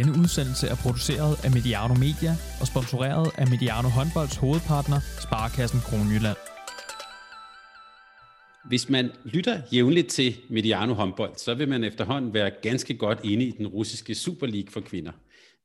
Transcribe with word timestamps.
Denne 0.00 0.18
udsendelse 0.22 0.66
er 0.66 0.74
produceret 0.74 1.44
af 1.44 1.50
Mediano 1.50 1.94
Media 1.94 2.32
og 2.60 2.66
sponsoreret 2.66 3.30
af 3.38 3.46
Mediano 3.48 3.88
Håndbolds 3.88 4.36
hovedpartner, 4.36 5.00
Sparkassen 5.26 5.80
Kronjylland. 5.80 6.36
Hvis 8.68 8.88
man 8.88 9.10
lytter 9.24 9.62
jævnligt 9.72 10.08
til 10.08 10.36
Mediano 10.50 10.94
håndbold, 10.94 11.34
så 11.36 11.54
vil 11.54 11.68
man 11.68 11.84
efterhånden 11.84 12.34
være 12.34 12.50
ganske 12.62 12.94
godt 12.96 13.18
inde 13.24 13.44
i 13.44 13.50
den 13.50 13.66
russiske 13.66 14.14
Super 14.14 14.46
League 14.46 14.70
for 14.70 14.80
kvinder. 14.80 15.12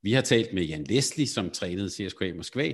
Vi 0.03 0.13
har 0.13 0.21
talt 0.21 0.53
med 0.53 0.63
Jan 0.63 0.85
Leslie, 0.89 1.27
som 1.27 1.49
trænede 1.49 1.89
CSKA 1.89 2.33
Moskva. 2.35 2.71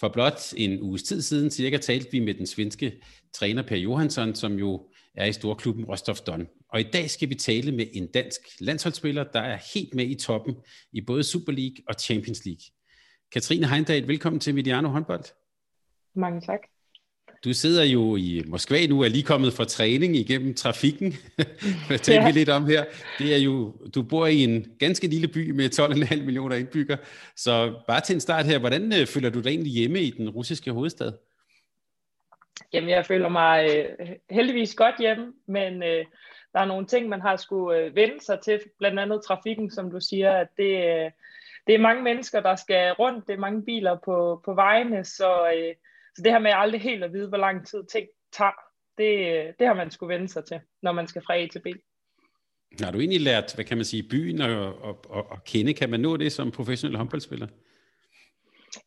For 0.00 0.08
blot 0.08 0.40
en 0.56 0.82
uges 0.82 1.02
tid 1.02 1.22
siden 1.22 1.50
cirka 1.50 1.76
talte 1.76 2.08
vi 2.12 2.20
med 2.20 2.34
den 2.34 2.46
svenske 2.46 2.92
træner 3.34 3.62
Per 3.62 3.76
Johansson, 3.76 4.34
som 4.34 4.52
jo 4.52 4.80
er 5.14 5.24
i 5.24 5.32
storklubben 5.32 5.84
Rostov 5.84 6.16
Don. 6.16 6.48
Og 6.68 6.80
i 6.80 6.82
dag 6.82 7.10
skal 7.10 7.28
vi 7.28 7.34
tale 7.34 7.72
med 7.72 7.86
en 7.92 8.06
dansk 8.06 8.40
landsholdsspiller, 8.60 9.24
der 9.24 9.40
er 9.40 9.58
helt 9.74 9.94
med 9.94 10.06
i 10.06 10.14
toppen 10.14 10.56
i 10.92 11.00
både 11.00 11.24
Super 11.24 11.52
League 11.52 11.76
og 11.88 11.94
Champions 11.94 12.44
League. 12.44 12.62
Katrine 13.32 13.68
Heindal, 13.68 14.08
velkommen 14.08 14.40
til 14.40 14.54
Mediano 14.54 14.88
håndbold. 14.88 15.24
Mange 16.14 16.40
tak. 16.40 16.60
Du 17.44 17.52
sidder 17.52 17.84
jo 17.84 18.16
i 18.16 18.42
Moskva 18.46 18.86
nu, 18.86 19.00
er 19.00 19.08
lige 19.08 19.22
kommet 19.22 19.52
fra 19.52 19.64
træning 19.64 20.16
igennem 20.16 20.54
trafikken. 20.54 21.12
Taler 22.02 22.20
ja. 22.22 22.26
vi 22.26 22.32
lidt 22.32 22.48
om 22.48 22.66
her? 22.66 22.84
Det 23.18 23.34
er 23.34 23.38
jo, 23.38 23.74
du 23.94 24.02
bor 24.02 24.26
i 24.26 24.44
en 24.44 24.66
ganske 24.78 25.06
lille 25.06 25.28
by 25.28 25.50
med 25.50 25.80
12,5 25.80 26.22
millioner 26.22 26.56
indbyggere. 26.56 26.98
Så 27.36 27.74
bare 27.88 28.00
til 28.00 28.14
en 28.14 28.20
start 28.20 28.46
her, 28.46 28.58
hvordan 28.58 28.92
øh, 29.00 29.06
føler 29.06 29.30
du 29.30 29.40
dig 29.40 29.50
egentlig 29.50 29.72
hjemme 29.72 30.02
i 30.02 30.10
den 30.10 30.30
russiske 30.30 30.72
hovedstad? 30.72 31.12
Jamen, 32.72 32.90
jeg 32.90 33.06
føler 33.06 33.28
mig 33.28 33.68
øh, 33.74 34.08
heldigvis 34.30 34.74
godt 34.74 34.94
hjemme, 34.98 35.32
men 35.46 35.82
øh, 35.82 36.04
der 36.52 36.60
er 36.60 36.64
nogle 36.64 36.86
ting, 36.86 37.08
man 37.08 37.20
har 37.20 37.36
skulle 37.36 37.78
øh, 37.78 37.96
vende 37.96 38.24
sig 38.24 38.40
til, 38.40 38.60
blandt 38.78 39.00
andet 39.00 39.24
trafikken, 39.24 39.70
som 39.70 39.90
du 39.90 40.00
siger, 40.00 40.32
at 40.32 40.48
det, 40.56 40.76
øh, 40.76 41.10
det 41.66 41.74
er 41.74 41.78
mange 41.78 42.02
mennesker, 42.02 42.40
der 42.40 42.56
skal 42.56 42.92
rundt, 42.92 43.26
det 43.26 43.34
er 43.34 43.38
mange 43.38 43.62
biler 43.62 43.98
på, 44.04 44.42
på 44.44 44.54
vejene, 44.54 45.04
så, 45.04 45.52
øh, 45.56 45.74
så 46.16 46.22
det 46.22 46.32
her 46.32 46.38
med 46.38 46.50
aldrig 46.54 46.80
helt 46.80 47.04
at 47.04 47.12
vide, 47.12 47.28
hvor 47.28 47.38
lang 47.38 47.66
tid 47.66 47.84
ting 47.92 48.06
tager, 48.32 48.52
det, 48.98 49.12
øh, 49.18 49.52
det 49.58 49.66
har 49.66 49.74
man 49.74 49.90
skulle 49.90 50.14
vende 50.14 50.28
sig 50.28 50.44
til, 50.44 50.60
når 50.82 50.92
man 50.92 51.06
skal 51.06 51.22
fra 51.26 51.36
A 51.36 51.46
til 51.46 51.60
B. 51.60 51.66
Har 52.80 52.90
du 52.90 52.98
egentlig 52.98 53.20
lært, 53.20 53.54
hvad 53.54 53.64
kan 53.64 53.76
man 53.76 53.84
sige, 53.84 54.02
byen 54.10 54.40
og, 54.40 54.82
og, 54.82 55.04
og, 55.08 55.30
og 55.30 55.44
kende? 55.44 55.74
Kan 55.74 55.90
man 55.90 56.00
nå 56.00 56.16
det 56.16 56.32
som 56.32 56.50
professionel 56.50 56.96
håndboldspiller? 56.96 57.46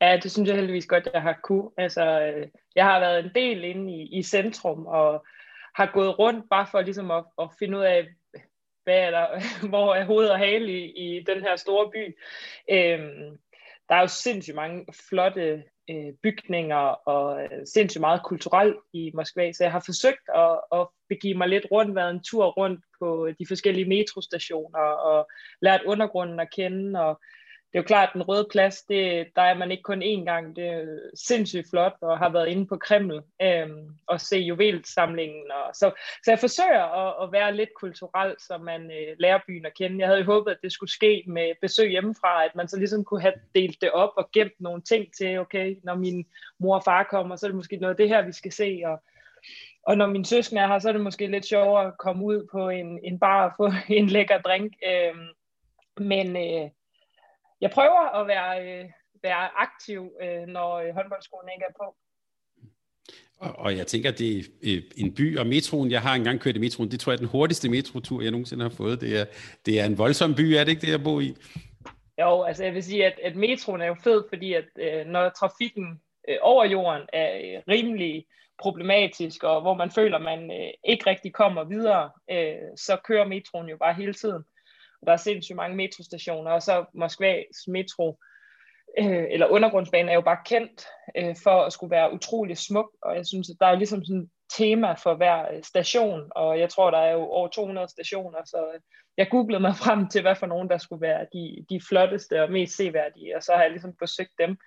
Ja, 0.02 0.20
det 0.24 0.32
synes 0.32 0.48
jeg 0.48 0.56
heldigvis 0.56 0.88
godt, 0.88 1.10
jeg 1.14 1.22
har 1.22 1.40
kunne. 1.44 1.70
Altså, 1.78 2.22
øh, 2.22 2.48
jeg 2.76 2.86
har 2.86 3.00
været 3.00 3.26
en 3.26 3.32
del 3.36 3.64
inde 3.64 3.94
i, 3.94 4.18
i 4.20 4.24
centrum, 4.24 4.86
og 4.86 5.26
har 5.76 5.92
gået 5.94 6.20
rundt 6.20 6.50
bare 6.50 6.68
for 6.72 6.82
ligesom 6.82 7.12
at, 7.12 7.24
at 7.42 7.50
finde 7.60 7.78
ud 7.78 7.84
af, 7.84 8.08
hvad 8.84 8.98
er 8.98 9.12
der, 9.12 9.28
hvor 9.70 9.96
er 9.96 10.06
hoved 10.06 10.28
og 10.28 10.38
hale 10.38 10.72
i, 10.72 11.18
i 11.18 11.24
den 11.24 11.42
her 11.42 11.56
store 11.56 11.92
by. 11.92 12.18
Øhm, 12.72 13.38
der 13.90 13.96
er 13.96 14.02
jo 14.02 14.08
sindssygt 14.08 14.56
mange 14.56 14.86
flotte 15.10 15.64
øh, 15.90 16.14
bygninger 16.24 17.08
og 17.08 17.44
øh, 17.44 17.68
sindssygt 17.74 18.02
meget 18.02 18.22
kulturelt 18.24 18.78
i 18.94 19.12
Moskva, 19.14 19.52
så 19.52 19.64
jeg 19.64 19.72
har 19.72 19.84
forsøgt 19.86 20.30
at, 20.36 20.60
at 20.80 20.88
begive 21.10 21.38
mig 21.38 21.48
lidt 21.48 21.66
rundt, 21.72 21.96
været 21.96 22.12
en 22.12 22.24
tur 22.24 22.46
rundt 22.46 22.80
på 23.00 23.30
de 23.40 23.48
forskellige 23.48 23.90
metrostationer 23.90 24.80
og 24.80 25.30
lært 25.62 25.82
undergrunden 25.86 26.40
at 26.40 26.52
kende 26.56 27.00
og 27.00 27.22
det 27.76 27.80
er 27.80 27.84
jo 27.84 27.88
klart, 27.88 28.10
at 28.10 28.14
den 28.14 28.24
røde 28.24 28.48
plads, 28.52 28.82
det, 28.82 29.28
der 29.36 29.42
er 29.42 29.58
man 29.58 29.72
ikke 29.72 29.84
kun 29.84 30.04
én 30.04 30.24
gang. 30.26 30.56
Det 30.56 30.68
er 30.68 31.00
sindssygt 31.16 31.70
flot, 31.70 31.94
og 32.02 32.18
har 32.18 32.30
været 32.30 32.48
inde 32.48 32.68
på 32.68 32.78
Kreml 32.78 33.22
øh, 33.42 33.70
og 34.08 34.22
se 34.22 34.38
juvelsamlingen. 34.38 35.52
Og, 35.52 35.76
så, 35.76 35.92
så 36.24 36.32
jeg 36.32 36.40
forsøger 36.40 36.84
at, 36.84 37.24
at 37.24 37.32
være 37.32 37.56
lidt 37.56 37.70
kulturel, 37.80 38.36
så 38.40 38.58
man 38.58 38.82
øh, 38.82 39.16
lærer 39.20 39.40
byen 39.48 39.66
at 39.66 39.74
kende. 39.74 40.00
Jeg 40.00 40.08
havde 40.08 40.20
jo 40.20 40.26
håbet, 40.26 40.52
at 40.52 40.58
det 40.64 40.72
skulle 40.72 40.92
ske 40.92 41.24
med 41.28 41.54
besøg 41.62 41.90
hjemmefra, 41.90 42.46
at 42.46 42.56
man 42.56 42.68
så 42.68 42.78
ligesom 42.78 43.04
kunne 43.04 43.22
have 43.22 43.34
delt 43.56 43.82
det 43.82 43.92
op 43.92 44.12
og 44.18 44.30
gemt 44.34 44.60
nogle 44.60 44.82
ting 44.82 45.06
til, 45.18 45.40
okay, 45.40 45.76
når 45.84 45.96
min 45.96 46.26
mor 46.60 46.76
og 46.76 46.84
far 46.84 47.04
kommer, 47.04 47.36
så 47.36 47.46
er 47.46 47.50
det 47.50 47.56
måske 47.56 47.78
noget 47.78 47.94
af 47.94 47.98
det 47.98 48.10
her, 48.10 48.26
vi 48.26 48.32
skal 48.32 48.52
se. 48.52 48.82
Og, 48.86 49.04
og 49.88 49.98
når 49.98 50.08
min 50.08 50.26
søskende 50.26 50.62
er 50.62 50.68
her, 50.68 50.80
så 50.80 50.88
er 50.88 50.94
det 50.94 51.02
måske 51.02 51.28
lidt 51.28 51.46
sjovere 51.46 51.88
at 51.88 51.98
komme 52.00 52.26
ud 52.26 52.48
på 52.52 52.70
en, 52.70 53.00
en 53.04 53.20
bar 53.20 53.50
og 53.50 53.54
få 53.58 53.72
en 54.00 54.08
lækker 54.08 54.42
drink. 54.42 54.74
Øhm, 54.88 55.28
men... 55.98 56.38
Øh, 56.38 56.70
jeg 57.62 57.72
prøver 57.72 58.20
at 58.20 58.28
være, 58.28 58.52
øh, 58.66 58.90
være 59.24 59.50
aktiv, 59.58 60.12
øh, 60.22 60.48
når 60.48 60.76
øh, 60.76 60.94
håndboldskolen 60.94 61.50
ikke 61.56 61.66
er 61.70 61.84
på. 61.84 61.96
Og, 63.38 63.60
og 63.60 63.78
jeg 63.78 63.88
tænker, 63.88 64.12
det 64.12 64.40
er 64.40 64.44
øh, 64.64 64.82
en 64.98 65.16
by, 65.16 65.38
og 65.38 65.48
metroen, 65.48 65.92
jeg 65.92 66.02
har 66.02 66.16
engang 66.16 66.40
kørt 66.40 66.56
i 66.56 66.60
metroen, 66.60 66.92
det 66.92 67.00
tror 67.00 67.12
jeg 67.12 67.18
er 67.18 67.26
den 67.26 67.28
hurtigste 67.28 67.70
metrotur, 67.70 68.22
jeg 68.22 68.32
nogensinde 68.32 68.64
har 68.64 68.70
fået. 68.70 69.02
Det 69.02 69.20
er, 69.20 69.26
det 69.66 69.80
er 69.80 69.86
en 69.86 69.98
voldsom 69.98 70.36
by, 70.36 70.42
er 70.42 70.64
det 70.64 70.72
ikke 70.72 70.82
det, 70.82 70.92
jeg 70.92 71.04
bor 71.04 71.20
i? 71.20 71.36
Jo, 72.22 72.44
altså 72.44 72.64
jeg 72.64 72.74
vil 72.74 72.84
sige, 72.84 73.06
at, 73.06 73.20
at 73.24 73.36
metroen 73.36 73.82
er 73.82 73.86
jo 73.86 73.96
fed, 74.04 74.24
fordi 74.30 74.54
at 74.54 74.66
øh, 74.80 75.06
når 75.06 75.30
trafikken 75.30 76.02
øh, 76.30 76.38
over 76.42 76.66
jorden 76.66 77.02
er 77.14 77.38
øh, 77.38 77.62
rimelig 77.68 78.26
problematisk, 78.60 79.44
og 79.44 79.62
hvor 79.62 79.74
man 79.74 79.92
føler, 79.92 80.20
man 80.20 80.52
øh, 80.52 80.70
ikke 80.84 81.10
rigtig 81.10 81.34
kommer 81.34 81.64
videre, 81.64 82.12
øh, 82.32 82.78
så 82.78 82.98
kører 83.08 83.28
metroen 83.28 83.70
jo 83.70 83.78
bare 83.78 83.94
hele 83.94 84.14
tiden. 84.14 84.44
Der 85.06 85.12
er 85.12 85.18
sindssygt 85.18 85.56
mange 85.56 85.78
metrostationer, 85.78 86.52
og 86.52 86.62
så 86.62 86.86
Moskvas 86.94 87.68
metro, 87.68 88.20
øh, 89.00 89.26
eller 89.30 89.48
undergrundsbanen, 89.48 90.10
er 90.10 90.14
jo 90.14 90.22
bare 90.22 90.38
kendt 90.46 90.86
øh, 91.18 91.36
for 91.44 91.64
at 91.64 91.74
skulle 91.74 91.92
være 91.92 92.14
utrolig 92.14 92.58
smuk, 92.58 92.92
og 93.02 93.16
jeg 93.16 93.26
synes, 93.26 93.50
at 93.50 93.56
der 93.60 93.66
er 93.66 93.76
ligesom 93.76 94.06
sådan 94.06 94.22
et 94.22 94.30
tema 94.58 94.94
for 94.94 95.16
hver 95.16 95.52
øh, 95.54 95.64
station, 95.64 96.32
og 96.36 96.60
jeg 96.60 96.70
tror, 96.70 96.92
der 96.92 96.98
er 96.98 97.12
jo 97.12 97.22
over 97.22 97.48
200 97.48 97.90
stationer, 97.90 98.40
så 98.46 98.72
øh, 98.74 98.80
jeg 99.18 99.28
googlede 99.30 99.62
mig 99.62 99.76
frem 99.76 100.10
til, 100.10 100.22
hvad 100.22 100.36
for 100.36 100.46
nogen, 100.46 100.70
der 100.70 100.78
skulle 100.78 101.02
være 101.02 101.26
de, 101.34 101.66
de 101.70 101.82
flotteste 101.88 102.44
og 102.44 102.52
mest 102.52 102.78
seværdige, 102.78 103.36
og 103.36 103.44
så 103.44 103.52
har 103.54 103.62
jeg 103.62 103.72
ligesom 103.72 103.94
besøgt 104.00 104.34
dem. 104.40 104.58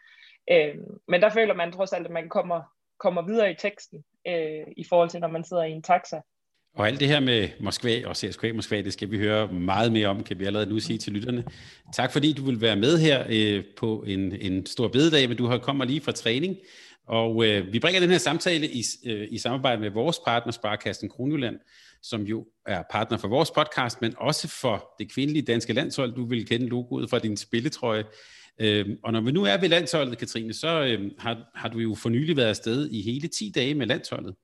Øh, 0.50 0.75
men 1.09 1.22
der 1.22 1.31
føler 1.31 1.55
man 1.55 1.72
trods 1.72 1.93
alt, 1.93 2.06
at 2.06 2.12
man 2.12 2.28
kommer, 2.28 2.62
kommer 2.99 3.22
videre 3.22 3.50
i 3.50 3.55
teksten, 3.55 4.05
øh, 4.26 4.66
i 4.76 4.84
forhold 4.88 5.09
til, 5.09 5.20
når 5.20 5.28
man 5.28 5.44
sidder 5.44 5.62
i 5.62 5.70
en 5.70 5.82
taxa. 5.82 6.20
Og 6.78 6.86
alt 6.86 7.00
det 7.00 7.08
her 7.08 7.20
med 7.20 7.48
Moskva 7.60 8.06
og 8.06 8.16
CSKA 8.16 8.52
Moskva, 8.52 8.82
det 8.82 8.92
skal 8.92 9.10
vi 9.10 9.18
høre 9.18 9.52
meget 9.52 9.92
mere 9.92 10.08
om, 10.08 10.22
kan 10.22 10.38
vi 10.38 10.44
allerede 10.44 10.70
nu 10.70 10.80
sige 10.80 10.98
til 10.98 11.12
lytterne. 11.12 11.44
Tak 11.94 12.12
fordi 12.12 12.32
du 12.32 12.44
vil 12.44 12.60
være 12.60 12.76
med 12.76 12.98
her 12.98 13.24
øh, 13.30 13.64
på 13.76 14.04
en, 14.06 14.32
en 14.40 14.66
stor 14.66 14.88
bededag, 14.88 15.28
men 15.28 15.36
du 15.36 15.46
har 15.46 15.58
kommet 15.58 15.88
lige 15.88 16.00
fra 16.00 16.12
træning. 16.12 16.56
Og 17.06 17.46
øh, 17.46 17.72
vi 17.72 17.78
bringer 17.78 18.00
den 18.00 18.10
her 18.10 18.18
samtale 18.18 18.68
i, 18.68 18.82
øh, 19.06 19.28
i 19.30 19.38
samarbejde 19.38 19.80
med 19.80 19.90
vores 19.90 20.18
partner, 20.26 20.52
Sparkassen 20.52 21.08
Kronjylland, 21.08 21.56
som 22.02 22.22
jo 22.22 22.46
er 22.66 22.82
partner 22.90 23.18
for 23.18 23.28
vores 23.28 23.50
podcast, 23.50 24.00
men 24.00 24.14
også 24.16 24.48
for 24.48 24.94
det 24.98 25.12
kvindelige 25.12 25.42
danske 25.42 25.72
landshold. 25.72 26.14
Du 26.14 26.26
vil 26.26 26.46
kende 26.46 26.66
logoet 26.66 27.10
fra 27.10 27.18
din 27.18 27.36
spilletrøje. 27.36 28.04
Øh, 28.60 28.86
og 29.04 29.12
når 29.12 29.20
vi 29.20 29.32
nu 29.32 29.44
er 29.44 29.56
ved 29.56 29.68
landsholdet, 29.68 30.18
Katrine, 30.18 30.52
så 30.52 30.84
øh, 30.84 31.10
har, 31.18 31.50
har 31.54 31.68
du 31.68 31.78
jo 31.78 31.94
for 31.94 32.08
nylig 32.08 32.36
været 32.36 32.48
afsted 32.48 32.90
i 32.90 33.02
hele 33.02 33.28
10 33.28 33.52
dage 33.54 33.74
med 33.74 33.86
landsholdet. 33.86 34.34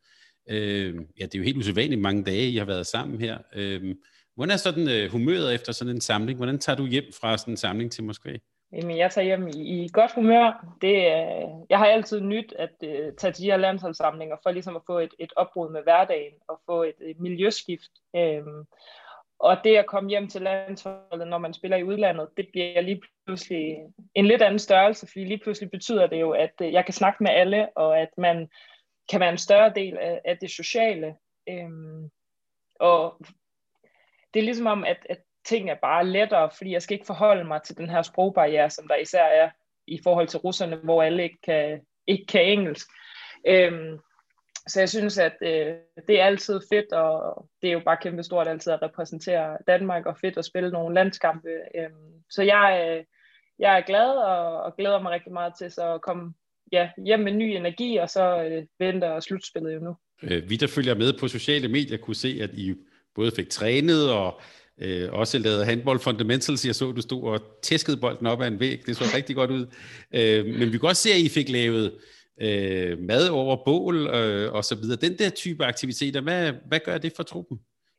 Øh, 0.49 0.95
ja, 1.21 1.25
det 1.25 1.35
er 1.35 1.39
jo 1.39 1.45
helt 1.45 1.57
usædvanligt 1.57 2.01
mange 2.01 2.25
dage, 2.25 2.49
I 2.49 2.57
har 2.57 2.65
været 2.65 2.87
sammen 2.87 3.21
her. 3.21 3.39
Øh, 3.55 3.95
hvordan 4.35 4.53
er 4.53 4.57
sådan 4.57 4.89
øh, 4.89 5.11
humøret 5.11 5.55
efter 5.55 5.73
sådan 5.73 5.95
en 5.95 6.01
samling? 6.01 6.37
Hvordan 6.37 6.59
tager 6.59 6.77
du 6.77 6.87
hjem 6.87 7.05
fra 7.21 7.37
sådan 7.37 7.53
en 7.53 7.57
samling 7.57 7.93
til 7.93 8.05
Moskva? 8.05 8.37
Jamen, 8.73 8.99
jeg 8.99 9.11
tager 9.11 9.25
hjem 9.25 9.49
i, 9.49 9.85
i 9.85 9.89
godt 9.93 10.15
humør. 10.15 10.77
Det, 10.81 10.97
øh, 10.97 11.49
jeg 11.71 11.79
har 11.79 11.87
altid 11.87 12.21
nyt 12.21 12.55
at 12.59 12.75
øh, 12.85 13.13
tage 13.19 13.33
til 13.33 13.45
de 13.45 13.51
her 13.51 13.57
landsholdssamlinger 13.57 14.37
for 14.43 14.51
ligesom 14.51 14.77
at 14.77 14.83
få 14.87 14.99
et, 14.99 15.15
et 15.19 15.33
opbrud 15.37 15.71
med 15.71 15.83
hverdagen 15.83 16.33
og 16.49 16.61
få 16.67 16.83
et, 16.83 16.95
et 17.01 17.21
miljøskift. 17.21 17.91
Øh, 18.17 18.43
og 19.39 19.57
det 19.65 19.77
at 19.77 19.87
komme 19.87 20.11
hjem 20.11 20.29
til 20.29 20.43
landsholdet, 20.43 21.29
når 21.29 21.39
man 21.39 21.55
spiller 21.55 21.77
i 21.77 21.85
udlandet, 21.85 22.29
det 22.37 22.49
bliver 22.53 22.81
lige 22.81 23.01
pludselig 23.27 23.77
en 24.15 24.27
lidt 24.27 24.43
anden 24.43 24.59
størrelse, 24.59 25.07
fordi 25.07 25.25
lige 25.25 25.41
pludselig 25.43 25.71
betyder 25.71 26.07
det 26.07 26.21
jo, 26.21 26.31
at 26.31 26.55
øh, 26.63 26.73
jeg 26.73 26.85
kan 26.85 26.95
snakke 26.95 27.23
med 27.23 27.31
alle, 27.31 27.69
og 27.77 27.99
at 27.99 28.09
man 28.19 28.49
kan 29.11 29.21
være 29.21 29.31
en 29.31 29.39
større 29.39 29.73
del 29.75 29.99
af, 29.99 30.21
af 30.25 30.39
det 30.39 30.51
sociale. 30.51 31.17
Øhm, 31.49 32.11
og 32.81 33.21
det 34.35 34.41
er 34.41 34.45
ligesom 34.45 34.67
om, 34.67 34.85
at, 34.85 35.07
at 35.09 35.19
ting 35.45 35.71
er 35.71 35.75
bare 35.83 36.07
lettere, 36.07 36.51
fordi 36.57 36.73
jeg 36.73 36.83
skal 36.83 36.95
ikke 36.95 37.07
forholde 37.07 37.45
mig 37.45 37.63
til 37.63 37.77
den 37.77 37.91
her 37.91 38.03
sprogbarriere, 38.03 38.71
som 38.71 38.89
der 38.89 38.97
især 38.97 39.25
er 39.25 39.51
i 39.87 40.01
forhold 40.03 40.29
til 40.29 40.41
russerne, 40.41 40.77
hvor 40.77 41.03
alle 41.03 41.23
ikke 41.23 41.39
kan, 41.43 41.81
ikke 42.07 42.27
kan 42.27 42.45
engelsk. 42.45 42.87
Øhm, 43.47 43.99
så 44.67 44.81
jeg 44.81 44.89
synes, 44.89 45.19
at 45.19 45.37
øh, 45.41 45.75
det 46.09 46.21
er 46.21 46.25
altid 46.25 46.61
fedt, 46.73 46.93
og 46.93 47.45
det 47.63 47.69
er 47.69 47.73
jo 47.73 47.83
bare 47.85 47.97
kæmpe 47.97 48.23
stort 48.23 48.49
altid 48.49 48.73
at 48.73 48.83
repræsentere 48.83 49.59
Danmark, 49.67 50.07
og 50.07 50.19
fedt 50.19 50.39
at 50.39 50.45
spille 50.45 50.71
nogle 50.71 50.95
landskampe. 50.95 51.49
Øhm, 51.75 52.25
så 52.31 52.43
jeg, 52.43 52.87
øh, 52.89 53.05
jeg 53.59 53.77
er 53.79 53.81
glad, 53.81 54.11
og, 54.11 54.63
og 54.63 54.77
glæder 54.77 55.03
mig 55.03 55.13
rigtig 55.13 55.33
meget 55.33 55.55
til 55.59 55.71
så 55.71 55.95
at 55.95 56.03
komme 56.03 56.35
ja, 56.75 56.89
hjem 57.05 57.21
med 57.21 57.33
ny 57.33 57.43
energi, 57.43 57.97
og 57.97 58.11
så 58.11 58.45
øh, 58.45 58.63
venter 58.79 59.21
slutspillet 59.21 59.75
jo 59.75 59.81
nu. 59.81 59.97
Øh, 60.23 60.51
vi, 60.51 60.57
der 60.57 60.67
følger 60.67 60.95
med 60.95 61.13
på 61.21 61.29
sociale 61.29 61.69
medier, 61.69 61.99
kunne 61.99 62.17
se, 62.17 62.39
at 62.43 62.51
I 62.53 62.75
både 63.15 63.33
fik 63.37 63.49
trænet 63.49 64.13
og 64.13 64.41
øh, 64.81 65.13
også 65.13 65.39
lavet 65.39 65.67
handball 65.67 65.99
fundamentals. 65.99 66.67
Jeg 66.67 66.75
så, 66.75 66.89
at 66.89 66.97
du 66.97 67.01
stod 67.01 67.23
og 67.23 67.41
tæskede 67.63 67.97
bolden 67.97 68.27
op 68.27 68.43
ad 68.43 68.49
en 68.49 68.61
væg. 68.61 68.87
Det 68.87 68.97
så 68.97 69.05
rigtig 69.17 69.37
godt 69.37 69.51
ud. 69.51 69.67
Øh, 70.15 70.47
men 70.47 70.73
vi 70.73 70.79
kan 70.79 70.89
også 70.89 71.03
se, 71.03 71.11
at 71.11 71.21
I 71.21 71.29
fik 71.29 71.49
lavet 71.49 71.93
øh, 72.41 72.99
mad 72.99 73.29
over 73.29 73.65
bål 73.65 74.07
øh, 74.07 74.53
og 74.53 74.65
så 74.65 74.75
videre. 74.75 74.97
Den 74.97 75.19
der 75.19 75.31
type 75.31 75.65
aktiviteter, 75.65 76.21
hvad, 76.21 76.53
hvad 76.67 76.81
gør 76.85 76.99
det 76.99 77.13
for 77.17 77.23
truppen? 77.23 77.59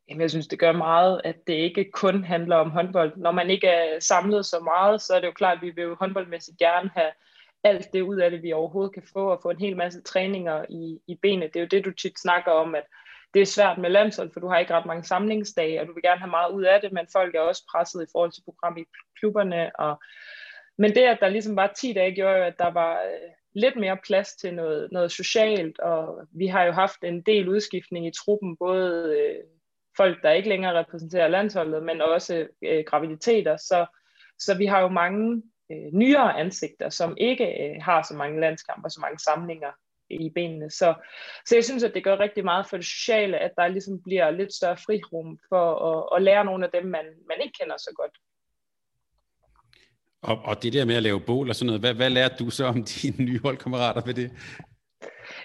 Jamen, 0.10 0.22
jeg 0.22 0.30
synes, 0.30 0.48
det 0.48 0.60
gør 0.60 0.72
meget, 0.72 1.22
at 1.24 1.36
det 1.48 1.54
ikke 1.54 1.92
kun 1.94 2.24
handler 2.24 2.56
om 2.56 2.70
håndbold. 2.70 3.14
Når 3.18 3.32
man 3.32 3.50
ikke 3.50 3.68
er 3.68 4.00
samlet 4.00 4.46
så 4.46 4.60
meget, 4.60 5.02
så 5.02 5.14
er 5.14 5.20
det 5.20 5.28
jo 5.28 5.32
klart, 5.32 5.58
at 5.58 5.62
vi 5.62 5.72
vil 5.76 5.84
jo 5.84 5.96
håndboldmæssigt 6.00 6.58
gerne 6.58 6.90
have 6.96 7.12
alt 7.66 7.94
det 7.94 8.02
ud 8.02 8.18
af 8.18 8.32
det, 8.32 8.44
vi 8.44 8.54
overhovedet 8.54 8.94
kan 8.94 9.04
få, 9.14 9.32
og 9.32 9.40
få 9.42 9.50
en 9.50 9.60
hel 9.60 9.78
masse 9.78 10.02
træninger 10.02 10.66
i, 10.70 11.00
i 11.08 11.20
benet. 11.22 11.54
Det 11.54 11.60
er 11.60 11.64
jo 11.64 11.68
det, 11.72 11.86
du 11.86 11.92
tit 11.92 12.20
snakker 12.20 12.52
om, 12.52 12.76
at 12.76 12.84
det 13.34 13.42
er 13.42 13.46
svært 13.46 13.78
med 13.78 13.90
landshold, 13.90 14.32
for 14.34 14.40
du 14.40 14.48
har 14.48 14.60
ikke 14.60 14.74
ret 14.74 14.86
mange 14.86 15.04
samlingsdage, 15.04 15.82
og 15.82 15.88
du 15.88 15.94
vil 15.94 16.04
gerne 16.04 16.20
have 16.20 16.30
meget 16.30 16.54
ud 16.54 16.64
af 16.64 16.82
det, 16.82 16.92
men 16.92 17.08
folk 17.14 17.36
er 17.36 17.40
også 17.40 17.64
presset 17.72 18.04
i 18.04 18.12
forhold 18.12 18.32
til 18.32 18.44
program 18.46 18.78
i 18.78 18.84
klubberne. 19.20 19.80
Og... 19.80 20.02
Men 20.78 20.96
det, 20.96 21.02
at 21.02 21.18
der 21.22 21.30
ligesom 21.30 21.56
var 21.56 21.74
10 21.78 21.94
dage, 21.94 22.16
gjorde 22.16 22.38
jo, 22.38 22.44
at 22.44 22.60
der 22.60 22.72
var 22.72 22.94
øh, 22.94 23.32
lidt 23.56 23.76
mere 23.76 23.98
plads 24.08 24.36
til 24.36 24.54
noget, 24.54 24.92
noget 24.92 25.12
socialt, 25.12 25.80
og 25.80 26.28
vi 26.32 26.48
har 26.48 26.64
jo 26.64 26.72
haft 26.72 27.04
en 27.04 27.22
del 27.22 27.50
udskiftning 27.50 28.08
i 28.08 28.12
truppen, 28.12 28.58
både 28.58 29.16
øh, 29.20 29.44
folk, 29.98 30.24
der 30.24 30.32
ikke 30.32 30.50
længere 30.50 30.80
repræsenterer 30.80 31.28
landsholdet, 31.28 31.84
men 31.84 32.02
også 32.02 32.48
øh, 32.62 32.84
graviditeter, 32.88 33.58
så, 33.58 33.86
så 34.40 34.58
vi 34.58 34.66
har 34.66 34.82
jo 34.82 34.88
mange 34.88 35.44
øh, 35.72 35.94
nyere 35.94 36.40
ansigter, 36.40 36.90
som 36.90 37.18
ikke 37.18 37.46
øh, 37.46 37.82
har 37.82 38.02
så 38.02 38.14
mange 38.14 38.40
landskampe 38.40 38.86
og 38.86 38.92
så 38.92 39.00
mange 39.02 39.20
samlinger 39.20 39.72
i 40.10 40.30
benene. 40.30 40.70
Så, 40.70 40.94
så 41.46 41.56
jeg 41.56 41.64
synes, 41.64 41.84
at 41.84 41.94
det 41.94 42.04
gør 42.04 42.20
rigtig 42.20 42.44
meget 42.44 42.68
for 42.70 42.78
det 42.78 42.86
sociale, 42.86 43.38
at 43.38 43.52
der 43.58 43.68
ligesom 43.68 44.04
bliver 44.04 44.32
lidt 44.32 44.54
større 44.54 44.78
frirum 44.78 45.40
for 45.50 45.66
at, 45.90 46.18
at 46.18 46.24
lære 46.24 46.46
nogle 46.46 46.66
af 46.66 46.72
dem, 46.72 46.86
man, 46.86 47.06
man 47.28 47.38
ikke 47.44 47.58
kender 47.62 47.78
så 47.78 47.92
godt. 47.96 48.12
Og, 50.22 50.42
og 50.44 50.64
det 50.64 50.74
der 50.74 50.86
med 50.86 50.96
at 50.96 51.04
lave 51.04 51.22
bål 51.22 51.50
og 51.50 51.56
sådan 51.56 51.66
noget, 51.66 51.82
hvad, 51.82 51.94
hvad 51.94 52.10
lærte 52.10 52.36
du 52.40 52.50
så 52.50 52.66
om 52.66 52.84
dine 53.02 53.26
nye 53.26 53.40
holdkammerater 53.40 54.02
ved 54.06 54.14
det? 54.14 54.32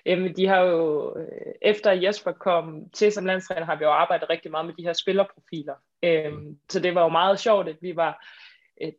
Jamen, 0.07 0.37
de 0.37 0.47
har 0.47 0.61
jo, 0.61 1.15
øh, 1.19 1.53
efter 1.63 1.93
Jesper 1.93 2.33
kom 2.33 2.91
til 2.91 3.13
som 3.13 3.27
landstræner, 3.27 3.67
har 3.67 3.77
vi 3.77 3.85
jo 3.85 3.91
arbejdet 3.91 4.31
rigtig 4.31 4.51
meget 4.51 4.67
med 4.67 4.75
de 4.75 4.83
her 4.83 4.93
spillerprofiler. 4.93 5.75
Øhm, 6.03 6.59
så 6.69 6.81
det 6.81 6.95
var 6.95 7.03
jo 7.03 7.09
meget 7.09 7.41
sjovt, 7.41 7.69
at 7.69 7.77
vi 7.81 7.97
var, 7.97 8.25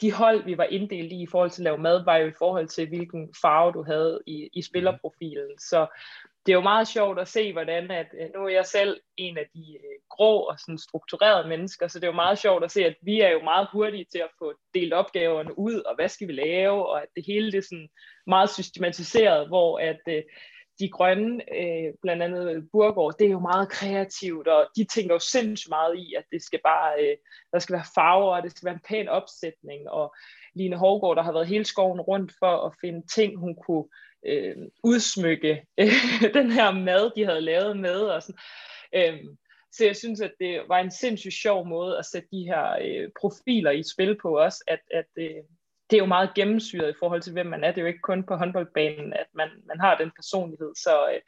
de 0.02 0.12
hold, 0.12 0.44
vi 0.46 0.58
var 0.58 0.64
inddelt 0.64 1.12
i 1.12 1.22
i 1.22 1.28
forhold 1.32 1.50
til 1.50 1.62
at 1.62 1.64
lave 1.64 1.78
mad, 1.78 2.06
var 2.06 2.18
jo 2.18 2.28
i 2.28 2.38
forhold 2.38 2.68
til, 2.68 2.88
hvilken 2.88 3.34
farve 3.42 3.72
du 3.72 3.84
havde 3.84 4.22
i, 4.28 4.50
i 4.54 4.62
spillerprofilen. 4.62 5.60
Så 5.60 5.88
det 6.46 6.52
er 6.52 6.56
jo 6.56 6.62
meget 6.62 6.88
sjovt 6.88 7.20
at 7.20 7.28
se, 7.28 7.54
hvordan 7.54 7.92
at, 7.92 8.08
øh, 8.20 8.30
nu 8.36 8.46
er 8.46 8.50
jeg 8.50 8.66
selv 8.66 9.02
en 9.18 9.38
af 9.38 9.46
de 9.54 9.78
grå 10.10 10.40
og 10.40 10.60
sådan 10.60 10.78
strukturerede 10.78 11.50
mennesker, 11.50 11.88
så 11.88 12.00
det 12.00 12.04
er 12.04 12.12
jo 12.12 12.16
meget 12.26 12.40
sjovt 12.40 12.64
at 12.64 12.72
se, 12.72 12.86
at 12.86 12.96
vi 13.02 13.20
er 13.20 13.30
jo 13.30 13.42
meget 13.44 13.68
hurtige 13.72 14.06
til 14.12 14.20
at 14.20 14.32
få 14.40 14.54
delt 14.74 14.94
opgaverne 14.94 15.60
ud, 15.60 15.80
og 15.80 15.96
hvad 15.96 16.10
skal 16.10 16.28
vi 16.28 16.34
lave, 16.34 16.90
og 16.90 17.02
at 17.02 17.08
det 17.16 17.26
hele 17.28 17.52
det 17.52 17.58
er 17.58 17.62
sådan 17.62 17.90
meget 18.28 18.50
systematiseret, 18.50 19.48
hvor 19.48 19.80
at 19.80 20.02
de 20.80 20.90
grønne, 20.90 21.44
øh, 21.60 21.94
blandt 22.02 22.24
andet 22.24 22.70
Burgård, 22.72 23.16
det 23.20 23.28
er 23.28 23.32
jo 23.32 23.40
meget 23.40 23.70
kreativt, 23.70 24.48
og 24.48 24.68
de 24.76 24.86
tænker 24.94 25.16
jo 25.16 25.20
sindssygt 25.20 25.70
meget 25.70 25.98
i, 25.98 26.14
at 26.18 26.24
det 26.32 26.44
skal 26.44 26.60
bare, 26.64 27.04
øh, 27.04 27.18
der 27.54 27.60
skal 27.60 27.74
være 27.74 27.94
farver, 27.96 28.36
og 28.36 28.44
det 28.44 28.52
skal 28.52 28.66
være 28.66 28.74
en 28.74 28.88
pæn 28.88 29.08
opsætning, 29.08 29.90
og 29.90 30.16
Line 30.56 30.78
Hårgaard, 30.78 31.16
der 31.16 31.24
har 31.24 31.32
været 31.32 31.48
hele 31.48 31.66
skoven 31.66 32.02
rundt 32.02 32.32
for 32.40 32.66
at 32.66 32.74
finde 32.82 33.08
ting, 33.16 33.40
hun 33.40 33.56
kunne 33.56 33.86
øh, 34.26 34.56
udsmykke 34.84 35.66
øh, 35.78 35.92
den 36.40 36.52
her 36.52 36.72
mad, 36.72 37.12
de 37.16 37.26
havde 37.26 37.42
lavet 37.42 37.78
med, 37.80 38.00
og 38.00 38.24
sådan. 38.24 38.40
Øh, 38.96 39.20
så 39.74 39.86
jeg 39.86 39.96
synes, 39.96 40.22
at 40.22 40.34
det 40.40 40.62
var 40.68 40.80
en 40.80 40.92
sindssygt 40.92 41.34
sjov 41.34 41.68
måde 41.68 41.98
at 41.98 42.06
sætte 42.06 42.28
de 42.32 42.44
her 42.44 42.78
øh, 42.82 43.10
profiler 43.22 43.72
i 43.72 43.84
spil 43.94 44.18
på 44.22 44.38
også, 44.38 44.64
at, 44.68 44.80
at 44.94 45.06
øh, 45.18 45.44
det 45.92 45.98
er 45.98 46.02
jo 46.02 46.06
meget 46.06 46.34
gennemsyret 46.36 46.90
i 46.90 47.00
forhold 47.00 47.22
til, 47.22 47.34
hvem 47.34 47.46
man 47.46 47.64
er. 47.64 47.68
Det 47.68 47.78
er 47.78 47.82
jo 47.82 47.88
ikke 47.88 48.00
kun 48.00 48.24
på 48.24 48.36
håndboldbanen, 48.36 49.14
at 49.14 49.28
man, 49.34 49.50
man 49.66 49.80
har 49.80 49.98
den 49.98 50.12
personlighed. 50.12 50.72
Så 50.76 51.10
øh, 51.14 51.22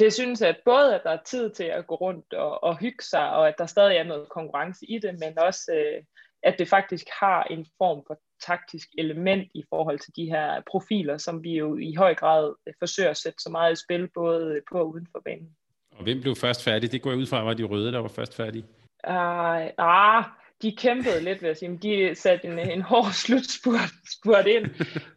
jeg 0.00 0.12
synes, 0.12 0.42
at 0.42 0.56
både 0.64 0.94
at 0.94 1.00
der 1.04 1.10
er 1.10 1.22
tid 1.26 1.50
til 1.50 1.64
at 1.64 1.86
gå 1.86 1.94
rundt 1.94 2.34
og, 2.34 2.64
og 2.64 2.78
hygge 2.78 3.04
sig, 3.04 3.30
og 3.30 3.48
at 3.48 3.54
der 3.58 3.66
stadig 3.66 3.96
er 3.96 4.04
noget 4.04 4.28
konkurrence 4.28 4.86
i 4.88 4.98
det, 4.98 5.18
men 5.18 5.38
også 5.38 5.72
øh, 5.74 6.02
at 6.42 6.58
det 6.58 6.68
faktisk 6.68 7.06
har 7.20 7.44
en 7.44 7.66
form 7.78 8.02
for 8.06 8.18
taktisk 8.46 8.88
element 8.98 9.50
i 9.54 9.64
forhold 9.68 9.98
til 9.98 10.12
de 10.16 10.24
her 10.24 10.62
profiler, 10.70 11.18
som 11.18 11.42
vi 11.44 11.52
jo 11.56 11.76
i 11.76 11.94
høj 11.94 12.14
grad 12.14 12.54
øh, 12.66 12.74
forsøger 12.78 13.10
at 13.10 13.16
sætte 13.16 13.38
så 13.42 13.50
meget 13.50 13.72
i 13.72 13.82
spil, 13.84 14.08
både 14.14 14.60
på 14.72 14.78
og 14.78 14.88
uden 14.88 15.06
for 15.12 15.22
banen. 15.24 15.56
Og 15.96 16.02
hvem 16.02 16.20
blev 16.20 16.36
først 16.36 16.64
færdig? 16.64 16.92
Det 16.92 17.02
går 17.02 17.10
jeg 17.10 17.18
ud 17.18 17.26
fra, 17.26 17.42
var 17.42 17.54
de 17.54 17.64
røde, 17.64 17.92
der 17.92 17.98
var 17.98 18.08
først 18.08 18.36
færdige. 18.36 18.64
Uh, 19.08 19.70
ah, 19.78 20.24
de 20.62 20.76
kæmpede 20.76 21.20
lidt, 21.20 21.42
vil 21.42 21.46
jeg 21.46 21.56
sige. 21.56 21.78
De 21.78 22.14
satte 22.14 22.48
en, 22.48 22.58
en 22.58 22.82
hård 22.82 23.12
slutspurt 23.24 23.92
spurt 24.18 24.46
ind. 24.46 24.66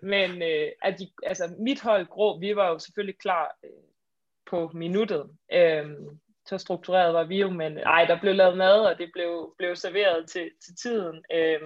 Men 0.02 0.42
øh, 0.42 0.72
at 0.82 1.00
de, 1.00 1.12
altså, 1.24 1.56
mit 1.60 1.82
hold 1.82 2.08
grå, 2.08 2.40
vi 2.40 2.56
var 2.56 2.68
jo 2.70 2.80
selvfølgelig 2.80 3.20
klar 3.20 3.56
øh, 3.64 3.70
på 4.46 4.72
minuttet. 4.74 5.30
Øh, 5.54 5.86
så 6.46 6.58
struktureret 6.58 7.14
var 7.14 7.24
vi 7.24 7.40
jo, 7.40 7.50
men 7.50 7.78
ej, 7.78 8.06
der 8.06 8.20
blev 8.22 8.36
lavet 8.36 8.58
mad, 8.58 8.80
og 8.86 8.98
det 8.98 9.10
blev, 9.14 9.56
blev 9.58 9.76
serveret 9.76 10.30
til, 10.30 10.50
til 10.66 10.76
tiden. 10.76 11.24
Øh, 11.34 11.60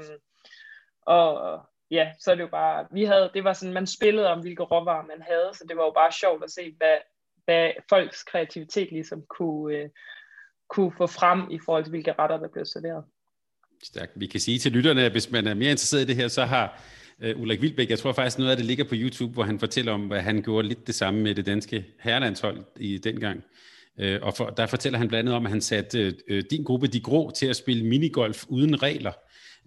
og 1.02 1.62
ja, 1.92 2.12
så 2.20 2.32
er 2.32 2.36
det 2.36 2.42
jo 2.42 2.48
bare, 2.48 2.88
vi 2.92 3.04
havde, 3.04 3.32
det 3.34 3.44
var 3.44 3.54
sådan, 3.54 3.74
man 3.74 3.88
spillede 3.88 4.28
om, 4.28 4.42
hvilke 4.42 4.64
råvarer 4.64 5.06
man 5.06 5.22
havde, 5.22 5.50
så 5.54 5.66
det 5.70 5.78
var 5.78 5.84
jo 5.84 5.92
bare 5.92 6.12
sjovt 6.12 6.44
at 6.44 6.52
se, 6.52 6.76
hvad, 6.78 6.98
hvad 7.46 7.72
folks 7.90 8.24
kreativitet 8.24 8.92
ligesom 8.92 9.26
kunne, 9.30 9.76
øh, 9.78 9.90
kunne 10.70 10.94
få 10.98 11.08
frem 11.08 11.52
i 11.52 11.60
forhold 11.66 11.84
til, 11.84 11.90
hvilke 11.90 12.14
retter, 12.20 12.38
der 12.38 12.48
blev 12.48 12.66
serveret. 12.66 13.06
Stærkt. 13.84 14.12
Vi 14.16 14.26
kan 14.26 14.40
sige 14.40 14.60
til 14.60 14.72
lytterne, 14.72 15.04
at 15.04 15.12
hvis 15.12 15.32
man 15.32 15.48
er 15.48 15.54
mere 15.54 15.72
interesseret 15.72 16.02
i 16.02 16.06
det 16.06 16.16
her, 16.16 16.28
så 16.28 16.46
har 16.46 16.84
uh, 17.24 17.42
Ulrik 17.42 17.62
Vilbæk, 17.62 17.90
jeg 17.90 18.00
tror 18.00 18.14
faktisk 18.14 18.38
noget 18.38 18.52
af 18.52 18.58
det 18.58 18.66
ligger 18.66 18.84
på 18.84 18.96
YouTube, 18.98 19.34
hvor 19.34 19.44
han 19.44 19.60
fortæller 19.60 19.92
om, 19.92 20.02
hvad 20.02 20.22
han 20.22 20.42
gjorde 20.42 20.68
lidt 20.68 20.88
det 20.88 20.96
samme 20.96 21.22
med 21.22 21.36
det 21.36 21.46
danske 21.46 21.86
herrelandshold 22.00 22.64
i 22.80 22.98
den 22.98 23.20
gang. 23.20 23.44
Uh, 24.04 24.16
og 24.22 24.34
for, 24.38 24.50
der 24.50 24.66
fortæller 24.66 25.00
han 25.00 25.08
blandt 25.08 25.20
andet 25.20 25.36
om, 25.36 25.46
at 25.46 25.52
han 25.52 25.62
satte 25.62 26.16
uh, 26.32 26.40
din 26.52 26.64
gruppe, 26.64 26.88
De 26.88 27.00
Grå, 27.00 27.32
til 27.32 27.46
at 27.46 27.56
spille 27.56 27.86
minigolf 27.86 28.44
uden 28.48 28.84
regler. 28.84 29.12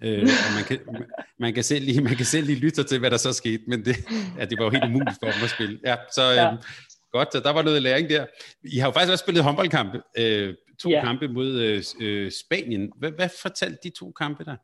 Uh, 0.04 0.12
og 0.22 0.54
man 0.54 0.64
kan, 0.68 0.78
man, 0.92 1.04
man, 1.38 1.54
kan 1.54 1.64
selv 1.64 1.84
lige, 1.84 2.00
man 2.00 2.16
kan 2.16 2.26
selv 2.26 2.46
lige 2.46 2.58
lytte 2.58 2.82
til, 2.82 2.98
hvad 2.98 3.10
der 3.10 3.16
så 3.16 3.32
skete, 3.32 3.62
men 3.66 3.84
det, 3.84 3.96
ja, 4.38 4.44
det 4.44 4.58
var 4.58 4.64
jo 4.64 4.70
helt 4.70 4.84
umuligt 4.84 5.16
for 5.22 5.30
dem 5.30 5.44
at 5.44 5.50
spille. 5.50 5.78
Ja, 5.86 5.96
så 6.14 6.22
ja. 6.22 6.56
godt, 7.12 7.28
så 7.32 7.40
der 7.40 7.50
var 7.50 7.62
noget 7.62 7.82
læring 7.82 8.08
der. 8.08 8.26
I 8.64 8.78
har 8.78 8.88
jo 8.88 8.92
faktisk 8.92 9.12
også 9.12 9.22
spillet 9.22 9.44
håndboldkampe. 9.44 9.98
Uh, 10.20 10.54
to 10.80 10.90
ja. 10.90 11.04
kampe 11.04 11.28
mod 11.28 11.60
øh, 11.60 11.82
øh, 12.00 12.32
Spanien. 12.32 12.92
Hvad, 12.96 13.10
hvad 13.10 13.28
fortalte 13.42 13.78
de 13.82 13.90
to 13.90 14.12
kampe 14.12 14.44
der? 14.44 14.56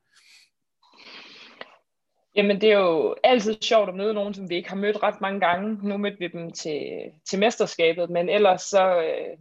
Jamen, 2.37 2.61
det 2.61 2.73
er 2.73 2.79
jo 2.79 3.15
altid 3.25 3.57
sjovt 3.63 3.89
at 3.89 3.95
møde 3.95 4.15
nogen, 4.15 4.35
som 4.35 4.51
vi 4.51 4.55
ikke 4.55 4.69
har 4.69 4.77
mødt 4.77 5.03
ret 5.03 5.21
mange 5.21 5.41
gange. 5.41 5.89
Nu 5.89 5.97
mødte 5.97 6.19
vi 6.19 6.29
dem 6.29 6.53
til, 6.53 6.83
til 7.31 7.39
mesterskabet, 7.39 8.11
men 8.11 8.29
ellers 8.29 8.63
så, 8.63 9.03
øh, 9.03 9.39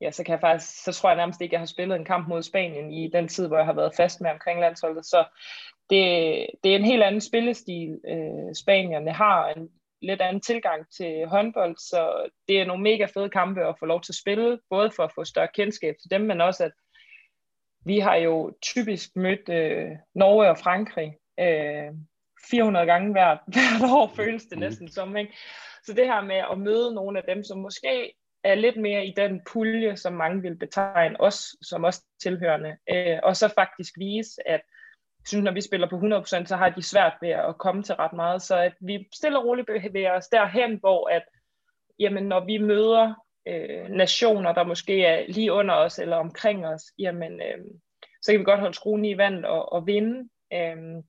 ja, 0.00 0.10
så, 0.10 0.24
kan 0.24 0.32
jeg 0.32 0.40
faktisk, 0.40 0.84
så 0.84 0.92
tror 0.92 1.08
jeg 1.08 1.16
nærmest 1.16 1.40
ikke, 1.40 1.50
at 1.50 1.52
jeg 1.52 1.60
har 1.60 1.66
spillet 1.66 1.96
en 1.96 2.04
kamp 2.04 2.28
mod 2.28 2.42
Spanien 2.42 2.92
i 2.92 3.08
den 3.08 3.28
tid, 3.28 3.46
hvor 3.46 3.56
jeg 3.56 3.66
har 3.66 3.72
været 3.72 3.94
fast 3.96 4.20
med 4.20 4.30
omkring 4.30 4.60
landsholdet. 4.60 5.06
Så 5.06 5.24
det, 5.90 6.02
det 6.64 6.72
er 6.72 6.76
en 6.76 6.84
helt 6.84 7.02
anden 7.02 7.20
spillestil, 7.20 8.00
øh, 8.08 8.54
spanierne 8.54 9.12
har, 9.12 9.48
en 9.48 9.68
lidt 10.02 10.20
anden 10.20 10.42
tilgang 10.42 10.90
til 10.96 11.26
håndbold, 11.26 11.76
så 11.76 12.30
det 12.48 12.60
er 12.60 12.66
nogle 12.66 12.82
mega 12.82 13.06
fede 13.14 13.30
kampe 13.30 13.68
at 13.68 13.76
få 13.78 13.86
lov 13.86 14.02
til 14.02 14.12
at 14.12 14.16
spille, 14.16 14.58
både 14.70 14.90
for 14.96 15.02
at 15.02 15.12
få 15.14 15.24
større 15.24 15.48
kendskab 15.54 15.94
til 16.02 16.10
dem, 16.10 16.20
men 16.20 16.40
også 16.40 16.64
at 16.64 16.72
vi 17.84 17.98
har 17.98 18.14
jo 18.16 18.56
typisk 18.62 19.16
mødt 19.16 19.48
øh, 19.48 19.90
Norge 20.14 20.50
og 20.50 20.58
Frankrig 20.58 21.16
øh, 21.40 21.92
400 22.50 22.86
gange 22.86 23.12
hvert, 23.12 23.38
hvert 23.54 23.90
år, 23.90 24.12
føles 24.16 24.44
det 24.44 24.58
næsten 24.58 24.88
som. 24.88 25.16
Ikke? 25.16 25.32
Så 25.84 25.92
det 25.92 26.06
her 26.06 26.20
med 26.20 26.42
at 26.52 26.58
møde 26.58 26.94
nogle 26.94 27.18
af 27.18 27.24
dem, 27.34 27.44
som 27.44 27.58
måske 27.58 28.12
er 28.44 28.54
lidt 28.54 28.76
mere 28.76 29.06
i 29.06 29.14
den 29.16 29.40
pulje, 29.52 29.96
som 29.96 30.12
mange 30.12 30.42
vil 30.42 30.56
betegne 30.56 31.20
os 31.20 31.56
som 31.62 31.84
os 31.84 32.02
tilhørende, 32.22 32.76
øh, 32.90 33.18
og 33.22 33.36
så 33.36 33.48
faktisk 33.54 33.92
vise, 33.98 34.48
at 34.48 34.60
synes, 35.26 35.44
når 35.44 35.52
vi 35.52 35.60
spiller 35.60 35.88
på 35.88 35.96
100%, 35.96 36.44
så 36.44 36.56
har 36.56 36.68
de 36.68 36.82
svært 36.82 37.12
ved 37.20 37.28
at 37.28 37.58
komme 37.58 37.82
til 37.82 37.94
ret 37.94 38.12
meget. 38.12 38.42
Så 38.42 38.56
at 38.56 38.74
vi 38.80 39.08
stille 39.14 39.38
og 39.38 39.44
roligt 39.44 39.66
bevæger 39.66 40.12
os 40.12 40.28
derhen, 40.28 40.78
hvor 40.80 41.08
at, 41.08 41.22
jamen, 41.98 42.24
når 42.24 42.44
vi 42.44 42.58
møder 42.58 43.14
øh, 43.48 43.88
nationer, 43.88 44.52
der 44.52 44.64
måske 44.64 45.04
er 45.04 45.24
lige 45.28 45.52
under 45.52 45.74
os 45.74 45.98
eller 45.98 46.16
omkring 46.16 46.66
os, 46.66 46.82
jamen, 46.98 47.32
øh, 47.32 47.64
så 48.22 48.32
kan 48.32 48.40
vi 48.40 48.44
godt 48.44 48.60
holde 48.60 48.74
skruen 48.74 49.04
i 49.04 49.18
vand 49.18 49.44
og, 49.44 49.72
og 49.72 49.86
vinde. 49.86 50.28
Øh, 50.52 51.02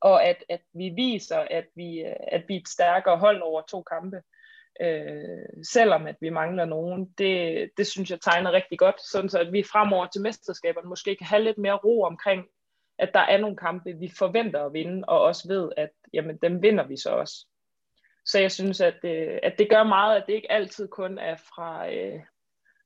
og 0.00 0.24
at, 0.24 0.44
at 0.48 0.60
vi 0.74 0.88
viser, 0.88 1.38
at 1.50 1.66
vi, 1.74 2.00
øh, 2.00 2.16
at 2.32 2.44
vi 2.48 2.54
er 2.56 2.60
et 2.60 2.68
stærkere 2.68 3.18
hold 3.18 3.42
over 3.42 3.62
to 3.62 3.82
kampe. 3.82 4.22
Øh, 4.80 5.64
selvom 5.72 6.06
at 6.06 6.16
vi 6.20 6.30
mangler 6.30 6.64
nogen, 6.64 7.14
det, 7.18 7.70
det 7.76 7.86
synes 7.86 8.10
jeg 8.10 8.20
tegner 8.20 8.52
rigtig 8.52 8.78
godt, 8.78 9.00
sådan 9.00 9.28
så 9.28 9.38
at 9.38 9.52
vi 9.52 9.62
fremover 9.62 10.06
til 10.06 10.22
mesterskaberne 10.22 10.88
måske 10.88 11.16
kan 11.16 11.26
have 11.26 11.42
lidt 11.42 11.58
mere 11.58 11.76
ro 11.76 12.02
omkring, 12.02 12.44
at 12.98 13.10
der 13.14 13.20
er 13.20 13.38
nogle 13.38 13.56
kampe, 13.56 13.92
vi 13.92 14.12
forventer 14.18 14.64
at 14.64 14.72
vinde, 14.72 15.04
og 15.08 15.20
også 15.20 15.48
ved, 15.48 15.70
at 15.76 15.90
jamen, 16.12 16.36
dem 16.36 16.62
vinder 16.62 16.86
vi 16.86 16.96
så 16.96 17.10
også. 17.10 17.46
Så 18.26 18.38
jeg 18.40 18.52
synes, 18.52 18.80
at, 18.80 19.04
øh, 19.04 19.38
at 19.42 19.54
det 19.58 19.70
gør 19.70 19.82
meget, 19.82 20.16
at 20.16 20.24
det 20.26 20.34
ikke 20.34 20.52
altid 20.52 20.88
kun 20.88 21.18
er 21.18 21.36
fra, 21.36 21.92
øh, 21.92 22.20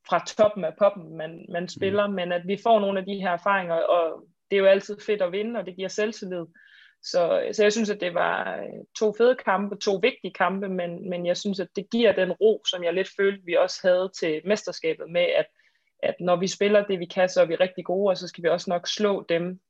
fra 0.09 0.25
toppen 0.26 0.64
af 0.64 0.76
poppen, 0.78 1.16
man, 1.16 1.47
man 1.49 1.69
spiller, 1.69 2.07
mm. 2.07 2.14
men 2.14 2.33
at 2.33 2.42
vi 2.47 2.59
får 2.62 2.81
nogle 2.81 2.99
af 2.99 3.07
de 3.07 3.14
her 3.14 3.31
erfaringer, 3.31 3.75
og 3.75 4.26
det 4.50 4.57
er 4.57 4.61
jo 4.61 4.66
altid 4.66 4.97
fedt 5.07 5.23
at 5.23 5.33
vinde, 5.33 5.61
og 5.61 5.66
det 5.66 5.76
giver 5.76 5.88
selvtillid. 5.88 6.47
Så, 7.02 7.49
så 7.52 7.62
jeg 7.62 7.73
synes, 7.73 7.90
at 7.90 8.00
det 8.00 8.14
var 8.14 8.57
øh, 8.57 8.85
to 8.99 9.14
fede 9.19 9.37
kampe, 9.45 9.76
to 9.76 9.95
vigtige 10.02 10.33
kampe, 10.33 10.69
men, 10.69 11.11
men 11.11 11.26
jeg 11.26 11.37
synes, 11.37 11.61
at 11.61 11.69
det 11.76 11.90
giver 11.90 12.12
den 12.12 12.33
ro, 12.33 12.62
som 12.71 12.85
jeg 12.85 12.95
lidt 12.95 13.11
følte, 13.16 13.45
vi 13.45 13.54
også 13.54 13.81
havde 13.83 14.11
til 14.21 14.40
mesterskabet 14.45 15.11
med, 15.11 15.26
at 15.37 15.47
at 16.02 16.14
når 16.21 16.37
vi 16.37 16.49
spiller 16.49 16.85
det, 16.85 16.99
vi 16.99 17.07
kan, 17.07 17.28
så 17.28 17.40
er 17.40 17.47
vi 17.47 17.54
rigtig 17.54 17.85
gode, 17.85 18.11
og 18.11 18.16
så 18.16 18.28
skal 18.28 18.45
vi 18.45 18.49
også 18.49 18.71
nok 18.71 18.88
slå 18.88 19.26
dem, 19.28 19.61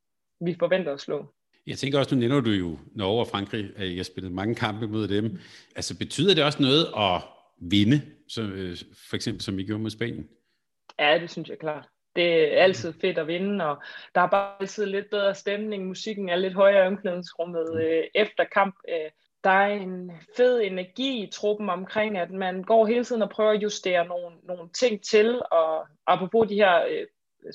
vi 0.41 0.57
forventer 0.59 0.93
at 0.93 1.01
slå. 1.01 1.35
Jeg 1.67 1.79
tænker 1.79 1.99
også, 1.99 2.15
nu 2.15 2.19
nævner 2.19 2.41
du 2.41 2.51
jo 2.51 2.79
Norge 2.95 3.21
og 3.21 3.27
Frankrig, 3.27 3.71
at 3.77 3.97
har 3.97 4.03
spillet 4.03 4.33
mange 4.33 4.55
kampe 4.55 4.87
mod 4.89 5.09
dem. 5.09 5.39
Altså 5.77 5.99
betyder 5.99 6.35
det 6.35 6.45
også 6.45 6.63
noget 6.63 6.87
at 6.97 7.23
vinde, 7.71 8.03
så, 8.29 8.43
øh, 8.43 8.77
for 9.09 9.17
eksempel 9.17 9.43
som 9.43 9.59
I 9.59 9.65
gjorde 9.65 9.83
mod 9.83 9.91
Spanien? 9.91 10.29
Ja, 10.99 11.19
det 11.19 11.31
synes 11.31 11.49
jeg 11.49 11.59
klart. 11.59 11.89
Det 12.17 12.59
er 12.59 12.63
altid 12.63 12.93
fedt 13.01 13.19
at 13.19 13.27
vinde, 13.27 13.65
og 13.65 13.83
der 14.15 14.21
er 14.21 14.27
bare 14.27 14.55
altid 14.61 14.87
lidt 14.87 15.11
bedre 15.11 15.35
stemning. 15.35 15.87
Musikken 15.87 16.29
er 16.29 16.37
lidt 16.37 16.55
højere 16.55 16.85
i 16.85 16.87
omklædningsrummet 16.87 17.67
mm. 17.73 17.79
øh, 17.79 18.05
efter 18.15 18.45
kamp. 18.45 18.75
Øh, 18.89 19.11
der 19.45 19.51
er 19.51 19.75
en 19.75 20.13
fed 20.37 20.61
energi 20.61 21.23
i 21.23 21.31
truppen 21.31 21.71
omkring, 21.71 22.19
at 22.19 22.31
man 22.31 22.63
går 22.63 22.87
hele 22.87 23.05
tiden 23.05 23.23
og 23.23 23.31
prøver 23.31 23.51
at 23.51 23.63
justere 23.63 24.07
nogle, 24.07 24.37
nogle 24.43 24.69
ting 24.73 25.03
til, 25.03 25.43
og 25.51 25.87
apropos 26.07 26.49
de 26.49 26.55
her 26.55 26.85
øh, 26.91 27.07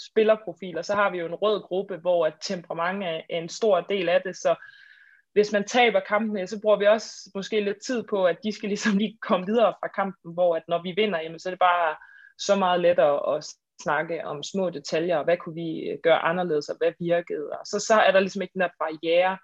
spillerprofiler, 0.10 0.82
så 0.82 0.96
har 0.96 1.12
vi 1.12 1.18
jo 1.18 1.26
en 1.26 1.36
rød 1.36 1.62
gruppe, 1.62 1.98
hvor 1.98 2.26
at 2.26 2.34
temperament 2.42 3.04
er 3.04 3.22
en 3.38 3.50
stor 3.50 3.82
del 3.82 4.10
af 4.10 4.22
det, 4.26 4.36
så 4.36 4.56
hvis 5.34 5.52
man 5.52 5.64
taber 5.68 6.00
kampene, 6.00 6.48
så 6.48 6.62
bruger 6.62 6.78
vi 6.78 6.86
også 6.86 7.32
måske 7.36 7.62
lidt 7.62 7.78
tid 7.86 8.04
på, 8.04 8.26
at 8.26 8.38
de 8.44 8.52
skal 8.52 8.70
ligesom 8.70 8.98
lige 8.98 9.18
komme 9.22 9.46
videre 9.46 9.74
fra 9.80 9.88
kampen, 9.88 10.34
hvor 10.34 10.56
at 10.56 10.64
når 10.68 10.82
vi 10.84 10.94
vinder, 10.98 11.22
jamen, 11.22 11.40
så 11.40 11.50
er 11.50 11.52
det 11.52 11.60
bare 11.60 11.96
så 12.38 12.56
meget 12.56 12.80
lettere 12.82 13.36
at 13.36 13.46
snakke 13.84 14.26
om 14.26 14.44
små 14.44 14.70
detaljer, 14.70 15.18
og 15.18 15.24
hvad 15.24 15.38
kunne 15.38 15.56
vi 15.56 15.80
øh, 15.80 15.98
gøre 16.04 16.20
anderledes, 16.20 16.70
og 16.70 16.78
hvad 16.78 16.94
virkede, 17.00 17.50
og 17.60 17.66
så, 17.66 17.80
så 17.80 17.94
er 17.94 18.12
der 18.12 18.20
ligesom 18.20 18.42
ikke 18.42 18.54
den 18.54 18.62
der 18.62 18.70
barriere 18.80 19.38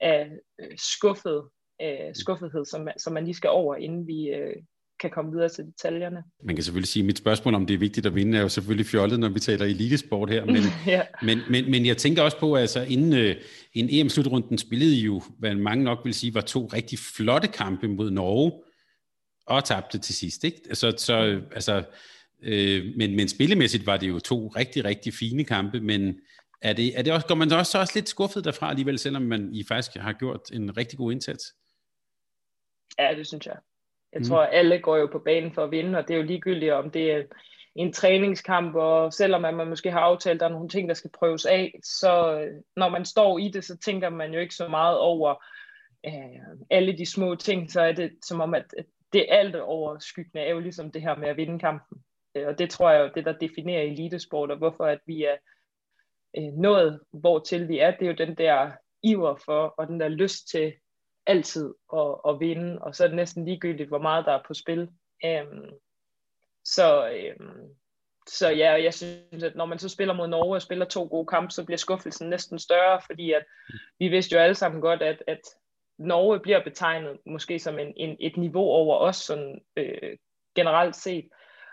af 0.00 0.30
øh, 0.60 0.78
skuffet, 0.78 1.48
øh, 1.82 2.14
skuffethed, 2.14 2.64
som, 2.64 2.88
som 2.96 3.12
man 3.12 3.24
lige 3.24 3.34
skal 3.34 3.50
over, 3.50 3.76
inden 3.76 4.06
vi 4.06 4.28
øh, 4.28 4.56
kan 5.00 5.10
komme 5.10 5.30
videre 5.30 5.48
til 5.48 5.64
detaljerne. 5.64 6.22
Man 6.44 6.56
kan 6.56 6.64
selvfølgelig 6.64 6.88
sige, 6.88 7.02
at 7.02 7.06
mit 7.06 7.18
spørgsmål 7.18 7.54
om 7.54 7.66
det 7.66 7.74
er 7.74 7.78
vigtigt 7.78 8.06
at 8.06 8.14
vinde, 8.14 8.38
er 8.38 8.42
jo 8.42 8.48
selvfølgelig 8.48 8.86
fjollet, 8.86 9.20
når 9.20 9.28
vi 9.28 9.40
taler 9.40 9.64
elitesport 9.64 10.30
her, 10.30 10.44
men, 10.44 10.56
ja. 10.86 11.02
men, 11.22 11.38
men, 11.50 11.70
men 11.70 11.86
jeg 11.86 11.96
tænker 11.96 12.22
også 12.22 12.38
på, 12.38 12.54
at 12.54 12.60
altså, 12.60 12.82
inden, 12.82 13.12
øh, 13.12 13.36
inden 13.72 14.00
EM-slutrunden 14.00 14.58
spillede 14.58 14.96
jo, 14.96 15.22
hvad 15.38 15.54
mange 15.54 15.84
nok 15.84 15.98
vil 16.04 16.14
sige, 16.14 16.34
var 16.34 16.40
to 16.40 16.66
rigtig 16.66 16.98
flotte 16.98 17.48
kampe 17.48 17.88
mod 17.88 18.10
Norge, 18.10 18.52
og 19.46 19.64
tabte 19.64 19.98
til 19.98 20.14
sidst, 20.14 20.44
ikke? 20.44 20.60
Altså, 20.68 20.94
så, 20.98 21.42
altså, 21.52 21.84
øh, 22.42 22.84
men, 22.96 23.16
men 23.16 23.28
spillemæssigt 23.28 23.86
var 23.86 23.96
det 23.96 24.08
jo 24.08 24.18
to 24.18 24.46
rigtig, 24.46 24.84
rigtig 24.84 25.14
fine 25.14 25.44
kampe, 25.44 25.80
men 25.80 26.20
er 26.62 26.72
det, 26.72 26.98
er 26.98 27.02
det 27.02 27.12
også, 27.12 27.26
går 27.26 27.34
man 27.34 27.52
også, 27.52 27.78
også 27.78 27.92
lidt 27.94 28.08
skuffet 28.08 28.44
derfra 28.44 28.70
alligevel, 28.70 28.98
selvom 28.98 29.22
man 29.22 29.54
I 29.54 29.64
faktisk 29.64 29.96
har 29.96 30.12
gjort 30.12 30.40
en 30.52 30.76
rigtig 30.76 30.98
god 30.98 31.12
indsats? 31.12 31.44
Ja, 32.98 33.14
det 33.16 33.26
synes 33.26 33.46
jeg. 33.46 33.56
Jeg 34.16 34.22
mm. 34.22 34.28
tror, 34.28 34.42
alle 34.42 34.78
går 34.78 34.96
jo 34.96 35.06
på 35.12 35.18
banen 35.18 35.52
for 35.52 35.64
at 35.64 35.70
vinde, 35.70 35.98
og 35.98 36.08
det 36.08 36.14
er 36.14 36.18
jo 36.18 36.24
ligegyldigt, 36.24 36.72
om 36.72 36.90
det 36.90 37.12
er 37.12 37.22
en 37.74 37.92
træningskamp, 37.92 38.74
og 38.74 39.12
selvom 39.12 39.40
man 39.40 39.68
måske 39.68 39.90
har 39.90 40.00
aftalt, 40.00 40.34
at 40.34 40.40
der 40.40 40.46
er 40.46 40.52
nogle 40.52 40.68
ting, 40.68 40.88
der 40.88 40.94
skal 40.94 41.10
prøves 41.18 41.46
af, 41.46 41.74
så 41.84 42.40
øh, 42.40 42.62
når 42.76 42.88
man 42.88 43.04
står 43.04 43.38
i 43.38 43.48
det, 43.48 43.64
så 43.64 43.76
tænker 43.76 44.10
man 44.10 44.32
jo 44.32 44.40
ikke 44.40 44.54
så 44.54 44.68
meget 44.68 44.98
over 44.98 45.44
øh, 46.06 46.56
alle 46.70 46.98
de 46.98 47.06
små 47.06 47.34
ting, 47.34 47.72
så 47.72 47.80
er 47.80 47.92
det 47.92 48.12
som 48.24 48.40
om, 48.40 48.54
at 48.54 48.74
det 49.12 49.26
alt 49.28 49.56
overskyggende 49.56 50.40
er 50.46 50.50
jo 50.50 50.60
ligesom 50.60 50.92
det 50.92 51.02
her 51.02 51.16
med 51.16 51.28
at 51.28 51.36
vinde 51.36 51.58
kampen. 51.58 51.98
Øh, 52.34 52.46
og 52.46 52.58
det 52.58 52.70
tror 52.70 52.90
jeg 52.90 53.00
jo, 53.00 53.10
det 53.14 53.24
der 53.24 53.32
definerer 53.32 53.82
elitesport, 53.82 54.50
og 54.50 54.58
hvorfor 54.58 54.84
at 54.84 55.00
vi 55.06 55.24
er 55.24 55.36
øh, 56.38 56.52
nået, 56.52 57.00
hvor 57.12 57.38
til 57.38 57.68
vi 57.68 57.78
er, 57.78 57.90
det 57.90 58.02
er 58.02 58.10
jo 58.10 58.26
den 58.26 58.34
der 58.34 58.70
iver 59.02 59.36
for, 59.44 59.74
og 59.78 59.86
den 59.86 60.00
der 60.00 60.08
lyst 60.08 60.48
til 60.48 60.72
altid 61.26 61.74
at, 61.92 62.14
at 62.28 62.40
vinde, 62.40 62.78
og 62.82 62.94
så 62.94 63.04
er 63.04 63.08
det 63.08 63.16
næsten 63.16 63.44
ligegyldigt, 63.44 63.88
hvor 63.88 63.98
meget 63.98 64.24
der 64.24 64.32
er 64.32 64.42
på 64.46 64.54
spil. 64.54 64.88
Øhm, 65.24 65.70
så, 66.64 67.08
øhm, 67.08 67.68
så 68.28 68.48
ja, 68.48 68.82
jeg 68.82 68.94
synes, 68.94 69.42
at 69.42 69.56
når 69.56 69.66
man 69.66 69.78
så 69.78 69.88
spiller 69.88 70.14
mod 70.14 70.28
Norge 70.28 70.54
og 70.54 70.62
spiller 70.62 70.84
to 70.84 71.04
gode 71.04 71.26
kampe, 71.26 71.50
så 71.50 71.64
bliver 71.64 71.78
skuffelsen 71.78 72.30
næsten 72.30 72.58
større, 72.58 73.00
fordi 73.06 73.32
at 73.32 73.44
vi 73.98 74.08
vidste 74.08 74.34
jo 74.34 74.40
alle 74.40 74.54
sammen 74.54 74.80
godt, 74.80 75.02
at, 75.02 75.22
at 75.26 75.40
Norge 75.98 76.40
bliver 76.40 76.64
betegnet 76.64 77.18
måske 77.26 77.58
som 77.58 77.78
en, 77.78 77.92
en, 77.96 78.16
et 78.20 78.36
niveau 78.36 78.64
over 78.64 78.98
os 78.98 79.16
sådan, 79.16 79.60
øh, 79.76 80.16
generelt 80.54 80.96
set. 80.96 81.28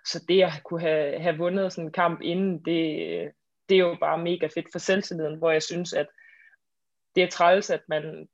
Så 0.05 0.25
det 0.27 0.43
at 0.43 0.51
kunne 0.63 0.81
have, 0.81 1.19
have 1.19 1.37
vundet 1.37 1.73
sådan 1.73 1.85
en 1.87 1.91
kamp 1.91 2.21
inden, 2.21 2.65
det, 2.65 3.31
det 3.69 3.75
er 3.75 3.79
jo 3.79 3.97
bare 3.99 4.17
mega 4.17 4.47
fedt 4.47 4.67
for 4.71 4.79
selvtilliden, 4.79 5.37
hvor 5.37 5.51
jeg 5.51 5.63
synes, 5.63 5.93
at 5.93 6.07
det 7.15 7.23
er 7.23 7.29
træls, 7.29 7.69
at 7.69 7.81
man 7.87 8.27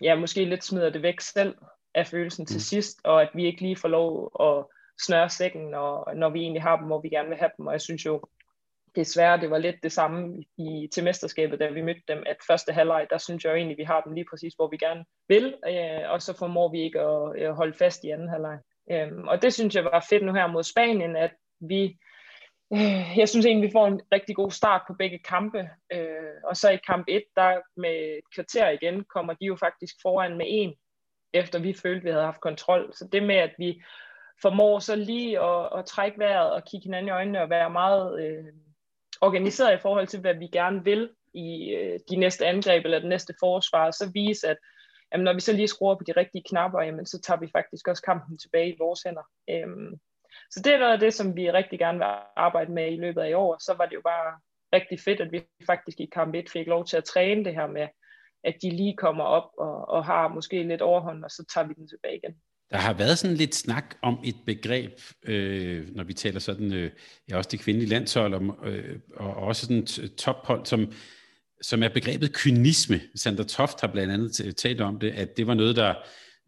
ja, 0.00 0.14
måske 0.14 0.44
lidt 0.44 0.64
smider 0.64 0.90
det 0.90 1.02
væk 1.02 1.20
selv 1.20 1.54
af 1.94 2.06
følelsen 2.06 2.46
til 2.46 2.56
mm. 2.56 2.60
sidst, 2.60 3.00
og 3.04 3.22
at 3.22 3.30
vi 3.34 3.46
ikke 3.46 3.60
lige 3.60 3.76
får 3.76 3.88
lov 3.88 4.30
at 4.40 4.66
snøre 5.06 5.28
sækken, 5.28 5.62
når, 5.62 6.14
når 6.14 6.30
vi 6.30 6.40
egentlig 6.40 6.62
har 6.62 6.76
dem, 6.76 6.86
hvor 6.86 7.00
vi 7.00 7.08
gerne 7.08 7.28
vil 7.28 7.38
have 7.38 7.50
dem. 7.58 7.66
Og 7.66 7.72
jeg 7.72 7.80
synes 7.80 8.06
jo, 8.06 8.20
desværre, 8.96 9.40
det 9.40 9.50
var 9.50 9.58
lidt 9.58 9.76
det 9.82 9.92
samme 9.92 10.42
i, 10.58 10.88
til 10.94 11.04
mesterskabet, 11.04 11.60
da 11.60 11.68
vi 11.68 11.82
mødte 11.82 12.02
dem, 12.08 12.22
at 12.26 12.36
første 12.46 12.72
halvleg, 12.72 13.06
der 13.10 13.18
synes 13.18 13.44
jeg 13.44 13.50
jo 13.50 13.56
egentlig, 13.56 13.78
vi 13.78 13.84
har 13.84 14.00
dem 14.00 14.12
lige 14.12 14.26
præcis, 14.30 14.54
hvor 14.54 14.68
vi 14.68 14.76
gerne 14.76 15.04
vil, 15.28 15.54
øh, 15.68 16.10
og 16.10 16.22
så 16.22 16.38
formår 16.38 16.72
vi 16.72 16.80
ikke 16.80 17.00
at 17.00 17.42
øh, 17.42 17.50
holde 17.50 17.74
fast 17.78 18.04
i 18.04 18.10
anden 18.10 18.28
halvleg. 18.28 18.58
Øh, 18.92 19.24
og 19.26 19.42
det 19.42 19.54
synes 19.54 19.74
jeg 19.74 19.84
var 19.84 20.06
fedt 20.10 20.24
nu 20.26 20.32
her 20.32 20.46
mod 20.46 20.62
Spanien, 20.62 21.16
at 21.16 21.32
vi 21.60 21.98
Øh, 22.72 23.18
jeg 23.18 23.28
synes 23.28 23.46
egentlig, 23.46 23.68
vi 23.68 23.72
får 23.72 23.86
en 23.86 24.00
rigtig 24.12 24.36
god 24.36 24.50
start 24.50 24.82
på 24.86 24.94
begge 24.94 25.18
kampe. 25.18 25.68
Øh, 25.92 26.34
og 26.44 26.56
så 26.56 26.70
i 26.70 26.78
kamp 26.86 27.04
1, 27.08 27.22
der 27.36 27.60
med 27.76 28.18
et 28.18 28.34
kvarter 28.34 28.68
igen, 28.68 29.04
kommer 29.04 29.34
de 29.34 29.44
jo 29.44 29.56
faktisk 29.56 29.94
foran 30.02 30.36
med 30.36 30.46
en, 30.48 30.74
efter 31.32 31.58
vi 31.58 31.72
følte, 31.72 32.04
vi 32.04 32.10
havde 32.10 32.24
haft 32.24 32.40
kontrol. 32.40 32.92
Så 32.94 33.08
det 33.12 33.22
med, 33.22 33.36
at 33.36 33.54
vi 33.58 33.82
formår 34.42 34.78
så 34.78 34.96
lige 34.96 35.40
at, 35.40 35.78
at 35.78 35.84
trække 35.84 36.18
vejret 36.18 36.52
og 36.52 36.64
kigge 36.64 36.84
hinanden 36.84 37.08
i 37.08 37.10
øjnene 37.10 37.42
og 37.42 37.50
være 37.50 37.70
meget 37.70 38.22
øh, 38.22 38.44
organiseret 39.20 39.74
i 39.74 39.82
forhold 39.82 40.06
til, 40.06 40.20
hvad 40.20 40.34
vi 40.34 40.46
gerne 40.46 40.84
vil 40.84 41.10
i 41.34 41.74
øh, 41.74 42.00
de 42.10 42.16
næste 42.16 42.46
angreb 42.46 42.84
eller 42.84 42.98
det 42.98 43.08
næste 43.08 43.34
forsvar, 43.40 43.90
så 43.90 44.10
vise, 44.14 44.48
at 44.48 44.56
jamen, 45.12 45.24
når 45.24 45.32
vi 45.34 45.40
så 45.40 45.52
lige 45.52 45.68
skruer 45.68 45.94
på 45.94 46.04
de 46.06 46.12
rigtige 46.12 46.44
knapper, 46.48 46.82
jamen, 46.82 47.06
så 47.06 47.20
tager 47.20 47.40
vi 47.40 47.48
faktisk 47.52 47.88
også 47.88 48.02
kampen 48.02 48.38
tilbage 48.38 48.68
i 48.68 48.76
vores 48.78 49.02
hænder. 49.02 49.22
Øh, 49.50 49.98
så 50.50 50.60
det 50.64 50.74
er 50.74 50.78
noget 50.78 50.92
af 50.92 51.00
det, 51.00 51.14
som 51.14 51.36
vi 51.36 51.50
rigtig 51.50 51.78
gerne 51.78 51.98
vil 51.98 52.06
arbejde 52.36 52.72
med 52.72 52.92
i 52.92 52.96
løbet 52.96 53.20
af 53.20 53.30
i 53.30 53.32
år. 53.32 53.56
Så 53.60 53.74
var 53.78 53.86
det 53.86 53.94
jo 53.94 54.02
bare 54.04 54.38
rigtig 54.72 55.00
fedt, 55.00 55.20
at 55.20 55.32
vi 55.32 55.42
faktisk 55.66 56.00
i 56.00 56.08
kamp 56.12 56.34
1 56.34 56.50
fik 56.50 56.66
lov 56.66 56.86
til 56.86 56.96
at 56.96 57.04
træne 57.04 57.44
det 57.44 57.54
her 57.54 57.66
med, 57.66 57.88
at 58.44 58.54
de 58.62 58.70
lige 58.70 58.96
kommer 58.96 59.24
op 59.24 59.50
og, 59.58 59.88
og 59.88 60.04
har 60.04 60.28
måske 60.28 60.62
lidt 60.62 60.82
overhånd, 60.82 61.24
og 61.24 61.30
så 61.30 61.44
tager 61.54 61.66
vi 61.66 61.74
den 61.74 61.88
tilbage 61.88 62.16
igen. 62.16 62.34
Der 62.70 62.76
har 62.76 62.92
været 62.92 63.18
sådan 63.18 63.36
lidt 63.36 63.54
snak 63.54 63.94
om 64.02 64.18
et 64.24 64.36
begreb, 64.46 64.92
øh, 65.22 65.88
når 65.96 66.04
vi 66.04 66.14
taler 66.14 66.40
sådan, 66.40 66.72
øh, 66.72 66.90
ja, 67.30 67.36
også 67.36 67.48
det 67.50 67.60
kvindelige 67.60 67.90
landshold, 67.90 68.34
om, 68.34 68.58
øh, 68.64 68.98
og 69.16 69.34
også 69.36 69.66
sådan 69.66 69.86
tophold, 70.16 70.66
som, 70.66 70.92
som 71.62 71.82
er 71.82 71.88
begrebet 71.88 72.34
kynisme. 72.34 73.00
Sandra 73.14 73.44
Toft 73.44 73.80
har 73.80 73.88
blandt 73.88 74.12
andet 74.12 74.56
talt 74.56 74.80
om 74.80 75.00
det, 75.00 75.10
at 75.10 75.36
det 75.36 75.46
var 75.46 75.54
noget, 75.54 75.76
der 75.76 75.94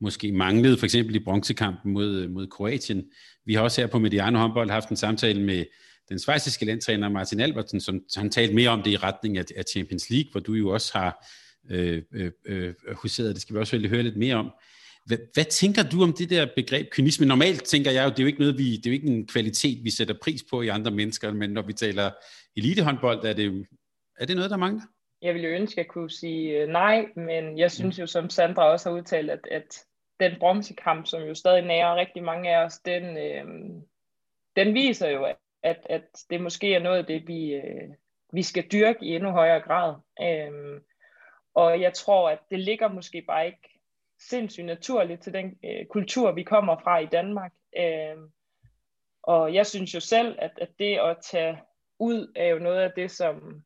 måske 0.02 0.32
manglede, 0.32 0.78
for 0.78 0.84
eksempel 0.86 1.14
i 1.14 1.18
bronzekampen 1.18 1.92
mod, 1.92 2.16
øh, 2.16 2.30
mod 2.30 2.46
Kroatien. 2.46 3.04
Vi 3.44 3.54
har 3.54 3.62
også 3.62 3.80
her 3.80 3.88
på 3.88 3.98
Mediano 3.98 4.38
håndbold 4.38 4.70
haft 4.70 4.88
en 4.88 4.96
samtale 4.96 5.42
med 5.42 5.64
den 6.08 6.18
svejsiske 6.18 6.64
landtræner 6.64 7.08
Martin 7.08 7.40
Albertsen, 7.40 7.80
som 7.80 8.00
han 8.16 8.30
talte 8.30 8.54
mere 8.54 8.70
om 8.70 8.82
det 8.82 8.90
i 8.90 8.96
retning 8.96 9.38
af, 9.38 9.44
af 9.56 9.64
Champions 9.72 10.10
League, 10.10 10.30
hvor 10.30 10.40
du 10.40 10.52
jo 10.52 10.68
også 10.68 10.98
har 10.98 11.26
øh, 11.70 12.02
øh, 12.12 12.32
øh 12.46 12.74
huseret. 12.92 13.34
Det 13.34 13.42
skal 13.42 13.54
vi 13.54 13.60
også 13.60 13.78
høre 13.78 14.02
lidt 14.02 14.16
mere 14.16 14.34
om. 14.34 14.50
Hvad, 15.06 15.18
hvad 15.34 15.44
tænker 15.44 15.82
du 15.82 16.02
om 16.02 16.12
det 16.12 16.30
der 16.30 16.46
begreb 16.56 16.90
kynisme? 16.90 17.26
Normalt 17.26 17.64
tænker 17.64 17.90
jeg 17.90 18.04
jo, 18.04 18.10
det 18.10 18.18
er 18.18 18.22
jo 18.22 18.26
ikke 18.26 18.40
noget, 18.40 18.58
vi, 18.58 18.76
det 18.76 18.86
er 18.86 18.90
jo 18.90 18.94
ikke 18.94 19.06
en 19.06 19.26
kvalitet, 19.26 19.84
vi 19.84 19.90
sætter 19.90 20.14
pris 20.22 20.44
på 20.50 20.62
i 20.62 20.68
andre 20.68 20.90
mennesker, 20.90 21.32
men 21.32 21.50
når 21.50 21.62
vi 21.62 21.72
taler 21.72 22.10
elitehåndbold, 22.56 23.24
er 23.24 23.32
det, 23.32 23.66
er 24.18 24.26
det 24.26 24.36
noget, 24.36 24.50
der 24.50 24.56
mangler? 24.56 24.82
Jeg 25.22 25.34
ville 25.34 25.48
jo 25.48 25.54
ønske, 25.54 25.80
at 25.80 25.84
jeg 25.84 25.92
kunne 25.92 26.10
sige 26.10 26.62
øh, 26.62 26.68
nej, 26.68 27.06
men 27.16 27.58
jeg 27.58 27.70
synes 27.70 27.98
jo, 27.98 28.06
som 28.06 28.30
Sandra 28.30 28.72
også 28.72 28.88
har 28.88 28.96
udtalt, 28.96 29.30
at, 29.30 29.40
at 29.50 29.78
den 30.22 30.38
bronzekamp, 30.38 31.06
som 31.06 31.22
jo 31.22 31.34
stadig 31.34 31.62
nærer 31.62 31.96
rigtig 31.96 32.22
mange 32.22 32.56
af 32.56 32.64
os, 32.64 32.78
den, 32.78 33.16
øh, 33.16 33.44
den 34.56 34.74
viser 34.74 35.08
jo, 35.08 35.24
at, 35.62 35.86
at 35.90 36.24
det 36.30 36.40
måske 36.40 36.74
er 36.74 36.82
noget 36.82 36.98
af 36.98 37.06
det, 37.06 37.28
vi, 37.28 37.54
øh, 37.54 37.88
vi 38.32 38.42
skal 38.42 38.64
dyrke 38.72 39.04
i 39.04 39.14
endnu 39.14 39.30
højere 39.30 39.60
grad. 39.60 39.94
Øh, 40.22 40.80
og 41.54 41.80
jeg 41.80 41.94
tror, 41.94 42.30
at 42.30 42.38
det 42.50 42.60
ligger 42.60 42.88
måske 42.88 43.22
bare 43.22 43.46
ikke 43.46 43.80
sindssygt 44.18 44.66
naturligt 44.66 45.22
til 45.22 45.32
den 45.32 45.58
øh, 45.64 45.86
kultur, 45.86 46.32
vi 46.32 46.42
kommer 46.42 46.76
fra 46.76 46.98
i 46.98 47.06
Danmark. 47.06 47.52
Øh, 47.78 48.16
og 49.22 49.54
jeg 49.54 49.66
synes 49.66 49.94
jo 49.94 50.00
selv, 50.00 50.36
at, 50.38 50.50
at 50.60 50.68
det 50.78 50.98
at 50.98 51.16
tage 51.22 51.58
ud 51.98 52.32
er 52.36 52.46
jo 52.46 52.58
noget 52.58 52.80
af 52.80 52.92
det, 52.96 53.10
som 53.10 53.62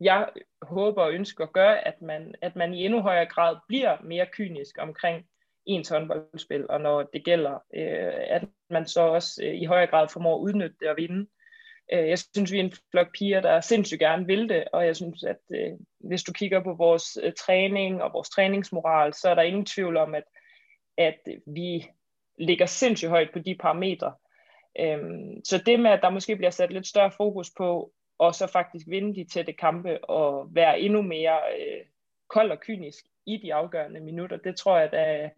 jeg 0.00 0.28
håber 0.62 1.02
og 1.02 1.12
ønsker 1.12 1.44
at 1.44 1.52
gøre, 1.52 1.86
at 1.86 2.02
man, 2.02 2.34
at 2.42 2.56
man 2.56 2.74
i 2.74 2.84
endnu 2.84 3.00
højere 3.00 3.26
grad 3.26 3.56
bliver 3.68 3.96
mere 4.02 4.26
kynisk 4.26 4.76
omkring 4.78 5.26
ens 5.66 5.88
håndboldspil, 5.88 6.66
og 6.70 6.80
når 6.80 7.02
det 7.02 7.24
gælder, 7.24 7.54
øh, 7.74 8.12
at 8.26 8.44
man 8.70 8.86
så 8.86 9.00
også 9.00 9.44
øh, 9.44 9.54
i 9.54 9.64
højere 9.64 9.86
grad 9.86 10.08
formår 10.08 10.36
at 10.36 10.40
udnytte 10.40 10.76
det 10.80 10.88
og 10.88 10.96
vinde. 10.96 11.26
Øh, 11.92 12.08
jeg 12.08 12.18
synes, 12.18 12.52
vi 12.52 12.58
er 12.58 12.64
en 12.64 12.72
flok 12.90 13.12
piger, 13.14 13.40
der 13.40 13.60
sindssygt 13.60 14.00
gerne 14.00 14.26
vil 14.26 14.48
det, 14.48 14.64
og 14.72 14.86
jeg 14.86 14.96
synes, 14.96 15.24
at 15.24 15.40
øh, 15.54 15.72
hvis 16.00 16.22
du 16.22 16.32
kigger 16.32 16.62
på 16.62 16.74
vores 16.74 17.18
øh, 17.22 17.32
træning 17.32 18.02
og 18.02 18.12
vores 18.12 18.30
træningsmoral, 18.30 19.14
så 19.14 19.30
er 19.30 19.34
der 19.34 19.42
ingen 19.42 19.66
tvivl 19.66 19.96
om, 19.96 20.14
at, 20.14 20.24
at 20.98 21.18
vi 21.46 21.86
ligger 22.38 22.66
sindssygt 22.66 23.10
højt 23.10 23.30
på 23.32 23.38
de 23.38 23.56
parametre. 23.60 24.14
Øhm, 24.80 25.44
så 25.44 25.62
det 25.66 25.80
med, 25.80 25.90
at 25.90 26.02
der 26.02 26.10
måske 26.10 26.36
bliver 26.36 26.50
sat 26.50 26.72
lidt 26.72 26.86
større 26.86 27.10
fokus 27.10 27.50
på, 27.56 27.92
og 28.18 28.34
så 28.34 28.46
faktisk 28.46 28.86
vinde 28.88 29.14
de 29.14 29.28
tætte 29.32 29.52
kampe, 29.52 30.04
og 30.04 30.48
være 30.54 30.80
endnu 30.80 31.02
mere 31.02 31.38
øh, 31.58 31.84
kold 32.28 32.50
og 32.50 32.60
kynisk 32.60 33.04
i 33.26 33.36
de 33.36 33.54
afgørende 33.54 34.00
minutter, 34.00 34.36
det 34.36 34.56
tror 34.56 34.78
jeg, 34.78 34.94
at 34.94 35.30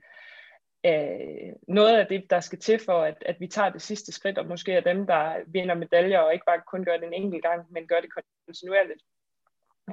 er, 0.83 1.55
noget 1.69 1.99
af 1.99 2.07
det, 2.07 2.31
der 2.31 2.41
skal 2.41 2.59
til 2.59 2.81
for, 2.85 3.03
at, 3.03 3.17
at 3.27 3.41
vi 3.41 3.47
tager 3.47 3.71
det 3.71 3.83
sidste 3.83 4.13
skridt, 4.13 4.39
og 4.39 4.47
måske 4.47 4.73
er 4.73 4.81
dem, 4.81 5.07
der 5.07 5.37
vinder 5.47 5.75
medaljer, 5.75 6.19
og 6.19 6.33
ikke 6.33 6.47
bare 6.47 6.63
kun 6.67 6.85
gør 6.85 6.97
det 6.97 7.07
en 7.07 7.15
enkelt 7.15 7.43
gang, 7.43 7.73
men 7.73 7.87
gør 7.87 8.01
det 8.01 8.11
kontinuerligt. 8.47 9.03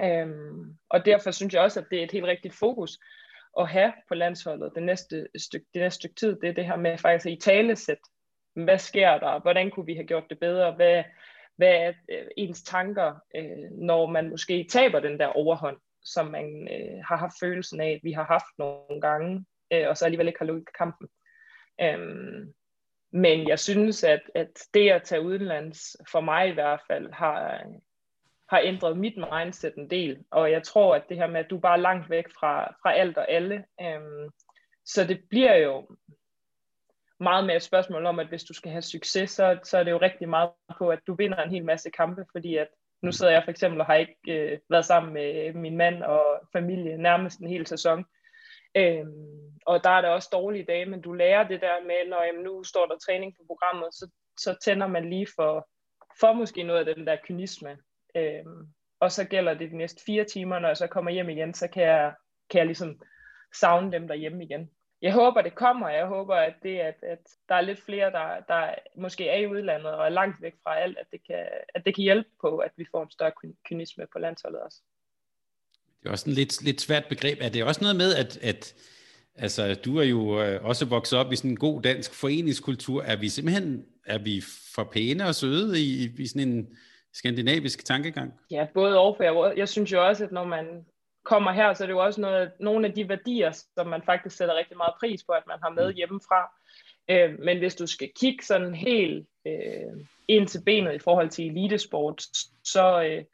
Øhm, 0.04 0.76
og 0.88 1.04
derfor 1.04 1.30
synes 1.30 1.54
jeg 1.54 1.62
også, 1.62 1.80
at 1.80 1.86
det 1.90 1.98
er 1.98 2.04
et 2.04 2.12
helt 2.12 2.24
rigtigt 2.24 2.54
fokus 2.54 2.98
at 3.58 3.68
have 3.68 3.92
på 4.08 4.14
landsholdet 4.14 4.72
det 4.74 4.82
næste 4.82 5.28
stykke, 5.36 5.66
det 5.74 5.82
næste 5.82 5.96
stykke 5.96 6.14
tid, 6.14 6.36
det 6.40 6.48
er 6.48 6.52
det 6.52 6.66
her 6.66 6.76
med 6.76 6.98
faktisk 6.98 7.26
at 7.26 7.32
i 7.32 7.36
talesæt, 7.36 7.98
hvad 8.54 8.78
sker 8.78 9.18
der, 9.18 9.40
hvordan 9.40 9.70
kunne 9.70 9.86
vi 9.86 9.94
have 9.94 10.06
gjort 10.06 10.30
det 10.30 10.38
bedre, 10.38 10.72
hvad, 10.72 11.04
hvad 11.56 11.68
er 11.68 11.92
øh, 12.08 12.26
ens 12.36 12.62
tanker, 12.62 13.14
øh, 13.36 13.70
når 13.72 14.06
man 14.06 14.30
måske 14.30 14.66
taber 14.70 15.00
den 15.00 15.18
der 15.18 15.26
overhånd, 15.26 15.76
som 16.04 16.26
man 16.26 16.68
øh, 16.72 17.04
har 17.08 17.16
haft 17.16 17.34
følelsen 17.40 17.80
af, 17.80 17.90
at 17.90 18.00
vi 18.02 18.12
har 18.12 18.24
haft 18.24 18.58
nogle 18.58 19.00
gange, 19.00 19.44
øh, 19.72 19.88
og 19.88 19.96
så 19.96 20.04
alligevel 20.04 20.26
ikke 20.26 20.38
har 20.38 20.46
lukket 20.46 20.76
kampen. 20.78 21.08
Øhm, 21.80 22.54
men 23.12 23.48
jeg 23.48 23.58
synes, 23.58 24.04
at, 24.04 24.20
at 24.34 24.66
det 24.74 24.90
at 24.90 25.02
tage 25.02 25.22
udenlands, 25.22 25.96
for 26.12 26.20
mig 26.20 26.48
i 26.48 26.52
hvert 26.52 26.80
fald, 26.86 27.12
har, 27.12 27.64
har 28.48 28.60
ændret 28.64 28.96
mit 28.96 29.16
mindset 29.16 29.74
en 29.74 29.90
del. 29.90 30.24
Og 30.30 30.50
jeg 30.50 30.62
tror, 30.62 30.94
at 30.94 31.08
det 31.08 31.16
her 31.16 31.26
med, 31.26 31.40
at 31.40 31.50
du 31.50 31.56
er 31.56 31.60
bare 31.60 31.80
langt 31.80 32.10
væk 32.10 32.24
fra, 32.40 32.74
fra 32.82 32.94
alt 32.94 33.18
og 33.18 33.30
alle. 33.30 33.64
Øhm, 33.82 34.30
så 34.84 35.04
det 35.04 35.20
bliver 35.30 35.56
jo 35.56 35.88
meget 37.20 37.46
mere 37.46 37.56
et 37.56 37.62
spørgsmål 37.62 38.06
om, 38.06 38.18
at 38.18 38.28
hvis 38.28 38.44
du 38.44 38.54
skal 38.54 38.70
have 38.70 38.82
succes, 38.82 39.30
så, 39.30 39.58
så 39.64 39.78
er 39.78 39.84
det 39.84 39.90
jo 39.90 39.98
rigtig 39.98 40.28
meget 40.28 40.50
på, 40.78 40.88
at 40.88 41.00
du 41.06 41.14
vinder 41.14 41.42
en 41.42 41.50
hel 41.50 41.64
masse 41.64 41.90
kampe, 41.90 42.24
fordi 42.32 42.56
at 42.56 42.68
nu 43.02 43.12
sidder 43.12 43.32
jeg 43.32 43.44
for 43.44 43.50
eksempel 43.50 43.80
og 43.80 43.86
har 43.86 43.94
ikke 43.94 44.18
øh, 44.28 44.58
været 44.70 44.84
sammen 44.84 45.12
med 45.12 45.52
min 45.52 45.76
mand 45.76 46.02
og 46.02 46.24
familie 46.52 46.96
nærmest 46.96 47.40
en 47.40 47.48
hel 47.48 47.66
sæson. 47.66 48.04
Øhm, 48.74 49.40
og 49.66 49.84
der 49.84 49.90
er 49.90 50.00
der 50.00 50.08
også 50.08 50.28
dårlige 50.32 50.64
dage, 50.64 50.86
men 50.86 51.00
du 51.00 51.12
lærer 51.12 51.48
det 51.48 51.60
der 51.60 51.82
med, 51.82 52.08
når 52.08 52.24
jamen, 52.24 52.42
nu 52.42 52.64
står 52.64 52.86
der 52.86 52.98
træning 52.98 53.36
på 53.36 53.42
programmet, 53.46 53.94
så, 53.94 54.10
så 54.38 54.56
tænder 54.64 54.86
man 54.86 55.10
lige 55.10 55.26
for, 55.36 55.68
for 56.20 56.32
måske 56.32 56.62
noget 56.62 56.88
af 56.88 56.94
den 56.94 57.06
der 57.06 57.16
kynisme. 57.24 57.78
Øhm, 58.14 58.66
og 59.00 59.12
så 59.12 59.24
gælder 59.24 59.54
det 59.54 59.70
de 59.70 59.76
næste 59.76 60.04
fire 60.04 60.24
timer, 60.24 60.58
når 60.58 60.68
jeg 60.68 60.76
så 60.76 60.86
kommer 60.86 61.10
hjem 61.10 61.28
igen, 61.28 61.54
så 61.54 61.68
kan 61.68 61.82
jeg, 61.82 62.14
kan 62.50 62.58
jeg 62.58 62.66
ligesom 62.66 63.00
savne 63.54 63.92
dem 63.92 64.08
derhjemme 64.08 64.44
igen. 64.44 64.70
Jeg 65.02 65.12
håber, 65.12 65.42
det 65.42 65.54
kommer. 65.54 65.88
Jeg 65.88 66.06
håber, 66.06 66.34
at 66.34 66.54
det, 66.62 66.78
at, 66.78 66.94
at 67.02 67.18
der 67.48 67.54
er 67.54 67.60
lidt 67.60 67.80
flere, 67.80 68.10
der, 68.10 68.40
der 68.40 68.74
måske 68.96 69.28
er 69.28 69.36
i 69.36 69.46
udlandet 69.46 69.94
og 69.94 70.04
er 70.04 70.08
langt 70.08 70.42
væk 70.42 70.54
fra 70.62 70.78
alt, 70.78 70.98
at 70.98 71.06
det 71.12 71.26
kan, 71.26 71.48
at 71.74 71.86
det 71.86 71.94
kan 71.94 72.02
hjælpe 72.02 72.30
på, 72.40 72.58
at 72.58 72.72
vi 72.76 72.86
får 72.90 73.02
en 73.02 73.10
større 73.10 73.32
kynisme 73.68 74.06
på 74.12 74.18
landsholdet 74.18 74.60
også. 74.60 74.82
Det 76.02 76.06
er 76.06 76.10
også 76.10 76.30
en 76.30 76.34
lidt, 76.34 76.62
lidt 76.64 76.80
svært 76.80 77.04
begreb. 77.08 77.38
Er 77.40 77.48
det 77.48 77.64
også 77.64 77.80
noget 77.80 77.96
med, 77.96 78.14
at, 78.14 78.38
at 78.42 78.74
altså, 79.34 79.74
du 79.74 79.98
er 79.98 80.04
jo 80.04 80.42
øh, 80.42 80.64
også 80.64 80.84
vokset 80.84 81.18
op 81.18 81.32
i 81.32 81.36
sådan 81.36 81.50
en 81.50 81.56
god 81.56 81.82
dansk 81.82 82.14
foreningskultur. 82.14 83.02
Er 83.02 83.16
vi 83.16 83.28
simpelthen 83.28 83.84
er 84.06 84.18
vi 84.18 84.42
for 84.74 84.84
pæne 84.84 85.26
og 85.26 85.34
søde 85.34 85.80
i, 85.80 86.10
i 86.18 86.26
sådan 86.26 86.48
en 86.48 86.76
skandinavisk 87.12 87.84
tankegang? 87.84 88.32
Ja, 88.50 88.66
både 88.74 88.98
og. 88.98 89.16
For 89.16 89.24
jeg, 89.24 89.58
jeg 89.58 89.68
synes 89.68 89.92
jo 89.92 90.06
også, 90.06 90.24
at 90.24 90.32
når 90.32 90.44
man 90.44 90.86
kommer 91.24 91.52
her, 91.52 91.74
så 91.74 91.84
er 91.84 91.86
det 91.86 91.92
jo 91.92 92.04
også 92.04 92.20
noget, 92.20 92.50
nogle 92.60 92.86
af 92.86 92.92
de 92.92 93.08
værdier, 93.08 93.52
som 93.52 93.86
man 93.86 94.02
faktisk 94.06 94.36
sætter 94.36 94.58
rigtig 94.58 94.76
meget 94.76 94.94
pris 95.00 95.24
på, 95.24 95.32
at 95.32 95.46
man 95.46 95.58
har 95.62 95.70
med 95.70 95.88
mm. 95.88 95.96
hjemmefra. 95.96 96.52
Øh, 97.10 97.38
men 97.38 97.58
hvis 97.58 97.74
du 97.74 97.86
skal 97.86 98.10
kigge 98.20 98.44
sådan 98.44 98.74
helt 98.74 99.26
øh, 99.46 100.06
ind 100.28 100.48
til 100.48 100.62
benet 100.66 100.94
i 100.94 100.98
forhold 100.98 101.30
til 101.30 101.46
elitesport, 101.46 102.22
så, 102.64 103.02
øh, 103.02 103.24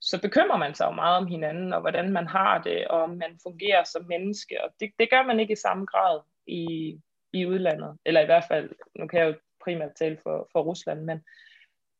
så 0.00 0.20
bekymrer 0.20 0.56
man 0.56 0.74
sig 0.74 0.86
jo 0.86 0.90
meget 0.90 1.16
om 1.16 1.26
hinanden, 1.26 1.72
og 1.72 1.80
hvordan 1.80 2.12
man 2.12 2.26
har 2.26 2.62
det, 2.62 2.88
og 2.88 3.02
om 3.02 3.10
man 3.10 3.38
fungerer 3.42 3.84
som 3.84 4.06
menneske. 4.08 4.64
Og 4.64 4.70
det, 4.80 4.90
det 4.98 5.10
gør 5.10 5.22
man 5.22 5.40
ikke 5.40 5.52
i 5.52 5.56
samme 5.56 5.86
grad 5.86 6.20
i, 6.46 6.94
i 7.32 7.46
udlandet. 7.46 7.98
Eller 8.04 8.20
i 8.20 8.24
hvert 8.24 8.44
fald, 8.48 8.70
nu 8.98 9.06
kan 9.06 9.20
jeg 9.20 9.26
jo 9.26 9.34
primært 9.64 9.94
tale 9.98 10.18
for, 10.22 10.48
for 10.52 10.62
Rusland, 10.62 11.00
men 11.04 11.20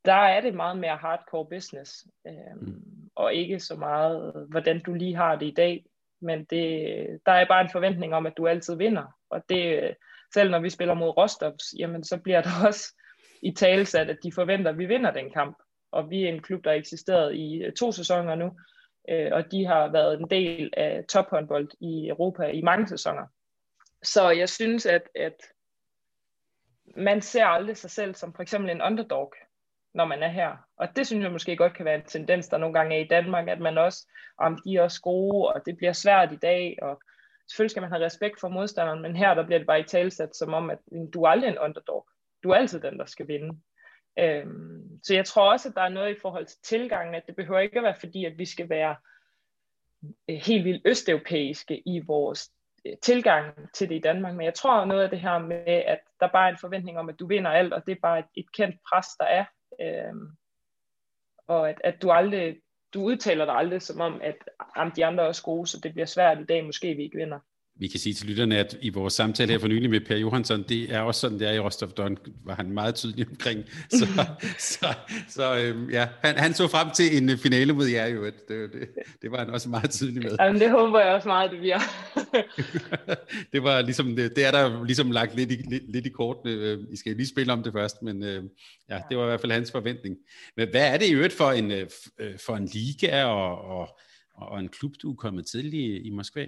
der 0.04 0.12
er 0.12 0.40
det 0.40 0.54
meget 0.54 0.78
mere 0.78 0.96
hardcore 0.96 1.46
business, 1.46 2.06
øhm, 2.26 2.58
mm. 2.60 3.10
og 3.14 3.34
ikke 3.34 3.60
så 3.60 3.76
meget, 3.76 4.46
hvordan 4.50 4.82
du 4.82 4.94
lige 4.94 5.16
har 5.16 5.36
det 5.36 5.46
i 5.46 5.54
dag. 5.54 5.84
Men 6.20 6.44
det, 6.44 6.96
der 7.26 7.32
er 7.32 7.48
bare 7.48 7.60
en 7.60 7.70
forventning 7.72 8.14
om, 8.14 8.26
at 8.26 8.36
du 8.36 8.46
altid 8.46 8.76
vinder. 8.76 9.16
Og 9.30 9.42
det, 9.48 9.94
selv 10.34 10.50
når 10.50 10.58
vi 10.58 10.70
spiller 10.70 10.94
mod 10.94 11.16
Rostovs, 11.16 11.64
jamen 11.78 12.04
så 12.04 12.18
bliver 12.18 12.42
der 12.42 12.50
også 12.66 12.94
i 13.42 13.52
talesat, 13.52 14.10
at 14.10 14.18
de 14.22 14.32
forventer, 14.32 14.70
at 14.70 14.78
vi 14.78 14.86
vinder 14.86 15.10
den 15.10 15.30
kamp. 15.30 15.56
Og 15.92 16.10
vi 16.10 16.24
er 16.24 16.28
en 16.28 16.42
klub, 16.42 16.64
der 16.64 16.70
har 16.70 16.76
eksisteret 16.76 17.34
i 17.34 17.62
øh, 17.62 17.72
to 17.72 17.92
sæsoner 17.92 18.34
nu, 18.34 18.50
øh, 19.08 19.28
og 19.32 19.52
de 19.52 19.66
har 19.66 19.92
været 19.92 20.20
en 20.20 20.30
del 20.30 20.70
af 20.76 21.04
tophåndbold 21.08 21.68
i 21.80 22.08
Europa 22.08 22.46
i 22.46 22.62
mange 22.62 22.88
sæsoner. 22.88 23.26
Så 24.02 24.30
jeg 24.30 24.48
synes, 24.48 24.86
at, 24.86 25.02
at 25.14 25.36
man 26.96 27.22
ser 27.22 27.44
aldrig 27.44 27.76
sig 27.76 27.90
selv 27.90 28.14
som 28.14 28.34
for 28.34 28.42
eksempel 28.42 28.70
en 28.70 28.82
underdog 28.82 29.32
når 29.94 30.04
man 30.04 30.22
er 30.22 30.28
her. 30.28 30.56
Og 30.76 30.96
det 30.96 31.06
synes 31.06 31.22
jeg 31.22 31.32
måske 31.32 31.56
godt 31.56 31.74
kan 31.74 31.84
være 31.84 31.94
en 31.94 32.04
tendens, 32.06 32.48
der 32.48 32.58
nogle 32.58 32.74
gange 32.74 32.96
er 32.96 33.00
i 33.00 33.08
Danmark, 33.08 33.48
at 33.48 33.60
man 33.60 33.78
også, 33.78 34.06
om 34.38 34.58
de 34.64 34.76
er 34.76 34.82
også 34.82 35.00
gode, 35.00 35.48
og 35.48 35.62
det 35.66 35.76
bliver 35.76 35.92
svært 35.92 36.32
i 36.32 36.36
dag, 36.36 36.78
og 36.82 37.02
selvfølgelig 37.48 37.70
skal 37.70 37.80
man 37.80 37.90
have 37.90 38.04
respekt 38.04 38.40
for 38.40 38.48
modstanderen, 38.48 39.02
men 39.02 39.16
her 39.16 39.34
der 39.34 39.46
bliver 39.46 39.58
det 39.58 39.66
bare 39.66 39.80
i 39.80 39.84
talsat 39.84 40.36
som 40.36 40.54
om, 40.54 40.70
at 40.70 40.78
du 41.14 41.22
er 41.22 41.28
aldrig 41.28 41.48
en 41.48 41.58
underdog. 41.58 42.08
Du 42.42 42.50
er 42.50 42.54
altid 42.54 42.80
den, 42.80 42.98
der 42.98 43.06
skal 43.06 43.28
vinde. 43.28 43.60
Øhm, 44.18 45.00
så 45.02 45.14
jeg 45.14 45.24
tror 45.24 45.52
også, 45.52 45.68
at 45.68 45.74
der 45.74 45.82
er 45.82 45.88
noget 45.88 46.16
i 46.16 46.20
forhold 46.20 46.46
til 46.46 46.58
tilgangen, 46.62 47.14
at 47.14 47.26
det 47.26 47.36
behøver 47.36 47.60
ikke 47.60 47.78
at 47.78 47.84
være 47.84 48.00
fordi, 48.00 48.24
at 48.24 48.38
vi 48.38 48.44
skal 48.44 48.68
være 48.68 48.96
øh, 50.30 50.36
helt 50.36 50.64
vildt 50.64 50.82
østeuropæiske 50.84 51.82
i 51.88 52.00
vores 52.06 52.50
øh, 52.86 52.96
tilgang 53.02 53.72
til 53.72 53.88
det 53.88 53.94
i 53.94 54.00
Danmark, 54.00 54.34
men 54.34 54.44
jeg 54.44 54.54
tror 54.54 54.84
noget 54.84 55.02
af 55.02 55.10
det 55.10 55.20
her 55.20 55.38
med, 55.38 55.66
at 55.66 56.00
der 56.20 56.26
bare 56.26 56.48
er 56.48 56.52
en 56.52 56.60
forventning 56.60 56.98
om, 56.98 57.08
at 57.08 57.20
du 57.20 57.26
vinder 57.26 57.50
alt, 57.50 57.72
og 57.72 57.86
det 57.86 57.92
er 57.92 58.00
bare 58.02 58.18
et, 58.18 58.26
et 58.34 58.52
kendt 58.52 58.76
pres, 58.90 59.06
der 59.18 59.24
er, 59.24 59.44
øhm, 59.80 60.28
og 61.46 61.68
at, 61.68 61.80
at 61.84 62.02
du 62.02 62.10
aldrig, 62.10 62.60
du 62.94 63.02
udtaler 63.02 63.44
dig 63.44 63.54
aldrig 63.54 63.82
som 63.82 64.00
om, 64.00 64.20
at 64.22 64.36
jamen, 64.76 64.92
de 64.96 65.06
andre 65.06 65.24
er 65.24 65.28
også 65.28 65.42
gode, 65.42 65.66
så 65.66 65.80
det 65.82 65.92
bliver 65.92 66.06
svært 66.06 66.40
i 66.40 66.44
dag, 66.44 66.64
måske 66.64 66.94
vi 66.94 67.02
ikke 67.02 67.18
vinder 67.18 67.38
vi 67.80 67.88
kan 67.88 68.00
sige 68.00 68.14
til 68.14 68.26
lytterne, 68.26 68.58
at 68.58 68.78
i 68.82 68.88
vores 68.88 69.14
samtale 69.14 69.52
her 69.52 69.58
for 69.58 69.68
nylig 69.68 69.90
med 69.90 70.00
Per 70.00 70.16
Johansson, 70.16 70.62
det 70.62 70.94
er 70.94 71.00
også 71.00 71.20
sådan, 71.20 71.38
det 71.38 71.48
er 71.48 71.52
i 71.52 71.58
Rostov 71.58 71.88
Don, 71.88 72.18
var 72.44 72.54
han 72.54 72.70
meget 72.70 72.94
tydelig 72.94 73.28
omkring. 73.28 73.64
Så, 73.98 74.06
så, 74.58 74.94
så 75.28 75.58
øhm, 75.58 75.90
ja, 75.90 76.08
han, 76.24 76.36
han 76.36 76.54
så 76.54 76.68
frem 76.68 76.90
til 76.90 77.16
en 77.16 77.38
finale 77.38 77.72
mod 77.72 77.86
jer 77.86 78.06
jo. 78.06 78.24
Det, 78.24 78.32
det, 78.48 78.88
det 79.22 79.30
var 79.30 79.38
han 79.38 79.50
også 79.50 79.68
meget 79.68 79.90
tydelig 79.90 80.22
med. 80.22 80.36
Jamen, 80.40 80.60
det 80.60 80.70
håber 80.70 81.00
jeg 81.00 81.14
også 81.14 81.28
meget, 81.28 81.50
det 81.50 81.58
bliver. 81.58 81.78
det 83.52 83.62
var 83.62 83.82
ligesom, 83.82 84.16
det, 84.16 84.36
det 84.36 84.44
er 84.44 84.50
der 84.50 84.84
ligesom 84.84 85.10
lagt 85.10 85.36
lidt 85.36 85.52
i, 85.52 85.56
lidt, 85.56 85.92
lidt 85.92 86.06
i 86.06 86.10
kortene. 86.10 86.78
I 86.92 86.96
skal 86.96 87.16
lige 87.16 87.28
spille 87.28 87.52
om 87.52 87.62
det 87.62 87.72
først, 87.72 88.02
men 88.02 88.22
øh, 88.22 88.44
ja, 88.90 89.00
det 89.10 89.16
var 89.18 89.24
i 89.24 89.26
hvert 89.26 89.40
fald 89.40 89.52
hans 89.52 89.72
forventning. 89.72 90.16
Men 90.56 90.68
hvad 90.70 90.94
er 90.94 90.96
det 90.98 91.06
i 91.06 91.14
øvrigt 91.14 91.34
for 91.34 91.50
en, 91.50 91.70
øh, 91.70 91.86
for 92.46 92.56
en 92.56 92.66
liga 92.66 93.24
og, 93.24 93.58
og, 93.58 93.98
og 94.34 94.60
en 94.60 94.68
klub, 94.68 94.92
du 95.02 95.10
er 95.10 95.16
kommet 95.16 95.46
til 95.46 95.74
i, 95.74 95.98
i 95.98 96.10
Moskva? 96.10 96.46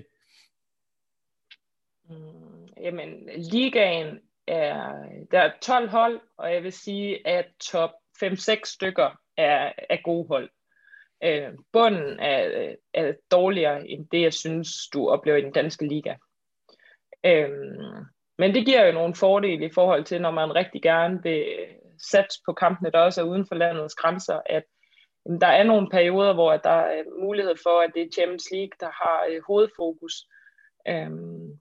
Mm, 2.09 2.69
jamen, 2.81 3.29
ligaen 3.37 4.21
er, 4.47 4.95
der 5.31 5.39
er 5.39 5.53
12 5.63 5.89
hold, 5.89 6.21
og 6.37 6.55
jeg 6.55 6.63
vil 6.63 6.73
sige, 6.73 7.27
at 7.27 7.47
top 7.61 7.91
5-6 8.25 8.61
stykker 8.65 9.21
er, 9.37 9.73
er 9.89 10.03
gode 10.05 10.29
hold. 10.29 10.51
Øh, 11.25 11.49
bunden 11.73 12.21
er, 12.21 12.75
er 12.95 13.13
dårligere 13.31 13.89
end 13.89 14.09
det, 14.09 14.23
jeg 14.23 14.33
synes, 14.33 14.69
du 14.93 15.09
oplever 15.09 15.39
i 15.39 15.43
den 15.43 15.53
danske 15.53 15.87
liga. 15.87 16.15
Øh, 17.25 17.51
men 18.39 18.55
det 18.55 18.67
giver 18.67 18.87
jo 18.87 18.93
nogle 18.93 19.15
fordele 19.15 19.67
i 19.67 19.73
forhold 19.75 20.05
til, 20.05 20.21
når 20.21 20.31
man 20.31 20.55
rigtig 20.55 20.83
gerne 20.83 21.23
vil 21.23 21.45
satse 22.11 22.41
på 22.47 22.53
kampene, 22.53 22.91
der 22.91 22.99
også 22.99 23.21
er 23.21 23.27
uden 23.27 23.47
for 23.47 23.55
landets 23.55 23.95
grænser, 23.95 24.41
at 24.47 24.65
jamen, 25.27 25.41
der 25.41 25.47
er 25.47 25.63
nogle 25.63 25.89
perioder, 25.91 26.35
hvor 26.35 26.57
der 26.57 26.71
er 26.71 27.03
mulighed 27.21 27.55
for, 27.63 27.81
at 27.81 27.91
det 27.95 28.03
er 28.03 28.13
Champions 28.15 28.51
League, 28.53 28.77
der 28.81 28.91
har 28.91 29.27
øh, 29.31 29.43
hovedfokus. 29.47 30.15
Øhm, 30.89 31.59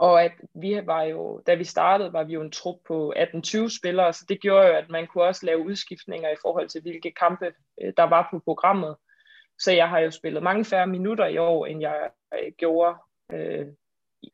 og 0.00 0.22
at 0.22 0.32
vi 0.54 0.80
var 0.86 1.02
jo, 1.02 1.42
da 1.46 1.54
vi 1.54 1.64
startede, 1.64 2.12
var 2.12 2.24
vi 2.24 2.32
jo 2.32 2.42
en 2.42 2.50
trup 2.50 2.76
på 2.86 3.14
18-20 3.16 3.78
spillere, 3.78 4.12
så 4.12 4.24
det 4.28 4.40
gjorde 4.40 4.66
jo, 4.66 4.74
at 4.74 4.90
man 4.90 5.06
kunne 5.06 5.24
også 5.24 5.46
lave 5.46 5.64
udskiftninger 5.66 6.30
i 6.30 6.40
forhold 6.42 6.68
til, 6.68 6.82
hvilke 6.82 7.12
kampe 7.20 7.52
øh, 7.82 7.92
der 7.96 8.02
var 8.02 8.28
på 8.30 8.38
programmet. 8.38 8.96
Så 9.58 9.72
jeg 9.72 9.88
har 9.88 9.98
jo 9.98 10.10
spillet 10.10 10.42
mange 10.42 10.64
færre 10.64 10.86
minutter 10.86 11.26
i 11.26 11.38
år, 11.38 11.66
end 11.66 11.80
jeg 11.80 12.10
øh, 12.34 12.52
gjorde, 12.58 12.96
øh, 13.32 13.66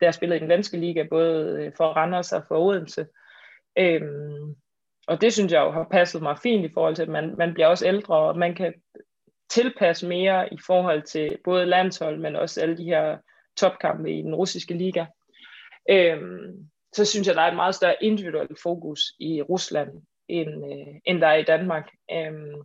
da 0.01 0.05
jeg 0.05 0.15
spillede 0.15 0.37
i 0.37 0.41
den 0.41 0.49
danske 0.49 0.77
liga, 0.77 1.07
både 1.11 1.65
øh, 1.65 1.73
for 1.77 1.85
Randers 1.85 2.33
og 2.33 2.43
for 2.49 2.59
Odense. 2.59 3.07
Øhm, 3.79 4.55
og 5.07 5.21
det 5.21 5.33
synes 5.33 5.53
jeg 5.53 5.61
jo 5.61 5.71
har 5.71 5.87
passet 5.91 6.23
mig 6.23 6.39
fint 6.43 6.65
i 6.65 6.73
forhold 6.75 6.95
til, 6.95 7.03
at 7.03 7.09
man, 7.09 7.35
man 7.39 7.55
bliver 7.55 7.67
også 7.67 7.87
ældre, 7.87 8.17
og 8.17 8.39
man 8.39 8.55
kan 8.55 8.75
tilpasse 9.51 10.09
mere 10.09 10.55
i 10.55 10.59
forhold 10.67 11.03
til 11.03 11.39
både 11.45 11.67
landshold, 11.67 12.19
men 12.19 12.37
også 12.37 12.61
alle 12.61 12.77
de 12.77 12.85
her 12.85 13.19
topkampe 13.57 14.19
i 14.19 14.23
den 14.23 14.35
russiske 14.35 14.75
liga. 14.75 15.05
Øhm, 15.91 16.69
så 16.93 17.05
synes 17.05 17.27
jeg, 17.27 17.35
der 17.35 17.43
er 17.43 17.49
et 17.49 17.57
meget 17.57 17.75
større 17.75 17.97
individuelt 18.01 18.61
fokus 18.63 19.01
i 19.19 19.43
Rusland, 19.43 19.91
end, 20.29 20.73
øh, 20.73 20.95
end 21.05 21.21
der 21.21 21.27
er 21.27 21.37
i 21.37 21.43
Danmark. 21.43 21.91
Øhm, 22.13 22.63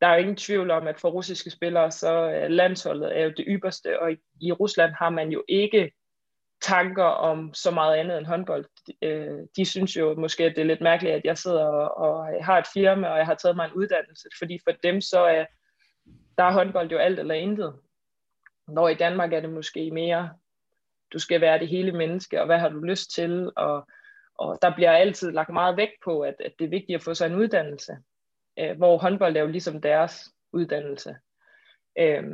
der 0.00 0.06
er 0.06 0.14
jo 0.14 0.20
ingen 0.20 0.36
tvivl 0.36 0.70
om, 0.70 0.86
at 0.86 1.00
for 1.00 1.10
russiske 1.10 1.50
spillere, 1.50 1.90
så 1.90 2.08
er 2.08 2.48
landsholdet 2.48 3.18
er 3.18 3.24
jo 3.24 3.32
det 3.36 3.44
ypperste, 3.48 4.00
og 4.00 4.12
i, 4.12 4.16
i 4.40 4.52
Rusland 4.52 4.92
har 4.98 5.10
man 5.10 5.28
jo 5.30 5.44
ikke 5.48 5.92
tanker 6.62 7.04
om 7.04 7.54
så 7.54 7.70
meget 7.70 7.96
andet 7.96 8.18
end 8.18 8.26
håndbold. 8.26 8.66
Øh, 9.02 9.38
de 9.56 9.64
synes 9.64 9.96
jo 9.96 10.14
måske, 10.14 10.44
at 10.44 10.56
det 10.56 10.62
er 10.62 10.66
lidt 10.66 10.80
mærkeligt, 10.80 11.14
at 11.14 11.24
jeg 11.24 11.38
sidder 11.38 11.64
og, 11.64 11.96
og 11.96 12.44
har 12.44 12.58
et 12.58 12.66
firma, 12.74 13.08
og 13.08 13.18
jeg 13.18 13.26
har 13.26 13.34
taget 13.34 13.56
mig 13.56 13.64
en 13.64 13.72
uddannelse, 13.72 14.28
fordi 14.38 14.58
for 14.64 14.72
dem 14.82 15.00
så 15.00 15.20
er 15.20 15.44
der 16.38 16.44
er 16.44 16.52
håndbold 16.52 16.90
jo 16.90 16.98
alt 16.98 17.18
eller 17.18 17.34
intet. 17.34 17.74
Når 18.68 18.88
i 18.88 18.94
Danmark 18.94 19.32
er 19.32 19.40
det 19.40 19.50
måske 19.50 19.90
mere, 19.90 20.30
du 21.16 21.20
skal 21.20 21.40
være 21.40 21.58
det 21.58 21.68
hele 21.68 21.92
menneske, 21.92 22.40
og 22.40 22.46
hvad 22.46 22.58
har 22.58 22.68
du 22.68 22.78
lyst 22.78 23.10
til, 23.10 23.50
og, 23.56 23.88
og 24.34 24.58
der 24.62 24.74
bliver 24.74 24.90
altid 24.90 25.32
lagt 25.32 25.52
meget 25.52 25.76
vægt 25.76 25.96
på, 26.04 26.20
at, 26.20 26.34
at 26.44 26.52
det 26.58 26.64
er 26.64 26.68
vigtigt 26.68 26.96
at 26.96 27.02
få 27.02 27.14
sig 27.14 27.26
en 27.26 27.34
uddannelse, 27.34 27.96
øh, 28.58 28.76
hvor 28.76 28.98
håndbold 28.98 29.36
er 29.36 29.40
jo 29.40 29.46
ligesom 29.46 29.80
deres 29.80 30.32
uddannelse. 30.52 31.16
Øh, 31.98 32.24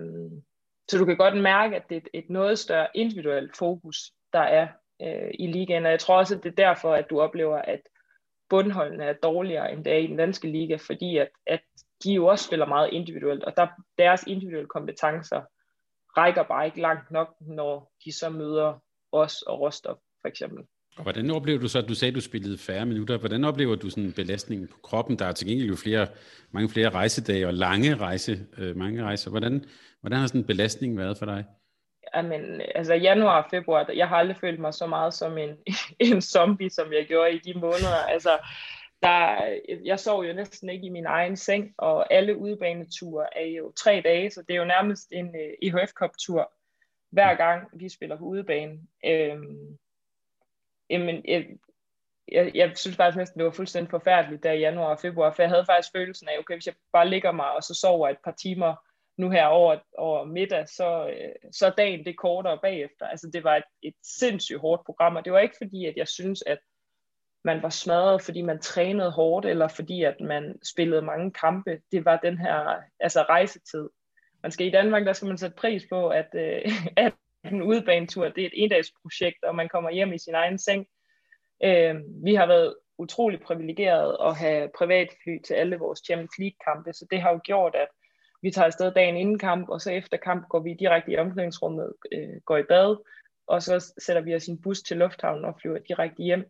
så 0.89 0.99
du 0.99 1.05
kan 1.05 1.17
godt 1.17 1.43
mærke, 1.43 1.77
at 1.77 1.83
det 1.89 1.97
er 1.97 2.01
et, 2.01 2.09
et 2.25 2.31
noget 2.31 2.59
større 2.59 2.89
individuelt 2.95 3.57
fokus, 3.57 4.13
der 4.33 4.41
er 4.41 4.69
øh, 5.03 5.31
i 5.39 5.47
ligaen, 5.47 5.87
og 5.87 5.91
jeg 5.91 6.01
tror 6.01 6.19
også, 6.19 6.37
at 6.37 6.43
det 6.45 6.51
er 6.51 6.65
derfor, 6.67 6.95
at 6.95 7.11
du 7.11 7.21
oplever, 7.21 7.57
at 7.57 7.81
bundholdene 8.51 9.05
er 9.05 9.13
dårligere, 9.13 9.73
end 9.73 9.85
det 9.85 9.93
er 9.93 9.99
i 9.99 10.07
den 10.07 10.17
danske 10.17 10.49
liga, 10.49 10.77
fordi 10.77 11.17
at, 11.17 11.29
at 11.47 11.63
de 12.05 12.13
jo 12.13 12.27
også 12.27 12.45
spiller 12.45 12.67
meget 12.67 12.93
individuelt, 12.93 13.45
og 13.45 13.57
der, 13.57 13.67
deres 13.99 14.23
individuelle 14.27 14.69
kompetencer 14.69 15.43
rækker 16.17 16.43
bare 16.43 16.67
ikke 16.67 16.81
langt 16.81 17.11
nok, 17.11 17.29
når 17.41 17.93
de 18.05 18.13
så 18.13 18.31
møder 18.31 18.83
os 19.13 19.43
og 19.43 19.61
Rostov, 19.61 19.99
for 20.21 20.29
eksempel. 20.29 20.65
Og 20.97 21.03
hvordan 21.03 21.31
oplever 21.31 21.61
du 21.61 21.69
så, 21.69 21.79
at 21.79 21.89
du 21.89 21.95
sagde, 21.95 22.11
at 22.11 22.15
du 22.15 22.21
spillede 22.21 22.59
færre 22.59 22.87
minutter, 22.87 23.19
hvordan 23.19 23.45
oplever 23.45 23.77
du 23.77 23.91
sådan 23.91 24.13
belastningen 24.13 24.69
på 24.69 24.77
kroppen? 24.83 25.19
Der 25.19 25.27
er 25.27 25.33
til 25.33 25.47
gengæld 25.47 25.69
jo 25.69 25.77
flere, 25.77 26.07
mange 26.51 26.69
flere 26.69 26.91
rejsedage 26.91 27.47
og 27.47 27.55
lange 27.55 27.97
rejse, 27.97 28.47
øh, 28.59 28.77
mange 28.77 29.05
rejser. 29.05 29.31
Hvordan, 29.31 29.65
hvordan 30.01 30.19
har 30.19 30.27
sådan 30.27 30.41
en 30.41 30.47
belastning 30.47 30.99
været 30.99 31.19
for 31.19 31.27
dig? 31.27 31.45
Jamen, 32.15 32.61
altså 32.75 32.95
januar 32.95 33.43
og 33.43 33.51
februar, 33.51 33.91
jeg 33.95 34.09
har 34.09 34.17
aldrig 34.17 34.37
følt 34.37 34.61
mig 34.61 34.75
så 34.75 34.87
meget 34.87 35.15
som 35.15 35.39
en, 35.39 35.57
en 36.11 36.23
zombie, 36.23 36.71
som 36.71 36.93
jeg 36.93 37.07
gjorde 37.09 37.33
i 37.33 37.39
de 37.39 37.59
måneder. 37.59 38.03
Altså, 38.09 38.39
der, 39.03 39.59
jeg 39.85 40.01
sov 40.01 40.25
jo 40.25 40.33
næsten 40.33 40.69
ikke 40.69 40.87
i 40.87 40.91
min 40.91 41.07
egen 41.07 41.37
seng, 41.37 41.75
og 41.79 42.13
alle 42.13 42.37
udebaneture 42.37 43.39
er 43.39 43.47
jo 43.47 43.73
tre 43.73 44.01
dage, 44.05 44.31
så 44.31 44.43
det 44.43 44.55
er 44.55 44.59
jo 44.59 44.65
nærmest 44.65 45.09
en 45.13 45.27
øh, 45.27 45.49
uh, 45.49 45.53
IHF 45.63 45.93
Cup-tur, 45.93 46.53
hver 47.11 47.35
gang 47.35 47.69
vi 47.73 47.89
spiller 47.89 48.17
på 48.17 48.25
udebane. 48.25 48.81
Øhm, 49.05 49.79
jamen, 50.91 51.23
jeg, 51.29 51.47
jeg, 52.33 52.51
jeg 52.55 52.73
synes 52.77 52.97
faktisk 52.97 53.17
næsten, 53.17 53.39
det 53.39 53.45
var 53.45 53.53
fuldstændig 53.53 53.91
forfærdeligt 53.91 54.43
der 54.43 54.53
i 54.53 54.59
januar 54.59 54.91
og 54.91 55.01
februar, 55.01 55.33
for 55.33 55.43
jeg 55.43 55.51
havde 55.51 55.67
faktisk 55.67 55.93
følelsen 55.93 56.29
af, 56.29 56.39
okay, 56.39 56.55
hvis 56.55 56.67
jeg 56.67 56.75
bare 56.93 57.09
ligger 57.09 57.33
mig, 57.33 57.53
og 57.53 57.63
så 57.63 57.75
sover 57.75 58.09
et 58.09 58.19
par 58.25 58.35
timer 58.43 58.75
nu 59.17 59.31
her 59.31 59.47
over, 59.47 59.79
over 59.99 60.25
middag, 60.25 60.69
så, 60.69 61.09
øh, 61.09 61.51
så 61.53 61.67
er 61.67 61.71
dagen 61.71 62.05
det 62.05 62.17
kortere 62.17 62.59
bagefter. 62.63 63.07
Altså 63.07 63.31
det 63.33 63.45
var 63.45 63.57
et, 63.57 63.65
et 63.83 63.95
sindssygt 64.03 64.61
hårdt 64.61 64.85
program, 64.85 65.17
og 65.17 65.25
det 65.25 65.33
var 65.33 65.39
ikke 65.39 65.57
fordi, 65.59 65.87
at 65.87 65.97
jeg 65.97 66.09
synes, 66.09 66.43
at 66.47 66.59
man 67.45 67.63
var 67.63 67.69
smadret, 67.69 68.23
fordi 68.23 68.43
man 68.43 68.59
trænede 68.59 69.11
hårdt, 69.11 69.47
eller 69.47 69.69
fordi 69.69 70.03
at 70.03 70.21
man 70.21 70.59
spillede 70.73 71.03
mange 71.03 71.33
kampe. 71.33 71.81
Det 71.93 72.05
var 72.05 72.17
den 72.17 72.39
her 72.39 72.77
altså 73.01 73.23
rejsetid. 73.23 73.89
Man 74.43 74.53
skal 74.53 74.67
i 74.67 74.71
Danmark, 74.71 75.07
der 75.07 75.13
skal 75.13 75.29
man 75.29 75.39
sætte 75.39 75.57
pris 75.57 75.83
på, 75.91 76.09
at, 76.09 76.29
øh, 76.35 76.73
at 76.97 77.13
en 77.45 77.63
udebanetur, 77.63 78.29
det 78.29 78.43
er 78.43 78.47
et 78.47 78.63
endagsprojekt, 78.65 79.45
og 79.45 79.55
man 79.55 79.69
kommer 79.69 79.91
hjem 79.91 80.13
i 80.13 80.19
sin 80.19 80.35
egen 80.35 80.59
seng. 80.59 80.87
Øh, 81.65 81.95
vi 82.25 82.35
har 82.35 82.47
været 82.47 82.75
utrolig 82.99 83.41
privilegeret 83.41 84.17
at 84.21 84.37
have 84.37 84.71
privatfly 84.79 85.43
til 85.47 85.55
alle 85.55 85.77
vores 85.77 86.01
Champions 86.07 86.39
League-kampe, 86.39 86.93
så 86.93 87.07
det 87.11 87.21
har 87.21 87.33
jo 87.33 87.41
gjort, 87.45 87.75
at 87.75 87.89
vi 88.43 88.51
tager 88.51 88.67
afsted 88.67 88.93
dagen 88.93 89.17
inden 89.17 89.39
kamp, 89.39 89.69
og 89.69 89.81
så 89.81 89.91
efter 89.91 90.17
kamp 90.17 90.49
går 90.49 90.61
vi 90.61 90.75
direkte 90.75 91.13
i 91.13 91.17
omklædningsrummet, 91.17 91.93
øh, 92.13 92.41
går 92.45 92.57
i 92.57 92.63
bad, 92.63 92.97
og 93.47 93.63
så 93.63 93.93
sætter 93.99 94.23
vi 94.23 94.35
os 94.35 94.49
i 94.49 94.51
en 94.51 94.63
bus 94.63 94.83
til 94.83 94.97
lufthavnen 94.97 95.45
og 95.45 95.59
flyver 95.61 95.79
direkte 95.79 96.23
hjem. 96.23 96.45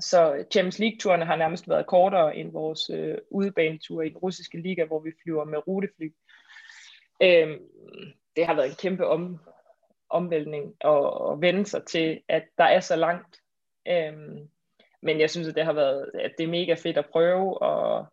Så 0.00 0.44
Champions 0.50 0.78
League-turene 0.78 1.24
har 1.24 1.36
nærmest 1.36 1.68
været 1.68 1.86
kortere 1.86 2.36
end 2.36 2.52
vores 2.52 2.90
øh, 2.90 3.18
udebaneture 3.30 4.06
i 4.06 4.08
den 4.08 4.18
russiske 4.18 4.60
liga, 4.60 4.84
hvor 4.84 5.00
vi 5.00 5.12
flyver 5.22 5.44
med 5.44 5.68
rutefly. 5.68 6.12
Øh, 7.22 7.58
det 8.36 8.46
har 8.46 8.54
været 8.54 8.68
en 8.68 8.76
kæmpe 8.76 9.06
om, 9.06 9.40
omvæltning 10.08 10.74
at, 10.80 11.32
at 11.32 11.40
vende 11.40 11.66
sig 11.66 11.84
til, 11.84 12.22
at 12.28 12.44
der 12.58 12.64
er 12.64 12.80
så 12.80 12.96
langt. 12.96 13.40
Øh, 13.88 14.12
men 15.02 15.20
jeg 15.20 15.30
synes, 15.30 15.48
at 15.48 15.54
det 15.54 15.64
har 15.64 15.72
været, 15.72 16.10
at 16.14 16.32
det 16.38 16.44
er 16.44 16.50
mega 16.50 16.74
fedt 16.74 16.98
at 16.98 17.10
prøve, 17.12 17.62
og 17.62 18.06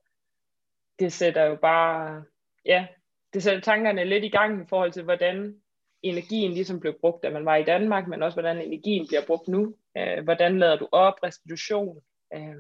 det 0.99 1.13
sætter 1.13 1.43
jo 1.43 1.55
bare, 1.55 2.23
ja, 2.65 2.87
det 3.33 3.43
sætter 3.43 3.61
tankerne 3.61 4.03
lidt 4.03 4.23
i 4.23 4.29
gang 4.29 4.61
i 4.61 4.67
forhold 4.69 4.91
til, 4.91 5.03
hvordan 5.03 5.61
energien 6.03 6.51
ligesom 6.51 6.79
blev 6.79 6.93
brugt, 7.01 7.23
da 7.23 7.29
man 7.29 7.45
var 7.45 7.55
i 7.55 7.63
Danmark, 7.63 8.07
men 8.07 8.23
også 8.23 8.35
hvordan 8.35 8.61
energien 8.61 9.07
bliver 9.07 9.21
brugt 9.27 9.47
nu. 9.47 9.75
Øh, 9.97 10.23
hvordan 10.23 10.59
lader 10.59 10.77
du 10.77 10.87
op 10.91 11.13
restitution? 11.23 11.97
Øh, 12.35 12.55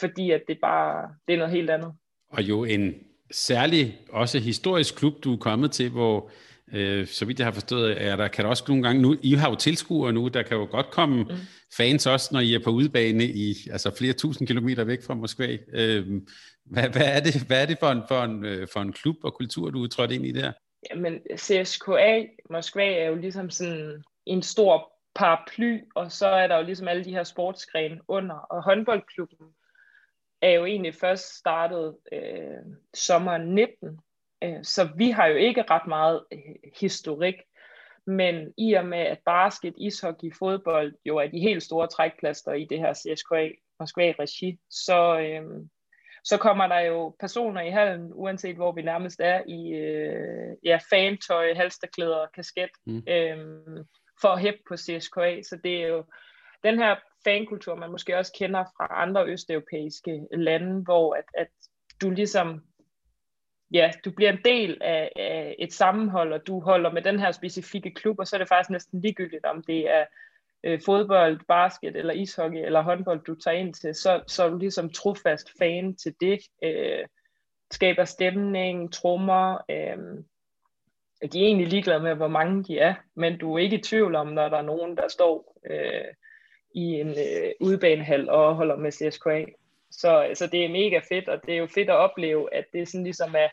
fordi 0.00 0.30
at 0.30 0.42
det 0.48 0.58
bare 0.62 1.08
det 1.28 1.34
er 1.34 1.38
noget 1.38 1.54
helt 1.54 1.70
andet. 1.70 1.92
Og 2.28 2.42
jo 2.42 2.64
en 2.64 2.94
særlig, 3.30 3.98
også 4.10 4.38
historisk 4.38 4.96
klub, 4.96 5.24
du 5.24 5.32
er 5.32 5.36
kommet 5.36 5.70
til, 5.70 5.90
hvor 5.90 6.30
øh, 6.72 7.06
så 7.06 7.24
vidt 7.24 7.38
jeg 7.38 7.46
har 7.46 7.52
forstået, 7.52 8.02
er 8.02 8.16
der 8.16 8.28
kan 8.28 8.44
der 8.44 8.50
også 8.50 8.64
nogle 8.68 8.82
gange 8.82 9.02
nu, 9.02 9.16
I 9.22 9.34
har 9.34 9.50
jo 9.50 9.56
tilskuere 9.56 10.12
nu, 10.12 10.28
der 10.28 10.42
kan 10.42 10.56
jo 10.56 10.68
godt 10.70 10.90
komme 10.90 11.22
mm. 11.22 11.30
fans 11.76 12.06
også, 12.06 12.28
når 12.32 12.40
I 12.40 12.54
er 12.54 12.64
på 12.64 12.70
udebane 12.70 13.24
i 13.24 13.54
altså 13.70 13.96
flere 13.98 14.12
tusind 14.12 14.48
kilometer 14.48 14.84
væk 14.84 15.02
fra 15.02 15.14
Moskva. 15.14 15.58
Øh, 15.72 16.06
hvad, 16.64 16.88
hvad, 16.88 17.16
er 17.16 17.20
det, 17.20 17.42
hvad 17.46 17.62
er 17.62 17.66
det 17.66 17.76
for 17.80 17.90
en, 17.90 18.02
for, 18.08 18.22
en, 18.22 18.44
øh, 18.44 18.68
for 18.72 18.80
en 18.80 18.92
klub 18.92 19.16
og 19.22 19.34
kultur, 19.34 19.70
du 19.70 19.84
er 19.84 19.88
trådt 19.88 20.10
ind 20.10 20.26
i 20.26 20.32
der? 20.32 20.52
Jamen, 20.90 21.20
CSKA 21.36 22.26
Moskva 22.50 22.92
er 22.92 23.06
jo 23.06 23.14
ligesom 23.14 23.50
sådan 23.50 24.04
en 24.26 24.42
stor 24.42 24.92
paraply, 25.14 25.80
og 25.94 26.12
så 26.12 26.26
er 26.26 26.46
der 26.46 26.56
jo 26.56 26.62
ligesom 26.62 26.88
alle 26.88 27.04
de 27.04 27.12
her 27.12 27.24
sportsgrene 27.24 28.00
under, 28.08 28.34
og 28.34 28.62
håndboldklubben 28.62 29.46
er 30.42 30.50
jo 30.50 30.64
egentlig 30.64 30.94
først 30.94 31.36
startet 31.38 31.96
øh, 32.12 32.76
sommeren 32.94 33.54
19, 33.54 34.00
øh, 34.42 34.64
så 34.64 34.88
vi 34.96 35.10
har 35.10 35.26
jo 35.26 35.36
ikke 35.36 35.64
ret 35.70 35.86
meget 35.86 36.24
øh, 36.32 36.70
historik, 36.80 37.34
men 38.06 38.54
i 38.58 38.72
og 38.72 38.86
med, 38.86 38.98
at 38.98 39.18
basket, 39.26 39.74
ishockey, 39.78 40.34
fodbold 40.38 40.94
jo 41.04 41.16
er 41.16 41.26
de 41.26 41.40
helt 41.40 41.62
store 41.62 41.88
trækplaster 41.88 42.52
i 42.52 42.64
det 42.64 42.78
her 42.78 42.94
CSKA 42.94 43.48
Moskva-regi, 43.80 44.58
så, 44.70 45.18
øh, 45.20 45.66
så 46.24 46.36
kommer 46.36 46.66
der 46.66 46.80
jo 46.80 47.16
personer 47.20 47.60
i 47.60 47.70
hallen, 47.70 48.10
uanset 48.14 48.56
hvor 48.56 48.72
vi 48.72 48.82
nærmest 48.82 49.20
er, 49.20 49.42
i 49.48 49.68
øh, 49.68 50.56
ja, 50.64 50.78
fantøj, 50.90 51.54
halsterklæder, 51.54 52.26
kasket, 52.34 52.70
mm. 52.86 53.02
øhm, 53.08 53.84
for 54.20 54.28
at 54.28 54.40
hæppe 54.40 54.60
på 54.68 54.76
CSKA. 54.76 55.42
Så 55.42 55.58
det 55.64 55.82
er 55.82 55.86
jo 55.86 56.04
den 56.64 56.78
her 56.78 56.96
fankultur, 57.24 57.74
man 57.74 57.90
måske 57.90 58.18
også 58.18 58.32
kender 58.38 58.64
fra 58.64 59.02
andre 59.02 59.26
østeuropæiske 59.26 60.26
lande, 60.32 60.82
hvor 60.82 61.14
at, 61.14 61.24
at 61.34 61.48
du 62.00 62.10
ligesom 62.10 62.62
ja, 63.74 63.90
du 64.04 64.10
bliver 64.10 64.32
en 64.32 64.44
del 64.44 64.78
af, 64.80 65.12
af 65.16 65.56
et 65.58 65.72
sammenhold, 65.72 66.32
og 66.32 66.46
du 66.46 66.60
holder 66.60 66.92
med 66.92 67.02
den 67.02 67.20
her 67.20 67.32
specifikke 67.32 67.94
klub, 67.94 68.18
og 68.18 68.26
så 68.26 68.36
er 68.36 68.38
det 68.38 68.48
faktisk 68.48 68.70
næsten 68.70 69.00
ligegyldigt, 69.00 69.44
om 69.44 69.62
det 69.62 69.90
er 69.90 70.04
øh, 70.64 70.80
fodbold, 70.86 71.40
basket 71.48 71.96
eller 71.96 72.14
ishockey 72.14 72.58
eller 72.66 72.82
håndbold, 72.82 73.20
du 73.24 73.34
tager 73.34 73.56
ind 73.56 73.74
til, 73.74 73.94
så, 73.94 74.22
så 74.26 74.44
er 74.44 74.48
du 74.48 74.58
ligesom 74.58 74.90
trofast 74.90 75.48
fan 75.58 75.96
til 75.96 76.14
det. 76.20 76.38
Øh, 76.64 77.06
skaber 77.70 78.04
stemning, 78.04 78.92
trommer. 78.92 79.58
Øh, 79.70 79.98
de 81.32 81.42
er 81.42 81.46
egentlig 81.46 81.66
ligeglade 81.66 82.00
med, 82.00 82.14
hvor 82.14 82.28
mange 82.28 82.64
de 82.64 82.78
er, 82.78 82.94
men 83.14 83.38
du 83.38 83.54
er 83.54 83.58
ikke 83.58 83.78
i 83.78 83.82
tvivl 83.82 84.14
om, 84.14 84.26
når 84.26 84.48
der 84.48 84.56
er 84.56 84.62
nogen, 84.62 84.96
der 84.96 85.08
står 85.08 85.58
øh, 85.70 86.14
i 86.74 86.82
en 86.82 87.08
øh, 87.08 87.52
udbanehal 87.60 88.30
og 88.30 88.54
holder 88.54 88.76
med 88.76 88.92
CSKA. 88.92 89.44
Så, 89.90 90.30
så 90.34 90.46
det 90.46 90.64
er 90.64 90.68
mega 90.68 91.00
fedt, 91.08 91.28
og 91.28 91.40
det 91.46 91.54
er 91.54 91.58
jo 91.58 91.66
fedt 91.66 91.90
at 91.90 91.96
opleve, 91.96 92.54
at 92.54 92.64
det 92.72 92.80
er 92.80 92.86
sådan 92.86 93.04
ligesom 93.04 93.34
er 93.34 93.48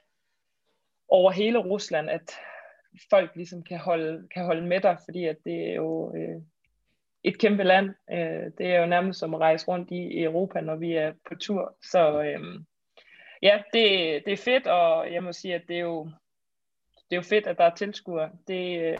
over 1.07 1.31
hele 1.31 1.59
Rusland, 1.59 2.09
at 2.09 2.31
folk 3.09 3.35
ligesom 3.35 3.63
kan 3.63 3.79
holde, 3.79 4.27
kan 4.33 4.45
holde 4.45 4.67
med 4.67 4.81
dig, 4.81 4.97
fordi 5.05 5.25
at 5.25 5.37
det 5.45 5.69
er 5.69 5.73
jo 5.73 6.15
øh, 6.15 6.41
et 7.27 7.39
kæmpe 7.39 7.63
land. 7.63 7.89
Øh, 8.11 8.51
det 8.57 8.65
er 8.65 8.79
jo 8.79 8.85
nærmest 8.85 9.19
som 9.19 9.33
at 9.33 9.39
rejse 9.39 9.67
rundt 9.67 9.91
i 9.91 10.23
Europa, 10.23 10.61
når 10.61 10.75
vi 10.75 10.93
er 10.93 11.13
på 11.29 11.35
tur. 11.35 11.75
Så 11.81 12.21
øh, 12.21 12.59
ja, 13.41 13.61
det, 13.73 13.85
det 14.25 14.33
er 14.33 14.43
fedt, 14.45 14.67
og 14.67 15.13
jeg 15.13 15.23
må 15.23 15.33
sige, 15.33 15.55
at 15.55 15.63
det 15.67 15.75
er 15.75 15.81
jo, 15.81 16.03
det 16.93 17.11
er 17.11 17.15
jo 17.15 17.21
fedt, 17.21 17.47
at 17.47 17.57
der 17.57 17.63
er 17.63 17.75
tilskuere. 17.75 18.31
Det, 18.47 18.95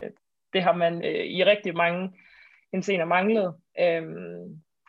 det 0.52 0.62
har 0.62 0.72
man 0.72 1.04
øh, 1.04 1.24
i 1.24 1.44
rigtig 1.44 1.76
mange 1.76 2.12
hensener 2.72 3.04
manglet. 3.04 3.54
Øh, 3.80 4.02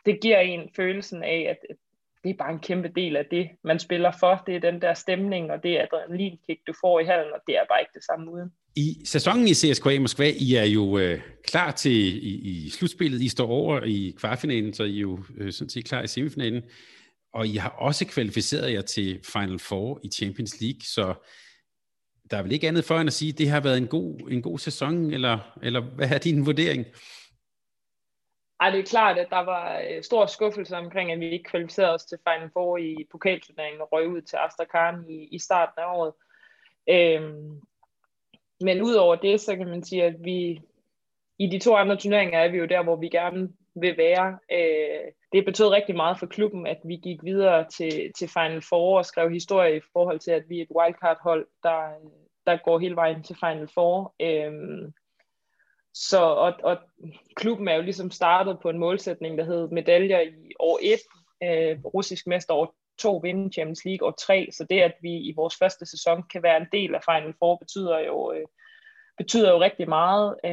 det 0.06 0.20
giver 0.22 0.38
en 0.38 0.70
følelsen 0.76 1.22
af, 1.22 1.46
at 1.50 1.76
det 2.24 2.30
er 2.30 2.34
bare 2.34 2.52
en 2.52 2.60
kæmpe 2.60 2.88
del 2.88 3.16
af 3.16 3.26
det, 3.26 3.50
man 3.62 3.78
spiller 3.78 4.10
for. 4.20 4.42
Det 4.46 4.56
er 4.56 4.60
den 4.60 4.82
der 4.82 4.94
stemning, 4.94 5.52
og 5.52 5.62
det 5.62 5.78
adrenalinkick, 5.78 6.66
du 6.66 6.72
får 6.80 7.00
i 7.00 7.04
hallen, 7.04 7.32
og 7.32 7.40
det 7.46 7.56
er 7.56 7.64
bare 7.68 7.80
ikke 7.80 7.94
det 7.94 8.04
samme 8.04 8.30
uden. 8.30 8.52
I 8.76 9.02
sæsonen 9.04 9.48
i 9.48 9.54
CSKA 9.54 9.98
Moskva, 10.00 10.32
I 10.36 10.54
er 10.54 10.64
jo 10.64 10.98
øh, 10.98 11.20
klar 11.44 11.70
til 11.70 11.92
i, 12.26 12.66
i 12.66 12.70
slutspillet. 12.70 13.20
I 13.20 13.28
står 13.28 13.48
over 13.48 13.82
i 13.82 14.14
kvartfinalen, 14.18 14.74
så 14.74 14.84
I 14.84 14.96
er 14.96 15.00
jo 15.00 15.18
øh, 15.36 15.52
sådan 15.52 15.68
set 15.68 15.84
klar 15.84 16.02
i 16.02 16.06
semifinalen. 16.06 16.62
Og 17.32 17.46
I 17.46 17.56
har 17.56 17.68
også 17.68 18.06
kvalificeret 18.06 18.72
jer 18.72 18.82
til 18.82 19.20
Final 19.24 19.58
Four 19.58 20.00
i 20.02 20.08
Champions 20.08 20.60
League, 20.60 20.80
så 20.80 21.14
der 22.30 22.36
er 22.36 22.42
vel 22.42 22.52
ikke 22.52 22.68
andet 22.68 22.84
for 22.84 22.98
end 22.98 23.06
at 23.06 23.12
sige, 23.12 23.32
at 23.32 23.38
det 23.38 23.48
har 23.48 23.60
været 23.60 23.78
en 23.78 23.86
god, 23.86 24.30
en 24.30 24.42
god 24.42 24.58
sæson, 24.58 25.12
eller, 25.12 25.38
eller 25.62 25.80
hvad 25.80 26.10
er 26.10 26.18
din 26.18 26.46
vurdering? 26.46 26.86
Ej, 28.60 28.70
det 28.70 28.80
er 28.80 28.84
klart, 28.84 29.18
at 29.18 29.30
der 29.30 29.44
var 29.44 29.80
øh, 29.80 30.02
stor 30.02 30.26
skuffelse 30.26 30.76
omkring, 30.76 31.12
at 31.12 31.20
vi 31.20 31.30
ikke 31.30 31.50
kvalificerede 31.50 31.94
os 31.94 32.04
til 32.04 32.18
Final 32.28 32.50
Four 32.52 32.76
i 32.76 33.06
pokalturneringen 33.10 33.80
og 33.80 33.88
røg 33.92 34.08
ud 34.08 34.22
til 34.22 34.36
Astrakhan 34.36 35.04
i, 35.08 35.28
i 35.32 35.38
starten 35.38 35.82
af 35.82 35.96
året. 35.96 36.12
Øhm, 36.88 37.60
men 38.60 38.82
udover 38.82 39.16
det, 39.16 39.40
så 39.40 39.56
kan 39.56 39.68
man 39.68 39.84
sige, 39.84 40.04
at 40.04 40.14
vi 40.24 40.60
i 41.38 41.46
de 41.46 41.58
to 41.58 41.76
andre 41.76 41.96
turneringer 41.96 42.38
er 42.38 42.48
vi 42.48 42.58
jo 42.58 42.66
der, 42.66 42.82
hvor 42.82 42.96
vi 42.96 43.08
gerne 43.08 43.48
vil 43.74 43.96
være. 43.96 44.38
Øh, 44.52 45.12
det 45.32 45.44
betød 45.44 45.68
rigtig 45.68 45.96
meget 45.96 46.18
for 46.18 46.26
klubben, 46.26 46.66
at 46.66 46.78
vi 46.84 46.96
gik 46.96 47.24
videre 47.24 47.66
til, 47.68 48.12
til 48.18 48.28
Final 48.28 48.62
Four 48.68 48.98
og 48.98 49.06
skrev 49.06 49.30
historie 49.30 49.76
i 49.76 49.80
forhold 49.92 50.18
til, 50.18 50.30
at 50.30 50.44
vi 50.48 50.58
er 50.58 50.62
et 50.62 50.76
wildcard-hold, 50.76 51.46
der, 51.62 51.80
der 52.46 52.56
går 52.64 52.78
hele 52.78 52.96
vejen 52.96 53.22
til 53.22 53.36
Final 53.40 53.68
Four. 53.74 54.14
Øh, 54.20 54.52
så, 55.94 56.20
og, 56.20 56.52
og 56.62 56.76
klubben 57.36 57.68
er 57.68 57.74
jo 57.74 57.82
ligesom 57.82 58.10
startet 58.10 58.58
på 58.62 58.70
en 58.70 58.78
målsætning, 58.78 59.38
der 59.38 59.44
hed 59.44 59.68
medaljer 59.68 60.20
i 60.20 60.52
år 60.58 60.78
1, 60.82 60.98
øh, 61.42 61.84
russisk 61.84 62.26
mester 62.26 62.54
år 62.54 62.74
to 63.00 63.16
vinde 63.16 63.52
Champions 63.52 63.84
League 63.84 64.08
og 64.08 64.18
tre, 64.18 64.48
så 64.52 64.64
det, 64.64 64.80
at 64.80 64.94
vi 65.02 65.16
i 65.16 65.32
vores 65.36 65.56
første 65.56 65.86
sæson 65.86 66.22
kan 66.22 66.42
være 66.42 66.56
en 66.56 66.66
del 66.72 66.94
af 66.94 67.00
Final 67.04 67.34
Four, 67.38 67.56
betyder 67.56 67.98
jo, 67.98 68.32
øh, 68.32 68.46
betyder 69.16 69.50
jo 69.52 69.60
rigtig 69.60 69.88
meget. 69.88 70.36
Øh, 70.44 70.50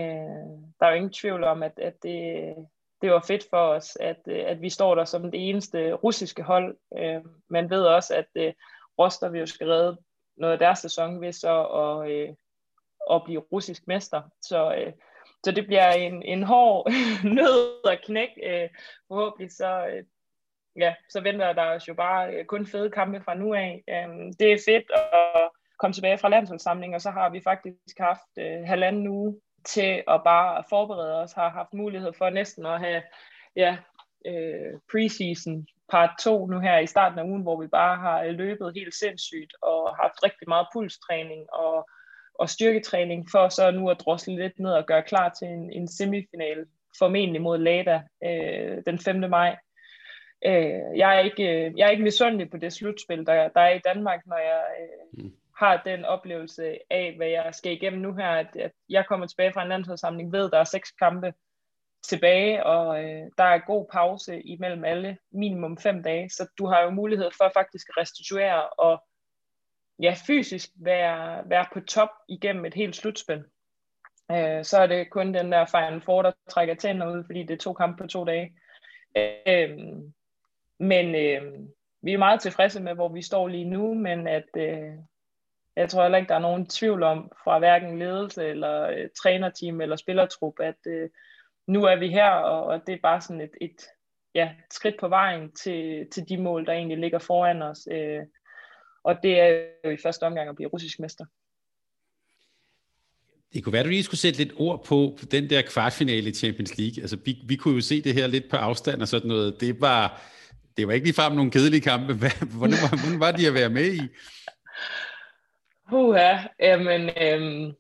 der 0.80 0.86
er 0.86 0.90
jo 0.90 0.96
ingen 0.96 1.14
tvivl 1.14 1.44
om, 1.44 1.64
at, 1.64 1.80
at 1.80 2.04
det, 2.04 2.56
det 3.02 3.12
var 3.12 3.24
fedt 3.28 3.46
for 3.50 3.58
os, 3.58 3.98
at, 4.00 4.20
øh, 4.28 4.44
at 4.46 4.62
vi 4.62 4.70
står 4.70 4.96
der 4.96 5.06
som 5.06 5.32
det 5.32 5.50
eneste 5.50 5.94
russiske 5.94 6.44
hold. 6.44 6.78
Øh, 6.98 7.22
man 7.50 7.70
ved 7.70 7.84
også, 7.84 8.16
at 8.16 8.28
øh, 8.36 8.54
Rostov 9.00 9.36
jo 9.36 9.46
skal 9.46 9.68
redde 9.68 9.98
noget 10.38 10.54
af 10.54 10.60
deres 10.60 10.80
sæson 10.80 11.22
ved 11.22 11.32
så 11.32 11.64
at, 11.66 12.12
øh, 12.12 12.30
at 13.12 13.24
blive 13.26 13.40
russisk 13.40 13.88
mester. 13.88 14.22
Så, 14.42 14.76
øh, 14.76 14.94
så 15.46 15.52
det 15.52 15.68
bliver 15.68 15.92
en, 15.92 16.24
en 16.24 16.44
hård 16.44 16.92
nød 17.38 17.92
at 17.92 18.02
knække. 18.06 18.64
Øh, 18.64 18.70
forhåbentlig 19.08 19.52
så, 19.52 19.88
øh, 19.88 20.04
ja, 20.78 20.94
så 21.10 21.22
venter 21.22 21.54
der 21.54 21.66
os 21.76 21.88
jo 21.88 21.94
bare 21.94 22.34
øh, 22.34 22.46
kun 22.46 22.68
fede 22.68 22.90
kampe 22.90 23.22
fra 23.22 23.36
nu 23.36 23.54
af. 23.54 23.84
Øh, 23.90 24.34
det 24.40 24.52
er 24.54 24.64
fedt 24.68 24.92
at 24.96 25.50
komme 25.80 25.94
tilbage 25.94 26.18
fra 26.18 26.30
landsholdssamling, 26.30 26.96
og 26.96 27.02
så 27.02 27.12
har 27.12 27.30
vi 27.30 27.42
faktisk 27.44 28.00
haft 28.00 28.32
øh, 28.40 28.64
halvanden 28.66 29.08
uge 29.08 29.40
til 29.66 30.04
at 30.08 30.22
bare 30.24 30.64
forberede 30.70 31.22
os, 31.24 31.34
har 31.34 31.50
haft 31.50 31.74
mulighed 31.74 32.14
for 32.18 32.30
næsten 32.30 32.66
at 32.66 32.80
have 32.80 33.02
ja, 33.56 33.78
øh, 34.26 34.80
preseason 34.92 35.68
part 35.92 36.10
2 36.20 36.46
nu 36.46 36.60
her 36.60 36.78
i 36.80 36.88
starten 36.88 37.20
af 37.20 37.24
ugen, 37.24 37.42
hvor 37.42 37.62
vi 37.62 37.68
bare 37.68 37.98
har 37.98 38.24
løbet 38.24 38.74
helt 38.76 38.96
sindssygt 38.96 39.54
og 39.62 39.96
haft 39.96 40.24
rigtig 40.24 40.50
meget 40.50 40.68
pulstræning 40.74 41.54
og 41.54 41.90
og 42.40 42.50
styrketræning, 42.50 43.28
for 43.32 43.50
så 43.50 43.72
nu 43.72 43.90
at 43.90 44.00
drosle 44.00 44.36
lidt 44.36 44.60
ned 44.60 44.72
og 44.72 44.86
gøre 44.86 45.04
klar 45.04 45.30
til 45.30 45.48
en, 45.48 45.72
en 45.72 45.88
semifinal, 45.88 46.66
formentlig 47.00 47.42
mod 47.42 47.58
Lada 47.58 48.02
øh, 48.24 48.84
den 48.86 49.00
5. 49.00 49.30
maj. 49.30 49.56
Øh, 50.46 50.98
jeg, 50.98 51.16
er 51.16 51.20
ikke, 51.20 51.74
jeg 51.78 51.86
er 51.86 51.90
ikke 51.90 52.04
misundelig 52.04 52.52
på 52.52 52.58
det 52.58 52.74
slutspil, 52.74 53.26
der, 53.26 53.48
der 53.48 53.62
er 53.62 53.74
i 53.74 53.82
Danmark, 53.86 54.20
når 54.26 54.38
jeg 54.38 54.66
øh, 54.80 55.24
mm. 55.24 55.34
har 55.58 55.82
den 55.86 56.06
oplevelse 56.06 56.78
af, 56.90 57.14
hvad 57.18 57.28
jeg 57.28 57.50
skal 57.54 57.72
igennem 57.72 58.02
nu 58.02 58.14
her, 58.14 58.30
at, 58.30 58.56
at 58.56 58.72
jeg 58.90 59.06
kommer 59.06 59.28
tilbage 59.28 59.54
fra 59.54 59.62
en 59.62 59.70
landsholdssamling, 59.70 60.32
ved, 60.32 60.52
der 60.52 60.60
er 60.60 60.64
seks 60.64 60.92
kampe 60.92 61.34
tilbage, 62.04 62.66
og 62.66 63.04
øh, 63.04 63.32
der 63.38 63.44
er 63.44 63.66
god 63.68 63.86
pause 63.94 64.42
imellem 64.42 64.84
alle, 64.84 65.18
minimum 65.32 65.78
fem 65.78 66.04
dage, 66.04 66.30
så 66.30 66.50
du 66.58 66.66
har 66.66 66.82
jo 66.82 66.90
mulighed 66.90 67.30
for 67.38 67.52
faktisk 67.54 67.90
at 67.90 67.98
restituere 68.02 68.70
og 68.70 69.04
ja, 70.00 70.16
fysisk 70.28 70.70
være, 70.76 71.50
være 71.50 71.66
på 71.74 71.80
top 71.80 72.10
igennem 72.30 72.66
et 72.66 72.74
helt 72.74 72.96
slutspil. 72.96 73.44
Øh, 74.32 74.64
så 74.64 74.78
er 74.78 74.88
det 74.88 75.10
kun 75.10 75.34
den 75.34 75.52
der 75.52 75.66
Final 75.66 76.02
Four, 76.02 76.22
der 76.22 76.32
trækker 76.50 76.76
tænder 76.76 77.12
ud, 77.12 77.24
fordi 77.26 77.44
det 77.44 77.54
er 77.54 77.58
to 77.58 77.74
kampe 77.74 78.04
på 78.04 78.08
to 78.08 78.24
dage. 78.26 78.58
Øh, 79.18 79.78
men 80.80 81.16
øh, 81.16 81.68
vi 82.02 82.14
er 82.14 82.18
meget 82.18 82.42
tilfredse 82.42 82.82
med, 82.82 82.94
hvor 82.94 83.10
vi 83.10 83.22
står 83.22 83.48
lige 83.48 83.70
nu, 83.70 83.94
men 83.94 84.28
at 84.28 84.50
øh, 84.58 84.94
jeg 85.76 85.90
tror 85.90 86.02
heller 86.02 86.18
ikke, 86.18 86.30
der 86.30 86.36
er 86.36 86.40
nogen 86.40 86.68
tvivl 86.68 87.04
om 87.04 87.32
fra 87.44 87.60
hverken 87.60 88.00
ledelse 88.00 88.48
eller 88.48 88.82
øh, 88.82 89.10
trænerteam 89.22 89.82
eller 89.82 89.96
spillertrup, 89.96 90.60
at 90.60 90.78
øh, 90.88 91.10
nu 91.68 91.84
er 91.84 91.96
vi 91.96 92.08
her, 92.08 92.30
og, 92.30 92.64
og 92.64 92.82
det 92.88 92.94
er 92.94 93.00
bare 93.04 93.22
sådan 93.22 93.42
et, 93.42 93.52
et 93.62 93.82
ja, 94.36 94.50
skridt 94.72 95.00
på 95.00 95.08
vejen 95.08 95.52
til, 95.52 96.08
til 96.12 96.30
de 96.30 96.38
mål, 96.38 96.66
der 96.66 96.74
egentlig 96.74 96.98
ligger 96.98 97.20
foran 97.20 97.62
os. 97.62 97.88
Øh, 97.92 98.22
og 99.04 99.16
det 99.24 99.40
er 99.40 99.66
jo 99.86 99.90
i 99.90 99.98
første 100.04 100.24
omgang 100.24 100.50
at 100.50 100.56
blive 100.56 100.70
russisk 100.70 101.00
mester. 101.00 101.26
Det 103.54 103.64
kunne 103.64 103.74
være, 103.74 103.80
at 103.80 103.86
du 103.86 103.90
lige 103.90 104.04
skulle 104.04 104.20
sætte 104.20 104.40
lidt 104.40 104.54
ord 104.58 104.86
på 104.86 105.18
den 105.32 105.50
der 105.50 105.62
kvartfinale 105.62 106.30
i 106.30 106.34
Champions 106.34 106.78
League. 106.78 107.02
Altså, 107.02 107.18
vi, 107.26 107.38
vi 107.46 107.56
kunne 107.56 107.76
jo 107.76 107.82
se 107.82 108.02
det 108.02 108.14
her 108.14 108.28
lidt 108.28 108.50
på 108.50 108.56
afstand 108.56 109.02
og 109.02 109.08
sådan 109.08 109.28
noget. 109.28 109.62
Det 109.62 109.82
var, 109.82 110.22
det 110.78 110.88
var 110.88 110.94
ikke 110.94 111.06
ligefrem 111.06 111.34
nogle 111.34 111.52
kedelige 111.52 111.82
kampe. 111.82 112.14
Hvordan 112.58 112.78
var, 112.84 113.02
hvordan 113.02 113.20
var 113.20 113.32
de 113.32 113.48
at 113.48 113.54
være 113.54 113.70
med 113.70 113.94
i? 113.94 114.02
Uha, 115.92 116.38
jamen, 116.60 117.10
øhm, 117.22 117.74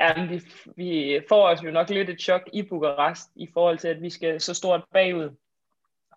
jamen 0.00 0.30
vi, 0.30 0.42
vi 0.76 1.20
får 1.28 1.48
os 1.48 1.62
jo 1.62 1.70
nok 1.70 1.90
lidt 1.90 2.10
et 2.10 2.20
chok 2.20 2.42
i 2.52 2.62
Bukarest 2.62 3.28
i 3.36 3.48
forhold 3.52 3.78
til, 3.78 3.88
at 3.88 4.02
vi 4.02 4.10
skal 4.10 4.40
så 4.40 4.54
stort 4.54 4.84
bagud. 4.92 5.36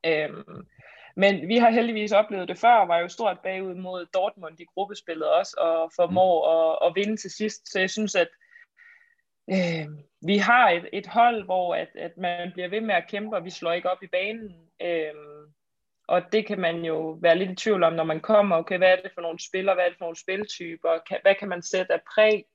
Øhm, 0.06 0.66
men 1.16 1.48
vi 1.48 1.58
har 1.58 1.70
heldigvis 1.70 2.12
oplevet 2.12 2.48
det 2.48 2.58
før, 2.58 2.86
var 2.86 2.98
jo 2.98 3.08
stort 3.08 3.40
bagud 3.44 3.76
mod 3.76 4.06
Dortmund 4.14 4.60
i 4.60 4.66
gruppespillet 4.66 5.30
også, 5.30 5.56
og 5.58 5.92
formår 5.96 6.36
mm. 6.44 6.86
at, 6.86 6.90
at 6.90 6.96
vinde 6.96 7.22
til 7.22 7.32
sidst. 7.32 7.72
Så 7.72 7.80
jeg 7.80 7.90
synes, 7.90 8.16
at 8.16 8.28
øh, 9.50 9.88
vi 10.26 10.38
har 10.38 10.70
et, 10.70 10.90
et 10.94 11.08
hold, 11.08 11.46
hvor 11.46 11.76
at, 11.76 11.90
at 11.96 12.18
man 12.18 12.52
bliver 12.54 12.70
ved 12.70 12.82
med 12.82 12.96
at 12.96 13.08
kæmpe, 13.08 13.36
og 13.36 13.46
vi 13.46 13.50
slår 13.50 13.72
ikke 13.72 13.92
op 13.92 14.04
i 14.04 14.08
banen. 14.08 14.56
Øh, 14.82 15.14
og 16.08 16.22
det 16.32 16.46
kan 16.48 16.60
man 16.60 16.86
jo 16.86 17.18
være 17.22 17.38
lidt 17.38 17.52
i 17.52 17.56
tvivl 17.56 17.84
om, 17.84 17.94
når 17.94 18.04
man 18.04 18.20
kommer. 18.20 18.58
Okay, 18.58 18.78
hvad 18.78 18.92
er 18.92 18.96
det 18.96 19.12
for 19.14 19.22
nogle 19.22 19.40
spillere, 19.40 19.76
hvad 19.76 19.84
er 19.84 19.90
det 19.90 19.98
for 19.98 20.06
nogle 20.06 20.20
spiltyper, 20.20 20.98
kan, 21.10 21.18
hvad 21.22 21.36
kan 21.36 21.50
man 21.50 21.62
sætte 21.62 21.94
af 21.94 22.02
præg 22.14 22.46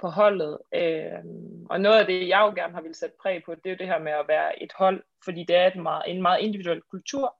på 0.00 0.08
holdet? 0.08 0.58
Øh, 0.74 1.24
og 1.70 1.80
noget 1.80 2.00
af 2.00 2.06
det, 2.06 2.28
jeg 2.28 2.40
jo 2.40 2.52
gerne 2.54 2.74
har 2.74 2.80
ville 2.80 2.96
sætte 2.96 3.16
præg 3.22 3.42
på, 3.44 3.54
det 3.54 3.66
er 3.66 3.70
jo 3.70 3.76
det 3.76 3.86
her 3.86 3.98
med 3.98 4.12
at 4.12 4.28
være 4.28 4.62
et 4.62 4.72
hold, 4.76 5.02
fordi 5.24 5.44
det 5.48 5.56
er 5.56 5.66
et 5.66 5.76
meget, 5.76 6.02
en 6.06 6.22
meget 6.22 6.40
individuel 6.40 6.82
kultur, 6.90 7.36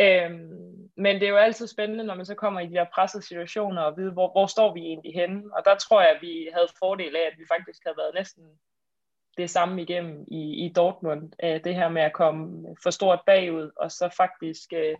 Øhm, 0.00 0.90
men 0.96 1.14
det 1.14 1.22
er 1.22 1.28
jo 1.28 1.36
altid 1.36 1.66
spændende, 1.66 2.04
når 2.04 2.14
man 2.14 2.26
så 2.26 2.34
kommer 2.34 2.60
i 2.60 2.66
de 2.66 2.74
der 2.74 2.86
pressede 2.94 3.22
situationer 3.22 3.82
og 3.82 3.96
vide, 3.96 4.12
hvor, 4.12 4.30
hvor 4.32 4.46
står 4.46 4.74
vi 4.74 4.80
egentlig 4.80 5.14
henne. 5.14 5.42
Og 5.56 5.64
der 5.64 5.74
tror 5.74 6.00
jeg, 6.00 6.10
at 6.10 6.22
vi 6.22 6.50
havde 6.52 6.68
fordel 6.78 7.16
af, 7.16 7.26
at 7.32 7.38
vi 7.38 7.44
faktisk 7.48 7.80
havde 7.84 7.96
været 7.96 8.14
næsten 8.14 8.44
det 9.36 9.50
samme 9.50 9.82
igennem 9.82 10.24
i, 10.28 10.66
i 10.66 10.72
Dortmund. 10.76 11.32
Øh, 11.44 11.64
det 11.64 11.74
her 11.74 11.88
med 11.88 12.02
at 12.02 12.12
komme 12.12 12.66
for 12.82 12.90
stort 12.90 13.20
bagud, 13.26 13.70
og 13.76 13.90
så 13.90 14.14
faktisk 14.16 14.72
øh, 14.72 14.96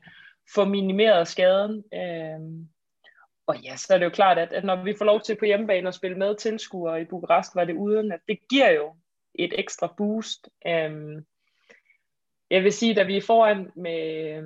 få 0.55 0.65
minimeret 0.65 1.29
skaden. 1.29 1.85
Øh, 1.95 2.67
og 3.47 3.61
ja, 3.63 3.77
så 3.77 3.95
er 3.95 3.99
det 3.99 4.05
jo 4.05 4.11
klart, 4.11 4.39
at, 4.39 4.53
at 4.53 4.65
når 4.65 4.85
vi 4.85 4.95
får 4.99 5.05
lov 5.05 5.21
til 5.21 5.37
på 5.37 5.45
hjemmebane 5.45 5.89
at 5.89 5.95
spille 5.95 6.19
med 6.19 6.37
tilskuere 6.37 7.03
i 7.03 7.05
Bukarest, 7.05 7.55
var 7.55 7.65
det 7.65 7.75
uden, 7.75 8.13
at 8.13 8.21
det 8.29 8.39
giver 8.49 8.71
jo 8.71 8.97
et 9.35 9.53
ekstra 9.59 9.95
boost. 9.97 10.49
Øh, 10.67 11.23
jeg 12.51 12.65
vil 12.65 12.73
sige, 12.73 12.95
da 12.95 13.03
vi 13.03 13.17
er 13.17 13.23
foran 13.23 13.71
med, 13.77 14.43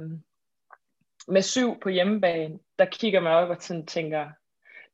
med 1.29 1.43
syv 1.43 1.81
på 1.81 1.89
hjemmebane, 1.89 2.59
der 2.79 2.85
kigger 2.85 3.21
man 3.21 3.33
op 3.33 3.49
og 3.49 3.57
sådan 3.61 3.87
tænker, 3.87 4.31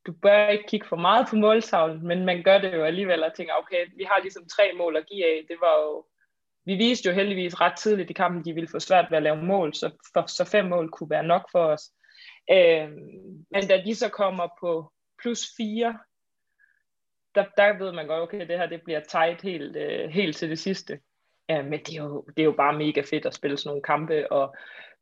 du 0.05 0.11
bør 0.11 0.47
ikke 0.47 0.67
kigge 0.67 0.87
for 0.87 0.95
meget 0.95 1.27
på 1.29 1.35
måltavlen, 1.35 2.07
men 2.07 2.25
man 2.25 2.43
gør 2.43 2.57
det 2.57 2.73
jo 2.73 2.83
alligevel 2.83 3.23
og 3.23 3.33
tænker, 3.33 3.53
okay, 3.53 3.85
vi 3.97 4.03
har 4.03 4.19
ligesom 4.21 4.47
tre 4.47 4.73
mål 4.77 4.97
at 4.97 5.05
give 5.05 5.25
af. 5.25 5.45
Det 5.47 5.57
var 5.61 5.81
jo, 5.81 6.05
vi 6.65 6.75
viste 6.75 7.09
jo 7.09 7.15
heldigvis 7.15 7.61
ret 7.61 7.77
tidligt 7.77 8.09
i 8.09 8.13
kampen, 8.13 8.45
de 8.45 8.53
ville 8.53 8.69
få 8.71 8.79
svært 8.79 9.05
ved 9.09 9.17
at 9.17 9.23
lave 9.23 9.43
mål, 9.43 9.73
så, 9.73 9.91
for, 10.13 10.25
så 10.27 10.45
fem 10.45 10.65
mål 10.65 10.89
kunne 10.89 11.09
være 11.09 11.23
nok 11.23 11.51
for 11.51 11.65
os. 11.65 11.91
Øh, 12.51 12.89
men 13.51 13.67
da 13.69 13.81
de 13.85 13.95
så 13.95 14.09
kommer 14.09 14.47
på 14.59 14.91
plus 15.21 15.39
fire, 15.57 15.99
der, 17.35 17.45
der 17.57 17.77
ved 17.77 17.91
man 17.91 18.07
godt, 18.07 18.21
okay, 18.21 18.47
det 18.47 18.59
her 18.59 18.65
det 18.65 18.81
bliver 18.83 18.99
tight 18.99 19.41
helt, 19.41 19.75
øh, 19.75 20.09
helt 20.09 20.37
til 20.37 20.49
det 20.49 20.59
sidste. 20.59 20.99
Ja, 21.49 21.61
men 21.61 21.79
det 21.79 21.97
er, 21.97 22.03
jo, 22.03 22.25
det 22.27 22.39
er 22.39 22.45
jo 22.45 22.51
bare 22.51 22.77
mega 22.77 23.01
fedt 23.01 23.25
at 23.25 23.33
spille 23.33 23.57
sådan 23.57 23.69
nogle 23.69 23.83
kampe, 23.83 24.31
og 24.31 24.55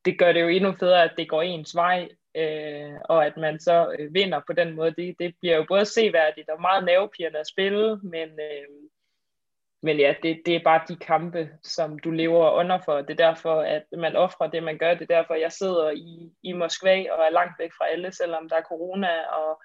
det 0.05 0.19
gør 0.19 0.31
det 0.31 0.41
jo 0.41 0.47
endnu 0.47 0.71
federe, 0.79 1.03
at 1.03 1.13
det 1.17 1.29
går 1.29 1.41
ens 1.41 1.75
vej, 1.75 2.09
øh, 2.35 2.93
og 3.05 3.25
at 3.25 3.37
man 3.37 3.59
så 3.59 3.95
øh, 3.99 4.13
vinder 4.13 4.41
på 4.47 4.53
den 4.53 4.75
måde. 4.75 4.91
Det, 4.91 5.15
det 5.19 5.35
bliver 5.39 5.55
jo 5.55 5.65
både 5.67 5.85
seværdigt 5.85 6.49
og 6.49 6.61
meget 6.61 6.85
nervepirrende 6.85 7.39
at 7.39 7.47
spille, 7.47 7.99
men, 8.03 8.29
øh, 8.29 8.67
men 9.83 9.99
ja, 9.99 10.15
det, 10.23 10.41
det 10.45 10.55
er 10.55 10.63
bare 10.63 10.81
de 10.87 10.95
kampe, 10.95 11.49
som 11.63 11.99
du 11.99 12.11
lever 12.11 12.51
under 12.51 12.79
for. 12.85 13.01
Det 13.01 13.09
er 13.09 13.27
derfor, 13.27 13.61
at 13.61 13.83
man 13.97 14.15
offrer 14.15 14.47
det, 14.47 14.63
man 14.63 14.77
gør. 14.77 14.93
Det 14.93 15.11
er 15.11 15.15
derfor, 15.17 15.33
jeg 15.33 15.51
sidder 15.51 15.91
i, 15.91 16.31
i 16.43 16.53
Moskva 16.53 17.11
og 17.11 17.25
er 17.25 17.29
langt 17.29 17.59
væk 17.59 17.71
fra 17.77 17.87
alle, 17.87 18.11
selvom 18.11 18.49
der 18.49 18.55
er 18.55 18.69
corona, 18.69 19.21
og, 19.21 19.61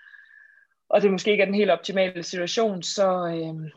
og 0.88 1.02
det 1.02 1.10
måske 1.10 1.30
ikke 1.30 1.42
er 1.42 1.46
den 1.46 1.54
helt 1.54 1.70
optimale 1.70 2.22
situation, 2.22 2.82
så, 2.82 3.26
øh, 3.26 3.70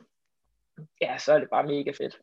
ja, 1.02 1.17
så 1.17 1.34
er 1.34 1.39
det 1.39 1.50
bare 1.50 1.67
mega 1.67 1.91
fedt. 1.91 2.19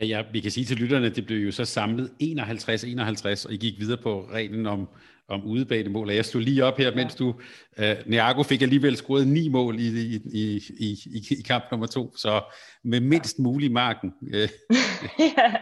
Ja, 0.00 0.22
vi 0.32 0.40
kan 0.40 0.50
sige 0.50 0.64
til 0.64 0.76
lytterne, 0.76 1.06
at 1.06 1.16
det 1.16 1.26
blev 1.26 1.38
jo 1.38 1.52
så 1.52 1.64
samlet 1.64 2.10
51-51, 2.22 3.46
og 3.46 3.52
I 3.52 3.56
gik 3.56 3.78
videre 3.78 4.02
på 4.02 4.28
reglen 4.32 4.66
om, 4.66 4.88
om 5.28 5.44
udebanemål. 5.44 6.08
Og 6.08 6.16
jeg 6.16 6.24
stod 6.24 6.40
lige 6.40 6.64
op 6.64 6.78
her, 6.78 6.94
mens 6.94 7.14
du... 7.14 7.28
Uh, 7.78 7.84
Niago 8.06 8.42
fik 8.42 8.62
alligevel 8.62 8.96
scoret 8.96 9.28
ni 9.28 9.48
mål 9.48 9.78
i, 9.78 9.86
i, 9.86 10.16
i, 10.32 10.62
i, 10.78 11.34
i 11.38 11.42
kamp 11.42 11.64
nummer 11.70 11.86
to, 11.86 12.16
så 12.16 12.42
med 12.84 13.00
mindst 13.00 13.38
mulig 13.38 13.72
marken. 13.72 14.12
ja. 14.32 15.52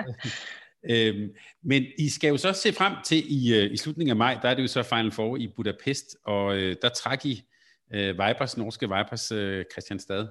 øhm, 0.90 1.29
men 1.64 1.85
I 1.99 2.09
skal 2.09 2.29
jo 2.29 2.37
så 2.37 2.53
se 2.53 2.73
frem 2.73 2.92
til 3.05 3.25
i, 3.33 3.55
øh, 3.55 3.73
i 3.73 3.77
slutningen 3.77 4.11
af 4.11 4.16
maj, 4.16 4.38
der 4.42 4.49
er 4.49 4.55
det 4.55 4.62
jo 4.62 4.68
så 4.68 4.83
Final 4.83 5.12
Four 5.12 5.37
i 5.37 5.49
Budapest, 5.57 6.16
og 6.25 6.57
øh, 6.57 6.77
der 6.83 6.88
træk 6.88 7.25
I 7.25 7.42
øh, 7.94 8.18
Vipers, 8.18 8.57
norske 8.57 8.88
Vipers, 8.88 9.33
øh, 9.33 9.64
Christianstad. 9.73 10.27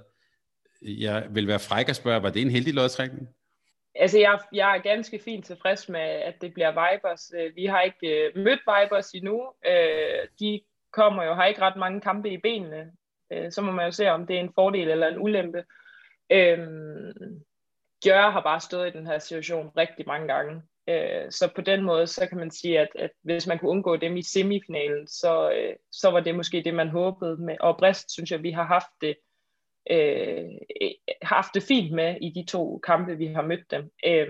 Jeg 0.81 1.27
vil 1.31 1.47
være 1.47 1.59
fræk 1.59 1.89
at 1.89 1.95
spørge, 1.95 2.23
var 2.23 2.29
det 2.29 2.41
en 2.41 2.51
heldig 2.51 2.73
lodtrækning? 2.73 3.27
Altså, 3.95 4.19
jeg, 4.19 4.39
jeg 4.53 4.77
er 4.77 4.81
ganske 4.81 5.19
fint 5.19 5.45
tilfreds 5.45 5.89
med, 5.89 5.99
at 5.99 6.41
det 6.41 6.53
bliver 6.53 6.71
Vibers. 6.71 7.33
Øh, 7.37 7.55
vi 7.55 7.65
har 7.65 7.81
ikke 7.81 8.07
øh, 8.07 8.37
mødt 8.37 8.59
Vibers 8.59 9.11
endnu. 9.11 9.53
Øh, 9.65 10.27
de 10.39 10.61
kommer 10.93 11.23
jo, 11.23 11.33
har 11.33 11.45
ikke 11.45 11.61
ret 11.61 11.77
mange 11.77 12.01
kampe 12.01 12.29
i 12.29 12.37
benene. 12.37 12.91
Øh, 13.31 13.51
så 13.51 13.61
må 13.61 13.71
man 13.71 13.85
jo 13.85 13.91
se, 13.91 14.09
om 14.09 14.27
det 14.27 14.35
er 14.35 14.39
en 14.39 14.53
fordel 14.55 14.89
eller 14.89 15.07
en 15.07 15.19
ulempe. 15.19 15.63
Øh, 16.31 16.67
Gjør 18.03 18.29
har 18.29 18.41
bare 18.41 18.59
stået 18.59 18.87
i 18.87 18.97
den 18.97 19.07
her 19.07 19.19
situation 19.19 19.71
rigtig 19.77 20.07
mange 20.07 20.27
gange. 20.27 20.61
Øh, 20.89 21.31
så 21.31 21.51
på 21.55 21.61
den 21.61 21.83
måde, 21.83 22.07
så 22.07 22.27
kan 22.27 22.37
man 22.37 22.51
sige, 22.51 22.79
at, 22.79 22.87
at 22.95 23.11
hvis 23.21 23.47
man 23.47 23.59
kunne 23.59 23.71
undgå 23.71 23.95
dem 23.95 24.17
i 24.17 24.21
semifinalen, 24.21 25.07
så, 25.07 25.51
øh, 25.51 25.75
så 25.91 26.11
var 26.11 26.19
det 26.19 26.35
måske 26.35 26.61
det, 26.65 26.73
man 26.73 26.89
håbede 26.89 27.37
med. 27.37 27.55
Og 27.59 27.77
Brist, 27.77 28.11
synes 28.11 28.31
jeg, 28.31 28.43
vi 28.43 28.51
har 28.51 28.63
haft 28.63 28.87
det 29.01 29.15
øh, 29.89 30.49
haft 31.21 31.53
det 31.53 31.63
fint 31.63 31.91
med 31.91 32.17
i 32.21 32.29
de 32.29 32.45
to 32.45 32.77
kampe, 32.77 33.17
vi 33.17 33.27
har 33.27 33.41
mødt 33.41 33.71
dem. 33.71 33.91
Øh, 34.05 34.27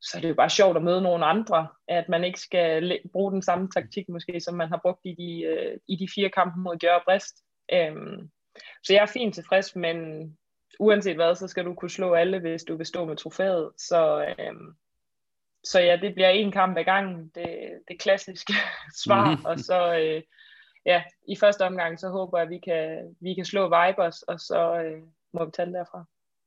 så 0.00 0.16
er 0.16 0.20
det 0.20 0.28
jo 0.28 0.34
bare 0.34 0.50
sjovt 0.50 0.76
at 0.76 0.82
møde 0.82 1.02
nogle 1.02 1.26
andre, 1.26 1.68
at 1.88 2.08
man 2.08 2.24
ikke 2.24 2.40
skal 2.40 3.00
bruge 3.12 3.32
den 3.32 3.42
samme 3.42 3.70
taktik 3.70 4.08
måske, 4.08 4.40
som 4.40 4.54
man 4.54 4.68
har 4.68 4.80
brugt 4.82 5.00
i 5.04 5.14
de, 5.14 5.42
øh, 5.42 5.78
i 5.88 5.96
de 5.96 6.08
fire 6.14 6.30
kampe 6.30 6.60
mod 6.60 6.76
Gjør 6.76 7.02
Brest. 7.04 7.36
Øh, 7.72 7.96
så 8.84 8.92
jeg 8.92 9.02
er 9.02 9.12
fint 9.12 9.34
tilfreds, 9.34 9.76
men 9.76 9.96
uanset 10.80 11.16
hvad, 11.16 11.34
så 11.34 11.48
skal 11.48 11.64
du 11.64 11.74
kunne 11.74 11.90
slå 11.90 12.14
alle, 12.14 12.38
hvis 12.38 12.64
du 12.64 12.76
vil 12.76 12.86
stå 12.86 13.04
med 13.04 13.16
trofæet. 13.16 13.72
Så, 13.78 14.34
øh, 14.38 14.54
så 15.64 15.80
ja, 15.80 15.98
det 16.02 16.14
bliver 16.14 16.28
en 16.28 16.52
kamp 16.52 16.78
ad 16.78 16.84
gangen, 16.84 17.30
det, 17.34 17.78
det 17.88 18.00
klassiske 18.00 18.52
svar, 19.04 19.36
mm. 19.36 19.44
og 19.44 19.58
så, 19.58 19.98
øh, 19.98 20.22
ja, 20.86 21.02
i 21.28 21.36
første 21.36 21.62
omgang, 21.62 22.00
så 22.00 22.08
håber 22.08 22.38
jeg, 22.38 22.44
at 22.44 22.50
vi 22.50 22.58
kan, 22.58 23.16
vi 23.20 23.34
kan 23.34 23.44
slå 23.44 23.64
Vibers, 23.64 24.22
og 24.22 24.40
så 24.40 24.82
øh, 24.84 25.02
må 25.34 25.44
vi 25.44 25.50
tage 25.56 25.72
derfra. 25.72 26.04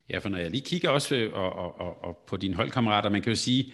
Ja, 0.10 0.18
for 0.18 0.30
når 0.30 0.38
jeg 0.38 0.52
lige 0.52 0.66
kigger 0.66 0.90
også 0.90 1.16
øh, 1.16 1.34
og, 1.34 1.54
og, 1.54 1.80
og, 1.82 2.04
og 2.04 2.18
på 2.28 2.38
dine 2.38 2.56
holdkammerater, 2.56 3.10
man 3.10 3.22
kan 3.22 3.32
jo 3.32 3.36
sige, 3.36 3.74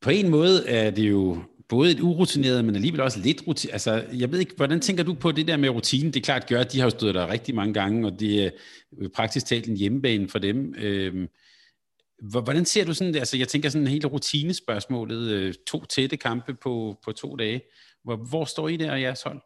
på 0.00 0.10
en 0.10 0.28
måde 0.28 0.68
er 0.68 0.90
det 0.90 1.10
jo 1.10 1.38
både 1.68 1.90
et 1.90 2.00
urutineret, 2.00 2.64
men 2.64 2.74
alligevel 2.74 3.00
også 3.00 3.20
lidt 3.20 3.42
rutineret. 3.46 3.72
Altså, 3.72 4.04
jeg 4.12 4.32
ved 4.32 4.38
ikke, 4.38 4.54
hvordan 4.56 4.80
tænker 4.80 5.04
du 5.04 5.14
på 5.14 5.32
det 5.32 5.48
der 5.48 5.56
med 5.56 5.68
rutinen? 5.68 6.12
Det 6.12 6.20
er 6.20 6.24
klart 6.24 6.48
gør, 6.48 6.60
at 6.60 6.72
de 6.72 6.78
har 6.78 6.86
jo 6.86 6.90
stået 6.90 7.14
der 7.14 7.30
rigtig 7.30 7.54
mange 7.54 7.74
gange, 7.74 8.06
og 8.06 8.20
det 8.20 8.44
er 8.44 8.50
praktisk 9.14 9.46
talt 9.46 9.68
en 9.68 9.76
hjemmebane 9.76 10.28
for 10.28 10.38
dem. 10.38 10.74
Øhm, 10.78 11.28
hvordan 12.22 12.64
ser 12.64 12.84
du 12.84 12.94
sådan, 12.94 13.14
altså 13.14 13.36
jeg 13.36 13.48
tænker 13.48 13.68
sådan 13.68 13.86
hele 13.86 14.08
rutinespørgsmålet, 14.08 15.30
øh, 15.30 15.54
to 15.66 15.84
tætte 15.84 16.16
kampe 16.16 16.54
på, 16.54 16.98
på 17.04 17.12
to 17.12 17.36
dage. 17.36 17.60
Hvor, 18.04 18.16
hvor 18.16 18.44
står 18.44 18.68
I 18.68 18.76
der 18.76 18.92
og 18.92 19.00
jeres 19.00 19.22
hold? 19.22 19.40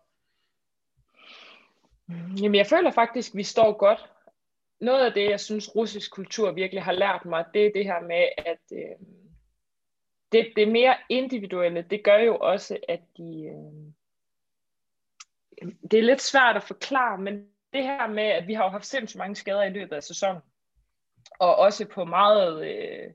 Jamen, 2.42 2.54
jeg 2.54 2.66
føler 2.66 2.90
faktisk, 2.90 3.32
at 3.32 3.36
vi 3.36 3.42
står 3.42 3.72
godt. 3.72 4.10
Noget 4.80 5.06
af 5.06 5.12
det, 5.12 5.30
jeg 5.30 5.40
synes, 5.40 5.76
russisk 5.76 6.12
kultur 6.12 6.52
virkelig 6.52 6.82
har 6.82 6.92
lært 6.92 7.24
mig, 7.24 7.44
det 7.54 7.66
er 7.66 7.70
det 7.74 7.84
her 7.84 8.00
med, 8.00 8.28
at 8.38 8.60
øh, 8.72 9.06
det, 10.32 10.52
det 10.56 10.68
mere 10.68 10.96
individuelle, 11.08 11.82
det 11.90 12.04
gør 12.04 12.18
jo 12.18 12.36
også, 12.36 12.78
at 12.88 13.00
de... 13.16 13.44
Øh, 13.44 13.92
det 15.90 15.98
er 15.98 16.02
lidt 16.02 16.20
svært 16.20 16.56
at 16.56 16.62
forklare, 16.62 17.18
men 17.18 17.46
det 17.72 17.82
her 17.82 18.06
med, 18.06 18.22
at 18.22 18.46
vi 18.46 18.54
har 18.54 18.64
jo 18.64 18.70
haft 18.70 18.86
sindssygt 18.86 19.18
mange 19.18 19.36
skader 19.36 19.62
i 19.62 19.70
løbet 19.70 19.96
af 19.96 20.02
sæsonen, 20.02 20.42
og 21.38 21.56
også 21.56 21.88
på 21.88 22.04
meget, 22.04 22.66
øh, 22.66 23.10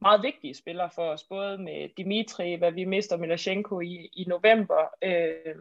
meget 0.00 0.22
vigtige 0.22 0.54
spillere 0.54 0.90
for 0.94 1.02
os, 1.02 1.24
både 1.24 1.58
med 1.58 1.88
Dimitri, 1.96 2.54
hvad 2.54 2.72
vi 2.72 2.84
mister 2.84 3.16
Milashenko 3.16 3.80
i, 3.80 4.10
i 4.12 4.24
november, 4.24 4.88
øh, 5.02 5.54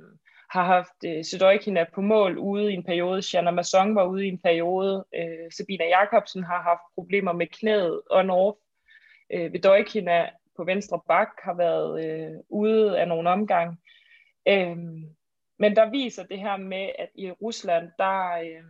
har 0.49 0.65
haft 0.65 1.03
øh, 1.05 1.25
Sedojkina 1.25 1.85
på 1.93 2.01
mål 2.01 2.37
ude 2.37 2.71
i 2.71 2.73
en 2.73 2.83
periode, 2.83 3.21
Shanna 3.21 3.51
Masson 3.51 3.95
var 3.95 4.05
ude 4.05 4.25
i 4.25 4.29
en 4.29 4.39
periode, 4.39 5.05
øh, 5.15 5.51
Sabina 5.51 5.85
Jakobsen 5.85 6.43
har 6.43 6.61
haft 6.61 6.81
problemer 6.95 7.33
med 7.33 7.47
knæet 7.47 8.01
on-off, 8.11 8.57
øh, 9.33 9.53
Vedojkina 9.53 10.29
på 10.57 10.63
venstre 10.63 11.01
bak 11.07 11.29
har 11.43 11.53
været 11.53 12.05
øh, 12.05 12.31
ude 12.49 12.99
af 12.99 13.07
nogle 13.07 13.29
omgang. 13.29 13.79
Øh, 14.47 14.77
men 15.59 15.75
der 15.75 15.89
viser 15.89 16.23
det 16.23 16.39
her 16.39 16.57
med, 16.57 16.89
at 16.99 17.09
i 17.15 17.31
Rusland, 17.31 17.91
der 17.97 18.31
øh, 18.31 18.63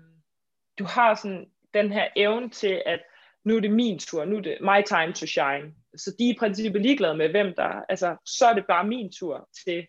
du 0.79 0.83
har 0.83 1.15
sådan 1.15 1.45
den 1.73 1.91
her 1.91 2.07
evne 2.15 2.49
til, 2.49 2.81
at 2.85 2.99
nu 3.43 3.55
er 3.55 3.59
det 3.59 3.71
min 3.71 3.99
tur, 3.99 4.25
nu 4.25 4.37
er 4.37 4.41
det 4.41 4.57
my 4.61 4.83
time 4.87 5.13
to 5.13 5.25
shine. 5.25 5.73
Så 5.97 6.15
de 6.19 6.29
er 6.29 6.33
i 6.33 6.37
princippet 6.39 6.81
ligeglade 6.81 7.17
med, 7.17 7.29
hvem 7.29 7.53
der, 7.55 7.81
altså 7.89 8.15
så 8.25 8.45
er 8.45 8.53
det 8.53 8.65
bare 8.67 8.87
min 8.87 9.11
tur 9.11 9.49
til 9.65 9.87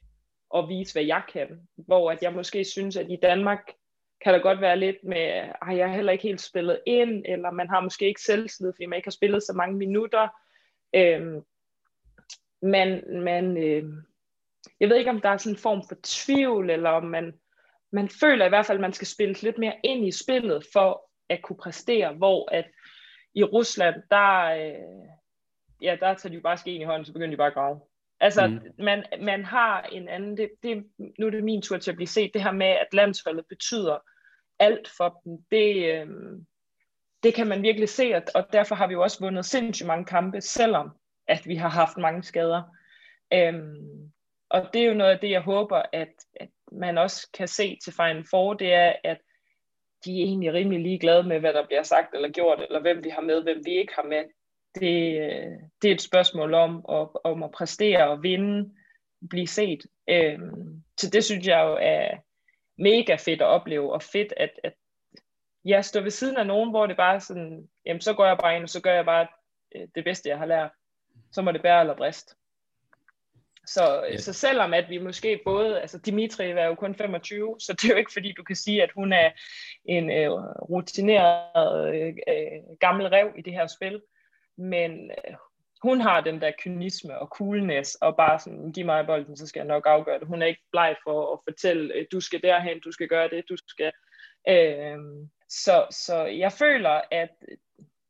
at 0.54 0.68
vise, 0.68 0.94
hvad 0.94 1.04
jeg 1.04 1.22
kan. 1.32 1.68
Hvor 1.76 2.10
at 2.10 2.22
jeg 2.22 2.32
måske 2.32 2.64
synes, 2.64 2.96
at 2.96 3.10
i 3.10 3.16
Danmark 3.22 3.72
kan 4.24 4.34
der 4.34 4.40
godt 4.40 4.60
være 4.60 4.78
lidt 4.78 5.04
med, 5.04 5.16
at 5.16 5.76
jeg 5.76 5.88
har 5.88 5.94
heller 5.94 6.12
ikke 6.12 6.22
helt 6.22 6.40
spillet 6.40 6.80
ind, 6.86 7.24
eller 7.28 7.50
man 7.50 7.68
har 7.68 7.80
måske 7.80 8.06
ikke 8.06 8.20
selvtillid, 8.20 8.72
fordi 8.72 8.86
man 8.86 8.96
ikke 8.96 9.06
har 9.06 9.10
spillet 9.10 9.42
så 9.42 9.52
mange 9.52 9.76
minutter. 9.76 10.28
Øhm, 10.94 11.42
men 12.62 13.02
man, 13.24 13.56
øh, 13.56 13.84
jeg 14.80 14.88
ved 14.88 14.96
ikke, 14.96 15.10
om 15.10 15.20
der 15.20 15.28
er 15.28 15.36
sådan 15.36 15.52
en 15.52 15.58
form 15.58 15.82
for 15.88 15.96
tvivl, 16.02 16.70
eller 16.70 16.90
om 16.90 17.04
man, 17.04 17.34
man 17.92 18.08
føler 18.08 18.46
i 18.46 18.48
hvert 18.48 18.66
fald, 18.66 18.78
at 18.78 18.82
man 18.82 18.92
skal 18.92 19.06
spille 19.06 19.34
lidt 19.42 19.58
mere 19.58 19.74
ind 19.84 20.06
i 20.06 20.12
spillet, 20.24 20.66
for 20.72 21.10
at 21.28 21.42
kunne 21.42 21.56
præstere, 21.56 22.14
hvor 22.14 22.52
at 22.52 22.66
i 23.34 23.44
Rusland, 23.44 23.94
der, 24.10 24.44
øh, 24.44 25.08
ja, 25.82 25.96
der 26.00 26.14
tager 26.14 26.30
de 26.30 26.34
jo 26.34 26.40
bare 26.40 26.56
skeen 26.56 26.80
i 26.80 26.84
hånden, 26.84 27.04
så 27.04 27.12
begynder 27.12 27.30
de 27.30 27.36
bare 27.36 27.46
at 27.46 27.54
grave. 27.54 27.80
Altså, 28.20 28.46
mm. 28.46 28.60
man, 28.84 29.04
man 29.20 29.44
har 29.44 29.82
en 29.82 30.08
anden, 30.08 30.36
det, 30.36 30.50
det, 30.62 30.84
nu 31.18 31.26
er 31.26 31.30
det 31.30 31.44
min 31.44 31.62
tur 31.62 31.78
til 31.78 31.90
at 31.90 31.96
blive 31.96 32.06
set, 32.06 32.34
det 32.34 32.42
her 32.42 32.52
med, 32.52 32.66
at 32.66 32.88
landsholdet 32.92 33.44
betyder 33.48 33.98
alt 34.58 34.88
for 34.96 35.20
dem, 35.24 35.38
det, 35.50 35.94
øh, 35.94 36.06
det 37.22 37.34
kan 37.34 37.46
man 37.46 37.62
virkelig 37.62 37.88
se, 37.88 38.14
og 38.34 38.46
derfor 38.52 38.74
har 38.74 38.86
vi 38.86 38.92
jo 38.92 39.02
også 39.02 39.20
vundet 39.20 39.44
sindssygt 39.44 39.86
mange 39.86 40.04
kampe, 40.04 40.40
selvom 40.40 40.90
at 41.28 41.46
vi 41.46 41.54
har 41.56 41.68
haft 41.68 41.96
mange 41.96 42.22
skader. 42.22 42.62
Øhm, 43.32 44.12
og 44.48 44.70
det 44.72 44.82
er 44.82 44.86
jo 44.86 44.94
noget 44.94 45.10
af 45.10 45.18
det, 45.18 45.30
jeg 45.30 45.40
håber, 45.40 45.82
at, 45.92 46.12
at 46.34 46.48
man 46.72 46.98
også 46.98 47.30
kan 47.34 47.48
se 47.48 47.78
til 47.84 47.92
Final 47.92 48.24
Four, 48.30 48.54
det 48.54 48.72
er, 48.72 48.92
at 49.04 49.18
de 50.04 50.10
er 50.20 50.24
egentlig 50.24 50.52
rimelig 50.52 50.80
ligeglade 50.80 51.22
med, 51.22 51.40
hvad 51.40 51.52
der 51.52 51.66
bliver 51.66 51.82
sagt 51.82 52.14
eller 52.14 52.28
gjort, 52.28 52.62
eller 52.62 52.80
hvem 52.80 53.04
vi 53.04 53.08
har 53.08 53.22
med, 53.22 53.42
hvem 53.42 53.62
vi 53.64 53.70
ikke 53.70 53.94
har 53.94 54.02
med 54.02 54.24
det, 54.80 55.58
det 55.82 55.90
er 55.90 55.94
et 55.94 56.02
spørgsmål 56.02 56.54
om, 56.54 56.84
at, 56.88 57.08
om 57.24 57.42
at 57.42 57.50
præstere 57.50 58.08
og 58.08 58.22
vinde, 58.22 58.74
blive 59.30 59.46
set. 59.46 59.86
Øhm, 60.08 60.82
så 60.96 61.10
det 61.10 61.24
synes 61.24 61.46
jeg 61.46 61.60
jo 61.64 61.78
er 61.80 62.16
mega 62.78 63.14
fedt 63.14 63.42
at 63.42 63.46
opleve, 63.46 63.92
og 63.92 64.02
fedt 64.02 64.32
at, 64.36 64.50
at 64.64 64.74
jeg 65.64 65.84
står 65.84 66.00
ved 66.00 66.10
siden 66.10 66.36
af 66.36 66.46
nogen, 66.46 66.70
hvor 66.70 66.86
det 66.86 66.96
bare 66.96 67.14
er 67.14 67.18
sådan, 67.18 67.68
jamen 67.86 68.00
så 68.00 68.14
går 68.14 68.26
jeg 68.26 68.38
bare 68.38 68.56
ind, 68.56 68.62
og 68.62 68.68
så 68.68 68.80
gør 68.80 68.94
jeg 68.94 69.04
bare 69.04 69.26
øh, 69.76 69.88
det 69.94 70.04
bedste, 70.04 70.28
jeg 70.28 70.38
har 70.38 70.46
lært. 70.46 70.70
Så 71.32 71.42
må 71.42 71.52
det 71.52 71.62
bære 71.62 71.80
eller 71.80 71.96
brist. 71.96 72.36
Så, 73.66 74.04
ja. 74.10 74.16
så 74.16 74.32
selvom 74.32 74.74
at 74.74 74.90
vi 74.90 74.98
måske 74.98 75.40
både, 75.44 75.80
altså 75.80 75.98
Dimitri 75.98 76.50
er 76.50 76.64
jo 76.64 76.74
kun 76.74 76.94
25, 76.94 77.56
så 77.60 77.72
det 77.72 77.84
er 77.84 77.88
jo 77.88 77.98
ikke 77.98 78.12
fordi, 78.12 78.32
du 78.32 78.42
kan 78.42 78.56
sige, 78.56 78.82
at 78.82 78.90
hun 78.94 79.12
er 79.12 79.30
en 79.84 80.10
øh, 80.10 80.30
rutineret 80.70 81.94
øh, 81.94 82.14
øh 82.28 82.76
gammel 82.80 83.06
rev 83.06 83.28
i 83.38 83.42
det 83.42 83.52
her 83.52 83.66
spil 83.66 84.02
men 84.56 85.10
øh, 85.10 85.34
hun 85.82 86.00
har 86.00 86.20
den 86.20 86.40
der 86.40 86.52
kynisme 86.58 87.18
og 87.18 87.26
coolness, 87.26 87.94
og 87.94 88.16
bare 88.16 88.38
sådan, 88.38 88.72
giv 88.72 88.84
mig 88.84 89.06
bolden, 89.06 89.36
så 89.36 89.46
skal 89.46 89.60
jeg 89.60 89.66
nok 89.66 89.82
afgøre 89.86 90.18
det. 90.18 90.28
Hun 90.28 90.42
er 90.42 90.46
ikke 90.46 90.62
bleg 90.72 90.96
for 91.04 91.32
at 91.32 91.38
fortælle, 91.44 91.94
øh, 91.94 92.06
du 92.12 92.20
skal 92.20 92.42
derhen, 92.42 92.80
du 92.80 92.92
skal 92.92 93.08
gøre 93.08 93.28
det, 93.28 93.44
du 93.48 93.56
skal... 93.56 93.92
Øh, 94.48 94.98
så, 95.48 95.86
så 95.90 96.24
jeg 96.24 96.52
føler, 96.52 97.00
at 97.10 97.30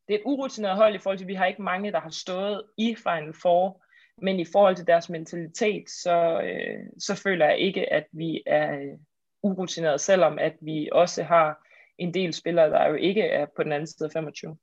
det 0.09 0.15
er 0.15 0.19
et 0.19 0.23
urutineret 0.25 0.77
hold 0.77 0.95
i 0.95 0.99
forhold 0.99 1.19
til, 1.19 1.25
at 1.25 1.29
vi 1.29 1.35
har 1.35 1.47
ikke 1.47 1.63
mange, 1.63 1.93
der 1.93 2.01
har 2.01 2.11
stået 2.11 2.65
i 2.79 2.95
Final 2.95 3.35
Four, 3.43 3.83
men 4.23 4.41
i 4.41 4.45
forhold 4.53 4.77
til 4.77 4.87
deres 4.87 5.09
mentalitet, 5.09 5.91
så, 5.91 6.41
øh, 6.45 6.79
så 6.99 7.15
føler 7.23 7.47
jeg 7.47 7.59
ikke, 7.59 7.93
at 7.93 8.07
vi 8.13 8.43
er 8.47 8.73
øh, 8.73 8.99
urutineret, 9.43 10.01
selvom 10.01 10.39
at 10.39 10.55
vi 10.61 10.89
også 10.93 11.23
har 11.23 11.67
en 11.99 12.15
del 12.15 12.33
spillere, 12.33 12.71
der 12.71 12.89
jo 12.89 12.95
ikke 12.95 13.23
er 13.23 13.47
på 13.57 13.63
den 13.63 13.73
anden 13.73 13.87
side 13.87 14.07
af 14.07 14.13
25 14.13 14.57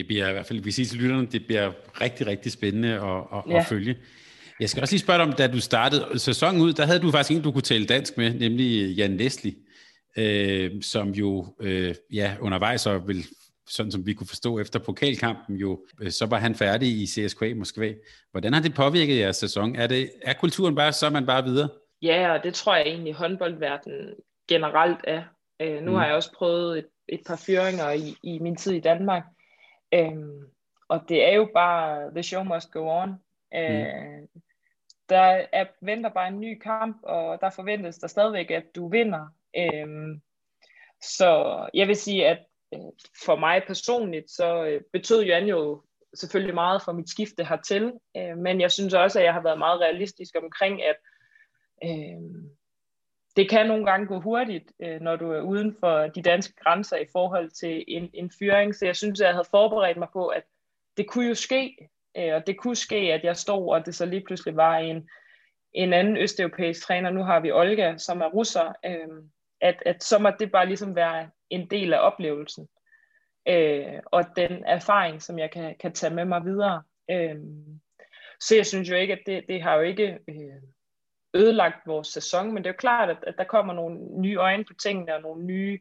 det 0.00 0.06
bliver 0.06 0.28
i 0.28 0.32
hvert 0.32 0.46
fald, 0.46 0.60
vi 0.60 0.70
siger 0.70 0.86
til 0.86 0.98
lytterne, 0.98 1.26
det 1.26 1.46
bliver 1.46 1.72
rigtig, 2.00 2.26
rigtig 2.26 2.52
spændende 2.52 2.88
at, 2.88 3.38
at, 3.38 3.42
ja. 3.50 3.58
at 3.58 3.66
følge. 3.66 3.96
Jeg 4.60 4.68
skal 4.70 4.80
også 4.82 4.94
lige 4.94 5.00
spørge 5.00 5.18
dig 5.18 5.26
om, 5.26 5.32
da 5.32 5.46
du 5.46 5.60
startede 5.60 6.18
sæsonen 6.18 6.60
ud, 6.60 6.72
der 6.72 6.86
havde 6.86 6.98
du 6.98 7.10
faktisk 7.10 7.30
ingen, 7.30 7.44
du 7.44 7.52
kunne 7.52 7.62
tale 7.62 7.86
dansk 7.86 8.16
med, 8.16 8.34
nemlig 8.34 8.96
Jan 8.96 9.16
Leslie, 9.16 9.54
øh, 10.16 10.82
som 10.82 11.10
jo 11.10 11.46
øh, 11.60 11.94
ja, 12.12 12.34
undervejs 12.40 12.86
og 12.86 13.08
vil 13.08 13.26
sådan 13.68 13.92
som 13.92 14.06
vi 14.06 14.14
kunne 14.14 14.26
forstå 14.26 14.58
efter 14.58 14.78
pokalkampen 14.78 15.56
jo, 15.56 15.84
øh, 16.00 16.10
så 16.10 16.26
var 16.26 16.38
han 16.38 16.54
færdig 16.54 16.88
i 16.88 17.06
CSKA 17.06 17.54
Moskva. 17.54 17.94
Hvordan 18.30 18.52
har 18.52 18.62
det 18.62 18.74
påvirket 18.74 19.18
jeres 19.18 19.36
sæson? 19.36 19.76
Er, 19.76 19.86
det, 19.86 20.10
er 20.22 20.32
kulturen 20.32 20.74
bare, 20.74 20.92
så 20.92 21.06
er 21.06 21.10
man 21.10 21.26
bare 21.26 21.44
videre? 21.44 21.68
Ja, 22.02 22.32
og 22.32 22.44
det 22.44 22.54
tror 22.54 22.76
jeg 22.76 22.86
egentlig 22.86 23.14
håndboldverdenen 23.14 24.14
generelt 24.48 24.98
er. 25.04 25.22
Øh, 25.62 25.82
nu 25.82 25.90
mm. 25.90 25.96
har 25.96 26.06
jeg 26.06 26.14
også 26.14 26.32
prøvet 26.32 26.78
et, 26.78 26.86
et 27.08 27.20
par 27.26 27.42
fyringer 27.46 27.90
i, 27.90 28.14
i 28.22 28.38
min 28.38 28.56
tid 28.56 28.72
i 28.72 28.80
Danmark. 28.80 29.22
Øh, 29.94 30.42
og 30.88 31.00
det 31.08 31.24
er 31.24 31.32
jo 31.32 31.50
bare, 31.54 32.10
the 32.10 32.22
show 32.22 32.42
must 32.42 32.70
go 32.70 32.88
on. 32.88 33.10
Øh, 33.54 34.18
mm. 34.22 34.40
Der 35.08 35.46
er, 35.52 35.66
venter 35.80 36.10
bare 36.10 36.28
en 36.28 36.40
ny 36.40 36.58
kamp, 36.58 36.96
og 37.02 37.40
der 37.40 37.50
forventes 37.50 37.98
der 37.98 38.06
stadigvæk, 38.06 38.50
at 38.50 38.64
du 38.74 38.88
vinder. 38.88 39.26
Øh, 39.56 40.18
så 41.02 41.60
jeg 41.74 41.88
vil 41.88 41.96
sige, 41.96 42.28
at 42.28 42.38
øh, 42.74 42.80
for 43.24 43.36
mig 43.36 43.62
personligt, 43.66 44.30
så 44.30 44.64
øh, 44.64 44.82
betød 44.92 45.22
Jan 45.22 45.46
jo 45.46 45.82
selvfølgelig 46.14 46.54
meget 46.54 46.82
for 46.82 46.92
mit 46.92 47.10
skifte 47.10 47.44
hertil, 47.44 47.92
øh, 48.16 48.38
men 48.38 48.60
jeg 48.60 48.70
synes 48.70 48.94
også, 48.94 49.18
at 49.18 49.24
jeg 49.24 49.34
har 49.34 49.42
været 49.42 49.58
meget 49.58 49.80
realistisk 49.80 50.34
omkring, 50.42 50.82
at 50.82 50.96
øh, 51.84 52.44
det 53.36 53.50
kan 53.50 53.66
nogle 53.66 53.86
gange 53.86 54.06
gå 54.06 54.20
hurtigt, 54.20 54.72
øh, 54.82 55.00
når 55.00 55.16
du 55.16 55.32
er 55.32 55.40
uden 55.40 55.76
for 55.80 56.06
de 56.06 56.22
danske 56.22 56.54
grænser 56.54 56.96
i 56.96 57.06
forhold 57.12 57.50
til 57.50 57.84
en, 57.88 58.10
en 58.14 58.30
fyring, 58.38 58.74
så 58.74 58.86
jeg 58.86 58.96
synes, 58.96 59.20
at 59.20 59.24
jeg 59.24 59.34
havde 59.34 59.48
forberedt 59.50 59.98
mig 59.98 60.08
på, 60.12 60.26
at 60.26 60.42
det 60.96 61.08
kunne 61.08 61.28
jo 61.28 61.34
ske, 61.34 61.88
øh, 62.16 62.34
og 62.34 62.46
det 62.46 62.58
kunne 62.58 62.76
ske, 62.76 62.96
at 62.96 63.24
jeg 63.24 63.36
stod, 63.36 63.72
og 63.72 63.86
det 63.86 63.94
så 63.94 64.06
lige 64.06 64.24
pludselig 64.26 64.56
var 64.56 64.76
en, 64.76 65.08
en 65.72 65.92
anden 65.92 66.16
østeuropæisk 66.16 66.86
træner, 66.86 67.10
nu 67.10 67.22
har 67.22 67.40
vi 67.40 67.52
Olga, 67.52 67.96
som 67.96 68.20
er 68.20 68.28
russer, 68.28 68.72
øh, 68.86 69.22
at, 69.60 69.82
at 69.86 70.02
så 70.02 70.18
må 70.18 70.30
det 70.38 70.52
bare 70.52 70.66
ligesom 70.66 70.96
være 70.96 71.30
en 71.50 71.70
del 71.70 71.92
af 71.92 72.06
oplevelsen, 72.06 72.68
øh, 73.48 74.00
og 74.04 74.24
den 74.36 74.64
erfaring, 74.64 75.22
som 75.22 75.38
jeg 75.38 75.50
kan, 75.50 75.76
kan 75.80 75.92
tage 75.92 76.14
med 76.14 76.24
mig 76.24 76.44
videre. 76.44 76.82
Øh, 77.10 77.36
så 78.40 78.56
jeg 78.56 78.66
synes 78.66 78.90
jo 78.90 78.96
ikke, 78.96 79.12
at 79.12 79.20
det, 79.26 79.44
det 79.48 79.62
har 79.62 79.74
jo 79.74 79.80
ikke 79.80 80.18
øh, 80.28 80.62
ødelagt 81.34 81.86
vores 81.86 82.08
sæson, 82.08 82.52
men 82.54 82.56
det 82.56 82.66
er 82.66 82.72
jo 82.72 82.76
klart, 82.78 83.10
at, 83.10 83.16
at 83.26 83.34
der 83.38 83.44
kommer 83.44 83.74
nogle 83.74 83.98
nye 84.20 84.36
øjne 84.36 84.64
på 84.64 84.74
tingene, 84.82 85.14
og 85.14 85.22
nogle 85.22 85.44
nye 85.44 85.78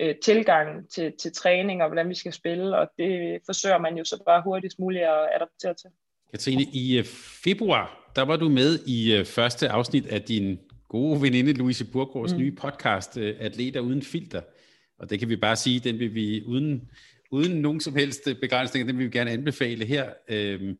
øh, 0.00 0.14
tilgang 0.24 0.90
til, 0.90 1.12
til 1.20 1.32
træning, 1.32 1.82
og 1.82 1.88
hvordan 1.88 2.08
vi 2.08 2.14
skal 2.14 2.32
spille, 2.32 2.78
og 2.78 2.90
det 2.98 3.40
forsøger 3.46 3.78
man 3.78 3.96
jo 3.96 4.04
så 4.04 4.22
bare 4.26 4.42
hurtigst 4.42 4.78
muligt 4.78 5.04
at 5.04 5.28
adaptere 5.34 5.74
til. 5.74 5.90
Katrine, 6.30 6.62
i 6.62 6.98
øh, 6.98 7.04
februar, 7.44 8.12
der 8.16 8.22
var 8.22 8.36
du 8.36 8.48
med 8.48 8.78
i 8.86 9.16
øh, 9.16 9.24
første 9.24 9.68
afsnit 9.68 10.06
af 10.06 10.22
din 10.22 10.58
gode 10.88 11.22
veninde 11.22 11.52
Louise 11.52 11.84
Burgårds 11.84 12.32
mm. 12.32 12.38
nye 12.38 12.52
podcast, 12.52 13.16
øh, 13.16 13.36
Atleter 13.40 13.80
uden 13.80 14.02
filter. 14.02 14.42
Og 14.98 15.10
det 15.10 15.18
kan 15.18 15.28
vi 15.28 15.36
bare 15.36 15.56
sige, 15.56 15.80
den 15.80 15.98
vil 15.98 16.14
vi 16.14 16.42
uden, 16.46 16.88
uden 17.30 17.60
nogen 17.60 17.80
som 17.80 17.94
helst 17.94 18.28
begrænsninger, 18.40 18.86
den 18.86 18.98
vil 18.98 19.06
vi 19.06 19.18
gerne 19.18 19.30
anbefale 19.30 19.84
her. 19.84 20.10
Øhm, 20.28 20.78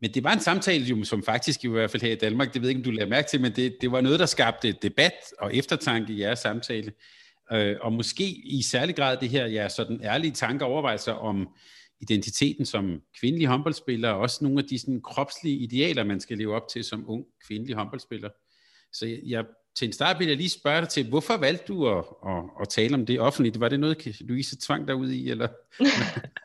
men 0.00 0.14
det 0.14 0.24
var 0.24 0.32
en 0.32 0.40
samtale, 0.40 0.84
jo, 0.84 1.04
som 1.04 1.22
faktisk 1.22 1.64
i 1.64 1.68
hvert 1.68 1.90
fald 1.90 2.02
her 2.02 2.12
i 2.12 2.16
Danmark, 2.16 2.54
det 2.54 2.62
ved 2.62 2.68
jeg 2.68 2.76
ikke, 2.76 2.88
om 2.88 2.92
du 2.92 2.98
lader 2.98 3.08
mærke 3.08 3.28
til, 3.28 3.40
men 3.40 3.52
det, 3.52 3.76
det 3.80 3.92
var 3.92 4.00
noget, 4.00 4.20
der 4.20 4.26
skabte 4.26 4.72
debat 4.72 5.12
og 5.38 5.54
eftertanke 5.54 6.12
i 6.12 6.20
jeres 6.20 6.38
samtale. 6.38 6.92
Øh, 7.52 7.76
og 7.80 7.92
måske 7.92 8.24
i 8.44 8.62
særlig 8.62 8.96
grad 8.96 9.16
det 9.16 9.28
her, 9.28 9.46
ja, 9.46 9.68
sådan 9.68 10.00
ærlige 10.02 10.32
tanker 10.32 10.66
og 10.66 10.72
overvejelser 10.72 11.12
om 11.12 11.48
identiteten 12.00 12.66
som 12.66 13.00
kvindelig 13.20 13.46
håndboldspiller, 13.46 14.10
og 14.10 14.20
også 14.20 14.44
nogle 14.44 14.58
af 14.58 14.64
de 14.64 14.78
sådan, 14.78 15.02
kropslige 15.02 15.56
idealer, 15.56 16.04
man 16.04 16.20
skal 16.20 16.38
leve 16.38 16.54
op 16.54 16.68
til 16.68 16.84
som 16.84 17.04
ung 17.10 17.24
kvindelig 17.46 17.76
håndboldspiller. 17.76 18.30
Så 18.92 19.06
jeg, 19.06 19.18
jeg 19.26 19.44
til 19.76 19.86
en 19.86 19.92
start 19.92 20.18
vil 20.18 20.28
jeg 20.28 20.36
lige 20.36 20.50
spørge 20.50 20.80
dig 20.80 20.88
til, 20.88 21.08
hvorfor 21.08 21.36
valgte 21.36 21.64
du 21.68 21.88
at, 21.88 22.04
at, 22.26 22.42
at 22.60 22.68
tale 22.68 22.94
om 22.94 23.06
det 23.06 23.20
offentligt? 23.20 23.60
Var 23.60 23.68
det 23.68 23.80
noget, 23.80 24.20
Louise 24.20 24.56
tvang 24.60 24.88
dig 24.88 24.96
ud 24.96 25.10
i? 25.10 25.30
Eller? 25.30 25.48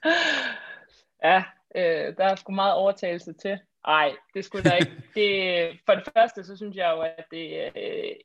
ja, 1.23 1.43
øh, 1.75 2.17
der 2.17 2.25
er 2.25 2.35
sgu 2.35 2.51
meget 2.51 2.73
overtagelse 2.73 3.33
til. 3.33 3.59
Nej, 3.87 4.11
det 4.33 4.45
skulle 4.45 4.69
der 4.69 4.75
ikke. 4.75 4.91
Det, 5.15 5.79
for 5.85 5.93
det 5.93 6.03
første, 6.17 6.43
så 6.43 6.57
synes 6.57 6.75
jeg 6.75 6.93
jo, 6.95 7.01
at 7.01 7.25
det 7.31 7.65
er 7.65 7.69
øh, 7.75 8.15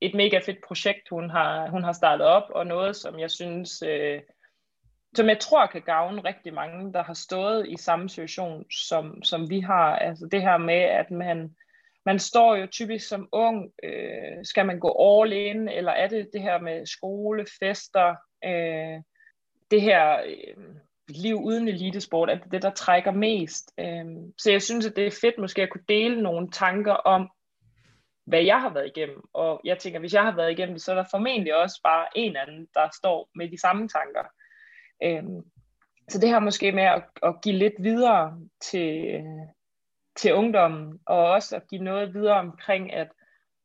et 0.00 0.14
mega 0.14 0.38
fedt 0.46 0.58
projekt, 0.66 1.08
hun 1.10 1.30
har, 1.30 1.70
hun 1.70 1.84
har 1.84 1.92
startet 1.92 2.26
op, 2.26 2.50
og 2.50 2.66
noget, 2.66 2.96
som 2.96 3.18
jeg 3.18 3.30
synes, 3.30 3.82
øh, 3.82 4.20
som 5.14 5.28
jeg 5.28 5.38
tror 5.38 5.66
kan 5.66 5.82
gavne 5.82 6.24
rigtig 6.24 6.54
mange, 6.54 6.92
der 6.92 7.02
har 7.02 7.14
stået 7.14 7.68
i 7.68 7.76
samme 7.76 8.08
situation, 8.08 8.70
som, 8.70 9.22
som 9.22 9.50
vi 9.50 9.60
har. 9.60 9.96
Altså 9.96 10.28
det 10.32 10.42
her 10.42 10.56
med, 10.56 10.80
at 10.80 11.10
man 11.10 11.56
man 12.06 12.18
står 12.18 12.56
jo 12.56 12.66
typisk 12.66 13.08
som 13.08 13.28
ung, 13.32 13.72
øh, 13.82 14.44
skal 14.44 14.66
man 14.66 14.78
gå 14.78 15.20
all 15.20 15.32
in, 15.32 15.68
eller 15.68 15.92
er 15.92 16.08
det 16.08 16.30
det 16.32 16.42
her 16.42 16.60
med 16.60 16.86
skole, 16.86 17.46
fester, 17.60 18.16
øh, 18.44 19.02
det 19.70 19.82
her 19.82 20.20
øh, 20.26 20.74
liv 21.08 21.36
uden 21.36 21.68
elitesport, 21.68 22.30
er 22.30 22.34
det 22.34 22.52
det, 22.52 22.62
der 22.62 22.70
trækker 22.70 23.10
mest. 23.10 23.72
Øh, 23.78 24.04
så 24.38 24.50
jeg 24.50 24.62
synes, 24.62 24.86
at 24.86 24.96
det 24.96 25.06
er 25.06 25.18
fedt 25.20 25.38
måske 25.38 25.62
at 25.62 25.70
kunne 25.70 25.84
dele 25.88 26.22
nogle 26.22 26.50
tanker 26.50 26.92
om, 26.92 27.30
hvad 28.26 28.42
jeg 28.42 28.60
har 28.60 28.72
været 28.72 28.92
igennem. 28.96 29.22
Og 29.32 29.60
jeg 29.64 29.78
tænker, 29.78 30.00
hvis 30.00 30.14
jeg 30.14 30.22
har 30.22 30.36
været 30.36 30.50
igennem 30.50 30.74
det, 30.74 30.82
så 30.82 30.92
er 30.92 30.96
der 30.96 31.04
formentlig 31.10 31.56
også 31.56 31.80
bare 31.82 32.06
en 32.14 32.36
anden, 32.36 32.68
der 32.74 32.88
står 32.96 33.30
med 33.34 33.48
de 33.48 33.60
samme 33.60 33.88
tanker. 33.88 34.24
Øh, 35.02 35.42
så 36.08 36.18
det 36.18 36.28
her 36.28 36.38
måske 36.38 36.72
med 36.72 36.82
at, 36.82 37.04
at 37.22 37.34
give 37.42 37.54
lidt 37.54 37.74
videre 37.78 38.38
til, 38.60 39.22
til 40.16 40.34
ungdommen, 40.34 41.00
og 41.06 41.30
også 41.30 41.56
at 41.56 41.68
give 41.70 41.82
noget 41.82 42.14
videre 42.14 42.38
omkring, 42.38 42.92
at 42.92 43.08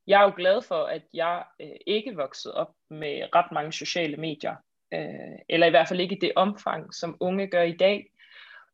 jeg 0.07 0.21
er 0.21 0.23
jo 0.23 0.33
glad 0.35 0.61
for, 0.61 0.83
at 0.83 1.01
jeg 1.13 1.43
øh, 1.61 1.75
ikke 1.87 2.15
voksede 2.15 2.53
op 2.53 2.73
med 2.89 3.35
ret 3.35 3.51
mange 3.51 3.71
sociale 3.71 4.17
medier, 4.17 4.55
øh, 4.93 5.37
eller 5.49 5.67
i 5.67 5.69
hvert 5.69 5.87
fald 5.87 5.99
ikke 5.99 6.15
i 6.15 6.19
det 6.19 6.31
omfang, 6.35 6.93
som 6.93 7.17
unge 7.19 7.47
gør 7.47 7.61
i 7.61 7.77
dag. 7.77 8.11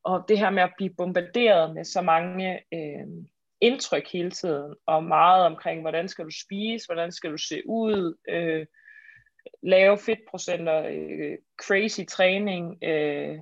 Og 0.03 0.25
det 0.27 0.39
her 0.39 0.49
med 0.49 0.63
at 0.63 0.73
blive 0.77 0.93
bombarderet 0.97 1.73
med 1.75 1.83
så 1.83 2.01
mange 2.01 2.59
øh, 2.73 3.07
indtryk 3.61 4.11
hele 4.11 4.31
tiden, 4.31 4.75
og 4.85 5.03
meget 5.03 5.45
omkring, 5.45 5.81
hvordan 5.81 6.07
skal 6.07 6.25
du 6.25 6.31
spise, 6.45 6.87
hvordan 6.87 7.11
skal 7.11 7.31
du 7.31 7.37
se 7.37 7.61
ud, 7.65 8.17
øh, 8.29 8.65
lave 9.63 9.97
fedtprocenter, 9.97 10.83
øh, 10.89 11.37
crazy 11.61 12.01
træning, 12.09 12.77
øh, 12.83 13.37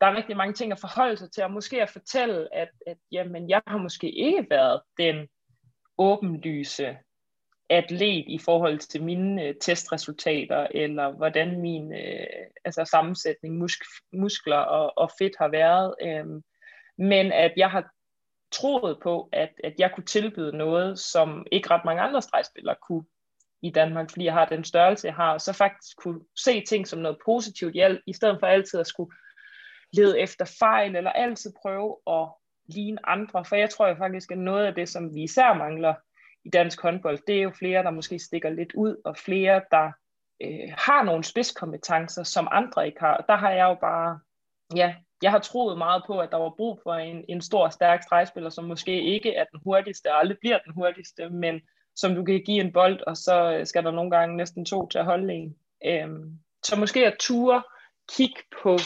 der 0.00 0.06
er 0.08 0.16
rigtig 0.16 0.36
mange 0.36 0.54
ting 0.54 0.72
at 0.72 0.80
forholde 0.80 1.16
sig 1.16 1.32
til, 1.32 1.44
og 1.44 1.50
måske 1.50 1.82
at 1.82 1.90
fortælle, 1.90 2.54
at, 2.54 2.68
at 2.86 2.96
jamen, 3.12 3.50
jeg 3.50 3.62
har 3.66 3.78
måske 3.78 4.10
ikke 4.10 4.46
været 4.50 4.80
den 4.98 5.28
åbenlyse 5.98 6.98
atlet 7.70 8.24
i 8.28 8.38
forhold 8.38 8.78
til 8.78 9.02
mine 9.02 9.42
øh, 9.42 9.54
testresultater, 9.60 10.66
eller 10.70 11.10
hvordan 11.10 11.60
min 11.60 11.92
øh, 11.94 12.26
altså 12.64 12.84
sammensætning, 12.84 13.56
musk- 13.58 14.08
muskler 14.12 14.56
og, 14.56 14.98
og 14.98 15.10
fedt 15.18 15.32
har 15.38 15.48
været. 15.48 15.94
Øh, 16.02 16.26
men 16.98 17.32
at 17.32 17.52
jeg 17.56 17.70
har 17.70 17.90
troet 18.52 18.98
på, 19.02 19.28
at, 19.32 19.50
at 19.64 19.74
jeg 19.78 19.92
kunne 19.94 20.04
tilbyde 20.04 20.56
noget, 20.56 20.98
som 20.98 21.46
ikke 21.52 21.70
ret 21.70 21.84
mange 21.84 22.02
andre 22.02 22.22
stregspillere 22.22 22.76
kunne 22.88 23.04
i 23.62 23.70
Danmark, 23.70 24.10
fordi 24.10 24.24
jeg 24.24 24.32
har 24.32 24.44
den 24.44 24.64
størrelse, 24.64 25.06
jeg 25.06 25.14
har, 25.14 25.32
og 25.32 25.40
så 25.40 25.52
faktisk 25.52 25.96
kunne 25.96 26.20
se 26.38 26.64
ting 26.68 26.88
som 26.88 26.98
noget 26.98 27.18
positivt, 27.24 27.76
i 28.06 28.12
stedet 28.12 28.36
for 28.40 28.46
altid 28.46 28.80
at 28.80 28.86
skulle 28.86 29.12
lede 29.92 30.20
efter 30.20 30.56
fejl, 30.58 30.96
eller 30.96 31.10
altid 31.10 31.52
prøve 31.62 31.96
at 32.06 32.28
ligne 32.68 33.08
andre. 33.08 33.44
For 33.44 33.56
jeg 33.56 33.70
tror 33.70 33.88
jo 33.88 33.94
faktisk, 33.94 34.30
at 34.30 34.38
noget 34.38 34.66
af 34.66 34.74
det, 34.74 34.88
som 34.88 35.14
vi 35.14 35.22
især 35.22 35.54
mangler 35.54 35.94
i 36.44 36.50
dansk 36.50 36.82
håndbold, 36.82 37.18
det 37.26 37.38
er 37.38 37.42
jo 37.42 37.50
flere, 37.50 37.82
der 37.82 37.90
måske 37.90 38.18
stikker 38.18 38.50
lidt 38.50 38.72
ud, 38.74 38.96
og 39.04 39.16
flere, 39.16 39.62
der 39.70 39.92
øh, 40.42 40.74
har 40.78 41.02
nogle 41.02 41.24
spidskompetencer, 41.24 42.22
som 42.22 42.48
andre 42.50 42.86
ikke 42.86 43.00
har. 43.00 43.16
Og 43.16 43.24
der 43.28 43.36
har 43.36 43.50
jeg 43.50 43.64
jo 43.64 43.74
bare, 43.80 44.20
ja, 44.76 44.94
jeg 45.22 45.30
har 45.30 45.38
troet 45.38 45.78
meget 45.78 46.02
på, 46.06 46.18
at 46.18 46.30
der 46.30 46.36
var 46.36 46.54
brug 46.56 46.80
for 46.82 46.94
en, 46.94 47.24
en 47.28 47.42
stor, 47.42 47.68
stærk 47.68 48.02
stregspiller, 48.02 48.50
som 48.50 48.64
måske 48.64 49.02
ikke 49.02 49.34
er 49.34 49.44
den 49.52 49.60
hurtigste, 49.64 50.12
og 50.12 50.18
aldrig 50.18 50.38
bliver 50.40 50.58
den 50.58 50.72
hurtigste, 50.74 51.28
men 51.28 51.60
som 51.96 52.14
du 52.14 52.24
kan 52.24 52.42
give 52.46 52.60
en 52.60 52.72
bold, 52.72 53.00
og 53.06 53.16
så 53.16 53.52
øh, 53.52 53.66
skal 53.66 53.84
der 53.84 53.90
nogle 53.90 54.10
gange 54.10 54.36
næsten 54.36 54.64
to 54.64 54.88
til 54.88 54.98
at 54.98 55.04
holde 55.04 55.34
en. 55.34 55.56
Øhm, 55.86 56.38
så 56.64 56.76
måske 56.80 57.06
at 57.06 57.16
ture 57.20 57.62
kigge 58.16 58.40
på 58.62 58.78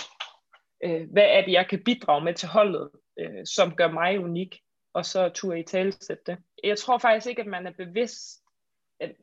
øh, 0.85 1.11
hvad 1.13 1.27
er 1.27 1.45
det, 1.45 1.53
jeg 1.53 1.69
kan 1.69 1.85
bidrage 1.85 2.25
med 2.25 2.35
til 2.35 2.49
holdet, 2.49 2.91
øh, 3.19 3.47
som 3.47 3.77
gør 3.77 3.91
mig 3.91 4.19
unik, 4.19 4.61
og 4.97 5.07
så 5.07 5.29
turde 5.29 5.61
i 5.61 5.63
talsætte 5.63 6.23
det. 6.27 6.39
Jeg 6.65 6.79
tror 6.79 6.99
faktisk 6.99 7.27
ikke, 7.27 7.43
at 7.43 7.47
man 7.47 7.67
er 7.67 7.71
bevidst, 7.71 8.43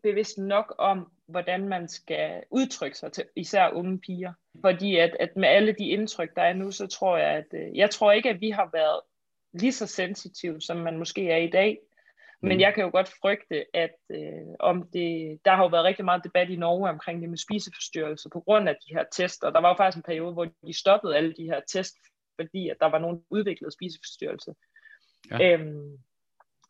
bevidst 0.03 0.37
nok 0.37 0.75
om, 0.77 1.11
hvordan 1.27 1.67
man 1.67 1.87
skal 1.87 2.43
udtrykke 2.51 2.97
sig 2.97 3.11
til 3.11 3.25
især 3.35 3.69
unge 3.69 3.99
piger. 3.99 4.33
Fordi 4.61 4.97
at, 4.97 5.17
at 5.19 5.35
med 5.35 5.49
alle 5.49 5.75
de 5.79 5.89
indtryk, 5.89 6.35
der 6.35 6.41
er 6.41 6.53
nu, 6.53 6.71
så 6.71 6.87
tror 6.87 7.17
jeg, 7.17 7.29
at 7.29 7.45
øh, 7.53 7.77
jeg 7.77 7.89
tror 7.89 8.11
ikke, 8.11 8.29
at 8.29 8.41
vi 8.41 8.49
har 8.49 8.69
været 8.73 9.01
lige 9.53 9.71
så 9.71 9.87
sensitive, 9.87 10.61
som 10.61 10.77
man 10.77 10.97
måske 10.97 11.31
er 11.31 11.37
i 11.37 11.49
dag. 11.49 11.79
Men 12.41 12.57
mm. 12.57 12.61
jeg 12.61 12.73
kan 12.73 12.83
jo 12.83 12.89
godt 12.89 13.13
frygte, 13.21 13.65
at 13.75 13.95
øh, 14.09 14.55
om 14.59 14.89
det, 14.93 15.39
der 15.45 15.51
har 15.55 15.63
jo 15.63 15.69
været 15.69 15.85
rigtig 15.85 16.05
meget 16.05 16.23
debat 16.23 16.49
i 16.49 16.55
Norge 16.55 16.89
omkring 16.89 17.21
det 17.21 17.29
med 17.29 17.37
spiseforstyrrelser 17.37 18.29
på 18.29 18.39
grund 18.39 18.69
af 18.69 18.75
de 18.87 18.95
her 18.95 19.03
tester. 19.11 19.49
Der 19.49 19.61
var 19.61 19.69
jo 19.69 19.75
faktisk 19.77 19.97
en 19.97 20.03
periode, 20.03 20.33
hvor 20.33 20.47
de 20.67 20.79
stoppede 20.79 21.17
alle 21.17 21.33
de 21.33 21.43
her 21.43 21.61
test, 21.67 21.95
fordi 22.41 22.69
at 22.69 22.77
der 22.79 22.85
var 22.85 22.99
nogen 22.99 23.23
udviklet 23.29 23.73
spiseforstyrrelse. 23.73 24.53
Ja. 25.31 25.53
Øhm, 25.53 25.97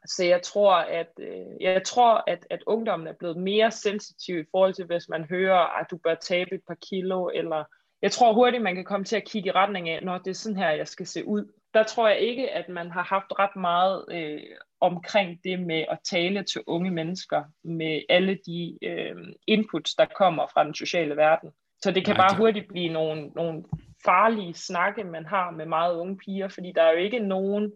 så 0.05 0.25
jeg 0.25 0.41
tror, 0.41 0.73
at 0.75 1.09
øh, 1.19 1.61
jeg 1.61 1.83
tror, 1.83 2.23
at, 2.27 2.47
at 2.49 2.63
ungdommen 2.67 3.07
er 3.07 3.13
blevet 3.13 3.37
mere 3.37 3.71
sensitiv 3.71 4.39
i 4.39 4.45
forhold 4.51 4.73
til, 4.73 4.85
hvis 4.85 5.09
man 5.09 5.25
hører, 5.29 5.79
at 5.79 5.87
du 5.91 5.97
bør 5.97 6.15
tabe 6.15 6.55
et 6.55 6.61
par 6.67 6.77
kilo, 6.89 7.29
eller 7.33 7.63
jeg 8.01 8.11
tror 8.11 8.33
hurtigt, 8.33 8.63
man 8.63 8.75
kan 8.75 8.85
komme 8.85 9.05
til 9.05 9.15
at 9.15 9.25
kigge 9.25 9.49
i 9.49 9.51
retning 9.51 9.89
af, 9.89 10.03
når 10.03 10.17
det 10.17 10.27
er 10.27 10.33
sådan 10.33 10.57
her, 10.57 10.69
jeg 10.69 10.87
skal 10.87 11.07
se 11.07 11.27
ud. 11.27 11.45
Der 11.73 11.83
tror 11.83 12.07
jeg 12.07 12.19
ikke, 12.19 12.51
at 12.51 12.69
man 12.69 12.91
har 12.91 13.03
haft 13.03 13.25
ret 13.39 13.55
meget 13.55 14.05
øh, 14.11 14.41
omkring 14.81 15.39
det 15.43 15.59
med 15.59 15.85
at 15.89 15.99
tale 16.09 16.43
til 16.43 16.61
unge 16.67 16.91
mennesker 16.91 17.43
med 17.63 18.01
alle 18.09 18.39
de 18.45 18.77
øh, 18.81 19.15
inputs, 19.47 19.95
der 19.95 20.05
kommer 20.17 20.47
fra 20.53 20.63
den 20.63 20.75
sociale 20.75 21.15
verden. 21.15 21.49
Så 21.81 21.91
det 21.91 22.05
kan 22.05 22.15
Nej, 22.15 22.27
bare 22.27 22.37
hurtigt 22.37 22.67
blive 22.67 22.93
nogle, 22.93 23.27
nogle 23.27 23.63
farlige 24.05 24.53
snakke, 24.53 25.03
man 25.03 25.25
har 25.25 25.51
med 25.51 25.65
meget 25.65 25.95
unge 25.95 26.17
piger, 26.17 26.47
fordi 26.47 26.71
der 26.75 26.81
er 26.81 26.91
jo 26.91 26.97
ikke 26.97 27.19
nogen 27.19 27.73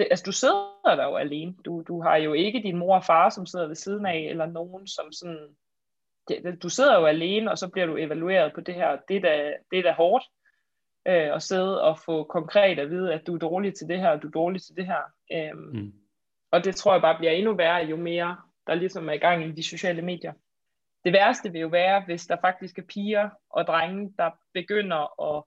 det, 0.00 0.08
altså 0.10 0.24
du 0.26 0.32
sidder 0.32 0.96
der 0.96 1.04
jo 1.04 1.16
alene. 1.16 1.54
Du, 1.64 1.84
du 1.88 2.02
har 2.02 2.16
jo 2.16 2.32
ikke 2.32 2.62
din 2.62 2.76
mor 2.76 2.96
og 2.96 3.04
far, 3.04 3.28
som 3.28 3.46
sidder 3.46 3.66
ved 3.66 3.74
siden 3.74 4.06
af, 4.06 4.18
eller 4.30 4.46
nogen, 4.46 4.86
som 4.86 5.12
sådan, 5.12 5.48
det, 6.28 6.62
du 6.62 6.68
sidder 6.68 6.98
jo 7.00 7.06
alene, 7.06 7.50
og 7.50 7.58
så 7.58 7.68
bliver 7.68 7.86
du 7.86 7.96
evalueret 7.96 8.52
på 8.54 8.60
det 8.60 8.74
her. 8.74 8.98
Det 9.08 9.16
er 9.16 9.20
da, 9.20 9.52
det 9.70 9.78
er 9.78 9.82
da 9.82 9.92
hårdt 9.92 10.24
øh, 11.06 11.34
at 11.34 11.42
sidde 11.42 11.82
og 11.82 11.98
få 11.98 12.24
konkret 12.24 12.78
at 12.78 12.90
vide, 12.90 13.14
at 13.14 13.26
du 13.26 13.34
er 13.34 13.38
dårlig 13.38 13.74
til 13.74 13.88
det 13.88 14.00
her, 14.00 14.08
og 14.08 14.22
du 14.22 14.26
er 14.26 14.32
dårlig 14.32 14.62
til 14.62 14.76
det 14.76 14.86
her. 14.86 15.02
Øhm, 15.32 15.58
mm. 15.58 15.92
Og 16.50 16.64
det 16.64 16.76
tror 16.76 16.92
jeg 16.92 17.02
bare 17.02 17.18
bliver 17.18 17.32
endnu 17.32 17.54
værre, 17.54 17.86
jo 17.86 17.96
mere 17.96 18.36
der 18.66 18.74
ligesom 18.74 19.08
er 19.08 19.12
i 19.12 19.18
gang 19.18 19.44
i 19.44 19.52
de 19.52 19.62
sociale 19.62 20.02
medier. 20.02 20.32
Det 21.04 21.12
værste 21.12 21.52
vil 21.52 21.60
jo 21.60 21.68
være, 21.68 22.04
hvis 22.04 22.26
der 22.26 22.36
faktisk 22.40 22.78
er 22.78 22.82
piger 22.82 23.30
og 23.50 23.66
drenge, 23.66 24.14
der 24.18 24.30
begynder 24.54 25.22
at 25.36 25.44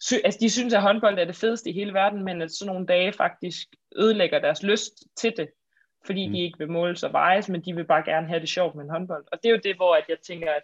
sy- 0.00 0.24
altså 0.24 0.38
de 0.40 0.50
synes, 0.50 0.74
at 0.74 0.82
håndbold 0.82 1.18
er 1.18 1.24
det 1.24 1.36
fedeste 1.36 1.70
i 1.70 1.72
hele 1.72 1.94
verden, 1.94 2.24
men 2.24 2.42
at 2.42 2.52
sådan 2.52 2.72
nogle 2.72 2.86
dage 2.86 3.12
faktisk 3.12 3.68
ødelægger 3.96 4.38
deres 4.38 4.62
lyst 4.62 4.92
til 5.16 5.32
det, 5.36 5.48
fordi 6.06 6.26
mm. 6.26 6.32
de 6.32 6.40
ikke 6.40 6.58
vil 6.58 6.70
måles 6.70 7.02
og 7.02 7.12
vejes, 7.12 7.48
men 7.48 7.64
de 7.64 7.74
vil 7.74 7.84
bare 7.84 8.04
gerne 8.04 8.28
have 8.28 8.40
det 8.40 8.48
sjovt 8.48 8.74
med 8.74 8.84
en 8.84 8.90
håndbold. 8.90 9.24
Og 9.32 9.38
det 9.42 9.48
er 9.48 9.52
jo 9.52 9.60
det, 9.64 9.76
hvor 9.76 9.94
at 9.94 10.04
jeg 10.08 10.16
tænker, 10.26 10.50
at 10.50 10.62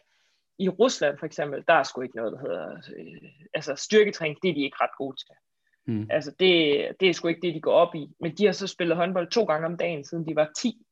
i 0.59 0.69
Rusland 0.69 1.19
for 1.19 1.27
eksempel, 1.27 1.65
der 1.69 1.75
er 1.75 1.83
sgu 1.83 2.01
ikke 2.01 2.17
noget, 2.17 2.33
der 2.33 2.39
hedder, 2.39 2.77
øh, 2.97 3.31
altså 3.55 3.75
styrketræning, 3.77 4.39
det 4.43 4.51
er 4.51 4.55
de 4.55 4.65
ikke 4.65 4.77
ret 4.81 4.97
gode 4.99 5.17
til. 5.17 5.35
Mm. 5.87 6.07
Altså 6.11 6.31
det, 6.31 6.87
det 7.01 7.09
er 7.09 7.13
sgu 7.13 7.29
ikke 7.29 7.47
det, 7.47 7.55
de 7.55 7.61
går 7.61 7.73
op 7.73 7.95
i. 7.95 8.09
Men 8.21 8.35
de 8.35 8.47
har 8.47 8.53
så 8.53 8.67
spillet 8.67 8.97
håndbold 8.97 9.31
to 9.31 9.45
gange 9.45 9.67
om 9.67 9.77
dagen, 9.77 10.05
siden 10.05 10.29
de 10.29 10.37
var 10.37 10.51
10. 10.57 10.87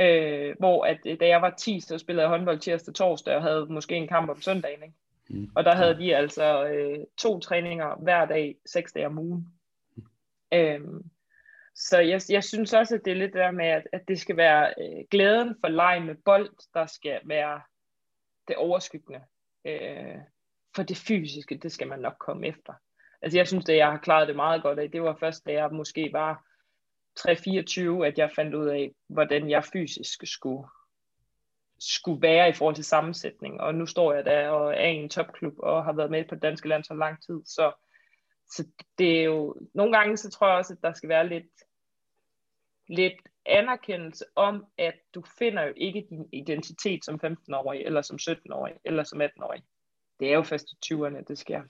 Øh, 0.00 0.54
hvor 0.58 0.84
at, 0.84 1.20
da 1.20 1.26
jeg 1.26 1.42
var 1.42 1.50
10, 1.50 1.80
så 1.80 1.98
spillede 1.98 2.22
jeg 2.22 2.30
håndbold 2.30 2.58
tirsdag 2.58 2.90
og 2.90 2.94
torsdag, 2.94 3.36
og 3.36 3.42
havde 3.42 3.66
måske 3.70 3.96
en 3.96 4.08
kamp 4.08 4.30
om 4.30 4.40
søndagen. 4.40 4.82
Ikke? 4.82 4.94
Mm. 5.30 5.50
Og 5.54 5.64
der 5.64 5.74
havde 5.74 5.98
de 5.98 6.16
altså 6.16 6.66
øh, 6.66 6.98
to 7.18 7.40
træninger 7.40 7.96
hver 8.02 8.26
dag, 8.26 8.56
seks 8.66 8.92
dage 8.92 9.06
om 9.06 9.18
ugen. 9.18 9.54
Mm. 9.96 10.04
Øhm, 10.52 11.10
så 11.74 11.98
jeg, 11.98 12.20
jeg 12.28 12.44
synes 12.44 12.72
også, 12.72 12.94
at 12.94 13.00
det 13.04 13.10
er 13.10 13.16
lidt 13.16 13.32
der 13.32 13.50
med, 13.50 13.66
at, 13.66 13.88
at 13.92 14.08
det 14.08 14.20
skal 14.20 14.36
være 14.36 14.74
øh, 14.78 15.04
glæden 15.10 15.56
for 15.60 15.68
leg 15.68 16.02
med 16.02 16.14
bold, 16.24 16.50
der 16.74 16.86
skal 16.86 17.20
være 17.24 17.60
det 18.48 18.56
overskyggende. 18.56 19.20
Øh, 19.64 20.16
for 20.76 20.82
det 20.82 20.96
fysiske, 20.96 21.58
det 21.58 21.72
skal 21.72 21.88
man 21.88 21.98
nok 21.98 22.16
komme 22.18 22.46
efter. 22.46 22.72
Altså 23.22 23.38
jeg 23.38 23.48
synes, 23.48 23.68
at 23.68 23.76
jeg 23.76 23.90
har 23.90 23.98
klaret 23.98 24.28
det 24.28 24.36
meget 24.36 24.62
godt 24.62 24.78
af, 24.78 24.90
det 24.90 25.02
var 25.02 25.16
først, 25.20 25.46
da 25.46 25.52
jeg 25.52 25.70
måske 25.72 26.10
var 26.12 26.44
3-24, 27.20 28.04
at 28.04 28.18
jeg 28.18 28.30
fandt 28.36 28.54
ud 28.54 28.66
af, 28.66 28.90
hvordan 29.08 29.50
jeg 29.50 29.64
fysisk 29.64 30.20
skulle 30.24 30.68
skulle 31.84 32.22
være 32.22 32.48
i 32.48 32.52
forhold 32.52 32.74
til 32.74 32.84
sammensætning. 32.84 33.60
Og 33.60 33.74
nu 33.74 33.86
står 33.86 34.12
jeg 34.12 34.24
der 34.24 34.48
og 34.48 34.74
er 34.74 34.88
i 34.88 34.94
en 34.96 35.08
topklub 35.08 35.54
og 35.58 35.84
har 35.84 35.92
været 35.92 36.10
med 36.10 36.24
på 36.28 36.34
det 36.34 36.42
danske 36.42 36.68
land 36.68 36.84
så 36.84 36.94
lang 36.94 37.22
tid. 37.22 37.40
Så, 37.44 37.72
så 38.50 38.66
det 38.98 39.20
er 39.20 39.24
jo, 39.24 39.56
nogle 39.74 39.96
gange 39.96 40.16
så 40.16 40.30
tror 40.30 40.48
jeg 40.48 40.56
også, 40.56 40.72
at 40.72 40.82
der 40.82 40.92
skal 40.92 41.08
være 41.08 41.28
lidt, 41.28 41.52
lidt 42.88 43.20
anerkendelse 43.46 44.24
om, 44.36 44.64
at 44.78 44.94
du 45.14 45.22
finder 45.38 45.62
jo 45.62 45.72
ikke 45.76 46.06
din 46.10 46.28
identitet 46.32 47.04
som 47.04 47.20
15-årig, 47.24 47.80
eller 47.80 48.02
som 48.02 48.18
17-årig, 48.20 48.74
eller 48.84 49.04
som 49.04 49.20
18-årig. 49.20 49.62
Det 50.20 50.28
er 50.28 50.34
jo 50.34 50.42
først 50.42 50.66
i 50.72 50.94
20'erne, 50.94 51.24
det 51.28 51.38
sker. 51.38 51.62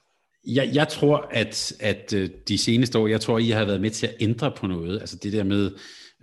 Jeg, 0.47 0.69
jeg 0.73 0.87
tror, 0.87 1.27
at, 1.31 1.73
at 1.79 2.13
øh, 2.13 2.29
de 2.47 2.57
seneste 2.57 2.99
år, 2.99 3.07
jeg 3.07 3.21
tror, 3.21 3.37
I 3.37 3.49
har 3.49 3.65
været 3.65 3.81
med 3.81 3.89
til 3.89 4.07
at 4.07 4.15
ændre 4.19 4.51
på 4.57 4.67
noget. 4.67 4.99
Altså 4.99 5.17
det 5.17 5.33
der 5.33 5.43
med, 5.43 5.71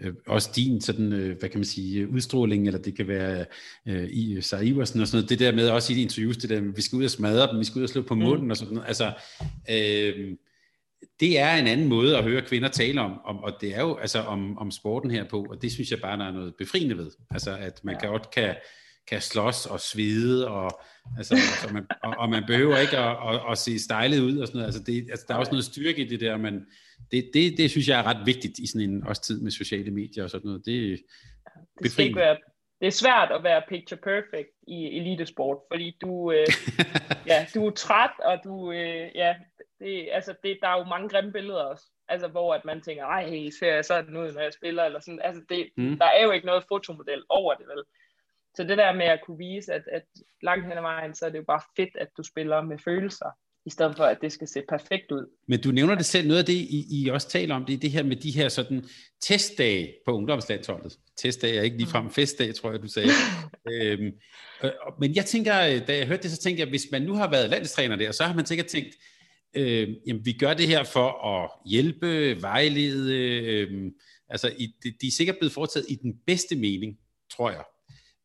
øh, 0.01 0.15
også 0.27 0.51
din 0.57 0.81
sådan, 0.81 1.13
øh, 1.13 1.39
hvad 1.39 1.49
kan 1.49 1.59
man 1.59 1.65
sige, 1.65 2.09
udstråling, 2.09 2.67
eller 2.67 2.81
det 2.81 2.97
kan 2.97 3.09
være 3.09 3.45
øh, 3.89 4.09
i 4.11 4.41
Sarah 4.41 4.67
Iversen 4.67 5.01
og 5.01 5.07
sådan 5.07 5.17
noget, 5.17 5.31
det 5.31 5.39
der 5.39 5.53
med 5.53 5.69
også 5.69 5.93
i 5.93 5.97
de 5.97 6.03
interviews, 6.03 6.37
det 6.37 6.51
der, 6.51 6.61
vi 6.61 6.83
skal 6.83 6.97
ud 6.97 7.05
og 7.05 7.11
smadre 7.11 7.53
dem, 7.53 7.59
vi 7.59 7.65
skal 7.65 7.79
ud 7.79 7.85
og 7.85 7.89
slå 7.89 8.03
på 8.03 8.15
mm. 8.15 8.21
munden 8.21 8.45
mm. 8.45 8.51
og 8.51 8.57
sådan 8.57 8.75
noget. 8.75 8.89
Altså, 8.89 9.13
øh, 9.71 10.37
det 11.21 11.39
er 11.39 11.55
en 11.55 11.67
anden 11.67 11.89
måde 11.89 12.19
at 12.19 12.25
høre 12.25 12.43
kvinder 12.43 12.69
tale 12.69 13.01
om, 13.01 13.21
om 13.25 13.37
og 13.39 13.53
det 13.61 13.75
er 13.75 13.81
jo 13.81 13.97
altså 13.97 14.19
om, 14.19 14.59
om 14.59 14.71
sporten 14.71 15.11
her 15.11 15.25
på, 15.29 15.47
og 15.51 15.63
det 15.63 15.73
synes 15.73 15.91
jeg 15.91 16.01
bare, 16.01 16.19
der 16.19 16.25
er 16.25 16.33
noget 16.33 16.55
befriende 16.59 16.97
ved. 16.97 17.11
Altså, 17.31 17.57
at 17.57 17.81
man 17.85 17.97
ja. 18.03 18.09
godt 18.09 18.31
kan, 18.31 18.55
kan 19.09 19.21
slås 19.21 19.67
og 19.67 19.81
svede, 19.81 20.49
og, 20.49 20.81
altså, 21.19 21.35
altså 21.35 21.73
man, 21.73 21.87
og, 22.03 22.15
og 22.19 22.29
man 22.29 22.45
behøver 22.47 22.79
ikke 22.79 22.99
at, 22.99 23.17
at, 23.35 23.41
at 23.51 23.59
se 23.59 23.79
stejlet 23.79 24.21
ud 24.21 24.39
og 24.39 24.47
sådan 24.47 24.59
noget. 24.59 24.75
Altså, 24.75 24.83
det, 24.83 25.11
altså, 25.11 25.25
der 25.29 25.35
er 25.35 25.39
også 25.39 25.53
noget 25.53 25.65
styrke 25.65 26.03
i 26.03 26.09
det 26.09 26.21
der, 26.21 26.37
men 26.37 26.67
det, 27.11 27.31
det, 27.35 27.59
det 27.59 27.71
synes 27.71 27.89
jeg 27.89 27.99
er 27.99 28.07
ret 28.07 28.27
vigtigt 28.27 28.59
i 28.59 28.67
sådan 28.67 28.91
en 28.91 29.07
også 29.07 29.23
tid 29.23 29.41
med 29.41 29.51
sociale 29.51 29.91
medier 29.91 30.25
og 30.25 30.31
sådan 30.31 30.47
noget. 30.47 30.67
Det, 30.67 31.01
det, 31.83 31.93
skal 31.93 32.05
ikke 32.05 32.21
være, 32.21 32.37
det 32.81 32.87
er 32.87 32.91
svært 32.91 33.33
at 33.33 33.45
være 33.45 33.63
picture 33.69 34.01
perfect 34.01 34.51
i 34.69 34.85
elitesport, 34.99 35.59
fordi 35.73 35.97
du, 36.01 36.33
øh, 36.33 36.47
ja, 37.31 37.47
du 37.55 37.67
er 37.67 37.71
træt, 37.71 38.11
og 38.25 38.39
du, 38.45 38.73
øh, 38.73 39.11
ja, 39.15 39.35
det, 39.79 40.09
altså 40.13 40.35
det, 40.43 40.59
der 40.63 40.69
er 40.69 40.79
jo 40.79 40.85
mange 40.85 41.09
grimme 41.09 41.33
billeder 41.33 41.63
også, 41.63 41.85
altså 42.09 42.29
hvor 42.29 42.55
at 42.55 42.65
man 42.65 42.81
tænker, 42.81 43.05
ej, 43.05 43.51
ser 43.59 43.75
jeg 43.75 43.85
sådan 43.85 44.17
ud, 44.17 44.33
når 44.33 44.41
jeg 44.41 44.53
spiller, 44.53 44.85
eller 44.85 45.01
sådan, 45.01 45.21
altså 45.25 45.43
det, 45.49 45.71
mm. 45.77 45.99
der 45.99 46.07
er 46.07 46.23
jo 46.25 46.31
ikke 46.31 46.47
noget 46.47 46.65
fotomodel 46.69 47.23
over 47.29 47.55
det, 47.55 47.67
vel? 47.67 47.85
Så 48.55 48.65
det 48.65 48.79
der 48.79 48.93
med 48.93 49.07
at 49.07 49.21
kunne 49.27 49.39
vise, 49.39 49.73
at, 49.73 49.83
at 49.93 50.03
langt 50.43 50.67
hen 50.67 50.77
ad 50.77 50.83
vejen, 50.83 51.15
så 51.15 51.27
er 51.27 51.31
det 51.31 51.39
jo 51.39 51.45
bare 51.47 51.61
fedt, 51.77 51.97
at 51.97 52.09
du 52.17 52.23
spiller 52.23 52.63
med 52.63 52.79
følelser, 52.79 53.31
i 53.67 53.71
stedet 53.71 53.97
for 53.97 54.05
at 54.05 54.19
det 54.23 54.33
skal 54.33 54.49
se 54.49 54.63
perfekt 54.69 55.13
ud. 55.13 55.27
Men 55.49 55.61
du 55.61 55.71
nævner 55.71 55.95
det 55.95 56.07
selv, 56.07 56.27
noget 56.29 56.39
af 56.39 56.47
det, 56.47 56.53
I, 56.53 56.87
I 56.91 57.09
også 57.09 57.29
taler 57.29 57.55
om, 57.55 57.65
det 57.65 57.75
er 57.75 57.79
det 57.79 57.91
her 57.91 58.03
med 58.03 58.17
de 58.17 58.31
her 58.31 58.49
sådan 58.49 58.85
testdage 59.21 59.95
på 60.07 60.13
ungdomslandsholdet. 60.13 60.99
Testdage 61.17 61.59
er 61.59 61.63
ikke 61.63 61.77
ligefrem 61.77 62.05
mm. 62.05 62.11
festdag, 62.11 62.55
tror 62.55 62.71
jeg, 62.71 62.83
du 62.83 62.89
sagde. 62.89 63.09
øhm, 63.73 64.13
øh, 64.65 64.71
men 65.01 65.17
jeg 65.17 65.25
tænker, 65.25 65.53
da 65.87 65.97
jeg 65.97 66.07
hørte 66.07 66.23
det, 66.23 66.31
så 66.31 66.39
tænkte 66.39 66.61
jeg, 66.61 66.69
hvis 66.69 66.87
man 66.93 67.03
nu 67.03 67.15
har 67.15 67.31
været 67.31 67.51
landstræner 67.51 67.97
der, 67.97 68.13
så 68.13 68.25
har 68.25 68.35
man 68.35 68.47
sikkert 68.47 68.67
tænkt, 68.67 68.95
øh, 69.57 69.89
jamen 70.07 70.27
vi 70.27 70.33
gør 70.33 70.55
det 70.55 70.69
her 70.69 70.85
for 70.85 71.27
at 71.27 71.51
hjælpe, 71.67 72.43
vejlede, 72.43 73.17
øh, 73.17 73.93
altså 74.29 74.53
i, 74.59 74.75
de, 74.85 74.93
de 75.01 75.07
er 75.07 75.13
sikkert 75.13 75.37
blevet 75.39 75.53
foretaget 75.53 75.87
i 75.89 75.95
den 75.95 76.15
bedste 76.27 76.57
mening, 76.57 76.99
tror 77.37 77.51
jeg. 77.51 77.65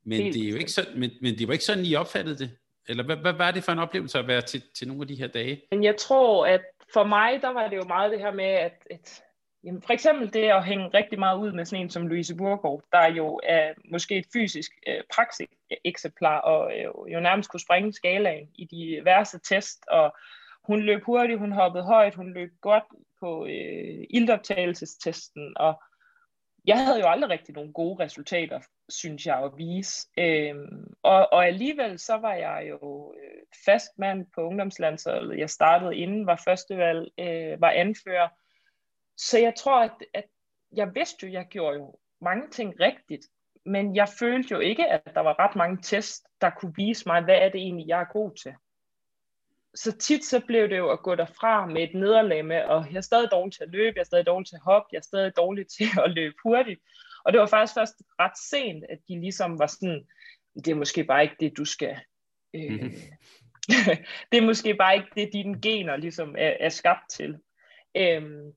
Men 0.08 0.34
det 0.34 0.46
er 0.46 0.50
jo 0.50 0.56
ikke 0.56 0.72
sådan, 0.72 1.00
men, 1.00 1.12
men 1.22 1.38
det 1.38 1.48
var 1.48 1.54
ikke 1.54 1.66
sådan, 1.66 1.86
I 1.86 1.96
opfattede 1.96 2.38
det? 2.38 2.50
Eller 2.90 3.04
hvad, 3.04 3.16
hvad 3.16 3.34
var 3.34 3.52
det 3.52 3.64
for 3.64 3.72
en 3.72 3.80
oplevelse 3.80 4.20
at 4.20 4.28
være 4.28 4.42
til, 4.42 4.64
til 4.78 4.88
nogle 4.88 5.02
af 5.02 5.08
de 5.08 5.16
her 5.16 5.28
dage? 5.28 5.62
Men 5.72 5.84
jeg 5.84 5.96
tror, 5.98 6.46
at 6.46 6.62
for 6.94 7.04
mig, 7.04 7.42
der 7.42 7.50
var 7.50 7.68
det 7.68 7.78
jo 7.78 7.84
meget 7.84 8.12
det 8.12 8.20
her 8.20 8.32
med, 8.32 8.46
at, 8.46 8.88
at 8.92 9.24
jamen 9.64 9.82
for 9.82 9.94
eksempel 9.94 10.34
det 10.34 10.44
at 10.44 10.66
hænge 10.66 10.90
rigtig 10.94 11.20
meget 11.20 11.40
ud 11.40 11.52
med 11.52 11.66
sådan 11.66 11.84
en 11.84 11.90
som 11.90 12.08
Louise 12.08 12.36
Burgaard, 12.36 12.84
der 12.92 13.08
jo 13.08 13.40
er 13.44 13.74
måske 13.92 14.18
et 14.18 14.26
fysisk 14.34 14.72
øh, 14.88 15.02
praksikeksemplar, 15.14 16.38
og 16.40 16.72
øh, 16.78 17.14
jo 17.14 17.20
nærmest 17.20 17.50
kunne 17.50 17.60
springe 17.60 17.94
skalaen 17.94 18.50
i 18.56 18.66
de 18.66 19.02
værste 19.06 19.40
test, 19.40 19.80
og 19.88 20.16
hun 20.64 20.82
løb 20.82 21.04
hurtigt, 21.04 21.40
hun 21.40 21.52
hoppede 21.52 21.84
højt, 21.84 22.16
hun 22.16 22.34
løb 22.34 22.52
godt 22.62 22.84
på 23.20 23.46
øh, 23.46 24.04
ildoptagelsestesten, 24.10 25.54
og 25.58 25.82
jeg 26.68 26.86
havde 26.86 27.00
jo 27.00 27.08
aldrig 27.08 27.30
rigtig 27.30 27.56
nogle 27.56 27.74
gode 27.74 28.04
resultater, 28.04 28.60
synes 28.90 29.26
jeg, 29.26 29.44
at 29.44 29.52
vise. 29.58 30.08
Øhm, 30.18 30.94
og, 31.04 31.34
og 31.34 31.48
alligevel 31.48 32.00
så 32.00 32.18
var 32.18 32.34
jeg 32.34 32.66
jo 32.70 33.14
øh, 33.14 33.42
fast 33.66 34.00
mand 34.00 34.26
på 34.36 34.42
ungdomslandsholdet. 34.42 35.40
Jeg 35.40 35.50
startede 35.50 35.96
inden, 35.96 36.26
var 36.26 36.42
førstevalg, 36.46 37.12
øh, 37.20 37.62
var 37.62 37.70
anfører. 37.70 38.28
Så 39.18 39.40
jeg 39.40 39.54
tror, 39.56 39.80
at, 39.80 39.92
at 40.14 40.26
jeg 40.72 40.96
vidste 40.96 41.26
jo, 41.26 41.32
jeg 41.32 41.46
gjorde 41.50 41.78
jo 41.78 41.96
mange 42.22 42.50
ting 42.50 42.80
rigtigt, 42.80 43.26
men 43.66 43.96
jeg 43.96 44.10
følte 44.20 44.52
jo 44.52 44.60
ikke, 44.60 44.88
at 44.88 45.02
der 45.14 45.22
var 45.22 45.40
ret 45.40 45.56
mange 45.56 45.78
tests, 45.84 46.24
der 46.42 46.50
kunne 46.50 46.74
vise 46.76 47.04
mig, 47.06 47.24
hvad 47.24 47.36
er 47.36 47.50
det 47.50 47.62
egentlig, 47.62 47.88
jeg 47.88 48.02
er 48.02 48.14
god 48.14 48.32
til 48.44 48.54
så 49.76 49.98
tit 49.98 50.26
så 50.26 50.42
blev 50.48 50.70
det 50.70 50.78
jo 50.78 50.90
at 50.90 51.00
gå 51.00 51.16
derfra 51.16 51.66
med 51.66 51.84
et 51.84 51.94
nederlag 51.94 52.46
med, 52.46 52.64
og 52.64 52.86
jeg 52.92 52.98
er 52.98 53.02
stadig 53.02 53.30
dårlig 53.32 53.54
til 53.54 53.64
at 53.64 53.70
løbe, 53.70 53.94
jeg 53.96 54.02
er 54.02 54.06
stadig 54.06 54.26
dårlig 54.26 54.48
til 54.48 54.56
at 54.56 54.62
hoppe, 54.62 54.88
jeg 54.92 54.98
er 54.98 55.04
stadig 55.04 55.38
dårlig 55.38 55.68
til 55.78 55.88
at 56.06 56.12
løbe 56.12 56.36
hurtigt. 56.44 56.82
Og 57.26 57.34
det 57.34 57.40
var 57.40 57.48
faktisk 57.48 57.74
først 57.74 57.96
ret 58.20 58.38
sent, 58.50 58.84
at 58.90 59.00
de 59.08 59.20
ligesom 59.22 59.60
var 59.60 59.68
sådan, 59.68 60.08
det 60.56 60.68
er 60.68 60.76
måske 60.76 61.04
bare 61.04 61.24
ikke 61.24 61.36
det, 61.40 61.58
du 61.58 61.66
skal... 61.66 61.98
Øh, 62.54 62.72
mm-hmm. 62.72 62.92
det 64.32 64.38
er 64.38 64.46
måske 64.46 64.74
bare 64.74 64.96
ikke 64.96 65.10
det, 65.16 65.30
dine 65.34 65.62
gener 65.62 65.96
ligesom 65.96 66.36
er, 66.38 66.54
er 66.60 66.70
skabt 66.70 67.10
til. 67.10 67.38
Øhm, 67.98 68.54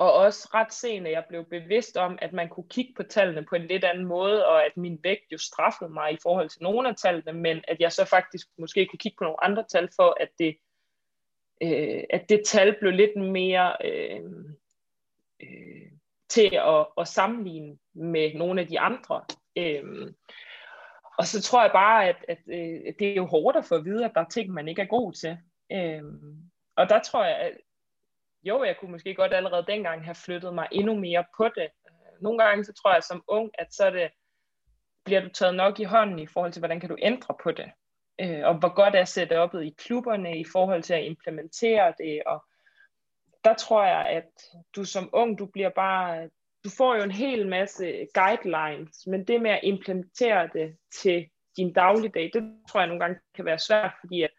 og 0.00 0.12
også 0.12 0.48
ret 0.54 0.72
sent, 0.72 1.06
at 1.06 1.12
jeg 1.12 1.24
blev 1.28 1.44
bevidst 1.44 1.96
om, 1.96 2.18
at 2.22 2.32
man 2.32 2.48
kunne 2.48 2.68
kigge 2.68 2.92
på 2.96 3.02
tallene 3.02 3.46
på 3.48 3.54
en 3.56 3.66
lidt 3.66 3.84
anden 3.84 4.04
måde, 4.04 4.46
og 4.46 4.66
at 4.66 4.76
min 4.76 5.00
vægt 5.02 5.32
jo 5.32 5.38
straffede 5.38 5.90
mig 5.90 6.12
i 6.12 6.18
forhold 6.22 6.48
til 6.48 6.62
nogle 6.62 6.88
af 6.88 6.96
tallene, 6.96 7.32
men 7.32 7.64
at 7.68 7.80
jeg 7.80 7.92
så 7.92 8.04
faktisk 8.04 8.46
måske 8.58 8.86
kunne 8.86 8.98
kigge 8.98 9.16
på 9.18 9.24
nogle 9.24 9.44
andre 9.44 9.64
tal 9.72 9.88
for, 9.96 10.16
at 10.20 10.28
det 10.38 10.56
øh, 11.62 12.04
at 12.10 12.28
det 12.28 12.42
tal 12.46 12.76
blev 12.80 12.92
lidt 12.92 13.16
mere 13.16 13.76
øh, 13.84 14.24
øh, 15.42 15.92
til 16.28 16.50
at, 16.54 16.86
at 16.98 17.08
sammenligne 17.08 17.78
med 17.94 18.34
nogle 18.34 18.60
af 18.60 18.66
de 18.66 18.80
andre. 18.80 19.24
Øh, 19.56 20.12
og 21.18 21.26
så 21.26 21.42
tror 21.42 21.62
jeg 21.62 21.70
bare, 21.72 22.08
at, 22.08 22.24
at, 22.28 22.38
øh, 22.46 22.56
at 22.56 22.82
øh, 22.86 22.94
det 22.98 23.10
er 23.10 23.14
jo 23.14 23.26
hårdt 23.26 23.56
at 23.56 23.64
få 23.64 23.74
at 23.74 23.84
vide, 23.84 24.04
at 24.04 24.12
der 24.14 24.20
er 24.20 24.28
ting, 24.28 24.50
man 24.50 24.68
ikke 24.68 24.82
er 24.82 24.86
god 24.86 25.12
til. 25.12 25.38
Øh, 25.72 26.02
og 26.76 26.88
der 26.88 27.00
tror 27.00 27.24
jeg, 27.24 27.52
jo, 28.42 28.64
jeg 28.64 28.76
kunne 28.76 28.90
måske 28.90 29.14
godt 29.14 29.34
allerede 29.34 29.66
dengang 29.66 30.04
have 30.04 30.14
flyttet 30.14 30.54
mig 30.54 30.68
endnu 30.72 30.94
mere 30.94 31.24
på 31.36 31.44
det. 31.44 31.68
Øh, 31.88 32.22
nogle 32.22 32.44
gange 32.44 32.64
så 32.64 32.72
tror 32.72 32.92
jeg 32.92 33.02
som 33.02 33.24
ung, 33.28 33.50
at 33.58 33.74
så 33.74 33.90
det, 33.90 34.10
bliver 35.04 35.20
du 35.20 35.28
taget 35.28 35.54
nok 35.54 35.80
i 35.80 35.84
hånden 35.84 36.18
i 36.18 36.26
forhold 36.26 36.52
til, 36.52 36.60
hvordan 36.60 36.80
kan 36.80 36.88
du 36.88 36.96
ændre 37.02 37.34
på 37.42 37.50
det. 37.50 37.70
Øh, 38.20 38.40
og 38.44 38.54
hvor 38.54 38.74
godt 38.74 38.94
er 38.94 39.04
setupet 39.04 39.64
i 39.64 39.74
klubberne 39.78 40.38
i 40.38 40.44
forhold 40.52 40.82
til 40.82 40.94
at 40.94 41.04
implementere 41.04 41.94
det. 41.98 42.22
Og 42.26 42.44
der 43.44 43.54
tror 43.54 43.84
jeg, 43.84 44.06
at 44.06 44.28
du 44.76 44.84
som 44.84 45.10
ung, 45.12 45.38
du 45.38 45.46
bliver 45.46 45.70
bare, 45.70 46.28
du 46.64 46.70
får 46.76 46.96
jo 46.96 47.02
en 47.02 47.10
hel 47.10 47.48
masse 47.48 48.06
guidelines, 48.14 49.06
men 49.06 49.24
det 49.24 49.42
med 49.42 49.50
at 49.50 49.60
implementere 49.62 50.48
det 50.52 50.76
til 51.02 51.28
din 51.56 51.72
dagligdag, 51.72 52.30
det 52.34 52.54
tror 52.68 52.80
jeg 52.80 52.86
nogle 52.86 53.00
gange 53.00 53.20
kan 53.34 53.44
være 53.44 53.58
svært, 53.58 53.92
fordi 54.00 54.22
at 54.22 54.30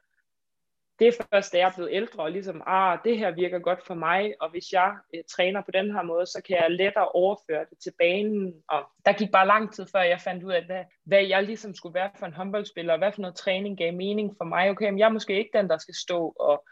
det 1.01 1.07
er 1.07 1.25
først, 1.33 1.53
da 1.53 1.57
jeg 1.57 1.67
er 1.67 1.75
blevet 1.75 1.93
ældre, 1.93 2.23
og 2.23 2.31
ligesom, 2.31 2.63
ah, 2.65 2.99
det 3.03 3.17
her 3.17 3.31
virker 3.31 3.59
godt 3.59 3.85
for 3.85 3.93
mig, 3.93 4.33
og 4.41 4.49
hvis 4.49 4.73
jeg 4.73 4.91
øh, 5.15 5.23
træner 5.29 5.61
på 5.61 5.71
den 5.71 5.91
her 5.91 6.01
måde, 6.01 6.25
så 6.25 6.41
kan 6.47 6.57
jeg 6.57 6.71
lettere 6.71 7.09
overføre 7.09 7.65
det 7.69 7.77
til 7.83 7.93
banen. 7.99 8.53
Og 8.69 8.81
der 9.05 9.13
gik 9.13 9.31
bare 9.31 9.47
lang 9.47 9.73
tid, 9.73 9.85
før 9.91 10.01
jeg 10.01 10.21
fandt 10.21 10.43
ud 10.43 10.51
af, 10.51 10.65
hvad, 10.65 10.83
hvad 11.05 11.23
jeg 11.23 11.43
ligesom 11.43 11.75
skulle 11.75 11.93
være 11.93 12.09
for 12.19 12.25
en 12.25 12.33
håndboldspiller, 12.33 12.93
og 12.93 12.99
hvad 12.99 13.11
for 13.11 13.21
noget 13.21 13.35
træning 13.35 13.77
gav 13.77 13.93
mening 13.93 14.35
for 14.37 14.45
mig. 14.45 14.69
Okay, 14.69 14.89
men 14.89 14.99
jeg 14.99 15.05
er 15.05 15.17
måske 15.17 15.37
ikke 15.37 15.57
den, 15.57 15.69
der 15.69 15.77
skal 15.77 15.95
stå 15.95 16.33
og 16.39 16.65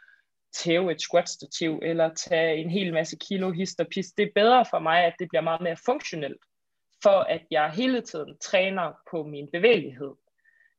tæve 0.53 0.91
et 0.91 1.01
squat-stativ, 1.01 1.79
eller 1.83 2.13
tage 2.13 2.55
en 2.55 2.69
hel 2.69 2.93
masse 2.93 3.17
kilo 3.17 3.51
hist 3.51 3.79
og 3.79 3.87
pis. 3.87 4.07
Det 4.07 4.23
er 4.23 4.31
bedre 4.35 4.65
for 4.69 4.79
mig, 4.79 5.03
at 5.05 5.13
det 5.19 5.27
bliver 5.29 5.41
meget 5.41 5.61
mere 5.61 5.77
funktionelt, 5.85 6.41
for 7.03 7.19
at 7.19 7.41
jeg 7.51 7.71
hele 7.71 8.01
tiden 8.01 8.37
træner 8.41 8.93
på 9.11 9.23
min 9.23 9.49
bevægelighed 9.53 10.11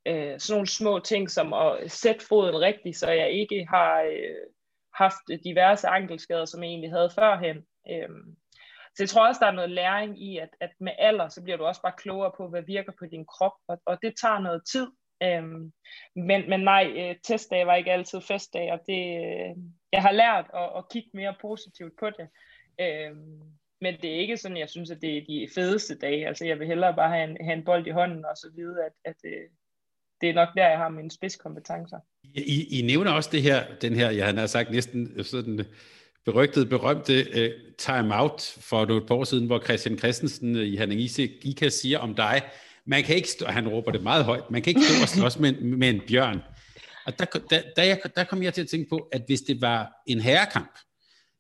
øh, 0.07 0.41
sådan 0.41 0.55
nogle 0.55 0.67
små 0.67 0.99
ting 0.99 1.31
som 1.31 1.53
at 1.53 1.91
sætte 1.91 2.27
foden 2.27 2.61
rigtigt, 2.61 2.97
så 2.97 3.11
jeg 3.11 3.31
ikke 3.31 3.67
har 3.71 4.01
øh, 4.01 4.47
haft 4.95 5.45
diverse 5.45 5.89
ankelskader, 5.89 6.45
som 6.45 6.63
jeg 6.63 6.69
egentlig 6.69 6.91
havde 6.91 7.11
førhen. 7.15 7.57
Øh, 7.91 8.09
så 8.95 9.03
jeg 9.03 9.09
tror 9.09 9.29
også, 9.29 9.39
der 9.41 9.47
er 9.47 9.59
noget 9.61 9.71
læring 9.71 10.23
i, 10.23 10.39
at, 10.39 10.49
at 10.61 10.71
med 10.81 10.93
alder, 10.99 11.29
så 11.29 11.43
bliver 11.43 11.57
du 11.57 11.65
også 11.65 11.83
bare 11.83 11.93
klogere 11.99 12.33
på, 12.37 12.49
hvad 12.49 12.63
virker 12.63 12.93
på 12.99 13.07
din 13.07 13.27
krop, 13.27 13.53
og, 13.69 13.81
og 13.87 13.99
det 14.03 14.15
tager 14.21 14.39
noget 14.39 14.63
tid. 14.73 14.87
Øhm, 15.23 15.73
men, 16.17 16.51
men 16.51 16.61
nej, 16.61 16.93
øh, 16.97 17.17
testdage 17.25 17.67
var 17.67 17.75
ikke 17.75 17.93
altid 17.93 18.21
festdage, 18.21 18.73
og 18.73 18.81
det, 18.87 19.03
øh, 19.25 19.57
jeg 19.93 20.03
har 20.03 20.13
lært 20.13 20.47
at, 20.55 20.71
at 20.77 20.89
kigge 20.93 21.11
mere 21.15 21.35
positivt 21.41 21.93
på 22.01 22.11
det. 22.11 22.29
Øhm, 22.81 23.41
men 23.81 23.95
det 24.03 24.11
er 24.11 24.21
ikke 24.21 24.37
sådan, 24.37 24.57
jeg 24.57 24.71
synes, 24.71 24.91
at 24.91 25.03
det 25.03 25.17
er 25.17 25.25
de 25.29 25.49
fedeste 25.55 25.99
dage. 25.99 26.27
Altså, 26.27 26.47
jeg 26.47 26.59
vil 26.59 26.67
hellere 26.67 26.95
bare 26.95 27.11
have 27.11 27.31
en, 27.31 27.37
have 27.45 27.57
en 27.57 27.65
bold 27.65 27.87
i 27.87 27.91
hånden, 27.91 28.25
og 28.25 28.37
så 28.37 28.53
vide, 28.57 28.85
at, 28.85 28.93
at, 29.05 29.17
øh, 29.25 29.49
det 30.21 30.29
er 30.29 30.35
nok 30.35 30.49
der, 30.57 30.69
jeg 30.69 30.79
har 30.79 30.89
mine 30.89 31.11
spidskompetencer. 31.11 31.99
I, 32.35 32.79
I 32.79 32.83
nævner 32.83 33.11
også 33.11 33.31
det 33.33 33.43
her, 33.43 33.65
den 33.83 33.95
her, 33.95 34.11
jeg 34.11 34.35
har 34.35 34.47
sagt 34.47 34.71
næsten 34.71 35.13
øh, 35.17 35.25
sådan 35.25 35.61
øh, 35.61 35.67
berygtede, 36.25 36.67
berømte 36.67 37.13
øh, 37.15 37.45
uh, 37.45 37.75
time-out 37.79 38.55
for 38.61 38.87
nogle 38.87 39.11
år 39.11 39.25
siden, 39.25 39.47
hvor 39.47 39.61
Christian 39.61 39.99
Christensen 39.99 40.57
uh, 40.57 40.63
i 40.63 40.77
Hanning 40.77 41.01
Ika 41.43 41.69
siger 41.69 41.99
om 41.99 42.15
dig, 42.15 42.43
man 42.87 43.05
kan 43.05 43.17
ikke 43.17 43.29
stå, 43.29 43.47
han 43.47 43.69
råber 43.69 43.91
det 43.91 44.03
meget 44.03 44.25
højt, 44.25 44.51
man 44.51 44.63
kan 44.63 44.71
ikke 44.71 44.83
stå 44.83 45.03
og 45.03 45.09
slås 45.09 45.39
med, 45.39 45.53
med 45.53 45.89
en 45.89 46.01
bjørn. 46.09 46.41
Og 47.07 47.19
der, 47.19 47.25
der, 47.51 47.63
der, 47.77 47.83
jeg, 47.83 48.01
der 48.17 48.25
kom 48.25 48.43
jeg 48.43 48.55
til 48.55 48.63
at 48.63 48.69
tænke 48.69 48.89
på, 48.89 49.09
at 49.13 49.23
hvis 49.27 49.41
det 49.41 49.61
var 49.61 49.93
en 50.07 50.21
herrekamp, 50.21 50.79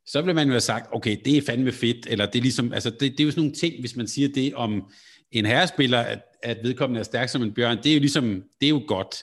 så 0.06 0.20
ville 0.20 0.34
man 0.34 0.46
jo 0.46 0.52
have 0.52 0.60
sagt, 0.60 0.88
okay, 0.92 1.16
det 1.24 1.36
er 1.36 1.42
fandme 1.46 1.72
fedt, 1.72 2.06
eller 2.06 2.26
det 2.26 2.38
er 2.38 2.42
ligesom, 2.42 2.72
altså 2.72 2.90
det, 2.90 3.00
det 3.00 3.20
er 3.20 3.24
jo 3.24 3.30
sådan 3.30 3.42
nogle 3.42 3.56
ting, 3.56 3.80
hvis 3.80 3.96
man 3.96 4.08
siger 4.08 4.28
det 4.28 4.54
om 4.54 4.90
en 5.32 5.46
herrespiller, 5.46 5.98
at, 5.98 6.20
at 6.42 6.58
vedkommende 6.62 7.00
er 7.00 7.04
stærk 7.04 7.28
som 7.28 7.42
en 7.42 7.54
bjørn, 7.54 7.76
det 7.76 7.86
er 7.86 7.94
jo 7.94 8.00
ligesom, 8.00 8.44
det 8.60 8.66
er 8.66 8.70
jo 8.70 8.82
godt. 8.86 9.16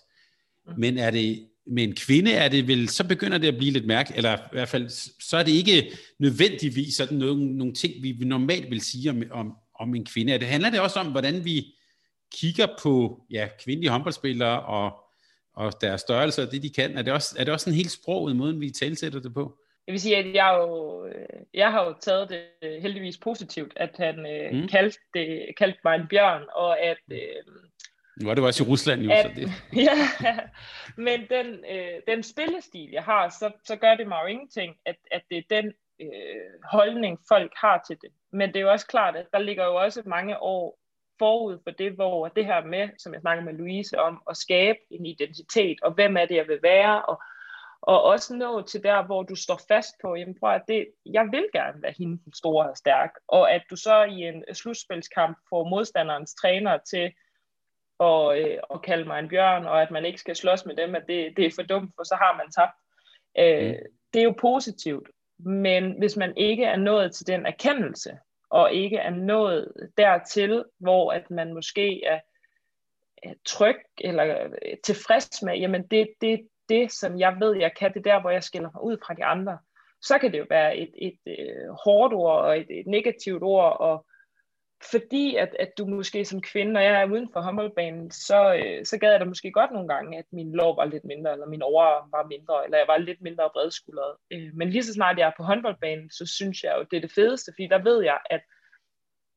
Men 0.77 0.97
er 0.97 1.11
det 1.11 1.47
med 1.67 1.83
en 1.83 1.95
kvinde, 1.95 2.31
er 2.31 2.49
det 2.49 2.67
vel, 2.67 2.89
så 2.89 3.07
begynder 3.07 3.37
det 3.37 3.47
at 3.47 3.57
blive 3.57 3.71
lidt 3.71 3.85
mærke, 3.85 4.13
eller 4.15 4.37
i 4.37 4.39
hvert 4.51 4.69
fald, 4.69 4.89
så 5.21 5.37
er 5.37 5.43
det 5.43 5.51
ikke 5.51 5.91
nødvendigvis 6.19 6.95
sådan 6.95 7.17
nogle, 7.17 7.57
nogle 7.57 7.73
ting, 7.73 8.03
vi 8.03 8.17
normalt 8.19 8.69
vil 8.69 8.81
sige 8.81 9.09
om, 9.09 9.23
om, 9.31 9.53
om 9.79 9.95
en 9.95 10.05
kvinde. 10.05 10.33
Er 10.33 10.37
det 10.37 10.47
handler 10.47 10.69
det 10.69 10.79
også 10.79 10.99
om, 10.99 11.07
hvordan 11.07 11.45
vi 11.45 11.65
kigger 12.35 12.67
på 12.81 13.23
ja, 13.29 13.47
kvindelige 13.63 13.91
håndboldspillere 13.91 14.61
og, 14.61 14.91
og 15.53 15.73
deres 15.81 16.01
størrelse 16.01 16.41
og 16.41 16.51
det, 16.51 16.63
de 16.63 16.69
kan? 16.69 16.97
Er 16.97 17.01
det 17.01 17.13
også, 17.13 17.35
er 17.39 17.43
det 17.43 17.53
også 17.53 17.69
en 17.69 17.75
helt 17.75 17.91
sprog 17.91 18.31
i 18.31 18.33
måden, 18.33 18.61
vi 18.61 18.69
talsætter 18.69 19.19
det 19.19 19.33
på? 19.33 19.57
Jeg 19.87 19.93
vil 19.93 20.01
sige, 20.01 20.17
at 20.17 20.33
jeg, 20.33 20.55
jo, 20.57 21.05
øh, 21.05 21.39
jeg 21.53 21.71
har 21.71 21.85
jo 21.85 21.95
taget 22.01 22.29
det 22.29 22.81
heldigvis 22.81 23.17
positivt, 23.17 23.73
at 23.75 23.89
han 23.97 24.19
øh, 24.19 24.61
mm. 24.61 24.67
kaldte, 24.67 24.99
det, 25.13 25.55
kaldte 25.57 25.79
mig 25.83 25.95
en 25.95 26.07
bjørn, 26.07 26.43
og 26.55 26.79
at... 26.79 26.97
Øh, 27.11 27.19
nu 28.21 28.27
var 28.27 28.35
det 28.35 28.43
også 28.43 28.63
i 28.63 28.67
Rusland 28.67 29.01
jo, 29.01 29.11
at, 29.11 29.25
så 29.25 29.31
det... 29.35 29.49
ja, 29.87 30.39
men 30.97 31.19
den, 31.29 31.47
øh, 31.71 32.01
den 32.07 32.23
spillestil, 32.23 32.89
jeg 32.91 33.03
har, 33.03 33.29
så, 33.29 33.51
så 33.65 33.75
gør 33.75 33.95
det 33.95 34.07
mig 34.07 34.19
jo 34.23 34.27
ingenting, 34.27 34.75
at, 34.85 34.95
at 35.11 35.21
det 35.29 35.37
er 35.37 35.61
den 35.61 35.73
øh, 36.01 36.69
holdning, 36.71 37.19
folk 37.27 37.51
har 37.55 37.83
til 37.87 37.97
det. 38.01 38.09
Men 38.31 38.49
det 38.49 38.55
er 38.55 38.61
jo 38.61 38.71
også 38.71 38.87
klart, 38.87 39.15
at 39.15 39.25
der 39.33 39.39
ligger 39.39 39.65
jo 39.65 39.75
også 39.75 40.01
mange 40.05 40.39
år 40.39 40.79
forud 41.19 41.57
for 41.63 41.71
det, 41.71 41.91
hvor 41.91 42.27
det 42.27 42.45
her 42.45 42.65
med, 42.65 42.89
som 42.97 43.13
jeg 43.13 43.21
snakker 43.21 43.43
med 43.43 43.53
Louise 43.53 43.99
om, 43.99 44.21
at 44.29 44.37
skabe 44.37 44.79
en 44.91 45.05
identitet, 45.05 45.81
og 45.81 45.91
hvem 45.91 46.17
er 46.17 46.25
det, 46.25 46.35
jeg 46.35 46.47
vil 46.47 46.59
være, 46.63 47.01
og 47.01 47.21
og 47.81 48.03
også 48.03 48.35
nå 48.35 48.61
til 48.61 48.83
der, 48.83 49.05
hvor 49.05 49.23
du 49.23 49.35
står 49.35 49.59
fast 49.67 49.95
på, 50.01 50.15
jamen 50.15 50.39
prøv 50.39 50.53
at 50.53 50.63
det, 50.67 50.87
jeg 51.05 51.27
vil 51.31 51.47
gerne 51.53 51.81
være 51.81 51.93
hende 51.97 52.23
den 52.25 52.33
store 52.33 52.69
og 52.69 52.77
stærk, 52.77 53.11
og 53.27 53.51
at 53.51 53.63
du 53.69 53.75
så 53.75 54.03
i 54.03 54.21
en 54.21 54.43
slutspilskamp 54.53 55.37
får 55.49 55.69
modstanderens 55.69 56.33
træner 56.33 56.77
til 56.77 57.13
at, 57.99 58.37
øh, 58.39 58.57
at 58.73 58.81
kalde 58.81 59.05
mig 59.05 59.19
en 59.19 59.29
bjørn, 59.29 59.65
og 59.65 59.81
at 59.81 59.91
man 59.91 60.05
ikke 60.05 60.19
skal 60.19 60.35
slås 60.35 60.65
med 60.65 60.75
dem, 60.75 60.95
at 60.95 61.03
det, 61.07 61.37
det 61.37 61.45
er 61.45 61.51
for 61.55 61.63
dumt, 61.63 61.91
for 61.95 62.03
så 62.03 62.15
har 62.15 62.37
man 62.37 62.51
tabt. 62.51 62.77
Øh, 63.39 63.69
mm. 63.69 63.93
Det 64.13 64.19
er 64.19 64.23
jo 64.23 64.35
positivt, 64.41 65.09
men 65.39 65.97
hvis 65.97 66.17
man 66.17 66.37
ikke 66.37 66.63
er 66.63 66.75
nået 66.75 67.15
til 67.15 67.27
den 67.27 67.45
erkendelse, 67.45 68.17
og 68.49 68.73
ikke 68.73 68.97
er 68.97 69.09
nået 69.09 69.91
dertil, 69.97 70.63
hvor 70.77 71.11
at 71.11 71.31
man 71.31 71.53
måske 71.53 72.05
er, 72.05 72.19
tryg 73.45 73.77
eller 73.97 74.49
tilfreds 74.83 75.41
med, 75.41 75.57
jamen 75.57 75.87
det, 75.87 76.07
det, 76.21 76.47
det, 76.69 76.91
som 76.91 77.19
jeg 77.19 77.37
ved, 77.39 77.55
jeg 77.55 77.71
kan, 77.79 77.93
det 77.93 78.05
der, 78.05 78.21
hvor 78.21 78.29
jeg 78.29 78.43
skiller 78.43 78.69
mig 78.73 78.83
ud 78.83 78.97
fra 79.05 79.13
de 79.13 79.25
andre. 79.25 79.57
Så 80.01 80.17
kan 80.17 80.31
det 80.31 80.39
jo 80.39 80.45
være 80.49 80.77
et, 80.77 80.89
et, 80.97 81.17
et 81.25 81.75
hårdt 81.85 82.13
ord 82.13 82.41
og 82.41 82.59
et, 82.59 82.67
et 82.69 82.87
negativt 82.87 83.43
ord, 83.43 83.79
og 83.79 84.05
fordi 84.91 85.35
at, 85.35 85.55
at 85.59 85.77
du 85.77 85.85
måske 85.85 86.25
som 86.25 86.41
kvinde, 86.41 86.73
når 86.73 86.79
jeg 86.79 87.01
er 87.01 87.11
uden 87.11 87.29
for 87.33 87.41
håndboldbanen, 87.41 88.11
så, 88.11 88.55
øh, 88.55 88.85
så 88.85 88.97
gad 88.97 89.11
jeg 89.11 89.19
da 89.19 89.25
måske 89.25 89.51
godt 89.51 89.71
nogle 89.71 89.87
gange, 89.87 90.17
at 90.17 90.25
min 90.31 90.51
lov 90.51 90.77
var 90.77 90.85
lidt 90.85 91.05
mindre, 91.05 91.31
eller 91.31 91.45
min 91.45 91.61
overarm 91.61 92.11
var 92.11 92.27
mindre, 92.27 92.65
eller 92.65 92.77
jeg 92.77 92.87
var 92.87 92.97
lidt 92.97 93.21
mindre 93.21 93.49
bredskuldret. 93.53 94.15
Øh, 94.31 94.49
men 94.53 94.69
lige 94.69 94.83
så 94.83 94.93
snart 94.93 95.17
jeg 95.17 95.27
er 95.27 95.37
på 95.37 95.43
håndboldbanen, 95.43 96.09
så 96.09 96.25
synes 96.25 96.63
jeg 96.63 96.75
jo, 96.77 96.85
det 96.91 96.97
er 96.97 97.01
det 97.01 97.11
fedeste, 97.11 97.51
fordi 97.55 97.67
der 97.67 97.83
ved 97.83 98.03
jeg, 98.03 98.19
at 98.29 98.41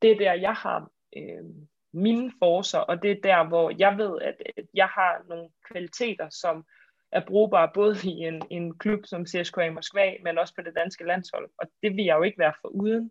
det 0.02 0.10
er 0.10 0.16
der, 0.16 0.32
jeg 0.32 0.54
har 0.54 0.90
øh, 1.16 1.44
mine 1.92 2.32
forser, 2.38 2.78
og 2.78 3.02
det 3.02 3.10
er 3.10 3.20
der, 3.22 3.48
hvor 3.48 3.72
jeg 3.78 3.98
ved, 3.98 4.20
at, 4.20 4.34
at 4.56 4.64
jeg 4.74 4.86
har 4.86 5.22
nogle 5.28 5.48
kvaliteter, 5.72 6.28
som 6.30 6.64
er 7.12 7.20
brugbare 7.26 7.70
både 7.74 7.96
i 8.04 8.10
en, 8.10 8.42
en 8.50 8.78
klub 8.78 9.00
som 9.06 9.26
CSKA 9.26 9.70
Moskva, 9.70 10.12
men 10.24 10.38
også 10.38 10.54
på 10.54 10.62
det 10.62 10.74
danske 10.76 11.04
landshold. 11.04 11.50
Og 11.58 11.66
det 11.82 11.96
vil 11.96 12.04
jeg 12.04 12.16
jo 12.16 12.22
ikke 12.22 12.38
være 12.38 12.52
for 12.60 12.68
uden. 12.68 13.10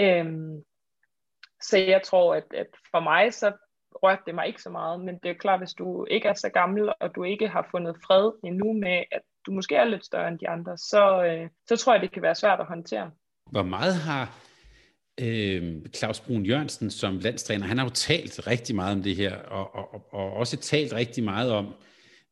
Øhm, 0.00 0.62
så 1.62 1.78
jeg 1.78 2.02
tror, 2.02 2.34
at, 2.34 2.44
at 2.54 2.66
for 2.90 3.00
mig 3.00 3.34
så 3.34 3.52
rørte 4.02 4.22
det 4.26 4.34
mig 4.34 4.46
ikke 4.46 4.62
så 4.62 4.70
meget, 4.70 5.00
men 5.00 5.18
det 5.22 5.30
er 5.30 5.34
klart, 5.34 5.60
hvis 5.60 5.74
du 5.74 6.06
ikke 6.10 6.28
er 6.28 6.34
så 6.34 6.48
gammel, 6.48 6.92
og 7.00 7.14
du 7.14 7.24
ikke 7.24 7.48
har 7.48 7.68
fundet 7.70 7.96
fred 8.06 8.32
endnu 8.44 8.72
med, 8.72 9.02
at 9.12 9.22
du 9.46 9.52
måske 9.52 9.76
er 9.76 9.84
lidt 9.84 10.04
større 10.04 10.28
end 10.28 10.38
de 10.38 10.48
andre, 10.48 10.78
så, 10.78 11.24
øh, 11.24 11.48
så 11.68 11.76
tror 11.76 11.92
jeg, 11.92 12.02
det 12.02 12.12
kan 12.12 12.22
være 12.22 12.34
svært 12.34 12.60
at 12.60 12.66
håndtere. 12.66 13.10
Hvor 13.50 13.62
meget 13.62 13.94
har 13.94 14.38
øh, 15.20 15.82
Claus 15.96 16.20
Brun 16.20 16.46
Jørgensen 16.46 16.90
som 16.90 17.18
landstræner, 17.18 17.66
han 17.66 17.78
har 17.78 17.84
jo 17.84 17.90
talt 17.90 18.46
rigtig 18.46 18.76
meget 18.76 18.96
om 18.96 19.02
det 19.02 19.16
her, 19.16 19.36
og, 19.36 19.74
og, 19.74 20.04
og 20.12 20.32
også 20.32 20.56
talt 20.56 20.92
rigtig 20.92 21.24
meget 21.24 21.52
om, 21.52 21.74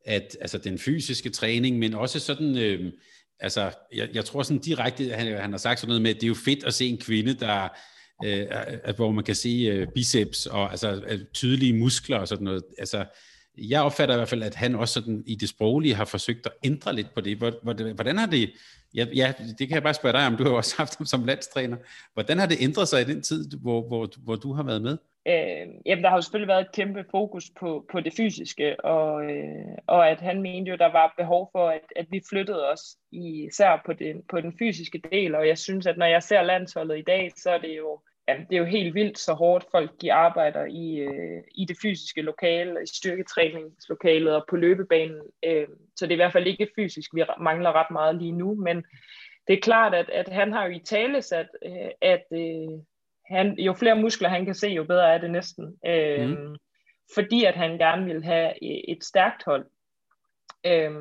at 0.07 0.37
altså 0.41 0.57
den 0.57 0.79
fysiske 0.79 1.29
træning, 1.29 1.79
men 1.79 1.93
også 1.93 2.19
sådan, 2.19 2.57
øh, 2.57 2.91
altså 3.39 3.71
jeg, 3.93 4.09
jeg 4.13 4.25
tror 4.25 4.43
sådan 4.43 4.61
direkte, 4.61 5.09
han, 5.09 5.37
han 5.37 5.51
har 5.51 5.57
sagt 5.57 5.79
sådan 5.79 5.87
noget 5.87 6.01
med, 6.01 6.09
at 6.09 6.15
det 6.15 6.23
er 6.23 6.27
jo 6.27 6.33
fedt 6.45 6.63
at 6.63 6.73
se 6.73 6.85
en 6.85 6.97
kvinde, 6.97 7.33
der 7.33 7.67
øh, 8.25 8.47
at, 8.83 8.95
hvor 8.95 9.11
man 9.11 9.23
kan 9.23 9.35
se 9.35 9.49
øh, 9.49 9.87
biceps 9.95 10.45
og 10.45 10.71
altså 10.71 11.01
tydelige 11.33 11.73
muskler 11.73 12.17
og 12.17 12.27
sådan 12.27 12.43
noget. 12.43 12.63
Altså, 12.77 13.05
jeg 13.57 13.81
opfatter 13.81 14.15
i 14.15 14.17
hvert 14.17 14.29
fald, 14.29 14.43
at 14.43 14.55
han 14.55 14.75
også 14.75 14.93
sådan 14.93 15.23
i 15.25 15.35
det 15.35 15.49
sproglige 15.49 15.95
har 15.95 16.05
forsøgt 16.05 16.45
at 16.45 16.51
ændre 16.63 16.95
lidt 16.95 17.13
på 17.15 17.21
det. 17.21 17.37
Hvordan 17.95 18.17
har 18.17 18.25
det, 18.25 18.51
ja, 18.93 19.05
ja 19.15 19.33
det 19.59 19.67
kan 19.67 19.75
jeg 19.75 19.83
bare 19.83 19.93
spørge 19.93 20.13
dig 20.13 20.27
om, 20.27 20.37
du 20.37 20.43
har 20.43 20.49
jo 20.49 20.57
også 20.57 20.75
haft 20.77 20.97
ham 20.97 21.05
som 21.05 21.25
landstræner. 21.25 21.77
Hvordan 22.13 22.39
har 22.39 22.45
det 22.45 22.57
ændret 22.59 22.87
sig 22.87 23.01
i 23.01 23.05
den 23.05 23.21
tid, 23.21 23.49
hvor, 23.61 23.87
hvor, 23.87 24.09
hvor 24.23 24.35
du 24.35 24.53
har 24.53 24.63
været 24.63 24.81
med? 24.81 24.97
Øh, 25.27 25.67
jamen, 25.85 26.03
der 26.03 26.09
har 26.09 26.17
jo 26.17 26.21
selvfølgelig 26.21 26.47
været 26.47 26.61
et 26.61 26.71
kæmpe 26.71 27.05
fokus 27.11 27.51
på, 27.59 27.85
på 27.91 27.99
det 27.99 28.13
fysiske, 28.17 28.85
og, 28.85 29.31
øh, 29.31 29.77
og 29.87 30.09
at 30.09 30.21
han 30.21 30.41
mente 30.41 30.69
jo, 30.71 30.77
der 30.77 30.91
var 30.91 31.13
behov 31.17 31.49
for, 31.51 31.69
at, 31.69 31.81
at 31.95 32.05
vi 32.09 32.21
flyttede 32.29 32.71
os 32.71 32.81
især 33.11 33.81
på 33.85 33.93
det, 33.93 34.21
på 34.29 34.41
den 34.41 34.53
fysiske 34.59 35.01
del, 35.11 35.35
og 35.35 35.47
jeg 35.47 35.57
synes, 35.57 35.87
at 35.87 35.97
når 35.97 36.05
jeg 36.05 36.23
ser 36.23 36.41
landsholdet 36.41 36.97
i 36.97 37.01
dag, 37.01 37.31
så 37.35 37.49
er 37.49 37.57
det 37.57 37.77
jo, 37.77 37.99
jamen, 38.27 38.45
det 38.49 38.55
er 38.55 38.59
jo 38.59 38.65
helt 38.65 38.95
vildt 38.95 39.19
så 39.19 39.33
hårdt 39.33 39.65
folk 39.71 40.01
de 40.01 40.13
arbejder 40.13 40.65
i, 40.65 40.95
øh, 40.95 41.43
i 41.55 41.65
det 41.65 41.77
fysiske 41.81 42.21
lokale, 42.21 42.83
i 42.83 42.87
styrketræningslokalet 42.95 44.35
og 44.35 44.45
på 44.49 44.55
løbebanen, 44.55 45.21
øh, 45.45 45.67
så 45.95 46.05
det 46.05 46.11
er 46.11 46.15
i 46.15 46.23
hvert 46.23 46.33
fald 46.33 46.47
ikke 46.47 46.69
fysisk, 46.75 47.15
vi 47.15 47.23
mangler 47.39 47.71
ret 47.71 47.91
meget 47.91 48.15
lige 48.15 48.31
nu, 48.31 48.55
men 48.55 48.77
det 49.47 49.53
er 49.53 49.61
klart, 49.61 49.93
at, 49.93 50.09
at 50.09 50.29
han 50.29 50.53
har 50.53 50.65
jo 50.65 50.71
i 50.71 50.79
tale 50.79 51.21
sat, 51.21 51.47
øh, 51.65 51.91
at 52.01 52.25
øh, 52.31 52.79
han, 53.29 53.59
jo 53.59 53.73
flere 53.73 53.95
muskler 53.95 54.29
han 54.29 54.45
kan 54.45 54.55
se, 54.55 54.67
jo 54.67 54.83
bedre 54.83 55.13
er 55.13 55.17
det 55.17 55.31
næsten. 55.31 55.77
Øh, 55.85 56.29
mm. 56.29 56.55
Fordi 57.15 57.43
at 57.43 57.55
han 57.55 57.77
gerne 57.77 58.05
vil 58.05 58.23
have 58.23 58.63
et 58.89 59.03
stærkt 59.03 59.43
hold. 59.45 59.65
Øh, 60.65 60.91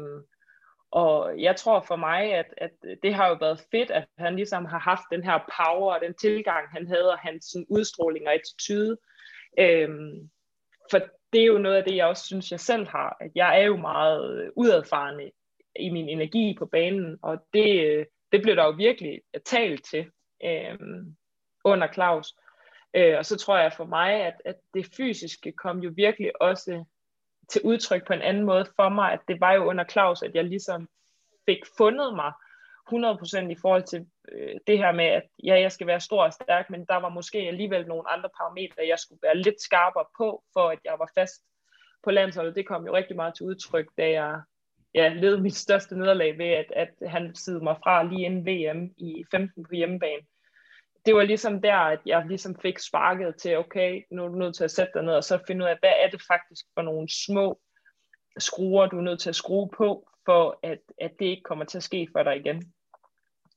og 0.91 1.41
jeg 1.41 1.57
tror 1.57 1.81
for 1.81 1.97
mig, 1.97 2.35
at, 2.35 2.55
at 2.57 2.71
det 3.03 3.15
har 3.15 3.29
jo 3.29 3.37
været 3.41 3.61
fedt, 3.71 3.91
at 3.91 4.07
han 4.19 4.37
ligesom 4.37 4.65
har 4.65 4.79
haft 4.79 5.03
den 5.13 5.25
her 5.25 5.39
power 5.39 5.95
og 5.95 6.01
den 6.01 6.15
tilgang, 6.15 6.69
han 6.71 6.87
havde, 6.87 7.13
og 7.13 7.19
hans 7.19 7.45
sådan, 7.45 7.67
udstråling 7.71 8.27
og 8.27 8.35
attitude. 8.35 8.97
Øh, 9.59 9.89
for 10.91 10.99
det 11.33 11.41
er 11.41 11.47
jo 11.47 11.59
noget 11.59 11.77
af 11.77 11.85
det, 11.85 11.97
jeg 11.97 12.07
også 12.07 12.27
synes, 12.27 12.51
jeg 12.51 12.61
selv 12.61 12.89
har. 12.89 13.17
At 13.21 13.31
jeg 13.35 13.61
er 13.61 13.65
jo 13.65 13.77
meget 13.77 14.51
udadfarende 14.57 15.31
i 15.81 15.91
min 15.91 16.09
energi 16.09 16.57
på 16.59 16.67
banen, 16.67 17.19
og 17.23 17.39
det, 17.53 18.07
det 18.33 18.43
blev 18.43 18.57
der 18.57 18.65
jo 18.65 18.71
virkelig 18.71 19.21
talt 19.45 19.85
til. 19.85 20.11
Øh, 20.45 20.79
under 21.67 21.93
Claus. 21.93 22.35
Øh, 22.95 23.19
og 23.19 23.25
så 23.27 23.37
tror 23.37 23.59
jeg 23.59 23.73
for 23.73 23.85
mig, 23.85 24.13
at, 24.13 24.35
at 24.45 24.57
det 24.75 24.87
fysiske 24.97 25.53
kom 25.53 25.79
jo 25.79 25.93
virkelig 25.97 26.43
også 26.43 26.85
til 27.49 27.61
udtryk 27.65 28.07
på 28.07 28.13
en 28.13 28.23
anden 28.23 28.45
måde 28.45 28.67
for 28.77 28.89
mig, 28.89 29.13
at 29.13 29.21
det 29.29 29.41
var 29.41 29.53
jo 29.53 29.65
under 29.65 29.85
Claus, 29.85 30.23
at 30.23 30.35
jeg 30.35 30.45
ligesom 30.45 30.89
fik 31.49 31.59
fundet 31.79 32.15
mig 32.15 32.33
100% 32.93 33.51
i 33.51 33.57
forhold 33.63 33.83
til 33.83 34.07
øh, 34.33 34.55
det 34.67 34.79
her 34.79 34.93
med, 34.93 35.05
at 35.05 35.23
ja, 35.45 35.61
jeg 35.61 35.73
skal 35.73 35.87
være 35.87 36.01
stor 36.01 36.25
og 36.25 36.33
stærk, 36.33 36.71
men 36.71 36.85
der 36.85 36.97
var 36.97 37.09
måske 37.09 37.39
alligevel 37.39 37.87
nogle 37.87 38.11
andre 38.11 38.31
parametre, 38.37 38.89
jeg 38.89 38.99
skulle 38.99 39.19
være 39.23 39.37
lidt 39.37 39.61
skarpere 39.61 40.05
på, 40.19 40.43
for 40.53 40.69
at 40.69 40.79
jeg 40.85 40.95
var 40.99 41.11
fast 41.15 41.43
på 42.05 42.11
landsholdet. 42.11 42.55
Det 42.55 42.67
kom 42.67 42.87
jo 42.87 42.95
rigtig 42.95 43.17
meget 43.17 43.35
til 43.35 43.47
udtryk, 43.47 43.87
da 43.99 44.11
jeg 44.11 44.41
ja, 44.95 45.09
led 45.09 45.37
mit 45.37 45.55
største 45.55 45.99
nederlag 45.99 46.39
ved, 46.39 46.47
at, 46.47 46.73
at 46.77 47.11
han 47.11 47.35
sidde 47.35 47.65
mig 47.65 47.77
fra 47.85 48.03
lige 48.03 48.25
inden 48.25 48.47
VM 48.47 48.95
i 48.97 49.25
15 49.31 49.65
på 49.65 49.75
hjemmebane 49.75 50.23
det 51.07 51.15
var 51.15 51.23
ligesom 51.23 51.63
der, 51.63 51.77
at 51.77 52.01
jeg 52.07 52.25
ligesom 52.27 52.57
fik 52.63 52.79
sparket 52.79 53.37
til, 53.37 53.59
okay, 53.59 54.03
nu 54.11 54.25
er 54.25 54.29
du 54.29 54.35
nødt 54.35 54.57
til 54.57 54.65
at 54.65 54.71
sætte 54.71 54.93
dig 54.95 55.03
ned, 55.03 55.15
og 55.15 55.25
så 55.25 55.39
finde 55.47 55.65
ud 55.65 55.71
af, 55.71 55.77
hvad 55.81 55.93
er 56.05 56.11
det 56.11 56.23
faktisk 56.29 56.67
for 56.75 56.83
nogle 56.83 57.09
små 57.27 57.61
skruer, 58.39 58.87
du 58.87 58.99
er 58.99 59.03
nødt 59.03 59.21
til 59.21 59.29
at 59.29 59.37
skrue 59.37 59.69
på, 59.77 60.09
for 60.25 60.59
at, 60.63 60.79
at 61.01 61.13
det 61.19 61.27
ikke 61.27 61.43
kommer 61.43 61.65
til 61.65 61.79
at 61.79 61.83
ske 61.83 62.09
for 62.13 62.23
dig 62.23 62.37
igen. 62.37 62.73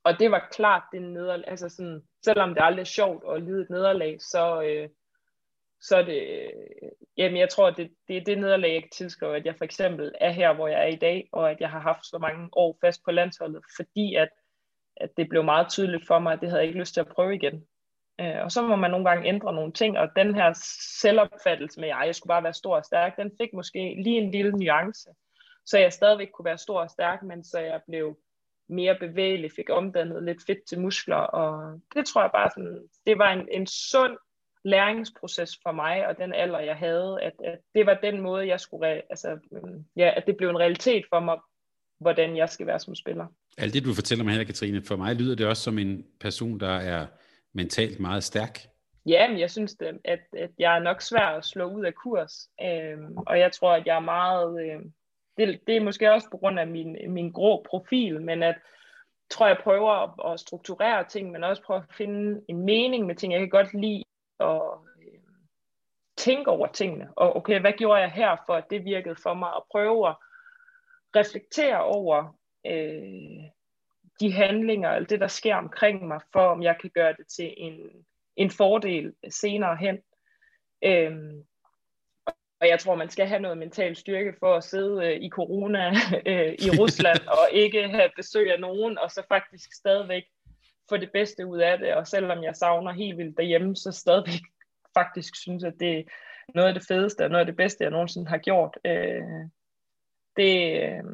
Og 0.04 0.18
det 0.18 0.30
var 0.30 0.48
klart 0.52 0.82
det 0.92 1.02
nederlag, 1.02 1.44
altså 1.48 1.68
sådan, 1.68 2.02
selvom 2.24 2.54
det 2.54 2.62
aldrig 2.62 2.80
er 2.80 2.84
sjovt 2.84 3.24
at 3.36 3.42
lide 3.42 3.62
et 3.62 3.70
nederlag, 3.70 4.16
så, 4.20 4.62
øh, 4.62 4.88
så 5.80 5.96
er 5.96 6.02
det, 6.02 6.22
øh, 6.22 6.90
jamen 7.16 7.38
jeg 7.38 7.48
tror, 7.48 7.70
det, 7.70 7.90
det 8.08 8.16
er 8.16 8.24
det 8.24 8.38
nederlag, 8.38 8.72
jeg 8.72 8.82
kan 8.82 8.90
tilskrive, 8.90 9.36
at 9.36 9.46
jeg 9.46 9.54
for 9.58 9.64
eksempel 9.64 10.12
er 10.20 10.30
her, 10.30 10.52
hvor 10.54 10.68
jeg 10.68 10.82
er 10.82 10.86
i 10.86 10.96
dag, 10.96 11.28
og 11.32 11.50
at 11.50 11.60
jeg 11.60 11.70
har 11.70 11.80
haft 11.80 12.06
så 12.06 12.18
mange 12.18 12.48
år 12.52 12.78
fast 12.80 13.04
på 13.04 13.10
landsholdet, 13.10 13.62
fordi 13.76 14.14
at 14.14 14.28
at 15.00 15.10
det 15.16 15.28
blev 15.28 15.44
meget 15.44 15.68
tydeligt 15.68 16.06
for 16.06 16.18
mig, 16.18 16.32
at 16.32 16.40
det 16.40 16.48
havde 16.48 16.60
jeg 16.60 16.68
ikke 16.68 16.80
lyst 16.80 16.94
til 16.94 17.00
at 17.00 17.08
prøve 17.08 17.34
igen. 17.34 17.64
Øh, 18.20 18.42
og 18.44 18.50
så 18.50 18.62
må 18.62 18.76
man 18.76 18.90
nogle 18.90 19.08
gange 19.08 19.28
ændre 19.28 19.52
nogle 19.52 19.72
ting, 19.72 19.98
og 19.98 20.08
den 20.16 20.34
her 20.34 20.52
selvopfattelse 21.00 21.80
med, 21.80 21.88
at 21.88 22.06
jeg 22.06 22.14
skulle 22.14 22.28
bare 22.28 22.42
være 22.42 22.54
stor 22.54 22.76
og 22.76 22.84
stærk, 22.84 23.16
den 23.16 23.32
fik 23.40 23.52
måske 23.52 24.02
lige 24.04 24.20
en 24.20 24.30
lille 24.30 24.52
nuance, 24.52 25.10
så 25.66 25.78
jeg 25.78 25.92
stadigvæk 25.92 26.28
kunne 26.34 26.44
være 26.44 26.58
stor 26.58 26.80
og 26.80 26.90
stærk, 26.90 27.22
men 27.22 27.44
så 27.44 27.58
jeg 27.58 27.80
blev 27.88 28.18
mere 28.68 28.98
bevægelig, 29.00 29.50
fik 29.56 29.70
omdannet 29.70 30.22
lidt 30.22 30.38
fedt 30.46 30.58
til 30.68 30.80
muskler, 30.80 31.16
og 31.16 31.80
det 31.94 32.06
tror 32.06 32.22
jeg 32.22 32.30
bare 32.34 32.50
sådan, 32.50 32.88
det 33.06 33.18
var 33.18 33.32
en, 33.32 33.48
en 33.50 33.66
sund 33.66 34.16
læringsproces 34.64 35.58
for 35.62 35.72
mig, 35.72 36.06
og 36.06 36.18
den 36.18 36.34
alder, 36.34 36.58
jeg 36.58 36.76
havde, 36.76 37.18
at, 37.22 37.32
at 37.44 37.58
det 37.74 37.86
var 37.86 37.94
den 37.94 38.20
måde, 38.20 38.48
jeg 38.48 38.60
skulle, 38.60 38.86
altså, 39.10 39.38
øhm, 39.52 39.84
ja, 39.96 40.12
at 40.16 40.26
det 40.26 40.36
blev 40.36 40.50
en 40.50 40.58
realitet 40.58 41.04
for 41.12 41.20
mig, 41.20 41.38
hvordan 42.00 42.36
jeg 42.36 42.48
skal 42.48 42.66
være 42.66 42.78
som 42.78 42.94
spiller. 42.94 43.26
Alt 43.58 43.74
det, 43.74 43.84
du 43.84 43.94
fortæller 43.94 44.24
mig 44.24 44.34
her, 44.34 44.44
Katrine, 44.44 44.82
for 44.82 44.96
mig 44.96 45.14
lyder 45.14 45.36
det 45.36 45.46
også 45.46 45.62
som 45.62 45.78
en 45.78 46.06
person, 46.20 46.60
der 46.60 46.72
er 46.72 47.06
mentalt 47.52 48.00
meget 48.00 48.24
stærk. 48.24 48.58
Ja, 49.06 49.28
men 49.28 49.40
jeg 49.40 49.50
synes, 49.50 49.74
det, 49.74 50.00
at, 50.04 50.20
at 50.38 50.50
jeg 50.58 50.76
er 50.76 50.82
nok 50.82 51.02
svær 51.02 51.26
at 51.26 51.44
slå 51.44 51.64
ud 51.64 51.84
af 51.84 51.94
kurs, 51.94 52.48
øhm, 52.62 53.16
og 53.16 53.38
jeg 53.38 53.52
tror, 53.52 53.72
at 53.72 53.86
jeg 53.86 53.96
er 53.96 54.00
meget... 54.00 54.62
Øh, 54.62 54.80
det, 55.36 55.60
det 55.66 55.76
er 55.76 55.80
måske 55.80 56.12
også 56.12 56.28
på 56.30 56.36
grund 56.36 56.60
af 56.60 56.66
min, 56.66 56.96
min 57.08 57.32
grå 57.32 57.66
profil, 57.70 58.20
men 58.20 58.42
at 58.42 58.54
tror 59.30 59.46
jeg 59.46 59.58
prøver 59.62 59.90
at, 59.90 60.32
at 60.32 60.40
strukturere 60.40 61.04
ting, 61.04 61.30
men 61.30 61.44
også 61.44 61.62
prøve 61.62 61.78
at 61.78 61.94
finde 61.96 62.40
en 62.48 62.64
mening 62.64 63.06
med 63.06 63.14
ting. 63.14 63.32
Jeg 63.32 63.40
kan 63.40 63.48
godt 63.48 63.74
lide 63.74 64.04
at 64.40 64.60
øh, 65.02 65.20
tænke 66.16 66.50
over 66.50 66.66
tingene, 66.66 67.08
og 67.16 67.36
okay, 67.36 67.60
hvad 67.60 67.72
gjorde 67.72 68.00
jeg 68.00 68.10
her, 68.10 68.36
for 68.46 68.54
at 68.54 68.70
det 68.70 68.84
virkede 68.84 69.16
for 69.22 69.34
mig, 69.34 69.54
og 69.54 69.66
prøve 69.70 70.08
at 70.08 70.16
reflektere 71.16 71.84
over, 71.84 72.36
øh, 72.66 73.50
de 74.20 74.32
handlinger, 74.32 74.90
eller 74.90 75.06
det, 75.08 75.20
der 75.20 75.26
sker 75.26 75.54
omkring 75.54 76.08
mig, 76.08 76.20
for 76.32 76.40
om 76.40 76.62
jeg 76.62 76.76
kan 76.80 76.90
gøre 76.94 77.12
det 77.12 77.26
til 77.26 77.54
en, 77.56 78.06
en 78.36 78.50
fordel 78.50 79.14
senere 79.30 79.76
hen. 79.76 79.98
Øhm, 80.84 81.44
og 82.60 82.68
jeg 82.68 82.80
tror, 82.80 82.94
man 82.94 83.10
skal 83.10 83.26
have 83.26 83.40
noget 83.40 83.58
mental 83.58 83.96
styrke 83.96 84.34
for 84.38 84.54
at 84.54 84.64
sidde 84.64 85.06
øh, 85.06 85.20
i 85.22 85.28
corona 85.28 85.92
øh, 86.30 86.52
i 86.52 86.70
Rusland 86.78 87.28
og 87.38 87.48
ikke 87.52 87.88
have 87.88 88.10
besøg 88.16 88.52
af 88.52 88.60
nogen, 88.60 88.98
og 88.98 89.10
så 89.10 89.22
faktisk 89.28 89.72
stadigvæk 89.74 90.24
få 90.88 90.96
det 90.96 91.12
bedste 91.12 91.46
ud 91.46 91.58
af 91.58 91.78
det. 91.78 91.94
Og 91.94 92.06
selvom 92.06 92.42
jeg 92.42 92.56
savner 92.56 92.92
helt 92.92 93.18
vildt 93.18 93.36
derhjemme, 93.36 93.76
så 93.76 93.92
stadigvæk 93.92 94.42
faktisk 94.98 95.36
synes, 95.36 95.64
at 95.64 95.74
det 95.80 95.98
er 95.98 96.02
noget 96.54 96.68
af 96.68 96.74
det 96.74 96.86
fedeste 96.88 97.24
og 97.24 97.30
noget 97.30 97.40
af 97.40 97.46
det 97.46 97.56
bedste, 97.56 97.84
jeg 97.84 97.90
nogensinde 97.90 98.28
har 98.28 98.38
gjort. 98.38 98.78
Øh, 98.84 99.22
det, 100.36 100.82
øh, 100.82 101.04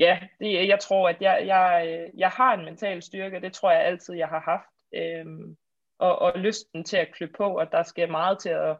ja, 0.00 0.18
det, 0.40 0.68
jeg 0.68 0.78
tror, 0.80 1.08
at 1.08 1.16
jeg, 1.20 1.42
jeg, 1.46 2.00
jeg 2.16 2.28
har 2.28 2.54
en 2.54 2.64
mental 2.64 3.02
styrke, 3.02 3.40
det 3.40 3.52
tror 3.52 3.70
jeg 3.70 3.84
altid, 3.84 4.14
jeg 4.14 4.28
har 4.28 4.40
haft. 4.40 4.70
Øhm, 4.94 5.56
og, 5.98 6.18
og 6.18 6.38
lysten 6.38 6.84
til 6.84 6.96
at 6.96 7.12
klø 7.14 7.26
på, 7.36 7.58
og 7.58 7.72
der 7.72 7.82
skal 7.82 8.10
meget 8.10 8.38
til 8.38 8.48
at 8.48 8.76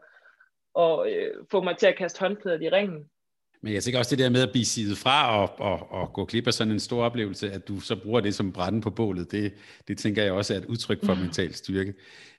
og, 0.73 1.11
øh, 1.11 1.33
få 1.51 1.61
mig 1.61 1.77
til 1.77 1.87
at 1.87 1.97
kaste 1.97 2.19
håndklædet 2.19 2.61
i 2.61 2.69
ringen. 2.69 3.05
Men 3.63 3.73
jeg 3.73 3.83
tænker 3.83 3.99
også 3.99 4.15
det 4.15 4.23
der 4.23 4.29
med 4.29 4.41
at 4.41 4.51
blive 4.51 4.65
sidet 4.65 4.97
fra 4.97 5.41
og, 5.41 5.59
og, 5.59 5.91
og 5.91 6.13
gå 6.13 6.25
glip 6.25 6.47
af 6.47 6.53
sådan 6.53 6.73
en 6.73 6.79
stor 6.79 7.03
oplevelse, 7.03 7.51
at 7.51 7.67
du 7.67 7.79
så 7.79 7.95
bruger 8.03 8.21
det 8.21 8.35
som 8.35 8.53
brænde 8.53 8.81
på 8.81 8.89
bålet, 8.89 9.31
det, 9.31 9.53
det 9.87 9.97
tænker 9.97 10.23
jeg 10.23 10.31
også 10.31 10.53
er 10.53 10.57
et 10.57 10.65
udtryk 10.65 11.05
for 11.05 11.15
mental 11.15 11.53
styrke. 11.53 11.93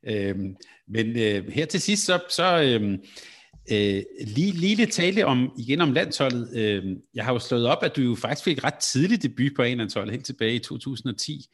Øhm, 0.04 0.56
men 0.88 1.06
øh, 1.06 1.48
her 1.48 1.66
til 1.66 1.80
sidst, 1.80 2.06
så, 2.06 2.20
så 2.28 2.62
øh, 2.62 2.98
Øh, 3.70 4.02
lige, 4.26 4.52
lige 4.52 4.76
lidt 4.76 4.92
tale 4.92 5.26
om, 5.26 5.52
igen 5.58 5.80
om 5.80 5.92
landsholdet. 5.92 6.56
Øh, 6.56 6.96
jeg 7.14 7.24
har 7.24 7.32
jo 7.32 7.38
slået 7.38 7.66
op, 7.66 7.82
at 7.82 7.96
du 7.96 8.00
jo 8.00 8.14
faktisk 8.14 8.44
fik 8.44 8.64
ret 8.64 8.74
tidlig 8.74 9.22
debut 9.22 9.52
på 9.56 9.62
en 9.62 9.78
landshold, 9.78 10.10
helt 10.10 10.26
tilbage 10.26 10.54
i 10.54 10.58
2010. 10.58 11.46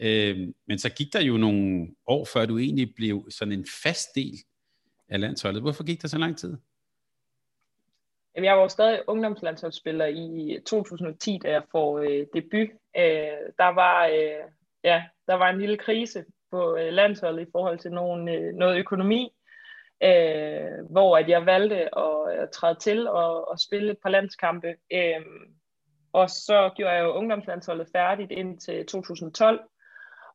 Øh, 0.00 0.48
men 0.68 0.78
så 0.78 0.90
gik 0.90 1.12
der 1.12 1.20
jo 1.20 1.36
nogle 1.36 1.88
år, 2.06 2.24
før 2.32 2.46
du 2.46 2.58
egentlig 2.58 2.94
blev 2.96 3.26
sådan 3.30 3.52
en 3.52 3.66
fast 3.82 4.08
del 4.14 4.34
af 5.08 5.20
landsholdet. 5.20 5.62
Hvorfor 5.62 5.84
gik 5.84 6.02
der 6.02 6.08
så 6.08 6.18
lang 6.18 6.38
tid? 6.38 6.56
Jamen, 8.34 8.44
jeg 8.44 8.56
var 8.56 8.62
jo 8.62 8.68
stadig 8.68 9.02
ungdomslandsholdsspiller 9.06 10.06
i 10.06 10.58
2010, 10.66 11.38
da 11.42 11.50
jeg 11.50 11.62
får 11.72 11.98
øh, 11.98 12.26
debut. 12.34 12.68
Øh, 12.96 13.38
der, 13.58 13.74
var, 13.74 14.06
øh, 14.06 14.50
ja, 14.84 15.04
der 15.26 15.34
var 15.34 15.50
en 15.50 15.60
lille 15.60 15.76
krise 15.76 16.24
på 16.50 16.76
øh, 16.76 16.92
landsholdet 16.92 17.42
i 17.46 17.50
forhold 17.52 17.78
til 17.78 17.90
nogen, 17.90 18.28
øh, 18.28 18.54
noget 18.54 18.78
økonomi, 18.78 19.32
øh, 20.02 20.90
hvor 20.90 21.16
at 21.16 21.28
jeg 21.28 21.46
valgte 21.46 21.98
at, 21.98 22.42
at 22.42 22.50
træde 22.50 22.78
til 22.80 23.08
og, 23.08 23.48
og 23.48 23.58
spille 23.58 23.92
et 23.92 23.98
par 24.02 24.10
landskampe. 24.10 24.74
Øh, 24.92 25.22
og 26.12 26.30
så 26.30 26.70
gjorde 26.76 26.92
jeg 26.92 27.04
jo 27.04 27.14
ungdomslandsholdet 27.14 27.88
færdigt 27.92 28.32
indtil 28.32 28.86
2012. 28.86 29.60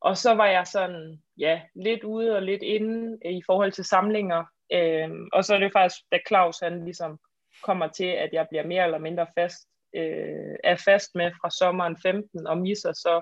Og 0.01 0.17
så 0.17 0.33
var 0.33 0.47
jeg 0.47 0.67
sådan, 0.67 1.21
ja, 1.37 1.61
lidt 1.75 2.03
ude 2.03 2.35
og 2.35 2.41
lidt 2.41 2.63
inde 2.63 3.17
i 3.25 3.41
forhold 3.45 3.71
til 3.71 3.85
samlinger. 3.85 4.43
Øh, 4.73 5.09
og 5.33 5.43
så 5.45 5.55
er 5.55 5.59
det 5.59 5.73
faktisk, 5.73 6.01
da 6.11 6.19
Claus 6.27 6.59
han 6.59 6.83
ligesom 6.83 7.19
kommer 7.63 7.87
til, 7.87 8.05
at 8.05 8.29
jeg 8.33 8.47
bliver 8.49 8.67
mere 8.67 8.83
eller 8.83 8.97
mindre 8.97 9.27
fast, 9.37 9.67
øh, 9.95 10.55
er 10.63 10.75
fast 10.85 11.15
med 11.15 11.31
fra 11.41 11.49
sommeren 11.49 11.97
15 12.01 12.47
og 12.47 12.57
misser 12.57 12.93
så 12.93 13.21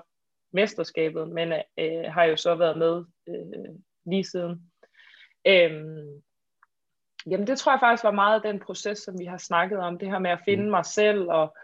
mesterskabet, 0.52 1.28
men 1.28 1.52
øh, 1.78 2.04
har 2.04 2.24
jo 2.24 2.36
så 2.36 2.54
været 2.54 2.78
med 2.78 3.04
øh, 3.28 3.74
lige 4.06 4.24
siden. 4.24 4.72
Øhm, 5.46 6.22
Jamen 7.30 7.46
det 7.46 7.58
tror 7.58 7.72
jeg 7.72 7.80
faktisk 7.80 8.04
var 8.04 8.10
meget 8.10 8.42
den 8.42 8.60
proces, 8.60 8.98
som 8.98 9.18
vi 9.18 9.24
har 9.24 9.38
snakket 9.38 9.78
om, 9.78 9.98
det 9.98 10.10
her 10.10 10.18
med 10.18 10.30
at 10.30 10.42
finde 10.44 10.64
mm. 10.64 10.70
mig 10.70 10.84
selv, 10.84 11.28
og 11.28 11.56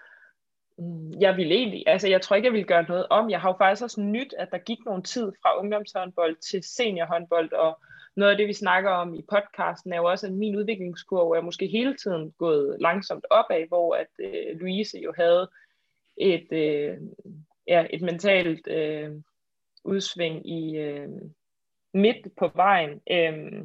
mm, 0.78 1.20
jeg 1.20 1.36
ville 1.36 1.54
egentlig, 1.54 1.84
altså 1.86 2.08
jeg 2.08 2.22
tror 2.22 2.36
ikke, 2.36 2.46
jeg 2.46 2.52
ville 2.52 2.66
gøre 2.66 2.82
noget 2.88 3.06
om. 3.10 3.30
Jeg 3.30 3.40
har 3.40 3.48
jo 3.48 3.56
faktisk 3.58 3.82
også 3.82 4.00
nyt, 4.00 4.34
at 4.38 4.48
der 4.50 4.58
gik 4.58 4.78
nogle 4.86 5.02
tid 5.02 5.32
fra 5.42 5.58
ungdomshåndbold 5.58 6.36
til 6.36 6.62
seniorhåndbold, 6.62 7.52
og 7.52 7.80
noget 8.16 8.30
af 8.30 8.36
det, 8.36 8.48
vi 8.48 8.52
snakker 8.52 8.90
om 8.90 9.14
i 9.14 9.22
podcasten, 9.30 9.92
er 9.92 9.96
jo 9.96 10.04
også, 10.04 10.26
at 10.26 10.32
min 10.32 10.56
udviklingskurve 10.56 11.36
er 11.36 11.42
måske 11.42 11.66
hele 11.66 11.96
tiden 11.96 12.32
gået 12.38 12.76
langsomt 12.80 13.24
opad, 13.30 13.68
hvor 13.68 13.94
at 13.94 14.06
øh, 14.18 14.60
Louise 14.60 14.98
jo 14.98 15.12
havde 15.16 15.48
et, 16.16 16.52
øh, 16.52 16.98
ja, 17.66 17.86
et 17.90 18.02
mentalt 18.02 18.66
øh, 18.66 19.10
udsving 19.84 20.50
i 20.50 20.76
øh, 20.76 21.08
midt 21.94 22.36
på 22.36 22.50
vejen. 22.54 23.00
Øh, 23.10 23.64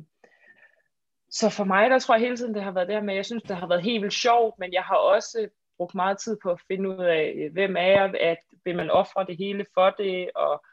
så 1.34 1.49
for 1.49 1.63
mig, 1.63 1.89
der 1.89 1.99
tror 1.99 2.15
jeg 2.15 2.21
hele 2.21 2.38
tiden, 2.38 2.53
det 2.53 2.63
har 2.63 2.71
været 2.71 2.88
det 2.88 2.95
her 2.95 3.03
med, 3.03 3.15
jeg 3.15 3.25
synes, 3.25 3.43
det 3.43 3.55
har 3.55 3.67
været 3.67 3.84
helt 3.84 4.01
vildt 4.01 4.13
sjovt, 4.13 4.59
men 4.59 4.73
jeg 4.73 4.84
har 4.84 4.95
også 4.95 5.49
brugt 5.77 5.95
meget 5.95 6.17
tid 6.17 6.38
på 6.43 6.51
at 6.51 6.61
finde 6.67 6.89
ud 6.89 7.05
af, 7.05 7.49
hvem 7.53 7.75
er 7.77 7.88
jeg, 7.88 8.15
at 8.19 8.38
vil 8.65 8.75
man 8.75 8.89
ofre 8.89 9.25
det 9.25 9.38
hele 9.38 9.65
for 9.73 9.89
det, 9.89 10.29
og 10.36 10.63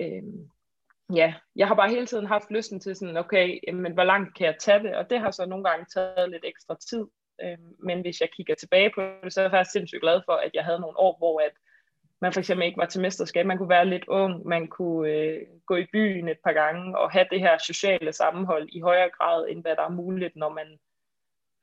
øhm, 0.00 0.50
ja, 1.14 1.34
jeg 1.56 1.68
har 1.68 1.74
bare 1.74 1.90
hele 1.90 2.06
tiden 2.06 2.26
haft 2.26 2.50
lysten 2.50 2.80
til 2.80 2.96
sådan, 2.96 3.16
okay, 3.16 3.60
men 3.72 3.92
hvor 3.92 4.04
langt 4.04 4.36
kan 4.36 4.46
jeg 4.46 4.56
tage 4.60 4.82
det? 4.82 4.96
Og 4.96 5.10
det 5.10 5.20
har 5.20 5.30
så 5.30 5.46
nogle 5.46 5.64
gange 5.64 5.86
taget 5.94 6.30
lidt 6.30 6.44
ekstra 6.44 6.76
tid. 6.90 7.06
øhm, 7.42 7.76
men 7.78 8.00
hvis 8.00 8.20
jeg 8.20 8.30
kigger 8.36 8.54
tilbage 8.54 8.90
på 8.94 9.00
det, 9.00 9.32
så 9.32 9.40
er 9.40 9.44
jeg 9.44 9.50
faktisk 9.50 9.72
sindssygt 9.72 10.02
glad 10.02 10.20
for, 10.24 10.32
at 10.32 10.50
jeg 10.54 10.64
havde 10.64 10.80
nogle 10.80 10.98
år, 10.98 11.18
hvor 11.18 11.40
at 11.40 11.52
man 12.20 12.32
for 12.32 12.40
eksempel 12.40 12.66
ikke 12.66 12.78
var 12.78 12.86
til 12.86 13.00
mesterskab. 13.00 13.46
Man 13.46 13.58
kunne 13.58 13.68
være 13.68 13.86
lidt 13.86 14.04
ung, 14.08 14.46
man 14.48 14.66
kunne 14.68 15.10
øh, 15.10 15.40
gå 15.66 15.76
i 15.76 15.86
byen 15.92 16.28
et 16.28 16.38
par 16.44 16.52
gange 16.52 16.98
og 16.98 17.10
have 17.10 17.26
det 17.30 17.40
her 17.40 17.58
sociale 17.58 18.12
sammenhold 18.12 18.68
i 18.72 18.80
højere 18.80 19.10
grad, 19.18 19.48
end 19.48 19.62
hvad 19.62 19.76
der 19.76 19.82
er 19.82 19.88
muligt, 20.02 20.36
når 20.36 20.48
man 20.48 20.66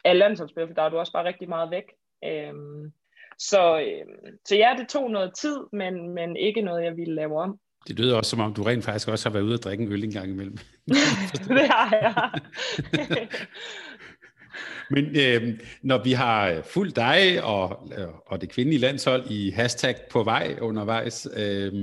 er 0.06 0.14
landsholdsspiller, 0.14 0.68
for 0.68 0.74
der 0.74 0.82
er 0.82 0.90
du 0.90 0.98
også 0.98 1.12
bare 1.12 1.26
rigtig 1.26 1.50
meget 1.50 1.72
væk. 1.72 1.84
Øhm, 2.26 2.92
så, 3.38 3.80
øh, 3.80 4.06
så 4.46 4.56
ja, 4.56 4.76
det 4.78 4.90
tog 4.90 5.12
noget 5.12 5.34
tid, 5.36 5.58
men, 5.74 6.10
men 6.10 6.36
ikke 6.36 6.62
noget, 6.62 6.84
jeg 6.84 6.98
ville 6.98 7.16
lave 7.16 7.42
om. 7.42 7.60
Det 7.88 8.00
lyder 8.00 8.18
også, 8.18 8.30
som 8.30 8.40
om 8.40 8.54
du 8.54 8.64
rent 8.64 8.86
faktisk 8.86 9.08
også 9.08 9.30
har 9.30 9.34
været 9.34 9.44
ude 9.44 9.54
at 9.54 9.64
drikke 9.64 9.84
en 9.84 9.92
øl 9.92 10.04
en 10.04 10.12
gang 10.12 10.30
imellem. 10.30 10.58
det 11.48 11.68
har 11.68 11.96
jeg. 12.02 12.32
Men 14.90 15.06
øh, 15.16 15.60
når 15.84 16.04
vi 16.04 16.12
har 16.12 16.50
øh, 16.50 16.64
fulgt 16.64 16.96
dig 16.96 17.44
og, 17.44 17.90
øh, 17.98 18.08
og 18.28 18.42
det 18.42 18.50
kvindelige 18.50 18.80
landshold 18.80 19.32
i 19.32 19.50
hashtag 19.50 19.96
på 20.12 20.24
vej 20.24 20.58
undervejs, 20.62 21.28
øh, 21.38 21.74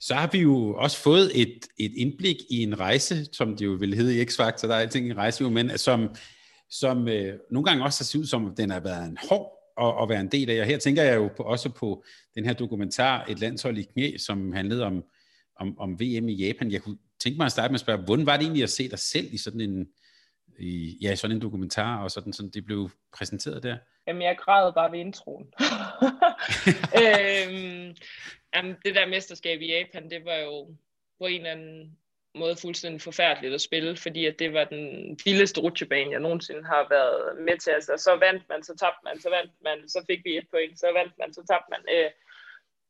så 0.00 0.14
har 0.14 0.28
vi 0.32 0.38
jo 0.38 0.74
også 0.74 0.98
fået 0.98 1.30
et, 1.34 1.58
et 1.78 1.92
indblik 1.96 2.36
i 2.50 2.62
en 2.62 2.80
rejse, 2.80 3.24
som 3.32 3.56
det 3.56 3.64
jo 3.64 3.70
vil 3.70 3.94
hedde 3.94 4.22
i 4.22 4.24
X-Factor, 4.24 4.66
der 4.66 4.74
er 4.74 4.80
alting 4.80 5.06
en 5.06 5.16
rejse 5.16 5.42
jo, 5.42 5.50
men 5.50 5.78
som, 5.78 6.14
som 6.70 7.08
øh, 7.08 7.38
nogle 7.50 7.64
gange 7.64 7.84
også 7.84 8.00
har 8.00 8.04
set 8.04 8.18
ud 8.18 8.26
som, 8.26 8.54
den 8.56 8.70
har 8.70 8.80
været 8.80 9.08
en 9.08 9.18
hård 9.28 9.56
at, 9.80 10.02
at 10.02 10.08
være 10.08 10.20
en 10.20 10.28
del 10.28 10.50
af. 10.50 10.60
Og 10.60 10.66
her 10.66 10.78
tænker 10.78 11.02
jeg 11.02 11.16
jo 11.16 11.30
på, 11.36 11.42
også 11.42 11.68
på 11.68 12.04
den 12.34 12.44
her 12.44 12.52
dokumentar, 12.52 13.26
Et 13.28 13.40
landshold 13.40 13.78
i 13.78 13.82
knæ, 13.82 14.16
som 14.18 14.52
handlede 14.52 14.84
om, 14.84 15.04
om, 15.60 15.78
om 15.78 16.00
VM 16.00 16.28
i 16.28 16.34
Japan. 16.34 16.72
Jeg 16.72 16.82
kunne 16.82 16.98
tænke 17.20 17.36
mig 17.36 17.46
at 17.46 17.52
starte 17.52 17.72
med 17.72 17.76
at 17.76 17.80
spørge, 17.80 18.02
hvordan 18.04 18.26
var 18.26 18.36
det 18.36 18.42
egentlig 18.42 18.62
at 18.62 18.70
se 18.70 18.88
dig 18.88 18.98
selv 18.98 19.28
i 19.32 19.38
sådan 19.38 19.60
en, 19.60 19.86
i, 20.58 20.98
ja, 21.02 21.14
sådan 21.14 21.36
en 21.36 21.42
dokumentar, 21.42 22.02
og 22.02 22.10
sådan, 22.10 22.32
sådan 22.32 22.50
det 22.50 22.64
blev 22.64 22.90
præsenteret 23.12 23.62
der? 23.62 23.76
Jamen, 24.06 24.22
jeg 24.22 24.36
græd 24.38 24.72
bare 24.72 24.92
ved 24.92 24.98
introen. 24.98 25.46
øhm, 27.02 27.96
jamen, 28.54 28.76
det 28.84 28.94
der 28.94 29.06
mesterskab 29.06 29.60
i 29.60 29.72
Japan, 29.72 30.10
det 30.10 30.24
var 30.24 30.36
jo 30.36 30.76
på 31.18 31.26
en 31.26 31.36
eller 31.36 31.50
anden 31.50 31.98
måde 32.34 32.56
fuldstændig 32.56 33.00
forfærdeligt 33.00 33.54
at 33.54 33.60
spille, 33.60 33.96
fordi 33.96 34.26
at 34.26 34.38
det 34.38 34.52
var 34.52 34.64
den 34.64 35.18
vildeste 35.24 35.60
rutsjebane, 35.60 36.10
jeg 36.10 36.20
nogensinde 36.20 36.64
har 36.64 36.86
været 36.90 37.44
med 37.46 37.58
til. 37.58 37.70
Altså, 37.70 37.92
så 37.96 38.16
vandt 38.16 38.48
man, 38.48 38.62
så 38.62 38.76
tabte 38.76 39.04
man, 39.04 39.20
så 39.20 39.30
vandt 39.30 39.52
man, 39.64 39.88
så 39.88 40.04
fik 40.06 40.20
vi 40.24 40.36
et 40.36 40.48
point, 40.50 40.78
så 40.80 40.86
vandt 40.98 41.12
man, 41.18 41.32
så 41.34 41.42
tabte 41.50 41.70
man. 41.70 41.82
Øh, 41.94 42.10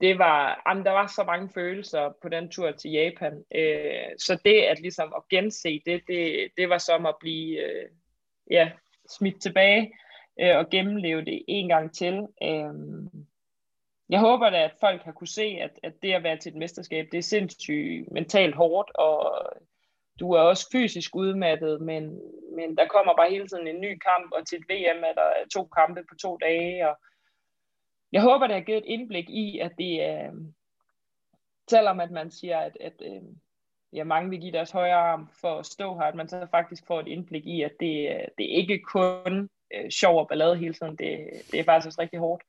det 0.00 0.18
var, 0.18 0.62
jamen, 0.68 0.84
der 0.84 0.90
var 0.90 1.06
så 1.06 1.24
mange 1.24 1.48
følelser 1.54 2.12
på 2.22 2.28
den 2.28 2.50
tur 2.50 2.70
til 2.70 2.90
Japan. 2.90 3.44
Øh, 3.54 4.18
så 4.18 4.40
det 4.44 4.62
at 4.62 4.80
ligesom 4.80 5.12
at 5.16 5.22
gense 5.30 5.82
det, 5.86 6.02
det, 6.08 6.48
det 6.56 6.68
var 6.68 6.78
som 6.78 7.06
at 7.06 7.14
blive 7.20 7.58
øh, 7.58 7.88
ja, 8.50 8.70
smidt 9.10 9.42
tilbage 9.42 9.92
øh, 10.40 10.56
og 10.56 10.70
gennemleve 10.70 11.24
det 11.24 11.42
en 11.48 11.68
gang 11.68 11.94
til. 11.94 12.26
Øh, 12.42 12.74
jeg 14.08 14.20
håber 14.20 14.50
da, 14.50 14.64
at 14.64 14.76
folk 14.80 15.02
har 15.02 15.12
kunne 15.12 15.28
se, 15.28 15.58
at, 15.60 15.70
at 15.82 15.92
det 16.02 16.12
at 16.12 16.22
være 16.22 16.36
til 16.36 16.50
et 16.50 16.58
mesterskab, 16.58 17.08
det 17.12 17.18
er 17.18 17.22
sindssygt 17.22 18.12
mentalt 18.12 18.54
hårdt, 18.54 18.90
og 18.94 19.46
du 20.20 20.32
er 20.32 20.40
også 20.40 20.68
fysisk 20.72 21.16
udmattet, 21.16 21.80
men, 21.80 22.20
men 22.56 22.76
der 22.76 22.86
kommer 22.86 23.16
bare 23.16 23.30
hele 23.30 23.48
tiden 23.48 23.66
en 23.66 23.80
ny 23.80 23.98
kamp, 23.98 24.32
og 24.32 24.46
til 24.46 24.58
et 24.58 24.64
VM 24.70 25.04
er 25.04 25.12
der 25.12 25.30
to 25.54 25.64
kampe 25.64 26.04
på 26.08 26.14
to 26.14 26.36
dage, 26.36 26.88
og 26.88 26.96
jeg 28.16 28.22
håber, 28.22 28.46
det 28.46 28.56
har 28.56 28.62
givet 28.62 28.78
et 28.78 28.84
indblik 28.86 29.30
i, 29.30 29.58
at 29.58 29.72
det 29.78 30.02
er, 30.02 30.30
selvom 31.70 32.00
at 32.00 32.10
man 32.10 32.30
siger, 32.30 32.58
at, 32.58 32.76
at 32.80 32.92
øh, 33.02 33.22
ja, 33.92 34.04
mange 34.04 34.30
vil 34.30 34.40
give 34.40 34.52
deres 34.52 34.70
højre 34.70 34.94
arm 34.94 35.28
for 35.40 35.58
at 35.58 35.66
stå 35.66 35.98
her, 35.98 36.02
at 36.02 36.14
man 36.14 36.28
så 36.28 36.46
faktisk 36.50 36.86
får 36.86 37.00
et 37.00 37.08
indblik 37.08 37.46
i, 37.46 37.62
at 37.62 37.72
det, 37.80 37.92
det 38.38 38.44
er 38.52 38.56
ikke 38.56 38.78
kun 38.78 39.48
øh, 39.74 39.90
sjov 39.90 40.20
og 40.20 40.28
ballade 40.28 40.56
hele 40.56 40.74
tiden, 40.74 40.96
det, 40.96 41.18
det 41.52 41.60
er 41.60 41.64
faktisk 41.64 41.86
også 41.86 42.00
rigtig 42.00 42.18
hårdt. 42.18 42.42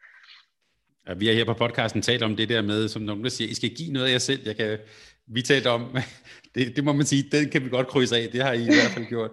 Ja, 1.08 1.14
vi 1.14 1.28
har 1.28 1.34
her 1.34 1.46
på 1.46 1.54
podcasten 1.54 2.02
talt 2.02 2.24
om 2.24 2.36
det 2.36 2.50
der 2.50 2.62
med, 2.62 2.88
som 2.88 3.02
nogen 3.02 3.24
der 3.24 3.30
siger, 3.30 3.50
I 3.52 3.54
skal 3.54 3.70
give 3.70 3.94
noget 3.94 4.08
af 4.08 4.12
jer 4.12 4.18
selv. 4.18 4.42
Jeg 4.46 4.56
kan, 4.56 4.80
vi 5.26 5.42
talte 5.42 5.70
om, 5.70 5.98
det, 6.56 6.76
det 6.76 6.84
må 6.84 6.94
man 6.94 7.06
sige, 7.06 7.30
den 7.32 7.50
kan 7.50 7.66
vi 7.66 7.70
godt 7.70 7.88
krydse 7.88 8.18
af, 8.18 8.30
det 8.32 8.44
har 8.44 8.54
I 8.54 8.62
i 8.62 8.66
hvert 8.66 8.94
fald 8.94 9.06
gjort. 9.06 9.32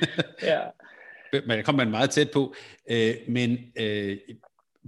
ja. 0.52 0.60
Men 1.32 1.50
der 1.50 1.62
kommer 1.62 1.84
man 1.84 1.90
meget 1.90 2.10
tæt 2.10 2.30
på. 2.30 2.54
Øh, 2.90 3.14
men 3.28 3.58
øh, 3.80 4.18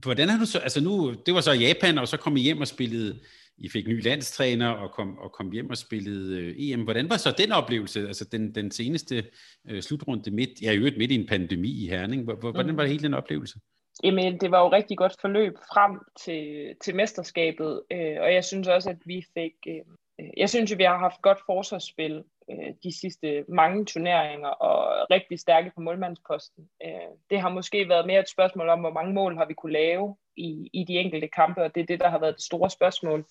hvordan 0.02 0.28
har 0.28 0.38
du 0.38 0.46
så, 0.46 0.58
altså 0.58 0.80
nu, 0.80 1.14
det 1.26 1.34
var 1.34 1.40
så 1.40 1.52
Japan, 1.52 1.98
og 1.98 2.08
så 2.08 2.16
kom 2.16 2.36
I 2.36 2.40
hjem 2.40 2.60
og 2.60 2.66
spillede, 2.66 3.20
I 3.58 3.68
fik 3.68 3.86
ny 3.86 4.04
landstræner 4.04 4.68
og 4.68 4.90
kom, 4.90 5.18
og 5.18 5.32
kom 5.32 5.52
hjem 5.52 5.70
og 5.70 5.76
spillede 5.76 6.40
øh, 6.40 6.54
EM. 6.58 6.80
Hvordan 6.80 7.10
var 7.10 7.16
så 7.16 7.34
den 7.38 7.52
oplevelse, 7.52 8.06
altså 8.06 8.24
den, 8.24 8.54
den 8.54 8.70
seneste 8.70 9.24
øh, 9.68 9.82
slutrunde 9.82 10.30
midt, 10.30 10.62
ja 10.62 10.72
i 10.72 10.76
øvrigt 10.76 10.98
midt 10.98 11.10
i 11.10 11.14
en 11.14 11.26
pandemi 11.26 11.84
i 11.84 11.88
Herning, 11.88 12.24
hvordan 12.24 12.66
mm. 12.66 12.76
var 12.76 12.82
det 12.82 12.90
hele 12.90 13.02
den 13.02 13.14
oplevelse? 13.14 13.58
Jamen, 14.04 14.40
det 14.40 14.50
var 14.50 14.60
jo 14.60 14.72
rigtig 14.72 14.98
godt 14.98 15.16
forløb 15.20 15.52
frem 15.72 15.98
til, 16.24 16.74
til 16.84 16.96
mesterskabet, 16.96 17.82
øh, 17.92 18.16
og 18.20 18.34
jeg 18.34 18.44
synes 18.44 18.68
også, 18.68 18.90
at 18.90 18.98
vi 19.06 19.24
fik, 19.34 19.52
øh, 19.68 19.84
Øh, 20.20 20.30
jeg 20.36 20.50
synes 20.50 20.78
vi 20.78 20.84
har 20.84 20.98
haft 20.98 21.22
godt 21.22 21.38
forsvarsspil 21.46 22.24
øh, 22.50 22.74
de 22.82 22.98
sidste 23.00 23.44
mange 23.48 23.84
turneringer, 23.84 24.48
og 24.48 25.06
rigtig 25.10 25.40
stærke 25.40 25.72
på 25.74 25.80
målmandsposten. 25.80 26.68
Øh, 26.84 26.90
det 27.30 27.40
har 27.40 27.48
måske 27.48 27.88
været 27.88 28.06
mere 28.06 28.20
et 28.20 28.30
spørgsmål 28.30 28.68
om, 28.68 28.80
hvor 28.80 28.92
mange 28.92 29.12
mål 29.12 29.36
har 29.36 29.44
vi 29.44 29.54
kunne 29.54 29.72
lave 29.72 30.16
i, 30.36 30.70
i 30.72 30.84
de 30.84 30.98
enkelte 30.98 31.28
kampe, 31.28 31.62
og 31.62 31.74
det 31.74 31.80
er 31.80 31.86
det, 31.86 32.00
der 32.00 32.08
har 32.08 32.18
været 32.18 32.34
det 32.34 32.44
store 32.44 32.70
spørgsmål. 32.70 33.26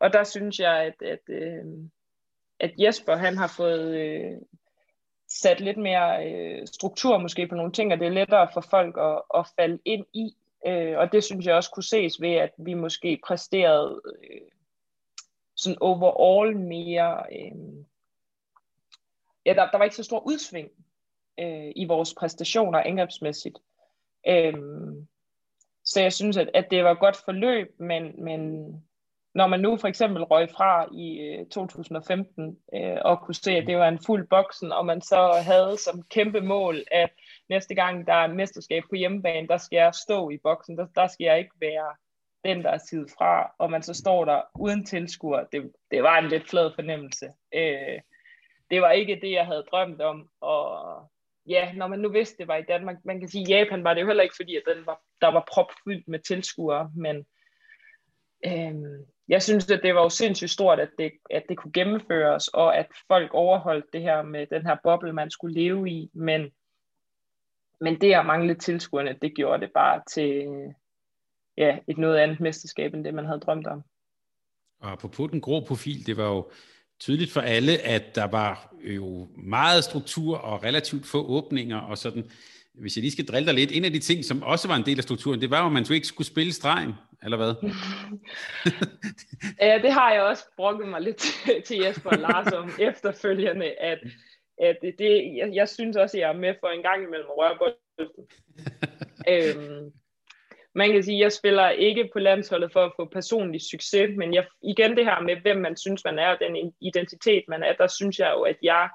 Og 0.00 0.12
der 0.12 0.24
synes 0.24 0.58
jeg, 0.58 0.76
at, 0.82 1.02
at, 1.02 1.28
øh, 1.28 1.64
at 2.60 2.72
Jesper 2.78 3.16
han 3.16 3.36
har 3.36 3.54
fået 3.56 3.96
øh, 3.96 4.36
sat 5.28 5.60
lidt 5.60 5.78
mere 5.78 6.32
øh, 6.32 6.66
struktur 6.66 7.18
måske 7.18 7.46
på 7.46 7.54
nogle 7.54 7.72
ting, 7.72 7.92
og 7.92 7.98
det 7.98 8.06
er 8.06 8.12
lettere 8.12 8.48
for 8.52 8.60
folk 8.60 8.96
at, 8.98 9.22
at 9.34 9.46
falde 9.56 9.78
ind 9.84 10.06
i. 10.12 10.36
Øh, 10.66 10.98
og 10.98 11.12
det 11.12 11.24
synes 11.24 11.46
jeg 11.46 11.54
også 11.54 11.70
kunne 11.70 11.82
ses 11.84 12.20
ved, 12.20 12.34
at 12.34 12.50
vi 12.58 12.74
måske 12.74 13.20
præsterede 13.26 14.00
øh, 14.22 14.40
sådan 15.58 15.78
overall 15.80 16.56
mere... 16.58 17.22
Øh, 17.32 17.84
ja, 19.46 19.54
der, 19.54 19.70
der 19.70 19.78
var 19.78 19.84
ikke 19.84 19.96
så 19.96 20.02
stor 20.02 20.26
udsving 20.26 20.68
øh, 21.40 21.72
i 21.76 21.84
vores 21.84 22.14
præstationer 22.14 22.78
angrebsmæssigt. 22.78 23.58
Øh, 24.28 24.54
så 25.84 26.00
jeg 26.00 26.12
synes, 26.12 26.36
at, 26.36 26.50
at 26.54 26.70
det 26.70 26.84
var 26.84 26.94
godt 26.94 27.16
forløb, 27.16 27.80
men, 27.80 28.24
men 28.24 28.72
når 29.34 29.46
man 29.46 29.60
nu 29.60 29.76
for 29.76 29.88
eksempel 29.88 30.22
røg 30.24 30.50
fra 30.50 30.88
i 30.92 31.18
øh, 31.18 31.46
2015 31.46 32.58
øh, 32.74 32.96
og 33.04 33.20
kunne 33.20 33.34
se, 33.34 33.52
at 33.52 33.66
det 33.66 33.76
var 33.76 33.88
en 33.88 34.04
fuld 34.06 34.26
boksen, 34.26 34.72
og 34.72 34.86
man 34.86 35.00
så 35.00 35.32
havde 35.42 35.76
som 35.78 36.02
kæmpe 36.02 36.40
mål, 36.40 36.84
at 36.90 37.10
næste 37.48 37.74
gang 37.74 38.06
der 38.06 38.12
er 38.12 38.34
mesterskab 38.34 38.82
på 38.88 38.94
hjemmebane, 38.94 39.48
der 39.48 39.56
skal 39.56 39.76
jeg 39.76 39.94
stå 39.94 40.30
i 40.30 40.38
boksen, 40.38 40.78
der, 40.78 40.86
der 40.94 41.06
skal 41.06 41.24
jeg 41.24 41.38
ikke 41.38 41.54
være 41.60 41.94
den, 42.44 42.62
der 42.62 42.70
er 42.70 42.78
sidet 42.78 43.10
fra, 43.18 43.54
og 43.58 43.70
man 43.70 43.82
så 43.82 43.94
står 43.94 44.24
der 44.24 44.42
uden 44.54 44.84
tilskuer. 44.84 45.44
Det, 45.44 45.72
det 45.90 46.02
var 46.02 46.18
en 46.18 46.28
lidt 46.28 46.48
flad 46.48 46.70
fornemmelse. 46.74 47.26
Øh, 47.54 48.00
det 48.70 48.82
var 48.82 48.90
ikke 48.90 49.18
det, 49.22 49.32
jeg 49.32 49.46
havde 49.46 49.66
drømt 49.70 50.00
om, 50.00 50.28
og 50.40 51.10
ja, 51.48 51.72
når 51.72 51.86
man 51.86 51.98
nu 51.98 52.08
vidste, 52.08 52.38
det 52.38 52.48
var 52.48 52.56
i 52.56 52.62
Danmark, 52.68 52.96
man 53.04 53.20
kan 53.20 53.28
sige, 53.28 53.42
at 53.42 53.48
Japan 53.48 53.84
var 53.84 53.94
det 53.94 54.00
jo 54.00 54.06
heller 54.06 54.22
ikke, 54.22 54.36
fordi 54.36 54.56
at 54.56 54.62
den 54.74 54.86
var, 54.86 55.00
der 55.20 55.28
var 55.28 55.48
propfyldt 55.52 56.08
med 56.08 56.18
tilskuere, 56.18 56.92
men 56.96 57.26
øh, 58.46 59.04
jeg 59.28 59.42
synes, 59.42 59.70
at 59.70 59.80
det 59.82 59.94
var 59.94 60.02
jo 60.02 60.08
sindssygt 60.08 60.50
stort, 60.50 60.80
at 60.80 60.90
det, 60.98 61.12
at 61.30 61.42
det 61.48 61.58
kunne 61.58 61.72
gennemføres, 61.72 62.48
og 62.48 62.76
at 62.76 62.86
folk 63.08 63.34
overholdt 63.34 63.86
det 63.92 64.02
her 64.02 64.22
med 64.22 64.46
den 64.46 64.66
her 64.66 64.76
boble, 64.82 65.12
man 65.12 65.30
skulle 65.30 65.60
leve 65.60 65.90
i, 65.90 66.10
men, 66.14 66.50
men 67.80 68.00
det 68.00 68.14
at 68.14 68.26
mangle 68.26 68.54
tilskuerne, 68.54 69.18
det 69.22 69.36
gjorde 69.36 69.60
det 69.60 69.72
bare 69.74 70.02
til 70.10 70.48
ja, 71.58 71.78
et 71.88 71.98
noget 71.98 72.18
andet 72.18 72.40
mesterskab, 72.40 72.94
end 72.94 73.04
det 73.04 73.14
man 73.14 73.26
havde 73.26 73.40
drømt 73.40 73.66
om. 73.66 73.82
Og 74.80 74.98
på 74.98 75.26
den 75.26 75.40
grå 75.40 75.60
profil, 75.60 76.06
det 76.06 76.16
var 76.16 76.28
jo 76.28 76.50
tydeligt 77.00 77.32
for 77.32 77.40
alle, 77.40 77.78
at 77.78 78.14
der 78.14 78.24
var 78.24 78.74
jo 78.80 79.28
meget 79.36 79.84
struktur 79.84 80.38
og 80.38 80.64
relativt 80.64 81.06
få 81.06 81.26
åbninger 81.26 81.78
og 81.78 81.98
sådan. 81.98 82.30
Hvis 82.74 82.96
jeg 82.96 83.02
lige 83.02 83.12
skal 83.12 83.26
drille 83.26 83.46
dig 83.46 83.54
lidt, 83.54 83.72
en 83.72 83.84
af 83.84 83.92
de 83.92 83.98
ting, 83.98 84.24
som 84.24 84.42
også 84.42 84.68
var 84.68 84.76
en 84.76 84.86
del 84.86 84.98
af 84.98 85.02
strukturen, 85.02 85.40
det 85.40 85.50
var 85.50 85.60
jo, 85.60 85.66
at 85.66 85.72
man 85.72 85.86
ikke 85.90 86.06
skulle 86.06 86.26
spille 86.26 86.52
stregen, 86.52 86.92
eller 87.22 87.36
hvad? 87.36 87.54
ja, 89.68 89.78
det 89.82 89.92
har 89.92 90.12
jeg 90.12 90.22
også 90.22 90.44
brugt 90.56 90.88
mig 90.88 91.00
lidt 91.00 91.24
til 91.66 91.78
Jesper 91.78 92.10
og 92.10 92.18
Lars 92.18 92.52
om 92.52 92.70
efterfølgende, 92.90 93.66
at 93.66 93.98
at 94.60 94.76
det, 94.98 95.36
jeg, 95.36 95.50
jeg 95.52 95.68
synes 95.68 95.96
også, 95.96 96.16
at 96.16 96.20
jeg 96.20 96.28
er 96.28 96.38
med 96.38 96.54
for 96.60 96.68
en 96.68 96.82
gang 96.82 97.02
imellem 97.02 97.26
at 97.30 97.38
røre 97.38 97.58
bolden. 97.58 98.26
øhm, 99.32 99.92
man 100.78 100.92
kan 100.92 101.02
sige, 101.02 101.16
at 101.16 101.22
jeg 101.22 101.32
spiller 101.32 101.68
ikke 101.68 102.10
på 102.12 102.18
landsholdet 102.18 102.72
for 102.72 102.84
at 102.84 102.92
få 102.96 103.04
personlig 103.04 103.60
succes, 103.70 104.10
men 104.16 104.34
jeg, 104.34 104.46
igen 104.62 104.96
det 104.96 105.04
her 105.04 105.20
med, 105.20 105.36
hvem 105.36 105.56
man 105.56 105.76
synes, 105.76 106.04
man 106.04 106.18
er, 106.18 106.28
og 106.28 106.38
den 106.40 106.74
identitet, 106.80 107.44
man 107.48 107.62
er, 107.62 107.72
der 107.72 107.86
synes 107.86 108.18
jeg 108.18 108.32
jo, 108.36 108.42
at 108.42 108.56
jeg 108.62 108.88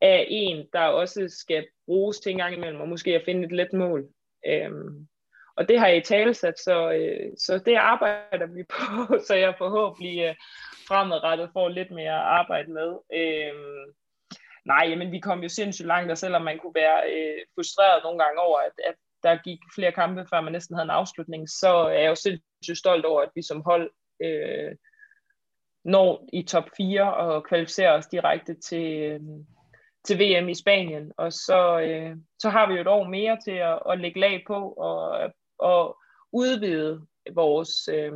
er 0.00 0.24
en, 0.28 0.66
der 0.72 0.80
også 0.80 1.28
skal 1.28 1.66
bruges 1.86 2.20
til 2.20 2.32
en 2.32 2.38
gang 2.38 2.54
imellem, 2.54 2.80
og 2.80 2.88
måske 2.88 3.14
at 3.14 3.24
finde 3.24 3.44
et 3.44 3.52
let 3.52 3.72
mål. 3.72 4.08
Øhm, 4.46 5.08
og 5.56 5.68
det 5.68 5.78
har 5.78 5.86
jeg 5.86 5.96
i 5.96 6.00
talesat, 6.00 6.58
så, 6.58 6.90
øh, 6.92 7.30
så 7.38 7.58
det 7.58 7.74
arbejder 7.74 8.46
vi 8.46 8.62
på, 8.62 9.18
så 9.26 9.34
jeg 9.34 9.54
forhåbentlig 9.58 10.24
øh, 10.24 10.34
fremadrettet 10.88 11.50
får 11.52 11.68
lidt 11.68 11.90
mere 11.90 12.18
arbejde 12.40 12.70
med. 12.72 12.90
Øhm, 13.14 13.94
nej, 14.64 14.94
men 14.94 15.12
vi 15.12 15.20
kom 15.20 15.42
jo 15.42 15.48
sindssygt 15.48 15.86
langt, 15.86 16.10
og 16.10 16.18
selvom 16.18 16.42
man 16.42 16.58
kunne 16.58 16.74
være 16.74 17.00
øh, 17.12 17.40
frustreret 17.54 18.02
nogle 18.02 18.18
gange 18.24 18.40
over, 18.40 18.58
at, 18.58 18.72
at 18.84 18.94
der 19.26 19.42
gik 19.44 19.58
flere 19.74 19.92
kampe, 19.92 20.26
før 20.30 20.40
man 20.40 20.52
næsten 20.52 20.76
havde 20.76 20.86
en 20.86 20.98
afslutning, 21.00 21.48
så 21.48 21.68
er 21.68 21.98
jeg 21.98 22.08
jo 22.08 22.14
sindssygt 22.14 22.78
stolt 22.78 23.04
over, 23.04 23.22
at 23.22 23.30
vi 23.34 23.42
som 23.42 23.62
hold 23.62 23.90
øh, 24.24 24.72
når 25.84 26.28
i 26.32 26.42
top 26.42 26.64
4 26.76 27.14
og 27.14 27.44
kvalificerer 27.44 27.92
os 27.92 28.06
direkte 28.06 28.54
til, 28.54 28.92
øh, 28.92 29.20
til 30.04 30.18
VM 30.18 30.48
i 30.48 30.54
Spanien. 30.54 31.12
Og 31.16 31.32
så, 31.32 31.80
øh, 31.80 32.16
så 32.38 32.50
har 32.50 32.68
vi 32.68 32.74
jo 32.74 32.80
et 32.80 32.86
år 32.86 33.04
mere 33.04 33.38
til 33.44 33.56
at, 33.70 33.82
at 33.90 34.00
lægge 34.00 34.20
lag 34.20 34.44
på 34.46 34.72
og, 34.72 35.32
og 35.58 35.98
udvide 36.32 37.06
vores, 37.34 37.88
øh, 37.88 38.12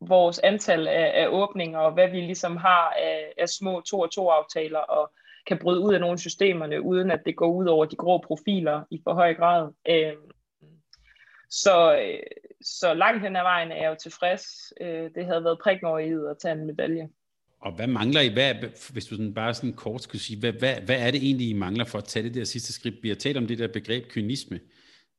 vores 0.00 0.38
antal 0.38 0.88
af, 0.88 1.12
af 1.22 1.28
åbninger, 1.28 1.78
og 1.78 1.92
hvad 1.92 2.08
vi 2.08 2.20
ligesom 2.20 2.56
har 2.56 2.90
af, 2.90 3.32
af 3.38 3.48
små 3.48 3.82
2-2-aftaler, 3.88 4.78
og 4.78 5.12
kan 5.46 5.58
bryde 5.58 5.80
ud 5.80 5.94
af 5.94 6.00
nogle 6.00 6.18
systemerne, 6.18 6.82
uden 6.82 7.10
at 7.10 7.20
det 7.26 7.36
går 7.36 7.52
ud 7.52 7.66
over 7.66 7.84
de 7.84 7.96
grå 7.96 8.18
profiler 8.18 8.82
i 8.90 9.00
for 9.04 9.14
høj 9.14 9.34
grad. 9.34 9.72
Øh, 9.88 10.12
så, 11.50 12.06
så 12.60 12.94
langt 12.94 13.22
hen 13.22 13.36
ad 13.36 13.42
vejen 13.42 13.72
er 13.72 13.76
jeg 13.76 13.90
jo 13.90 13.96
tilfreds. 14.02 14.72
Øh, 14.80 15.10
det 15.14 15.26
havde 15.26 15.44
været 15.44 15.58
prikken 15.62 15.86
over 15.86 15.98
i 15.98 16.10
at 16.30 16.38
tage 16.38 16.54
en 16.54 16.66
medalje. 16.66 17.08
Og 17.60 17.72
hvad 17.72 17.86
mangler 17.86 18.20
I? 18.20 18.28
Hvad, 18.28 18.54
hvis 18.92 19.06
du 19.06 19.16
sådan 19.16 19.34
bare 19.34 19.54
sådan 19.54 19.72
kort 19.72 20.02
skulle 20.02 20.22
sige, 20.22 20.40
hvad, 20.40 20.52
hvad, 20.52 20.74
hvad 20.80 21.06
er 21.06 21.10
det 21.10 21.22
egentlig, 21.22 21.48
I 21.48 21.52
mangler 21.52 21.84
for 21.84 21.98
at 21.98 22.04
tage 22.04 22.22
det 22.22 22.34
der 22.34 22.44
sidste 22.44 22.72
skridt? 22.72 23.02
Vi 23.02 23.08
har 23.08 23.14
talt 23.14 23.36
om 23.36 23.46
det 23.46 23.58
der 23.58 23.68
begreb 23.68 24.08
kynisme. 24.08 24.60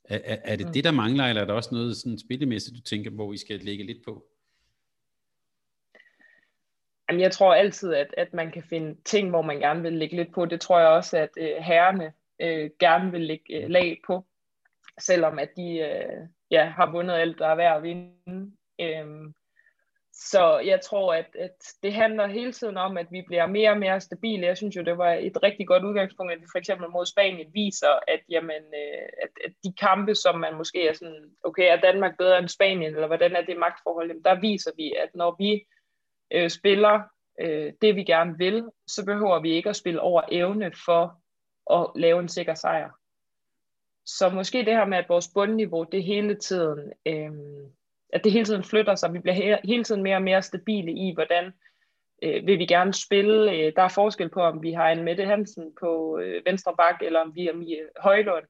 Er, 0.09 0.19
er, 0.23 0.37
er 0.43 0.55
det 0.55 0.65
mm. 0.65 0.73
det, 0.73 0.83
der 0.83 0.91
mangler, 0.91 1.23
eller 1.23 1.41
er 1.41 1.45
der 1.45 1.53
også 1.53 1.69
noget 1.71 1.97
sådan 1.97 2.19
spillemæssigt, 2.19 2.77
du 2.77 2.81
tænker, 2.81 3.11
hvor 3.11 3.33
I 3.33 3.37
skal 3.37 3.59
lægge 3.59 3.83
lidt 3.83 4.05
på? 4.05 4.25
Jamen, 7.09 7.21
jeg 7.21 7.31
tror 7.31 7.53
altid, 7.53 7.93
at, 7.93 8.13
at 8.17 8.33
man 8.33 8.51
kan 8.51 8.63
finde 8.63 9.01
ting, 9.03 9.29
hvor 9.29 9.41
man 9.41 9.59
gerne 9.59 9.81
vil 9.81 9.93
lægge 9.93 10.15
lidt 10.15 10.33
på. 10.33 10.45
Det 10.45 10.61
tror 10.61 10.79
jeg 10.79 10.87
også, 10.87 11.17
at 11.17 11.29
øh, 11.37 11.55
herrerne 11.59 12.13
øh, 12.41 12.69
gerne 12.79 13.11
vil 13.11 13.21
lægge 13.21 13.63
øh, 13.63 13.69
lag 13.69 13.97
på, 14.07 14.25
selvom 14.99 15.39
at 15.39 15.49
de 15.57 15.77
øh, 15.79 16.27
ja, 16.51 16.65
har 16.65 16.91
vundet 16.91 17.15
alt, 17.15 17.39
der 17.39 17.47
er 17.47 17.55
værd 17.55 17.77
at 17.77 17.83
vinde. 17.83 18.51
Øh, 18.81 19.33
så 20.13 20.59
jeg 20.59 20.81
tror, 20.81 21.13
at, 21.13 21.35
at 21.39 21.55
det 21.83 21.93
handler 21.93 22.27
hele 22.27 22.51
tiden 22.51 22.77
om, 22.77 22.97
at 22.97 23.07
vi 23.11 23.23
bliver 23.27 23.47
mere 23.47 23.69
og 23.69 23.77
mere 23.77 24.01
stabile. 24.01 24.47
Jeg 24.47 24.57
synes 24.57 24.75
jo, 24.75 24.81
det 24.81 24.97
var 24.97 25.13
et 25.13 25.43
rigtig 25.43 25.67
godt 25.67 25.83
udgangspunkt, 25.83 26.33
at 26.33 26.41
vi 26.41 26.45
for 26.51 26.59
eksempel 26.59 26.89
mod 26.89 27.05
Spanien 27.05 27.53
viser, 27.53 27.99
at, 28.07 28.19
jamen, 28.29 28.63
øh, 28.81 29.07
at, 29.23 29.29
at 29.45 29.51
de 29.63 29.73
kampe, 29.79 30.15
som 30.15 30.39
man 30.39 30.55
måske 30.55 30.87
er 30.87 30.93
sådan, 30.93 31.31
okay, 31.43 31.71
er 31.71 31.81
Danmark 31.81 32.17
bedre 32.17 32.39
end 32.39 32.47
Spanien, 32.47 32.93
eller 32.93 33.07
hvordan 33.07 33.35
er 33.35 33.41
det 33.41 33.57
magtforhold, 33.57 34.07
jamen, 34.07 34.23
der 34.23 34.39
viser 34.39 34.71
vi, 34.77 34.93
at 35.03 35.09
når 35.15 35.35
vi 35.39 35.65
øh, 36.31 36.49
spiller 36.49 37.01
øh, 37.41 37.73
det, 37.81 37.95
vi 37.95 38.03
gerne 38.03 38.37
vil, 38.37 38.63
så 38.87 39.05
behøver 39.05 39.39
vi 39.39 39.51
ikke 39.51 39.69
at 39.69 39.75
spille 39.75 40.01
over 40.01 40.21
evne 40.31 40.71
for 40.85 41.21
at 41.73 41.91
lave 41.95 42.19
en 42.19 42.29
sikker 42.29 42.53
sejr. 42.53 42.89
Så 44.05 44.29
måske 44.29 44.57
det 44.57 44.73
her 44.73 44.85
med, 44.85 44.97
at 44.97 45.09
vores 45.09 45.27
bundniveau, 45.33 45.83
det 45.83 46.03
hele 46.03 46.35
tiden... 46.35 46.93
Øh, 47.05 47.31
at 48.13 48.23
det 48.23 48.31
hele 48.31 48.45
tiden 48.45 48.63
flytter 48.63 48.95
sig. 48.95 49.13
Vi 49.13 49.19
bliver 49.19 49.35
he- 49.35 49.61
hele 49.63 49.83
tiden 49.83 50.03
mere 50.03 50.15
og 50.15 50.21
mere 50.21 50.41
stabile 50.41 50.91
i, 50.91 51.13
hvordan 51.13 51.53
øh, 52.23 52.47
vil 52.47 52.59
vi 52.59 52.65
gerne 52.65 52.93
spille. 52.93 53.51
Øh, 53.51 53.73
der 53.75 53.81
er 53.81 53.87
forskel 53.87 54.29
på, 54.29 54.41
om 54.41 54.63
vi 54.63 54.71
har 54.71 54.89
en 54.89 55.03
Mette 55.03 55.25
Hansen 55.25 55.73
på 55.79 56.19
øh, 56.19 56.45
venstre 56.45 56.75
bak, 56.77 57.01
eller 57.01 57.19
om 57.19 57.35
vi 57.35 57.45
har 57.45 57.53
Mie 57.53 57.89
Højlund 57.99 58.45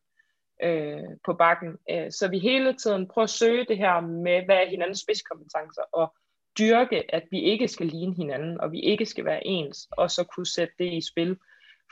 øh, 0.64 1.04
på 1.26 1.34
bakken. 1.34 1.78
Øh, 1.92 2.12
så 2.12 2.28
vi 2.28 2.40
hele 2.40 2.74
tiden 2.74 3.08
prøver 3.08 3.24
at 3.24 3.30
søge 3.30 3.66
det 3.66 3.78
her 3.78 4.00
med, 4.00 4.46
hvad 4.46 4.56
er 4.56 4.70
hinandens 4.70 5.00
spidskompetencer, 5.00 5.84
og 5.92 6.16
dyrke, 6.60 7.16
at 7.16 7.24
vi 7.32 7.42
ikke 7.42 7.68
skal 7.68 7.88
ligne 7.88 8.16
hinanden, 8.16 8.62
og 8.62 8.72
vi 8.72 8.80
ikke 8.80 9.06
skal 9.06 9.26
være 9.26 9.48
ens, 9.48 9.88
og 9.92 10.12
så 10.12 10.24
kunne 10.24 10.46
sætte 10.46 10.74
det 10.80 10.94
i 10.94 11.02
spil. 11.12 11.38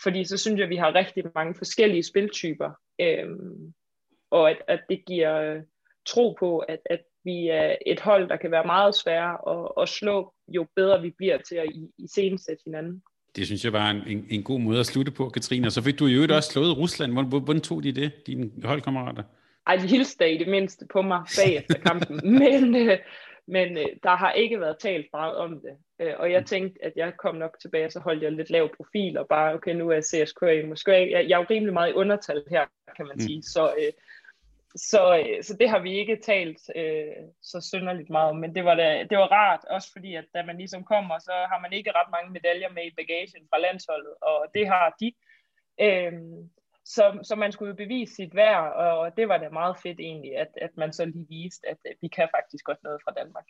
Fordi 0.04 0.26
så 0.26 0.38
synes 0.38 0.58
jeg, 0.58 0.64
at 0.64 0.70
vi 0.70 0.76
har 0.76 0.96
rigtig 0.96 1.24
mange 1.36 1.56
forskellige 1.56 2.04
spiltyper, 2.04 2.72
øh, 3.02 3.28
og 4.32 4.50
at, 4.50 4.58
at 4.68 4.80
det 4.90 5.06
giver 5.06 5.42
øh, 5.42 5.62
tro 6.06 6.36
på, 6.40 6.60
at, 6.60 6.80
at 6.86 7.02
vi 7.24 7.48
er 7.48 7.76
et 7.86 8.00
hold, 8.00 8.30
der 8.30 8.38
kan 8.38 8.52
være 8.52 8.66
meget 8.66 8.96
svære 8.96 9.38
at, 9.54 9.84
at 9.84 9.90
slå, 9.90 10.34
jo 10.48 10.68
bedre 10.76 11.02
vi 11.02 11.10
bliver 11.18 11.38
til 11.38 11.56
at 11.56 11.66
i, 11.74 11.90
i 11.98 12.08
sætte 12.38 12.64
hinanden. 12.66 13.02
Det 13.36 13.46
synes 13.46 13.64
jeg 13.66 13.74
var 13.74 13.90
en, 13.90 14.02
en, 14.08 14.26
en 14.30 14.44
god 14.44 14.60
måde 14.60 14.80
at 14.80 14.86
slutte 14.86 15.12
på, 15.12 15.30
Katrine. 15.30 15.68
Og 15.68 15.72
så 15.72 15.82
fik 15.82 16.00
du 16.00 16.06
jo 16.06 16.36
også 16.36 16.52
slået 16.52 16.78
Rusland. 16.78 17.12
Hvordan, 17.12 17.30
hvordan 17.30 17.62
tog 17.62 17.84
de 17.84 17.92
det, 17.92 18.12
dine 18.28 18.52
holdkammerater? 18.64 19.24
Ej, 19.68 19.76
de 19.76 19.88
hilste 19.88 20.32
i 20.32 20.38
det 20.38 20.48
mindste 20.48 20.86
på 20.94 21.02
mig 21.02 21.22
bagefter 21.38 21.80
kampen. 21.80 22.22
men 22.40 22.76
øh, 22.76 22.98
men 23.48 23.78
øh, 23.78 23.86
der 24.04 24.16
har 24.16 24.32
ikke 24.32 24.60
været 24.60 24.80
talt 24.80 25.08
meget 25.14 25.36
om 25.36 25.62
det. 25.62 25.78
Øh, 26.00 26.14
og 26.18 26.32
jeg 26.32 26.46
tænkte, 26.46 26.86
at 26.86 26.94
jeg 26.96 27.14
kom 27.18 27.36
nok 27.36 27.58
tilbage, 27.62 27.86
og 27.86 27.92
så 27.92 28.00
holdt 28.00 28.24
jeg 28.24 28.32
lidt 28.32 28.50
lav 28.50 28.76
profil, 28.76 29.18
og 29.18 29.28
bare, 29.28 29.54
okay, 29.54 29.74
nu 29.74 29.90
er 29.90 30.02
CSK 30.02 30.42
i 30.42 30.66
Moskva. 30.66 30.92
Jeg, 30.92 31.30
jeg 31.30 31.36
er 31.36 31.40
jo 31.40 31.46
rimelig 31.50 31.74
meget 31.74 31.90
i 31.90 31.94
undertal 31.94 32.44
her, 32.50 32.66
kan 32.96 33.06
man 33.06 33.16
mm. 33.16 33.20
sige. 33.20 33.44
Så, 33.44 33.74
øh, 33.80 33.94
så, 34.76 35.18
øh, 35.18 35.44
så 35.44 35.58
det 35.60 35.70
har 35.70 35.80
vi 35.80 36.00
ikke 36.00 36.20
talt 36.24 36.62
øh, 36.76 37.24
så 37.42 37.62
synderligt 37.62 38.10
meget 38.10 38.30
om, 38.30 38.38
men 38.38 38.56
det 38.56 38.66
var, 38.66 38.76
da, 38.76 39.06
det 39.10 39.18
var 39.18 39.32
rart, 39.32 39.66
også 39.70 39.92
fordi, 39.92 40.16
at 40.16 40.26
da 40.34 40.44
man 40.44 40.58
ligesom 40.58 40.84
kommer, 40.84 41.20
så 41.20 41.32
har 41.32 41.60
man 41.60 41.74
ikke 41.74 41.92
ret 41.92 42.12
mange 42.12 42.32
medaljer 42.32 42.70
med 42.70 42.86
i 42.86 42.96
bagagen 42.98 43.48
fra 43.50 43.60
landsholdet, 43.60 44.14
og 44.22 44.46
det 44.54 44.68
har 44.68 44.96
de. 45.00 45.12
Øh, 45.82 46.14
så, 46.86 47.20
så 47.24 47.36
man 47.36 47.52
skulle 47.52 47.70
jo 47.70 47.76
bevise 47.76 48.16
sit 48.16 48.36
værd, 48.36 48.74
og 48.74 49.12
det 49.18 49.28
var 49.28 49.38
da 49.38 49.50
meget 49.50 49.78
fedt 49.84 50.00
egentlig, 50.00 50.38
at, 50.38 50.48
at 50.62 50.70
man 50.78 50.94
så 50.94 51.06
lige 51.06 51.28
viste, 51.30 51.70
at, 51.70 51.78
vi 52.02 52.08
kan 52.08 52.28
faktisk 52.36 52.66
godt 52.66 52.84
noget 52.84 53.00
fra 53.06 53.14
Danmark. 53.18 53.46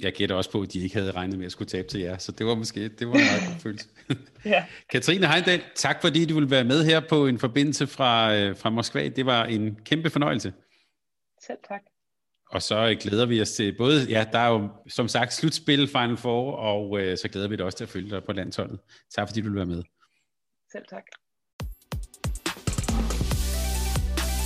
Jeg 0.00 0.12
gætter 0.12 0.36
også 0.36 0.52
på, 0.52 0.62
at 0.62 0.72
de 0.72 0.80
ikke 0.80 0.96
havde 0.96 1.12
regnet 1.12 1.38
med 1.38 1.46
at 1.46 1.52
skulle 1.52 1.68
tabe 1.68 1.88
til 1.88 2.00
jer, 2.00 2.18
så 2.18 2.32
det 2.32 2.46
var 2.46 2.54
måske 2.54 2.88
det 2.88 3.08
var 3.08 3.14
en 3.14 3.20
meget 3.20 3.48
god 3.48 3.60
følelse. 3.60 3.88
ja. 4.54 4.66
Katrine 4.88 5.26
Heindal, 5.26 5.62
tak 5.74 6.00
fordi 6.00 6.26
du 6.26 6.34
ville 6.34 6.50
være 6.50 6.64
med 6.64 6.84
her 6.84 7.00
på 7.08 7.26
en 7.26 7.38
forbindelse 7.38 7.86
fra, 7.86 8.34
øh, 8.34 8.56
fra 8.56 8.70
Moskva. 8.70 9.08
Det 9.08 9.26
var 9.26 9.44
en 9.44 9.76
kæmpe 9.84 10.10
fornøjelse. 10.10 10.52
Selv 11.46 11.58
tak. 11.68 11.82
Og 12.50 12.62
så 12.62 12.96
glæder 13.00 13.26
vi 13.26 13.40
os 13.40 13.52
til 13.52 13.76
både, 13.78 14.06
ja, 14.08 14.26
der 14.32 14.38
er 14.38 14.48
jo 14.48 14.68
som 14.88 15.08
sagt 15.08 15.32
slutspil 15.32 15.88
Final 15.88 16.16
Four, 16.16 16.56
og 16.56 17.00
øh, 17.00 17.18
så 17.18 17.28
glæder 17.28 17.48
vi 17.48 17.56
dig 17.56 17.64
også 17.64 17.78
til 17.78 17.84
at 17.84 17.90
følge 17.90 18.10
dig 18.10 18.24
på 18.24 18.32
landsholdet. 18.32 18.80
Tak 19.14 19.28
fordi 19.28 19.40
du 19.40 19.48
vil 19.48 19.56
være 19.56 19.66
med. 19.66 19.82
Selv 20.72 20.84
tak. 20.88 21.04